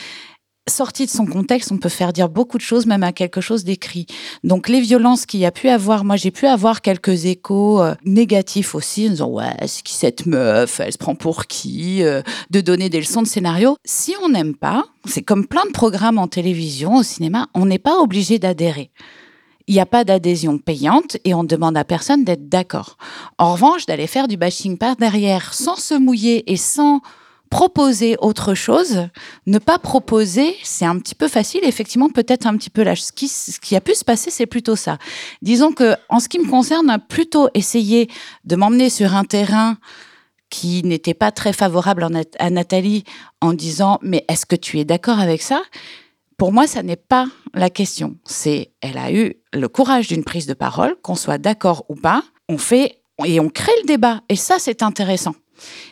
sorti 0.68 1.06
de 1.06 1.10
son 1.10 1.26
contexte, 1.26 1.72
on 1.72 1.78
peut 1.78 1.88
faire 1.88 2.12
dire 2.12 2.28
beaucoup 2.28 2.56
de 2.56 2.62
choses, 2.62 2.86
même 2.86 3.02
à 3.02 3.12
quelque 3.12 3.40
chose 3.40 3.64
d'écrit. 3.64 4.06
Donc 4.44 4.68
les 4.68 4.80
violences 4.80 5.26
qu'il 5.26 5.40
y 5.40 5.46
a 5.46 5.50
pu 5.50 5.68
avoir, 5.68 6.04
moi 6.04 6.16
j'ai 6.16 6.30
pu 6.30 6.46
avoir 6.46 6.80
quelques 6.80 7.26
échos 7.26 7.82
euh, 7.82 7.94
négatifs 8.04 8.74
aussi, 8.74 9.06
en 9.06 9.10
disant 9.10 9.28
ouais, 9.28 9.56
c'est 9.66 9.82
qui 9.82 9.94
cette 9.94 10.26
meuf, 10.26 10.80
elle 10.80 10.92
se 10.92 10.98
prend 10.98 11.14
pour 11.14 11.46
qui, 11.46 12.02
euh, 12.02 12.22
de 12.50 12.60
donner 12.60 12.88
des 12.88 13.00
leçons 13.00 13.22
de 13.22 13.26
scénario. 13.26 13.76
Si 13.84 14.14
on 14.22 14.28
n'aime 14.28 14.54
pas, 14.54 14.84
c'est 15.06 15.22
comme 15.22 15.46
plein 15.46 15.64
de 15.66 15.72
programmes 15.72 16.18
en 16.18 16.28
télévision, 16.28 16.96
au 16.96 17.02
cinéma, 17.02 17.48
on 17.54 17.66
n'est 17.66 17.78
pas 17.78 17.98
obligé 17.98 18.38
d'adhérer. 18.38 18.90
Il 19.66 19.74
n'y 19.74 19.80
a 19.80 19.86
pas 19.86 20.04
d'adhésion 20.04 20.58
payante 20.58 21.16
et 21.24 21.32
on 21.32 21.44
demande 21.44 21.76
à 21.76 21.84
personne 21.84 22.24
d'être 22.24 22.48
d'accord. 22.48 22.96
En 23.38 23.52
revanche, 23.52 23.86
d'aller 23.86 24.08
faire 24.08 24.26
du 24.26 24.36
bashing 24.36 24.78
par 24.78 24.96
derrière 24.96 25.54
sans 25.54 25.76
se 25.76 25.94
mouiller 25.94 26.50
et 26.50 26.56
sans 26.56 27.00
proposer 27.50 28.16
autre 28.20 28.54
chose, 28.54 29.08
ne 29.46 29.58
pas 29.58 29.78
proposer, 29.78 30.56
c'est 30.62 30.86
un 30.86 30.98
petit 30.98 31.16
peu 31.16 31.26
facile, 31.28 31.60
effectivement, 31.64 32.08
peut-être 32.08 32.46
un 32.46 32.56
petit 32.56 32.70
peu 32.70 32.82
lâche. 32.82 33.02
Ce 33.02 33.12
qui, 33.12 33.76
a 33.76 33.80
pu 33.80 33.94
se 33.94 34.04
passer, 34.04 34.30
c'est 34.30 34.46
plutôt 34.46 34.76
ça. 34.76 34.98
Disons 35.42 35.72
que, 35.72 35.94
en 36.08 36.20
ce 36.20 36.28
qui 36.28 36.38
me 36.38 36.48
concerne, 36.48 36.96
plutôt 37.08 37.48
essayé 37.54 38.08
de 38.44 38.56
m'emmener 38.56 38.88
sur 38.88 39.14
un 39.14 39.24
terrain 39.24 39.76
qui 40.48 40.82
n'était 40.84 41.14
pas 41.14 41.32
très 41.32 41.52
favorable 41.52 42.06
à 42.38 42.50
Nathalie 42.50 43.04
en 43.40 43.52
disant, 43.52 43.98
mais 44.02 44.24
est-ce 44.28 44.46
que 44.46 44.56
tu 44.56 44.78
es 44.78 44.84
d'accord 44.84 45.18
avec 45.18 45.42
ça? 45.42 45.62
Pour 46.36 46.52
moi, 46.52 46.66
ça 46.66 46.82
n'est 46.82 46.96
pas 46.96 47.26
la 47.52 47.68
question. 47.68 48.16
C'est, 48.24 48.72
elle 48.80 48.96
a 48.96 49.12
eu 49.12 49.34
le 49.52 49.68
courage 49.68 50.08
d'une 50.08 50.24
prise 50.24 50.46
de 50.46 50.54
parole, 50.54 50.96
qu'on 51.02 51.14
soit 51.14 51.38
d'accord 51.38 51.84
ou 51.88 51.96
pas. 51.96 52.22
On 52.48 52.58
fait 52.58 53.02
et 53.24 53.40
on 53.40 53.48
crée 53.48 53.72
le 53.82 53.86
débat. 53.86 54.22
Et 54.28 54.36
ça, 54.36 54.56
c'est 54.58 54.82
intéressant. 54.82 55.34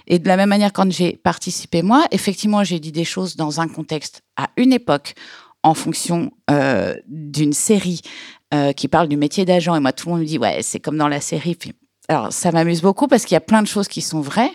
Et 0.07 0.19
de 0.19 0.29
la 0.29 0.37
même 0.37 0.49
manière, 0.49 0.73
quand 0.73 0.91
j'ai 0.91 1.17
participé 1.17 1.83
moi, 1.83 2.07
effectivement, 2.11 2.65
j'ai 2.65 2.81
dit 2.81 2.93
des 2.93 3.05
choses 3.05 3.37
dans 3.37 3.61
un 3.61 3.69
contexte 3.69 4.23
à 4.37 4.51
une 4.57 4.73
époque 4.73 5.15
en 5.63 5.75
fonction 5.75 6.31
euh, 6.51 6.95
d'une 7.07 7.53
série 7.53 8.01
euh, 8.55 8.73
qui 8.73 8.89
parle 8.89 9.09
du 9.09 9.17
métier 9.17 9.45
d'agent. 9.45 9.75
Et 9.75 9.81
moi, 9.81 9.93
tout 9.93 10.09
le 10.09 10.13
monde 10.13 10.23
me 10.23 10.27
dit, 10.27 10.39
ouais, 10.39 10.61
c'est 10.63 10.81
comme 10.81 10.97
dans 10.97 11.09
la 11.09 11.21
série. 11.21 11.57
alors, 12.09 12.33
ça 12.33 12.53
m'amuse 12.53 12.81
beaucoup 12.81 13.09
parce 13.09 13.25
qu'il 13.25 13.35
y 13.35 13.37
a 13.37 13.41
plein 13.41 13.63
de 13.63 13.67
choses 13.67 13.89
qui 13.89 14.01
sont 14.01 14.21
vraies, 14.21 14.53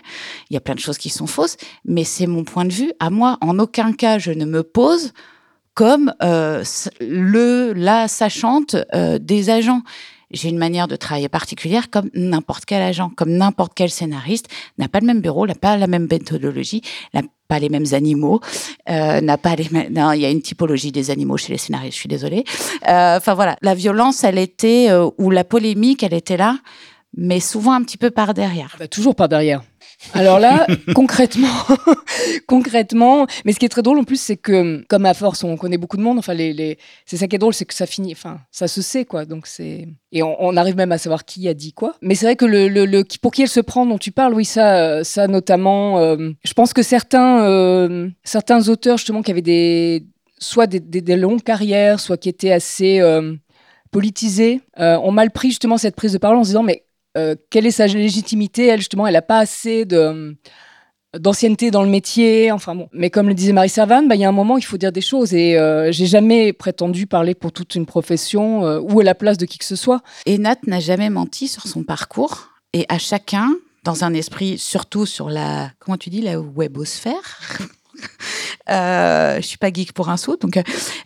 il 0.50 0.54
y 0.54 0.56
a 0.56 0.60
plein 0.60 0.74
de 0.74 0.80
choses 0.80 0.98
qui 0.98 1.10
sont 1.10 1.26
fausses, 1.26 1.56
mais 1.84 2.04
c'est 2.04 2.26
mon 2.26 2.44
point 2.44 2.64
de 2.64 2.72
vue. 2.72 2.92
À 3.00 3.10
moi, 3.10 3.38
en 3.40 3.58
aucun 3.58 3.92
cas, 3.92 4.18
je 4.18 4.32
ne 4.32 4.44
me 4.44 4.62
pose 4.62 5.12
comme 5.74 6.14
euh, 6.22 6.62
le 7.00 7.72
la 7.72 8.06
sachante 8.06 8.76
des 9.20 9.50
agents 9.50 9.82
j'ai 10.34 10.48
une 10.48 10.58
manière 10.58 10.88
de 10.88 10.96
travailler 10.96 11.28
particulière 11.28 11.90
comme 11.90 12.10
n'importe 12.14 12.64
quel 12.66 12.82
agent, 12.82 13.10
comme 13.16 13.30
n'importe 13.30 13.72
quel 13.74 13.90
scénariste, 13.90 14.48
n'a 14.78 14.88
pas 14.88 15.00
le 15.00 15.06
même 15.06 15.20
bureau, 15.20 15.46
n'a 15.46 15.54
pas 15.54 15.76
la 15.76 15.86
même 15.86 16.06
méthodologie, 16.10 16.82
n'a 17.14 17.22
pas 17.48 17.58
les 17.58 17.68
mêmes 17.68 17.86
animaux, 17.92 18.40
euh, 18.88 19.20
n'a 19.20 19.38
pas 19.38 19.54
les 19.54 19.68
mêmes... 19.70 19.92
Non, 19.92 20.12
il 20.12 20.20
y 20.20 20.24
a 20.24 20.30
une 20.30 20.42
typologie 20.42 20.92
des 20.92 21.10
animaux 21.10 21.36
chez 21.36 21.52
les 21.52 21.58
scénaristes, 21.58 21.94
je 21.94 22.00
suis 22.00 22.08
désolée. 22.08 22.44
Euh, 22.88 23.16
enfin 23.16 23.34
voilà, 23.34 23.56
la 23.62 23.74
violence, 23.74 24.24
elle 24.24 24.38
était, 24.38 24.88
euh, 24.90 25.10
ou 25.18 25.30
la 25.30 25.44
polémique, 25.44 26.02
elle 26.02 26.14
était 26.14 26.36
là, 26.36 26.58
mais 27.16 27.40
souvent 27.40 27.72
un 27.72 27.82
petit 27.82 27.96
peu 27.96 28.10
par 28.10 28.34
derrière. 28.34 28.70
Ah 28.74 28.78
bah, 28.80 28.88
toujours 28.88 29.14
par 29.14 29.28
derrière. 29.28 29.62
Alors 30.12 30.38
là, 30.38 30.66
concrètement, 30.94 31.48
concrètement, 32.46 33.26
mais 33.44 33.52
ce 33.52 33.58
qui 33.58 33.66
est 33.66 33.70
très 33.70 33.82
drôle 33.82 33.98
en 33.98 34.04
plus, 34.04 34.20
c'est 34.20 34.36
que 34.36 34.84
comme 34.88 35.06
à 35.06 35.14
force, 35.14 35.44
on 35.44 35.56
connaît 35.56 35.78
beaucoup 35.78 35.96
de 35.96 36.02
monde. 36.02 36.18
Enfin, 36.18 36.34
les, 36.34 36.78
c'est 37.06 37.16
ça 37.16 37.26
qui 37.26 37.36
est 37.36 37.38
drôle, 37.38 37.54
c'est 37.54 37.64
que 37.64 37.74
ça 37.74 37.86
finit, 37.86 38.12
enfin, 38.12 38.38
ça 38.50 38.68
se 38.68 38.82
sait 38.82 39.04
quoi. 39.04 39.24
Donc 39.24 39.46
c'est 39.46 39.88
et 40.12 40.22
on, 40.22 40.56
arrive 40.56 40.76
même 40.76 40.92
à 40.92 40.98
savoir 40.98 41.24
qui 41.24 41.48
a 41.48 41.54
dit 41.54 41.72
quoi. 41.72 41.94
Mais 42.00 42.14
c'est 42.14 42.26
vrai 42.26 42.36
que 42.36 42.44
le, 42.44 42.68
le, 42.68 43.04
pour 43.20 43.32
qui 43.32 43.42
elle 43.42 43.48
se 43.48 43.60
prend 43.60 43.86
dont 43.86 43.98
tu 43.98 44.12
parles, 44.12 44.34
oui, 44.34 44.44
ça, 44.44 45.02
ça 45.04 45.26
notamment. 45.26 45.98
Euh, 45.98 46.30
je 46.44 46.52
pense 46.52 46.72
que 46.72 46.82
certains, 46.82 47.42
euh, 47.42 48.08
certains 48.22 48.68
auteurs 48.68 48.96
justement 48.98 49.22
qui 49.22 49.30
avaient 49.30 49.42
des 49.42 50.06
soit 50.38 50.66
des, 50.66 50.80
des, 50.80 51.16
longues 51.16 51.42
carrières, 51.42 52.00
soit 52.00 52.16
qui 52.16 52.28
étaient 52.28 52.52
assez 52.52 53.00
euh, 53.00 53.34
politisés, 53.90 54.60
ont 54.76 55.10
mal 55.10 55.30
pris 55.30 55.48
justement 55.48 55.78
cette 55.78 55.96
prise 55.96 56.12
de 56.12 56.18
parole 56.18 56.36
en 56.36 56.44
se 56.44 56.48
disant 56.48 56.62
mais 56.62 56.83
euh, 57.16 57.34
quelle 57.50 57.66
est 57.66 57.70
sa 57.70 57.86
légitimité? 57.86 58.66
Elle, 58.66 58.80
justement, 58.80 59.06
elle 59.06 59.14
n'a 59.14 59.22
pas 59.22 59.38
assez 59.38 59.84
de 59.84 60.36
d'ancienneté 61.18 61.70
dans 61.70 61.82
le 61.82 61.88
métier, 61.88 62.52
enfin 62.52 62.74
bon. 62.74 62.88
Mais 62.92 63.10
comme 63.10 63.28
le 63.28 63.34
disait 63.34 63.52
Marie 63.52 63.68
Servan, 63.68 64.06
bah, 64.06 64.14
il 64.14 64.20
y 64.20 64.24
a 64.24 64.28
un 64.28 64.32
moment, 64.32 64.58
il 64.58 64.64
faut 64.64 64.76
dire 64.76 64.92
des 64.92 65.00
choses. 65.00 65.34
Et 65.34 65.58
euh, 65.58 65.92
j'ai 65.92 66.06
jamais 66.06 66.52
prétendu 66.52 67.06
parler 67.06 67.34
pour 67.34 67.52
toute 67.52 67.74
une 67.74 67.86
profession 67.86 68.64
euh, 68.64 68.80
ou 68.80 69.00
à 69.00 69.04
la 69.04 69.14
place 69.14 69.38
de 69.38 69.46
qui 69.46 69.58
que 69.58 69.64
ce 69.64 69.76
soit. 69.76 70.02
Et 70.26 70.38
Nat 70.38 70.56
n'a 70.66 70.80
jamais 70.80 71.10
menti 71.10 71.48
sur 71.48 71.66
son 71.66 71.82
parcours. 71.84 72.48
Et 72.72 72.86
à 72.88 72.98
chacun, 72.98 73.54
dans 73.84 74.04
un 74.04 74.14
esprit, 74.14 74.58
surtout 74.58 75.06
sur 75.06 75.30
la, 75.30 75.70
comment 75.78 75.96
tu 75.96 76.10
dis, 76.10 76.20
la 76.20 76.40
webosphère. 76.40 77.40
euh, 78.70 79.36
je 79.36 79.46
suis 79.46 79.58
pas 79.58 79.72
geek 79.72 79.92
pour 79.92 80.08
un 80.08 80.16
saut, 80.16 80.36
donc, 80.36 80.60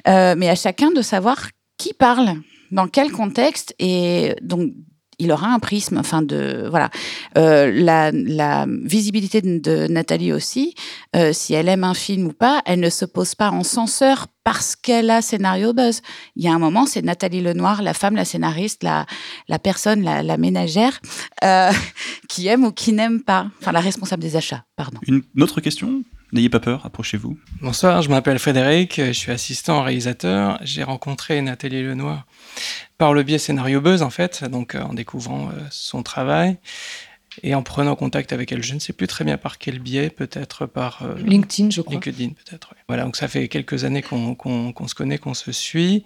mais 0.07 0.49
à 0.49 0.55
chacun 0.55 0.91
de 0.91 1.03
savoir 1.03 1.49
qui 1.77 1.93
parle, 1.93 2.31
dans 2.71 2.89
quel 2.89 3.13
contexte, 3.13 3.75
et 3.79 4.35
donc 4.43 4.73
il 5.19 5.33
aura 5.33 5.49
un 5.49 5.59
prisme, 5.59 5.99
enfin 5.99 6.23
de 6.23 6.67
voilà. 6.71 6.91
Euh, 7.37 7.71
la, 7.73 8.11
la, 8.13 8.67
visibilité 8.69 9.41
de, 9.43 9.87
Nathalie 9.89 10.33
aussi, 10.33 10.75
euh, 11.17 11.33
si 11.33 11.55
elle 11.55 11.69
aime 11.69 11.85
un 11.85 11.95
film 11.95 12.27
ou 12.29 12.33
pas, 12.33 12.63
elle 12.67 12.81
ne 12.81 12.91
se 12.91 13.05
pose 13.05 13.35
pas 13.35 13.51
en 13.51 13.65
censeur 13.65 14.27
parce 14.45 14.77
qu'elle 14.77 15.11
a 15.11 15.21
scénario 15.21 15.73
buzz. 15.73 16.01
Il 16.37 16.45
y 16.45 16.49
a 16.49 16.55
un 16.55 16.59
moment, 16.59 16.87
c'est 16.87 17.03
Nathalie 17.03 17.43
Lenoir, 17.43 17.83
la 17.83 17.95
femme, 17.95 18.17
la 18.17 18.25
scénariste, 18.25 18.83
la, 18.83 19.07
la 19.49 19.59
personne, 19.59 20.03
la, 20.03 20.23
la 20.23 20.37
ménagère, 20.37 21.01
euh, 21.45 21.71
qui 22.29 22.47
aime 22.47 22.65
ou 22.65 22.73
qui 22.73 22.93
n'aime 22.93 23.23
pas. 23.23 23.49
Enfin, 23.61 23.73
la 23.73 23.81
responsable 23.81 24.23
des 24.23 24.37
achats, 24.37 24.65
pardon. 24.77 24.99
Une 25.07 25.23
autre 25.41 25.61
question? 25.61 26.03
N'ayez 26.31 26.51
pas 26.51 26.61
peur, 26.61 26.85
approchez-vous. 26.85 27.39
Bonsoir, 27.63 28.03
je 28.03 28.11
m'appelle 28.11 28.39
Frédéric, 28.39 29.01
je 29.03 29.13
suis 29.13 29.33
assistant 29.33 29.83
réalisateur. 29.83 30.59
J'ai 30.63 30.83
rencontré 30.83 31.41
Nathalie 31.41 31.83
Lenoir 31.83 32.27
par 32.99 33.15
le 33.15 33.23
biais 33.23 33.39
Scénario 33.39 33.81
Buzz, 33.81 34.03
en 34.03 34.11
fait, 34.11 34.45
donc 34.45 34.75
euh, 34.75 34.83
en 34.83 34.93
découvrant 34.93 35.49
euh, 35.49 35.53
son 35.71 36.03
travail 36.03 36.59
et 37.43 37.55
en 37.55 37.63
prenant 37.63 37.95
contact 37.97 38.33
avec 38.33 38.53
elle. 38.53 38.63
Je 38.63 38.75
ne 38.75 38.79
sais 38.79 38.93
plus 38.93 39.07
très 39.07 39.25
bien 39.25 39.39
par 39.39 39.59
quel 39.59 39.79
biais, 39.79 40.11
peut-être 40.11 40.67
par 40.67 41.03
euh, 41.03 41.15
LinkedIn, 41.19 41.71
je 41.71 41.81
crois. 41.81 41.95
LinkedIn, 41.95 42.31
peut-être. 42.31 42.75
Voilà, 42.89 43.05
donc 43.05 43.17
ça 43.17 43.29
fait 43.29 43.49
quelques 43.49 43.85
années 43.85 44.03
qu'on 44.03 44.35
se 44.87 44.95
connaît, 44.95 45.19
qu'on 45.19 45.35
se 45.35 45.53
suit. 45.53 46.05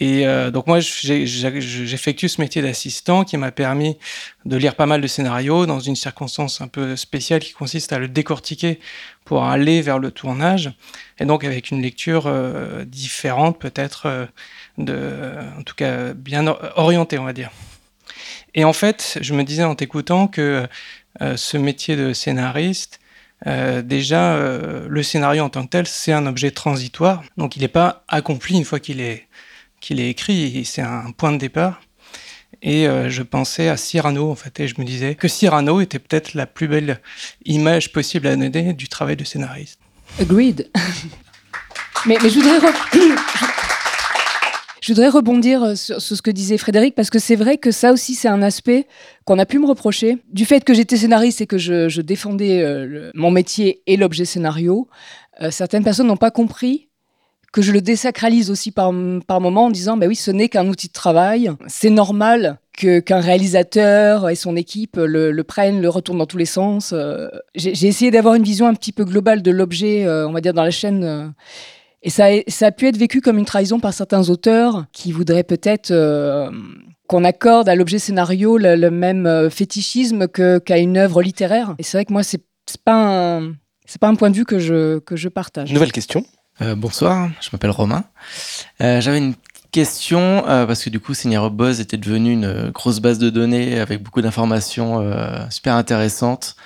Et 0.00 0.26
euh, 0.26 0.50
donc 0.50 0.66
moi, 0.66 0.80
j'effectue 0.80 2.28
ce 2.28 2.40
métier 2.40 2.62
d'assistant 2.62 3.24
qui 3.24 3.36
m'a 3.36 3.52
permis 3.52 3.98
de 4.44 4.56
lire 4.56 4.74
pas 4.74 4.86
mal 4.86 5.00
de 5.00 5.06
scénarios 5.06 5.66
dans 5.66 5.80
une 5.80 5.96
circonstance 5.96 6.60
un 6.60 6.66
peu 6.66 6.96
spéciale 6.96 7.40
qui 7.40 7.52
consiste 7.52 7.92
à 7.92 7.98
le 7.98 8.08
décortiquer 8.08 8.80
pour 9.24 9.44
aller 9.44 9.80
vers 9.80 9.98
le 9.98 10.10
tournage. 10.10 10.72
Et 11.20 11.24
donc 11.24 11.44
avec 11.44 11.70
une 11.70 11.82
lecture 11.82 12.24
euh, 12.26 12.84
différente, 12.84 13.60
peut-être, 13.60 14.28
en 14.90 15.62
tout 15.62 15.74
cas 15.74 16.12
bien 16.14 16.46
orientée, 16.76 17.18
on 17.18 17.24
va 17.24 17.32
dire. 17.32 17.50
Et 18.54 18.64
en 18.64 18.72
fait, 18.72 19.18
je 19.20 19.34
me 19.34 19.44
disais 19.44 19.64
en 19.64 19.74
t'écoutant 19.74 20.28
que 20.28 20.66
ce 21.20 21.56
métier 21.56 21.96
de 21.96 22.12
scénariste, 22.12 23.00
déjà, 23.46 24.36
le 24.36 25.02
scénario 25.02 25.44
en 25.44 25.48
tant 25.48 25.64
que 25.64 25.70
tel, 25.70 25.86
c'est 25.86 26.12
un 26.12 26.26
objet 26.26 26.50
transitoire. 26.50 27.22
Donc 27.36 27.56
il 27.56 27.62
n'est 27.62 27.68
pas 27.68 28.04
accompli 28.08 28.56
une 28.56 28.64
fois 28.64 28.80
qu'il 28.80 29.00
est 29.00 29.26
qu'il 29.82 30.00
est 30.00 30.08
écrit, 30.08 30.64
c'est 30.64 30.80
un 30.80 31.10
point 31.10 31.32
de 31.32 31.38
départ. 31.38 31.82
Et 32.62 32.86
euh, 32.86 33.10
je 33.10 33.22
pensais 33.22 33.68
à 33.68 33.76
Cyrano, 33.76 34.30
en 34.30 34.36
fait, 34.36 34.60
et 34.60 34.68
je 34.68 34.74
me 34.78 34.84
disais 34.84 35.16
que 35.16 35.26
Cyrano 35.26 35.80
était 35.80 35.98
peut-être 35.98 36.34
la 36.34 36.46
plus 36.46 36.68
belle 36.68 37.00
image 37.44 37.92
possible 37.92 38.28
à 38.28 38.36
donner 38.36 38.72
du 38.72 38.88
travail 38.88 39.16
de 39.16 39.24
scénariste. 39.24 39.80
Agreed. 40.20 40.70
mais 42.06 42.16
je 42.22 42.38
voudrais. 42.38 42.72
Je 44.82 44.92
voudrais 44.92 45.08
rebondir 45.08 45.62
euh, 45.62 45.74
sur, 45.76 46.02
ce 46.02 46.20
que 46.20 46.32
disait 46.32 46.58
Frédéric, 46.58 46.96
parce 46.96 47.08
que 47.08 47.20
c'est 47.20 47.36
vrai 47.36 47.56
que 47.56 47.70
ça 47.70 47.92
aussi, 47.92 48.16
c'est 48.16 48.28
un 48.28 48.42
aspect 48.42 48.88
qu'on 49.24 49.38
a 49.38 49.46
pu 49.46 49.60
me 49.60 49.66
reprocher. 49.66 50.18
Du 50.32 50.44
fait 50.44 50.64
que 50.64 50.74
j'étais 50.74 50.96
scénariste 50.96 51.40
et 51.40 51.46
que 51.46 51.56
je, 51.56 52.00
défendais 52.00 52.62
euh, 52.62 53.12
mon 53.14 53.30
métier 53.30 53.82
et 53.86 53.96
l'objet 53.96 54.24
scénario, 54.24 54.88
euh, 55.40 55.52
certaines 55.52 55.84
personnes 55.84 56.08
n'ont 56.08 56.16
pas 56.16 56.32
compris 56.32 56.88
que 57.52 57.62
je 57.62 57.70
le 57.70 57.80
désacralise 57.80 58.50
aussi 58.50 58.72
par, 58.72 58.92
moment 58.92 59.66
en 59.66 59.70
disant, 59.70 59.96
bah 59.96 60.06
oui, 60.08 60.16
ce 60.16 60.32
n'est 60.32 60.48
qu'un 60.48 60.66
outil 60.66 60.88
de 60.88 60.92
travail. 60.92 61.52
C'est 61.68 61.90
normal 61.90 62.58
qu'un 62.72 63.20
réalisateur 63.20 64.30
et 64.30 64.34
son 64.34 64.56
équipe 64.56 64.96
le, 64.96 65.42
prennent, 65.42 65.82
le 65.82 65.90
retournent 65.90 66.18
dans 66.18 66.26
tous 66.26 66.38
les 66.38 66.46
sens. 66.46 66.94
J'ai, 67.54 67.86
essayé 67.86 68.10
d'avoir 68.10 68.34
une 68.34 68.42
vision 68.42 68.66
un 68.66 68.74
petit 68.74 68.92
peu 68.92 69.04
globale 69.04 69.42
de 69.42 69.50
l'objet, 69.50 70.08
on 70.08 70.32
va 70.32 70.40
dire, 70.40 70.54
dans 70.54 70.64
la 70.64 70.70
chaîne 70.70 71.34
et 72.02 72.10
ça 72.10 72.26
a, 72.26 72.42
ça 72.48 72.66
a 72.66 72.72
pu 72.72 72.88
être 72.88 72.96
vécu 72.96 73.20
comme 73.20 73.38
une 73.38 73.44
trahison 73.44 73.78
par 73.78 73.94
certains 73.94 74.28
auteurs 74.28 74.86
qui 74.92 75.12
voudraient 75.12 75.44
peut-être 75.44 75.92
euh, 75.92 76.50
qu'on 77.06 77.22
accorde 77.24 77.68
à 77.68 77.76
l'objet 77.76 77.98
scénario 77.98 78.58
le, 78.58 78.90
même 78.90 79.26
euh, 79.26 79.50
fétichisme 79.50 80.26
qu'à 80.26 80.78
une 80.78 80.96
œuvre 80.96 81.22
littéraire. 81.22 81.74
Et 81.78 81.84
c'est 81.84 81.96
vrai 81.96 82.04
que 82.04 82.12
moi, 82.12 82.24
c'est, 82.24 82.42
pas 82.84 83.38
un, 83.38 83.52
c'est 83.86 84.00
pas 84.00 84.08
un 84.08 84.16
point 84.16 84.30
de 84.30 84.36
vue 84.36 84.44
que 84.44 84.58
je, 84.58 84.98
que 84.98 85.14
je 85.14 85.28
partage. 85.28 85.72
Nouvelle 85.72 85.92
question? 85.92 86.24
Euh, 86.60 86.74
bonsoir, 86.74 87.30
je 87.40 87.50
m'appelle 87.52 87.70
Romain. 87.70 88.04
j'avais 88.80 89.18
une 89.18 89.34
question 89.70 90.42
parce 90.44 90.84
que 90.84 90.90
du 90.90 90.98
coup, 91.00 91.14
Senior 91.14 91.50
Buzz 91.50 91.80
était 91.80 91.96
devenu 91.96 92.32
une 92.32 92.70
grosse 92.70 92.98
base 93.00 93.18
de 93.18 93.30
données 93.30 93.78
avec 93.78 94.02
beaucoup 94.02 94.20
d'informations 94.20 95.00
super 95.50 95.76
intéressantes. 95.76 96.56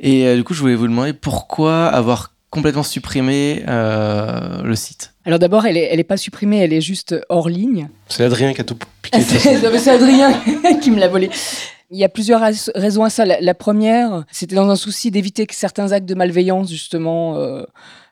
Et 0.00 0.34
du 0.34 0.42
coup, 0.44 0.54
je 0.54 0.60
voulais 0.60 0.74
vous 0.74 0.88
demander 0.88 1.12
pourquoi 1.12 1.86
avoir 1.88 2.31
complètement 2.52 2.82
supprimé 2.82 3.64
euh, 3.66 4.62
le 4.62 4.76
site 4.76 5.14
Alors 5.24 5.38
d'abord, 5.38 5.66
elle 5.66 5.74
n'est 5.74 5.88
elle 5.90 5.98
est 5.98 6.04
pas 6.04 6.18
supprimée, 6.18 6.58
elle 6.58 6.74
est 6.74 6.82
juste 6.82 7.16
hors 7.30 7.48
ligne. 7.48 7.88
C'est 8.08 8.22
Adrien 8.22 8.52
qui 8.52 8.60
a 8.60 8.64
tout 8.64 8.76
piqué. 9.00 9.20
c'est 9.22 9.90
Adrien 9.90 10.32
qui 10.82 10.90
me 10.92 11.00
l'a 11.00 11.08
volé. 11.08 11.30
Il 11.90 11.98
y 11.98 12.04
a 12.04 12.08
plusieurs 12.08 12.40
raisons 12.74 13.04
à 13.04 13.10
ça. 13.10 13.24
La, 13.24 13.54
première, 13.54 14.24
c'était 14.30 14.54
dans 14.54 14.68
un 14.70 14.76
souci 14.76 15.10
d'éviter 15.10 15.46
que 15.46 15.54
certains 15.54 15.92
actes 15.92 16.08
de 16.08 16.14
malveillance, 16.14 16.70
justement, 16.70 17.36
euh, 17.36 17.64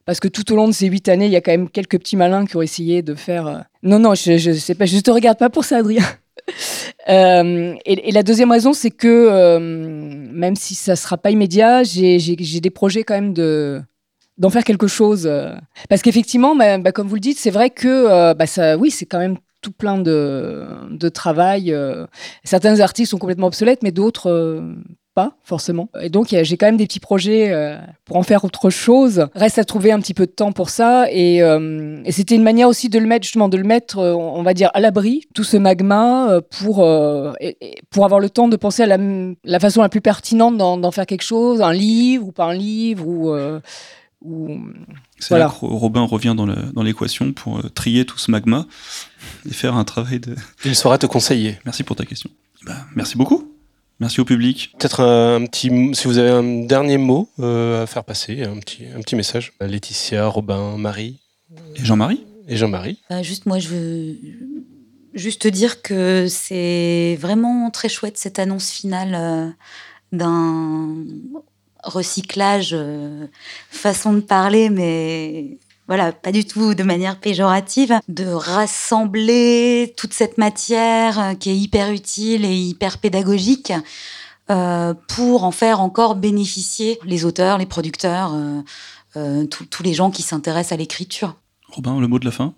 parce 0.05 0.21
que 0.21 0.29
tout 0.29 0.53
au 0.53 0.57
long 0.57 0.69
de 0.69 0.75
ces 0.75 0.87
huit 0.87 1.09
années, 1.09 1.25
il 1.25 1.33
y 1.33 1.37
a 1.37 1.41
quand 1.41 1.51
même 1.51 1.71
quelques 1.71 1.99
petits 1.99 2.17
malins 2.17 2.45
qui 2.45 2.57
ont 2.57 2.62
essayé 2.62 3.01
de 3.01 3.15
faire. 3.15 3.47
Euh, 3.47 3.59
non, 3.83 3.99
non, 3.99 4.15
je, 4.15 4.33
ne 4.33 4.55
sais 4.55 4.75
pas, 4.75 4.85
je 4.85 4.99
te 4.99 5.11
regarde 5.11 5.39
pas 5.39 5.49
pour 5.49 5.65
ça, 5.65 5.79
Adrien. 5.79 6.05
et, 7.09 7.75
et, 7.87 8.12
la 8.12 8.23
deuxième 8.23 8.51
raison, 8.51 8.75
c'est 8.75 8.91
que 8.91 9.59
même 9.59 10.57
si 10.57 10.75
ça 10.75 10.95
sera 10.95 11.17
pas 11.17 11.31
immédiat, 11.31 11.83
j'ai 11.83 12.37
des 12.37 12.71
projets 12.71 13.03
quand 13.03 13.15
même 13.15 13.33
de 13.33 13.83
d'en 14.41 14.51
faire 14.51 14.65
quelque 14.65 14.89
chose. 14.89 15.27
Euh. 15.27 15.53
Parce 15.89 16.03
qu'effectivement, 16.03 16.57
bah, 16.57 16.79
bah, 16.79 16.91
comme 16.91 17.07
vous 17.07 17.15
le 17.15 17.21
dites, 17.21 17.39
c'est 17.39 17.51
vrai 17.51 17.71
que 17.71 17.87
euh, 17.87 18.35
bah, 18.35 18.47
ça, 18.47 18.77
oui, 18.77 18.91
c'est 18.91 19.07
quand 19.07 19.19
même 19.19 19.37
tout 19.61 19.71
plein 19.71 19.99
de, 19.99 20.67
de 20.91 21.09
travail. 21.11 21.73
Euh. 21.73 22.07
Certains 22.43 22.81
articles 22.81 23.09
sont 23.09 23.19
complètement 23.19 23.47
obsolètes, 23.47 23.83
mais 23.83 23.93
d'autres 23.93 24.65
pas 25.12 25.33
forcément. 25.43 25.89
Et 26.01 26.09
donc 26.09 26.29
j'ai 26.31 26.57
quand 26.57 26.67
même 26.67 26.77
des 26.77 26.87
petits 26.87 27.01
projets 27.01 27.53
pour 28.05 28.17
en 28.17 28.23
faire 28.23 28.45
autre 28.45 28.71
chose. 28.71 29.27
Reste 29.35 29.59
à 29.59 29.65
trouver 29.65 29.91
un 29.91 29.99
petit 29.99 30.15
peu 30.15 30.25
de 30.25 30.31
temps 30.31 30.53
pour 30.53 30.71
ça. 30.71 31.07
Et, 31.11 31.39
et 31.39 32.12
c'était 32.12 32.37
une 32.37 32.45
manière 32.45 32.69
aussi 32.69 32.89
de 32.89 32.97
le 33.01 33.07
mettre 33.07 33.25
justement 33.25 33.49
de 33.49 33.57
le 33.57 33.65
mettre, 33.65 33.99
on 33.99 34.43
va 34.45 34.55
dire, 34.55 34.71
à 34.73 34.79
l'abri 34.79 35.25
tout 35.35 35.43
ce 35.43 35.57
magma 35.57 36.41
pour 36.49 36.87
pour 37.91 38.05
avoir 38.05 38.21
le 38.21 38.31
temps 38.31 38.47
de 38.47 38.57
penser 38.57 38.85
à 38.85 38.87
la, 38.87 38.99
la 39.43 39.59
façon 39.59 39.83
la 39.83 39.89
plus 39.89 40.01
pertinente 40.01 40.57
d'en 40.57 40.91
faire 40.93 41.07
quelque 41.07 41.25
chose, 41.25 41.61
un 41.61 41.73
livre 41.73 42.29
ou 42.29 42.33
pas 42.33 42.45
un 42.45 42.55
livre 42.55 43.05
ou 43.09 43.35
c'est 45.19 45.39
là 45.39 45.47
que 45.49 45.65
Robin 45.65 46.03
revient 46.03 46.35
dans 46.37 46.83
l'équation 46.83 47.33
pour 47.33 47.59
euh, 47.59 47.69
trier 47.69 48.05
tout 48.05 48.19
ce 48.19 48.31
magma 48.31 48.67
et 49.49 49.53
faire 49.53 49.77
un 49.77 49.85
travail 49.85 50.21
de. 50.21 50.37
Il 50.65 50.77
saura 50.77 50.99
te 50.99 51.07
conseiller. 51.07 51.59
Merci 51.65 51.83
pour 51.85 51.97
ta 51.97 52.05
question. 52.05 52.31
Bah, 52.67 52.77
merci 52.95 53.17
beaucoup. 53.17 53.51
Merci 53.99 54.21
au 54.21 54.25
public. 54.25 54.75
Peut-être 54.79 55.01
un 55.03 55.45
petit, 55.47 55.71
si 55.95 56.07
vous 56.07 56.17
avez 56.17 56.31
un 56.31 56.65
dernier 56.65 56.97
mot 56.97 57.29
euh, 57.39 57.83
à 57.83 57.87
faire 57.87 58.05
passer, 58.05 58.43
un 58.43 58.59
petit, 58.59 58.85
un 58.97 59.01
petit 59.01 59.15
message. 59.15 59.53
Laetitia, 59.61 60.27
Robin, 60.27 60.79
Marie. 60.79 61.19
Et 61.77 61.85
Jean-Marie. 61.85 62.25
Et 62.49 62.57
Jean-Marie. 62.57 62.99
Bah, 63.11 63.23
juste 63.23 63.45
moi, 63.45 63.59
je 63.59 63.69
veux 63.69 64.17
juste 65.13 65.47
dire 65.47 65.83
que 65.83 66.29
c'est 66.29 67.19
vraiment 67.21 67.71
très 67.71 67.89
chouette 67.89 68.17
cette 68.17 68.39
annonce 68.39 68.71
finale 68.71 69.15
euh, 69.15 69.51
d'un 70.13 71.05
recyclage, 71.85 72.70
euh, 72.73 73.27
façon 73.70 74.12
de 74.12 74.20
parler, 74.20 74.70
mais 74.70 75.59
voilà, 75.86 76.12
pas 76.12 76.32
du 76.32 76.44
tout 76.44 76.74
de 76.74 76.82
manière 76.82 77.19
péjorative, 77.19 77.98
de 78.09 78.27
rassembler 78.27 79.93
toute 79.97 80.12
cette 80.12 80.39
matière 80.39 81.19
euh, 81.19 81.35
qui 81.35 81.51
est 81.51 81.57
hyper 81.57 81.90
utile 81.90 82.44
et 82.44 82.55
hyper 82.55 82.98
pédagogique 82.98 83.73
euh, 84.51 84.94
pour 85.09 85.44
en 85.44 85.51
faire 85.51 85.81
encore 85.81 86.16
bénéficier 86.16 86.98
les 87.05 87.24
auteurs, 87.24 87.59
les 87.59 87.66
producteurs, 87.66 88.32
tous 89.15 89.82
les 89.82 89.94
gens 89.94 90.11
qui 90.11 90.23
s'intéressent 90.23 90.73
à 90.73 90.77
l'écriture. 90.77 91.36
Robin, 91.69 92.01
le 92.01 92.07
mot 92.07 92.19
de 92.19 92.24
la 92.24 92.31
fin? 92.31 92.55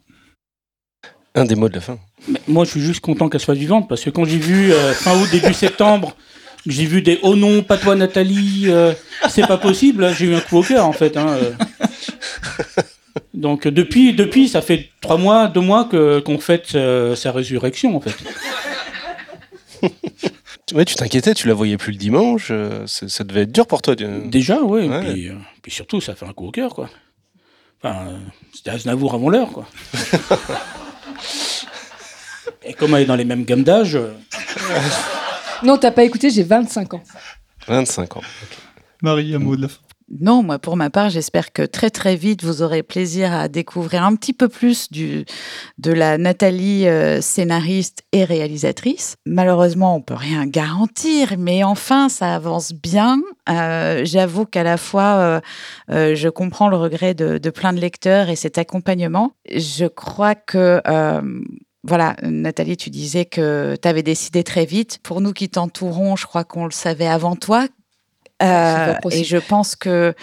Un 1.34 1.46
des 1.46 1.54
mots 1.54 1.70
de 1.70 1.74
la 1.74 1.80
fin. 1.80 1.98
moi, 2.46 2.64
je 2.64 2.70
suis 2.70 2.80
juste 2.80 3.00
content 3.00 3.30
qu'elle 3.30 3.40
soit 3.40 3.54
vivante 3.54 3.88
parce 3.88 4.04
que 4.04 4.10
quand 4.10 4.26
j'ai 4.26 4.38
vu 4.38 4.70
fin 4.94 5.18
août, 5.18 5.28
début 5.30 5.54
septembre, 5.54 6.14
j'ai 6.66 6.84
vu 6.84 7.02
des 7.02 7.18
oh 7.22 7.34
non, 7.34 7.62
pas 7.62 7.76
toi 7.76 7.96
Nathalie, 7.96 8.64
euh, 8.66 8.92
c'est 9.28 9.46
pas 9.46 9.58
possible. 9.58 10.14
J'ai 10.14 10.26
eu 10.26 10.34
un 10.34 10.40
coup 10.40 10.58
au 10.58 10.62
cœur 10.62 10.86
en 10.86 10.92
fait. 10.92 11.16
Hein, 11.16 11.28
euh. 11.28 11.52
Donc 13.34 13.66
depuis, 13.66 14.12
depuis, 14.12 14.48
ça 14.48 14.62
fait 14.62 14.90
trois 15.00 15.16
mois, 15.16 15.48
deux 15.48 15.60
mois 15.60 15.84
que 15.84 16.20
qu'on 16.20 16.38
fête 16.38 16.74
euh, 16.74 17.16
sa 17.16 17.32
résurrection 17.32 17.96
en 17.96 18.00
fait. 18.00 18.16
Ouais, 20.74 20.86
tu 20.86 20.94
t'inquiétais, 20.94 21.34
tu 21.34 21.48
la 21.48 21.54
voyais 21.54 21.76
plus 21.76 21.92
le 21.92 21.98
dimanche, 21.98 22.50
ça 22.86 23.24
devait 23.24 23.42
être 23.42 23.52
dur 23.52 23.66
pour 23.66 23.82
toi. 23.82 23.94
Déjà, 23.94 24.62
ouais. 24.62 24.88
Puis, 25.00 25.30
puis, 25.60 25.70
surtout, 25.70 26.00
ça 26.00 26.14
fait 26.14 26.24
un 26.24 26.32
coup 26.32 26.46
au 26.46 26.50
cœur, 26.50 26.74
quoi. 26.74 26.88
Enfin, 27.82 28.06
c'était 28.54 28.70
Aznavour 28.70 29.12
avant 29.12 29.28
l'heure, 29.28 29.50
quoi. 29.50 29.66
Et 32.64 32.72
comme 32.72 32.94
elle 32.94 33.02
est 33.02 33.06
dans 33.06 33.16
les 33.16 33.26
mêmes 33.26 33.44
gammes 33.44 33.64
d'âge. 33.64 33.98
Non, 35.64 35.78
t'as 35.78 35.90
pas 35.92 36.04
écouté, 36.04 36.30
j'ai 36.30 36.42
25 36.42 36.94
ans. 36.94 37.02
25 37.68 38.16
ans. 38.16 38.22
Marie, 39.02 39.34
un 39.34 39.38
mot 39.38 39.56
de 39.56 39.62
la 39.62 39.68
fin. 39.68 39.80
Non, 40.20 40.42
moi 40.42 40.58
pour 40.58 40.76
ma 40.76 40.90
part, 40.90 41.08
j'espère 41.08 41.52
que 41.52 41.62
très 41.62 41.88
très 41.88 42.16
vite 42.16 42.44
vous 42.44 42.60
aurez 42.60 42.82
plaisir 42.82 43.32
à 43.32 43.48
découvrir 43.48 44.04
un 44.04 44.14
petit 44.14 44.34
peu 44.34 44.48
plus 44.48 44.90
du, 44.90 45.24
de 45.78 45.92
la 45.92 46.18
Nathalie 46.18 46.86
euh, 46.86 47.22
scénariste 47.22 48.02
et 48.12 48.24
réalisatrice. 48.24 49.16
Malheureusement, 49.24 49.96
on 49.96 50.02
peut 50.02 50.14
rien 50.14 50.46
garantir, 50.46 51.34
mais 51.38 51.64
enfin 51.64 52.10
ça 52.10 52.34
avance 52.34 52.74
bien. 52.74 53.22
Euh, 53.48 54.02
j'avoue 54.04 54.44
qu'à 54.44 54.64
la 54.64 54.76
fois, 54.76 55.40
euh, 55.90 56.14
je 56.14 56.28
comprends 56.28 56.68
le 56.68 56.76
regret 56.76 57.14
de, 57.14 57.38
de, 57.38 57.50
plein 57.50 57.72
de 57.72 57.80
lecteurs 57.80 58.28
et 58.28 58.36
cet 58.36 58.58
accompagnement. 58.58 59.32
Je 59.50 59.86
crois 59.86 60.34
que 60.34 60.82
voilà, 61.84 62.16
Nathalie, 62.22 62.76
tu 62.76 62.90
disais 62.90 63.24
que 63.24 63.76
tu 63.80 63.88
avais 63.88 64.02
décidé 64.02 64.44
très 64.44 64.64
vite. 64.64 64.98
Pour 65.02 65.20
nous 65.20 65.32
qui 65.32 65.48
t'entourons, 65.48 66.14
je 66.14 66.26
crois 66.26 66.44
qu'on 66.44 66.64
le 66.64 66.70
savait 66.70 67.08
avant 67.08 67.34
toi. 67.34 67.66
Euh, 68.42 68.94
et 69.10 69.24
je 69.24 69.36
pense 69.36 69.76
que 69.76 70.14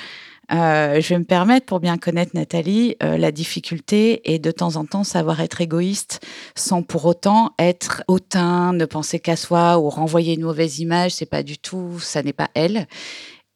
euh, 0.51 0.99
je 0.99 1.09
vais 1.09 1.19
me 1.19 1.25
permettre, 1.25 1.65
pour 1.65 1.79
bien 1.79 1.97
connaître 1.97 2.31
Nathalie, 2.33 2.95
euh, 3.03 3.17
la 3.17 3.31
difficulté 3.31 4.33
est 4.33 4.39
de 4.39 4.51
temps 4.51 4.77
en 4.77 4.85
temps 4.85 5.03
savoir 5.03 5.41
être 5.41 5.61
égoïste 5.61 6.25
sans 6.55 6.81
pour 6.81 7.05
autant 7.05 7.51
être 7.59 8.03
hautain, 8.07 8.73
ne 8.73 8.85
penser 8.85 9.19
qu'à 9.19 9.35
soi 9.35 9.77
ou 9.77 9.89
renvoyer 9.89 10.33
une 10.33 10.43
mauvaise 10.43 10.79
image. 10.79 11.11
C'est 11.11 11.27
pas 11.27 11.43
du 11.43 11.57
tout, 11.57 11.99
ça 11.99 12.23
n'est 12.23 12.33
pas 12.33 12.49
elle. 12.55 12.87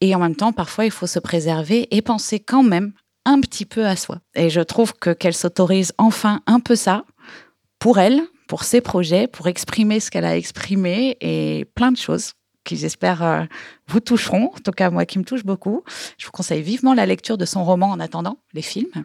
Et 0.02 0.14
en 0.14 0.20
même 0.20 0.36
temps, 0.36 0.52
parfois, 0.52 0.86
il 0.86 0.92
faut 0.92 1.08
se 1.08 1.20
préserver 1.20 1.88
et 1.96 2.02
penser 2.02 2.40
quand 2.40 2.64
même 2.64 2.94
un 3.26 3.40
petit 3.40 3.66
peu 3.66 3.86
à 3.88 3.96
soi. 3.96 4.20
Et 4.36 4.50
je 4.50 4.62
trouve 4.62 4.94
que 4.94 5.12
qu'elle 5.12 5.34
s'autorise 5.34 5.94
enfin 5.98 6.42
un 6.46 6.60
peu 6.60 6.76
ça 6.76 7.06
pour 7.84 8.00
elle, 8.00 8.22
pour 8.48 8.64
ses 8.64 8.80
projets, 8.80 9.28
pour 9.28 9.48
exprimer 9.48 10.00
ce 10.00 10.10
qu'elle 10.10 10.24
a 10.24 10.38
exprimé 10.38 11.18
et 11.20 11.66
plein 11.76 11.92
de 11.92 11.98
choses 11.98 12.32
qui 12.64 12.78
j'espère 12.78 13.22
euh, 13.22 13.44
vous 13.90 14.00
toucheront, 14.00 14.52
en 14.56 14.60
tout 14.64 14.72
cas 14.72 14.90
moi 14.90 15.06
qui 15.06 15.20
me 15.20 15.26
touche 15.26 15.44
beaucoup. 15.44 15.84
Je 16.18 16.26
vous 16.26 16.32
conseille 16.32 16.62
vivement 16.62 16.94
la 16.94 17.06
lecture 17.06 17.38
de 17.38 17.44
son 17.44 17.66
roman 17.66 17.88
en 17.88 18.00
attendant 18.00 18.38
les 18.54 18.62
films, 18.62 19.04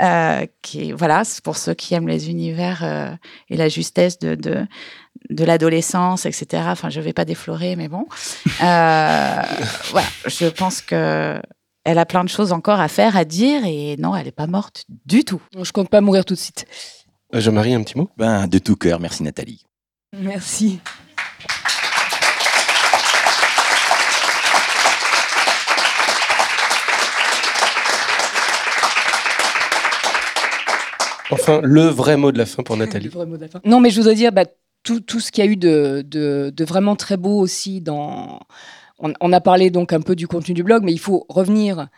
euh, 0.00 0.46
qui 0.62 0.92
voilà, 0.92 1.24
c'est 1.24 1.42
pour 1.42 1.56
ceux 1.56 1.74
qui 1.74 1.94
aiment 1.94 2.06
les 2.06 2.30
univers 2.30 2.84
euh, 2.84 3.10
et 3.48 3.56
la 3.56 3.68
justesse 3.68 4.20
de, 4.20 4.36
de, 4.36 4.68
de 5.30 5.44
l'adolescence, 5.44 6.24
etc. 6.24 6.62
Enfin, 6.68 6.90
je 6.90 7.00
vais 7.00 7.12
pas 7.12 7.24
déflorer, 7.24 7.74
mais 7.74 7.88
bon, 7.88 8.06
voilà, 8.60 9.42
je 10.26 10.48
pense 10.48 10.80
que 10.80 11.42
elle 11.84 11.98
a 11.98 12.06
plein 12.06 12.22
de 12.22 12.28
choses 12.28 12.52
encore 12.52 12.78
à 12.78 12.86
faire, 12.86 13.16
à 13.16 13.24
dire, 13.24 13.64
et 13.64 13.96
non, 13.96 14.14
elle 14.14 14.26
n'est 14.26 14.30
pas 14.30 14.46
morte 14.46 14.84
du 15.06 15.24
tout. 15.24 15.42
Je 15.60 15.72
compte 15.72 15.88
pas 15.88 16.00
mourir 16.00 16.24
tout 16.24 16.34
de 16.34 16.38
suite. 16.38 16.66
Euh, 17.34 17.40
Jean-Marie, 17.40 17.72
un 17.72 17.82
petit 17.82 17.96
mot? 17.96 18.10
Ben, 18.18 18.46
De 18.46 18.58
tout 18.58 18.76
cœur, 18.76 19.00
merci 19.00 19.22
Nathalie. 19.22 19.64
Merci. 20.14 20.80
Enfin, 31.30 31.62
le 31.62 31.84
vrai 31.84 32.18
mot 32.18 32.30
de 32.30 32.36
la 32.36 32.44
fin 32.44 32.62
pour 32.62 32.76
Nathalie. 32.76 33.10
Non, 33.64 33.80
mais 33.80 33.88
je 33.88 33.96
voudrais 33.96 34.14
dire 34.14 34.32
bah, 34.32 34.44
tout, 34.82 35.00
tout 35.00 35.18
ce 35.18 35.32
qu'il 35.32 35.42
y 35.42 35.48
a 35.48 35.50
eu 35.50 35.56
de, 35.56 36.04
de, 36.06 36.52
de, 36.54 36.64
vraiment 36.66 36.96
très 36.96 37.16
beau 37.16 37.38
aussi 37.40 37.80
dans. 37.80 38.40
On, 38.98 39.14
on, 39.22 39.32
a 39.32 39.40
parlé 39.40 39.70
donc 39.70 39.94
un 39.94 40.02
peu 40.02 40.14
du 40.14 40.28
contenu 40.28 40.52
du 40.52 40.62
blog, 40.62 40.82
mais 40.84 40.92
il 40.92 41.00
faut 41.00 41.24
revenir 41.30 41.88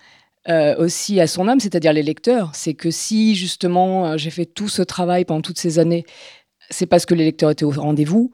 euh, 0.49 0.77
aussi 0.77 1.21
à 1.21 1.27
son 1.27 1.49
âme, 1.49 1.61
c'est-à-dire 1.61 1.93
les 1.93 2.03
lecteurs. 2.03 2.51
C'est 2.55 2.75
que 2.75 2.91
si 2.91 3.35
justement 3.35 4.07
euh, 4.07 4.17
j'ai 4.17 4.31
fait 4.31 4.47
tout 4.47 4.69
ce 4.69 4.83
travail 4.83 5.25
pendant 5.25 5.41
toutes 5.41 5.59
ces 5.59 5.79
années, 5.79 6.05
c'est 6.71 6.87
parce 6.87 7.07
que 7.07 7.15
les 7.15 7.25
lecteurs 7.25 7.51
étaient 7.51 7.65
au 7.65 7.71
rendez-vous. 7.71 8.33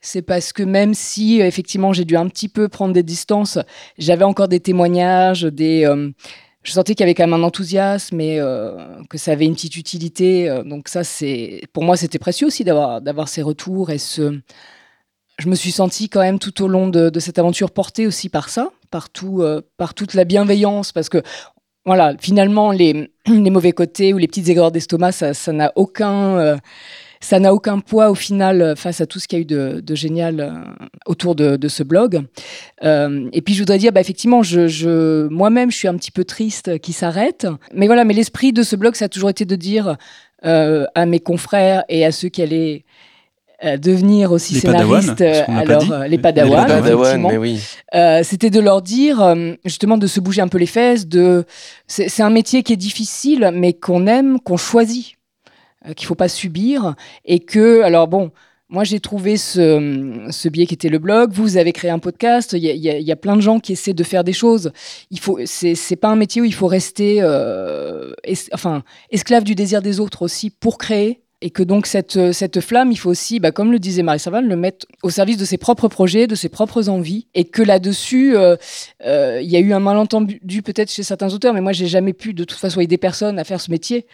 C'est 0.00 0.22
parce 0.22 0.52
que 0.52 0.62
même 0.62 0.94
si 0.94 1.40
effectivement 1.40 1.92
j'ai 1.92 2.04
dû 2.04 2.16
un 2.16 2.28
petit 2.28 2.48
peu 2.48 2.68
prendre 2.68 2.94
des 2.94 3.02
distances, 3.02 3.58
j'avais 3.98 4.24
encore 4.24 4.48
des 4.48 4.60
témoignages, 4.60 5.42
des, 5.42 5.84
euh, 5.84 6.10
je 6.62 6.72
sentais 6.72 6.94
qu'il 6.94 7.04
y 7.04 7.04
avait 7.04 7.14
quand 7.14 7.26
même 7.26 7.40
un 7.40 7.42
enthousiasme 7.42 8.20
et 8.20 8.38
euh, 8.40 8.76
que 9.08 9.18
ça 9.18 9.32
avait 9.32 9.46
une 9.46 9.54
petite 9.54 9.76
utilité. 9.76 10.48
Euh, 10.48 10.62
donc 10.62 10.88
ça, 10.88 11.04
c'est 11.04 11.62
pour 11.72 11.84
moi, 11.84 11.96
c'était 11.96 12.18
précieux 12.18 12.46
aussi 12.46 12.64
d'avoir 12.64 13.00
d'avoir 13.00 13.28
ces 13.28 13.42
retours 13.42 13.90
et 13.90 13.98
ce. 13.98 14.38
Je 15.38 15.48
me 15.48 15.54
suis 15.54 15.72
sentie 15.72 16.10
quand 16.10 16.20
même 16.20 16.38
tout 16.38 16.62
au 16.62 16.68
long 16.68 16.88
de 16.88 17.18
cette 17.18 17.38
aventure 17.38 17.70
portée 17.70 18.06
aussi 18.06 18.28
par 18.28 18.50
ça, 18.50 18.72
par 18.90 19.10
tout, 19.10 19.42
euh, 19.42 19.62
par 19.76 19.94
toute 19.94 20.14
la 20.14 20.24
bienveillance, 20.24 20.92
parce 20.92 21.08
que 21.08 21.22
voilà, 21.86 22.14
finalement 22.18 22.72
les, 22.72 23.10
les 23.26 23.50
mauvais 23.50 23.72
côtés 23.72 24.12
ou 24.12 24.18
les 24.18 24.26
petites 24.26 24.48
aigreurs 24.48 24.72
d'estomac, 24.72 25.12
ça 25.12 25.52
n'a 25.52 25.72
aucun 25.76 26.38
euh, 26.38 26.56
ça 27.22 27.38
aucun 27.52 27.80
poids 27.80 28.10
au 28.10 28.14
final 28.14 28.62
euh, 28.62 28.74
face 28.74 29.02
à 29.02 29.06
tout 29.06 29.18
ce 29.18 29.28
qu'il 29.28 29.38
y 29.38 29.40
a 29.40 29.42
eu 29.42 29.46
de, 29.46 29.94
génial 29.94 30.64
autour 31.06 31.34
de, 31.34 31.68
ce 31.68 31.82
blog. 31.82 32.22
Et 32.82 33.42
puis 33.42 33.54
je 33.54 33.60
voudrais 33.60 33.78
dire, 33.78 33.92
bah, 33.92 34.00
effectivement, 34.00 34.42
je, 34.42 35.28
moi-même, 35.28 35.70
je 35.70 35.76
suis 35.76 35.88
un 35.88 35.96
petit 35.96 36.10
peu 36.10 36.24
triste 36.24 36.78
qu'il 36.78 36.94
s'arrête. 36.94 37.46
Mais 37.74 37.86
voilà, 37.86 38.04
mais 38.04 38.14
l'esprit 38.14 38.52
de 38.52 38.62
ce 38.62 38.74
blog, 38.74 38.94
ça 38.94 39.06
a 39.06 39.08
toujours 39.08 39.30
été 39.30 39.44
de 39.44 39.56
dire 39.56 39.96
à 40.42 41.06
mes 41.06 41.20
confrères 41.20 41.84
et 41.90 42.06
à 42.06 42.12
ceux 42.12 42.30
qui 42.30 42.40
allaient 42.40 42.84
euh, 43.64 43.76
devenir 43.76 44.32
aussi 44.32 44.54
les 44.54 44.60
scénaristes, 44.60 45.18
Padawan, 45.18 45.58
alors 45.58 45.92
euh, 45.92 46.06
les 46.06 46.18
padawan, 46.18 46.66
les 46.66 46.74
padawan 46.74 47.22
mais 47.22 47.36
oui. 47.36 47.60
euh, 47.94 48.22
c'était 48.22 48.50
de 48.50 48.60
leur 48.60 48.82
dire 48.82 49.34
justement 49.64 49.98
de 49.98 50.06
se 50.06 50.20
bouger 50.20 50.40
un 50.40 50.48
peu 50.48 50.58
les 50.58 50.66
fesses, 50.66 51.06
de 51.06 51.44
c'est 51.86 52.22
un 52.22 52.30
métier 52.30 52.62
qui 52.62 52.72
est 52.72 52.76
difficile, 52.76 53.50
mais 53.54 53.72
qu'on 53.72 54.06
aime, 54.06 54.40
qu'on 54.40 54.56
choisit 54.56 55.16
euh, 55.88 55.94
qu'il 55.94 56.06
faut 56.06 56.14
pas 56.14 56.28
subir 56.28 56.94
et 57.24 57.40
que 57.40 57.80
alors 57.80 58.06
bon 58.06 58.32
moi 58.68 58.84
j'ai 58.84 59.00
trouvé 59.00 59.38
ce, 59.38 60.26
ce 60.30 60.48
biais 60.50 60.66
qui 60.66 60.74
était 60.74 60.90
le 60.90 60.98
blog. 60.98 61.32
Vous 61.32 61.56
avez 61.56 61.72
créé 61.72 61.90
un 61.90 61.98
podcast. 61.98 62.52
Il 62.52 62.62
y 62.62 62.68
a, 62.68 62.74
y, 62.74 62.90
a, 62.90 62.98
y 62.98 63.10
a, 63.10 63.16
plein 63.16 63.34
de 63.34 63.40
gens 63.40 63.58
qui 63.60 63.72
essaient 63.72 63.94
de 63.94 64.04
faire 64.04 64.22
des 64.22 64.34
choses. 64.34 64.72
Il 65.10 65.18
faut 65.18 65.38
c'est 65.46 65.74
c'est 65.74 65.96
pas 65.96 66.08
un 66.08 66.16
métier 66.16 66.42
où 66.42 66.44
il 66.44 66.52
faut 66.52 66.66
rester 66.66 67.16
euh, 67.20 68.12
es, 68.24 68.34
enfin 68.52 68.82
esclave 69.10 69.42
du 69.42 69.54
désir 69.54 69.80
des 69.80 70.00
autres 70.00 70.20
aussi 70.20 70.50
pour 70.50 70.76
créer 70.76 71.22
et 71.42 71.50
que 71.50 71.62
donc 71.62 71.86
cette, 71.86 72.32
cette 72.32 72.60
flamme, 72.60 72.92
il 72.92 72.96
faut 72.96 73.10
aussi, 73.10 73.40
bah, 73.40 73.50
comme 73.50 73.72
le 73.72 73.78
disait 73.78 74.02
Marie 74.02 74.18
Serval, 74.18 74.46
le 74.46 74.56
mettre 74.56 74.86
au 75.02 75.10
service 75.10 75.38
de 75.38 75.44
ses 75.44 75.56
propres 75.56 75.88
projets, 75.88 76.26
de 76.26 76.34
ses 76.34 76.50
propres 76.50 76.88
envies, 76.88 77.26
et 77.34 77.44
que 77.44 77.62
là-dessus, 77.62 78.36
euh, 78.36 78.56
euh, 79.06 79.40
il 79.42 79.50
y 79.50 79.56
a 79.56 79.60
eu 79.60 79.72
un 79.72 79.80
malentendu 79.80 80.62
peut-être 80.62 80.90
chez 80.90 81.02
certains 81.02 81.32
auteurs, 81.32 81.54
mais 81.54 81.62
moi 81.62 81.72
j'ai 81.72 81.86
jamais 81.86 82.12
pu 82.12 82.34
de 82.34 82.44
toute 82.44 82.58
façon 82.58 82.80
aider 82.80 82.98
personne 82.98 83.38
à 83.38 83.44
faire 83.44 83.60
ce 83.60 83.70
métier. 83.70 84.06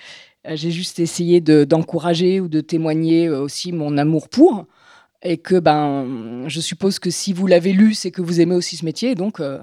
J'ai 0.54 0.70
juste 0.70 1.00
essayé 1.00 1.40
d'encourager 1.40 2.36
de, 2.36 2.42
ou 2.42 2.48
de 2.48 2.60
témoigner 2.60 3.28
aussi 3.28 3.72
mon 3.72 3.98
amour 3.98 4.28
pour. 4.28 4.66
Et 5.22 5.38
que 5.38 5.58
ben, 5.58 6.44
je 6.46 6.60
suppose 6.60 7.00
que 7.00 7.10
si 7.10 7.32
vous 7.32 7.48
l'avez 7.48 7.72
lu, 7.72 7.94
c'est 7.94 8.12
que 8.12 8.22
vous 8.22 8.40
aimez 8.40 8.54
aussi 8.54 8.76
ce 8.76 8.84
métier. 8.84 9.16
Donc, 9.16 9.40
euh, 9.40 9.58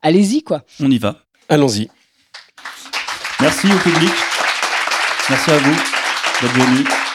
allez-y, 0.00 0.42
quoi. 0.42 0.62
On 0.78 0.90
y 0.90 0.98
va. 0.98 1.16
Allons-y. 1.48 1.88
Merci 3.40 3.66
au 3.66 3.78
public. 3.78 4.12
Merci 5.28 5.50
à 5.50 5.58
vous 5.58 5.74
d'être 6.40 6.52
venus. 6.52 7.07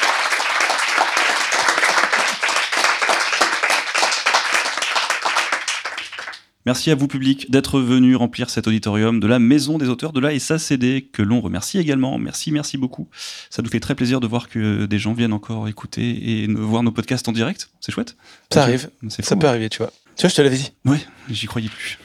Merci 6.65 6.91
à 6.91 6.95
vous, 6.95 7.07
public, 7.07 7.51
d'être 7.51 7.79
venu 7.79 8.15
remplir 8.15 8.49
cet 8.49 8.67
auditorium 8.67 9.19
de 9.19 9.27
la 9.27 9.39
Maison 9.39 9.77
des 9.77 9.89
auteurs 9.89 10.13
de 10.13 10.19
la 10.19 10.37
SACD, 10.39 11.09
que 11.11 11.21
l'on 11.21 11.41
remercie 11.41 11.77
également. 11.77 12.17
Merci, 12.17 12.51
merci 12.51 12.77
beaucoup. 12.77 13.09
Ça 13.49 13.61
nous 13.61 13.69
fait 13.69 13.81
très 13.81 13.95
plaisir 13.95 14.19
de 14.19 14.27
voir 14.27 14.47
que 14.47 14.85
des 14.85 14.99
gens 14.99 15.13
viennent 15.13 15.33
encore 15.33 15.67
écouter 15.67 16.41
et 16.41 16.47
voir 16.47 16.83
nos 16.83 16.91
podcasts 16.91 17.27
en 17.27 17.33
direct. 17.33 17.69
C'est 17.81 17.91
chouette. 17.91 18.15
Ça 18.51 18.63
arrive. 18.63 18.89
Ça 19.09 19.35
peut 19.35 19.47
arriver, 19.47 19.69
tu 19.69 19.79
vois. 19.79 19.91
Tu 20.15 20.21
vois, 20.21 20.29
je 20.29 20.35
te 20.35 20.41
l'avais 20.41 20.57
dit. 20.57 20.71
Oui, 20.85 21.05
j'y 21.29 21.47
croyais 21.47 21.69
plus. 21.69 21.99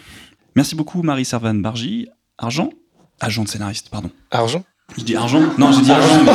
Merci 0.57 0.75
beaucoup, 0.75 1.03
Marie 1.03 1.25
Servan 1.25 1.55
Bargy. 1.55 2.09
Argent? 2.37 2.71
Agent 3.21 3.45
de 3.45 3.49
scénariste, 3.49 3.91
pardon. 3.91 4.11
Argent? 4.31 4.65
Je 4.97 5.05
dis 5.05 5.15
argent? 5.15 5.43
Non, 5.59 5.73
j'ai 5.73 5.83
dit 5.83 5.91
argent, 5.93 6.25
mais 6.25 6.33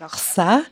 Alors 0.00 0.14
ça, 0.14 0.62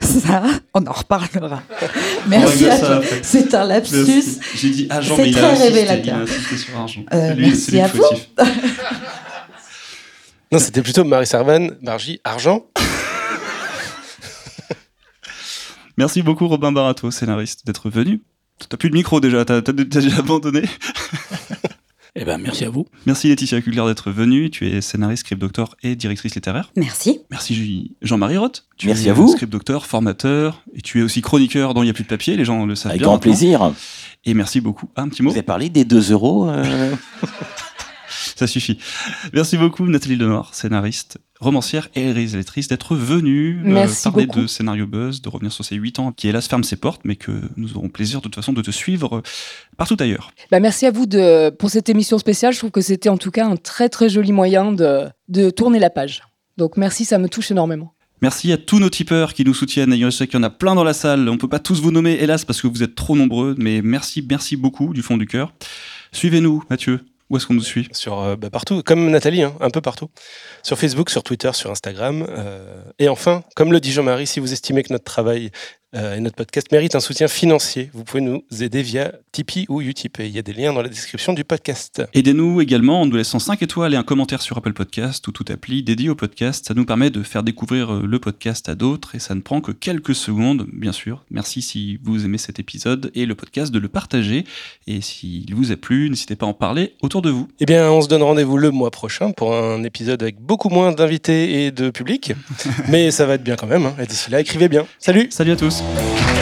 ça, 0.00 0.42
on 0.74 0.86
en 0.86 0.92
reparlera. 0.92 1.62
Merci 2.28 2.68
à 2.68 2.78
toi. 2.78 3.00
C'est 3.22 3.54
un 3.54 3.64
lapsus. 3.64 4.40
J'ai 4.54 4.70
dit 4.70 4.86
agent, 4.90 5.16
mais 5.16 5.28
il 5.28 5.32
très 5.34 5.42
a, 5.42 5.50
insisté, 5.50 5.68
révélateur. 5.68 6.04
il 6.04 6.10
a 6.10 6.18
insisté 6.22 6.56
sur 6.56 6.76
argent. 6.78 7.04
Euh, 7.12 7.34
Lui, 7.34 7.46
merci 7.48 7.80
à 7.80 7.88
vous. 7.88 8.02
Non, 10.52 10.58
c'était 10.58 10.82
plutôt 10.82 11.02
Marie 11.04 11.26
Servan, 11.26 11.70
Bargy, 11.82 12.20
Argent. 12.24 12.66
Merci 15.98 16.22
beaucoup, 16.22 16.46
Robin 16.46 16.72
Barato, 16.72 17.10
scénariste, 17.10 17.66
d'être 17.66 17.88
venu. 17.90 18.22
T'as 18.68 18.76
plus 18.76 18.90
de 18.90 18.94
micro 18.94 19.18
déjà, 19.18 19.44
t'as 19.44 19.62
t'as 19.62 19.72
déjà 19.72 20.18
abandonné. 20.18 20.62
Eh 22.18 22.24
ben, 22.24 22.38
merci 22.38 22.64
à 22.64 22.70
vous. 22.70 22.86
Merci 23.04 23.28
Laetitia 23.28 23.60
Kugler 23.60 23.84
d'être 23.86 24.10
venue. 24.10 24.50
Tu 24.50 24.66
es 24.68 24.80
scénariste, 24.80 25.20
script 25.20 25.40
doctor 25.40 25.76
et 25.82 25.96
directrice 25.96 26.34
littéraire. 26.34 26.72
Merci. 26.74 27.20
Merci 27.30 27.94
Jean-Marie 28.00 28.38
Roth. 28.38 28.64
Tu 28.78 28.86
Merci 28.86 29.08
es 29.08 29.10
à 29.10 29.12
vous. 29.12 29.28
Script 29.28 29.52
doctor, 29.52 29.84
formateur, 29.86 30.62
et 30.74 30.80
tu 30.80 31.00
es 31.00 31.02
aussi 31.02 31.20
chroniqueur 31.20 31.74
dans 31.74 31.82
Il 31.82 31.86
n'y 31.86 31.90
a 31.90 31.94
plus 31.94 32.04
de 32.04 32.08
papier, 32.08 32.36
les 32.36 32.44
gens 32.46 32.64
le 32.64 32.74
savent 32.74 32.90
Avec 32.90 33.00
bien 33.00 33.06
grand 33.08 33.14
maintenant. 33.16 33.20
plaisir. 33.30 33.72
Et 34.24 34.32
merci 34.34 34.60
beaucoup. 34.60 34.88
Ah, 34.96 35.02
un 35.02 35.08
petit 35.08 35.22
mot 35.22 35.30
Vous 35.30 35.36
avez 35.36 35.42
parlé 35.42 35.68
des 35.68 35.84
2 35.84 36.12
euros 36.12 36.48
euh, 36.48 36.94
Ça 38.36 38.46
suffit. 38.46 38.76
Merci 39.32 39.56
beaucoup 39.56 39.86
Nathalie 39.86 40.16
Lenoir, 40.16 40.54
scénariste, 40.54 41.16
romancière 41.40 41.88
et 41.94 42.12
réalisatrice, 42.12 42.68
d'être 42.68 42.94
venue 42.94 43.62
euh, 43.66 43.86
parler 44.04 44.26
beaucoup. 44.26 44.42
de 44.42 44.46
Scénario 44.46 44.86
Buzz, 44.86 45.22
de 45.22 45.28
revenir 45.30 45.50
sur 45.50 45.64
ces 45.64 45.74
8 45.74 45.98
ans 46.00 46.12
qui 46.12 46.28
hélas 46.28 46.46
ferment 46.46 46.62
ses 46.62 46.76
portes, 46.76 47.00
mais 47.04 47.16
que 47.16 47.32
nous 47.56 47.78
aurons 47.78 47.88
plaisir 47.88 48.18
de 48.18 48.24
toute 48.24 48.34
façon 48.34 48.52
de 48.52 48.60
te 48.60 48.70
suivre 48.70 49.16
euh, 49.16 49.22
partout 49.78 49.96
ailleurs. 50.00 50.32
Bah, 50.50 50.60
merci 50.60 50.84
à 50.84 50.90
vous 50.90 51.06
de, 51.06 51.48
pour 51.48 51.70
cette 51.70 51.88
émission 51.88 52.18
spéciale. 52.18 52.52
Je 52.52 52.58
trouve 52.58 52.70
que 52.70 52.82
c'était 52.82 53.08
en 53.08 53.16
tout 53.16 53.30
cas 53.30 53.46
un 53.46 53.56
très 53.56 53.88
très 53.88 54.10
joli 54.10 54.32
moyen 54.32 54.70
de, 54.70 55.06
de 55.28 55.48
tourner 55.48 55.78
la 55.78 55.88
page. 55.88 56.22
Donc 56.58 56.76
merci, 56.76 57.06
ça 57.06 57.16
me 57.16 57.30
touche 57.30 57.50
énormément. 57.50 57.94
Merci 58.20 58.52
à 58.52 58.58
tous 58.58 58.80
nos 58.80 58.90
tipeurs 58.90 59.32
qui 59.32 59.44
nous 59.44 59.54
soutiennent. 59.54 59.94
Et 59.94 60.00
je 60.00 60.10
sais 60.10 60.26
qu'il 60.26 60.38
y 60.38 60.40
en 60.40 60.46
a 60.46 60.50
plein 60.50 60.74
dans 60.74 60.84
la 60.84 60.94
salle. 60.94 61.26
On 61.30 61.38
peut 61.38 61.48
pas 61.48 61.58
tous 61.58 61.80
vous 61.80 61.90
nommer, 61.90 62.18
hélas, 62.20 62.44
parce 62.44 62.60
que 62.60 62.66
vous 62.66 62.82
êtes 62.82 62.94
trop 62.94 63.16
nombreux. 63.16 63.54
Mais 63.56 63.80
merci, 63.82 64.26
merci 64.28 64.56
beaucoup 64.56 64.92
du 64.92 65.00
fond 65.00 65.16
du 65.16 65.26
cœur. 65.26 65.54
Suivez-nous, 66.12 66.62
Mathieu. 66.68 67.00
Où 67.28 67.36
est-ce 67.36 67.46
qu'on 67.46 67.54
nous 67.54 67.62
suit 67.62 67.88
Sur 67.92 68.20
euh, 68.20 68.36
bah, 68.36 68.50
partout, 68.50 68.82
comme 68.84 69.10
Nathalie, 69.10 69.42
hein, 69.42 69.54
un 69.60 69.70
peu 69.70 69.80
partout. 69.80 70.10
Sur 70.62 70.78
Facebook, 70.78 71.10
sur 71.10 71.22
Twitter, 71.22 71.52
sur 71.54 71.70
Instagram. 71.70 72.26
euh, 72.28 72.82
et 72.98 73.08
enfin, 73.08 73.42
comme 73.56 73.72
le 73.72 73.80
dit 73.80 73.90
Jean-Marie, 73.92 74.26
si 74.26 74.38
vous 74.38 74.52
estimez 74.52 74.82
que 74.84 74.92
notre 74.92 75.04
travail 75.04 75.50
et 75.94 76.20
notre 76.20 76.36
podcast 76.36 76.70
méritent 76.72 76.94
un 76.94 77.00
soutien 77.00 77.26
financier, 77.28 77.90
vous 77.94 78.04
pouvez 78.04 78.20
nous 78.20 78.42
aider 78.60 78.82
via 78.82 79.12
Tipeee 79.32 79.66
ou 79.68 79.80
Utip. 79.80 80.18
Il 80.20 80.28
y 80.28 80.38
a 80.38 80.42
des 80.42 80.52
liens 80.52 80.72
dans 80.72 80.82
la 80.82 80.88
description 80.88 81.32
du 81.32 81.42
podcast. 81.44 82.02
Aidez-nous 82.12 82.60
également 82.60 83.00
en 83.00 83.06
nous 83.06 83.16
laissant 83.16 83.38
5 83.38 83.62
étoiles 83.62 83.94
et 83.94 83.96
un 83.96 84.02
commentaire 84.02 84.42
sur 84.42 84.58
Apple 84.58 84.72
Podcast 84.74 85.26
ou 85.28 85.32
toute 85.32 85.50
appli 85.50 85.82
dédiée 85.82 86.10
au 86.10 86.14
podcast. 86.14 86.66
Ça 86.68 86.74
nous 86.74 86.84
permet 86.84 87.08
de 87.10 87.22
faire 87.22 87.42
découvrir 87.42 87.94
euh, 87.94 88.02
le 88.06 88.18
podcast 88.18 88.68
à 88.68 88.74
d'autres 88.74 89.14
et 89.14 89.18
ça 89.20 89.34
ne 89.34 89.40
prend 89.40 89.60
que 89.62 89.72
quelques 89.72 90.14
secondes, 90.14 90.66
bien 90.72 90.92
sûr. 90.92 91.24
Merci 91.30 91.62
si 91.62 91.98
vous 92.02 92.24
aimez 92.26 92.38
cet 92.38 92.58
épisode 92.58 93.10
et 93.14 93.24
le 93.24 93.34
podcast 93.34 93.72
de 93.72 93.78
le 93.78 93.88
partager. 93.88 94.44
Et 94.86 95.00
s'il 95.00 95.54
vous 95.54 95.72
a 95.72 95.76
plu, 95.76 96.10
n'hésitez 96.10 96.36
pas 96.36 96.46
à 96.46 96.48
en 96.50 96.54
parler 96.54 96.94
autour 97.00 97.22
de 97.22 97.30
vous. 97.30 97.48
Eh 97.60 97.64
bien, 97.64 97.90
on 97.90 98.02
se 98.02 98.08
donne 98.08 98.22
rendez-vous 98.22 98.58
le 98.58 98.70
mois 98.70 98.90
prochain 98.90 99.30
pour 99.32 99.54
un 99.54 99.82
épisode 99.84 100.22
avec 100.22 100.40
beaucoup 100.40 100.68
moins 100.68 100.92
d'invités 100.92 101.64
et 101.64 101.70
de 101.70 101.88
public. 101.90 102.32
Mais 102.88 103.10
ça 103.10 103.24
va 103.24 103.34
être 103.34 103.44
bien 103.44 103.56
quand 103.56 103.66
même. 103.68 103.86
hein. 103.86 103.94
Et 103.98 104.06
d'ici 104.06 104.30
là, 104.30 104.40
écrivez 104.40 104.68
bien. 104.68 104.86
Salut 104.98 105.28
Salut 105.30 105.52
à 105.52 105.56
tous 105.56 105.75
Cheers. 105.76 106.35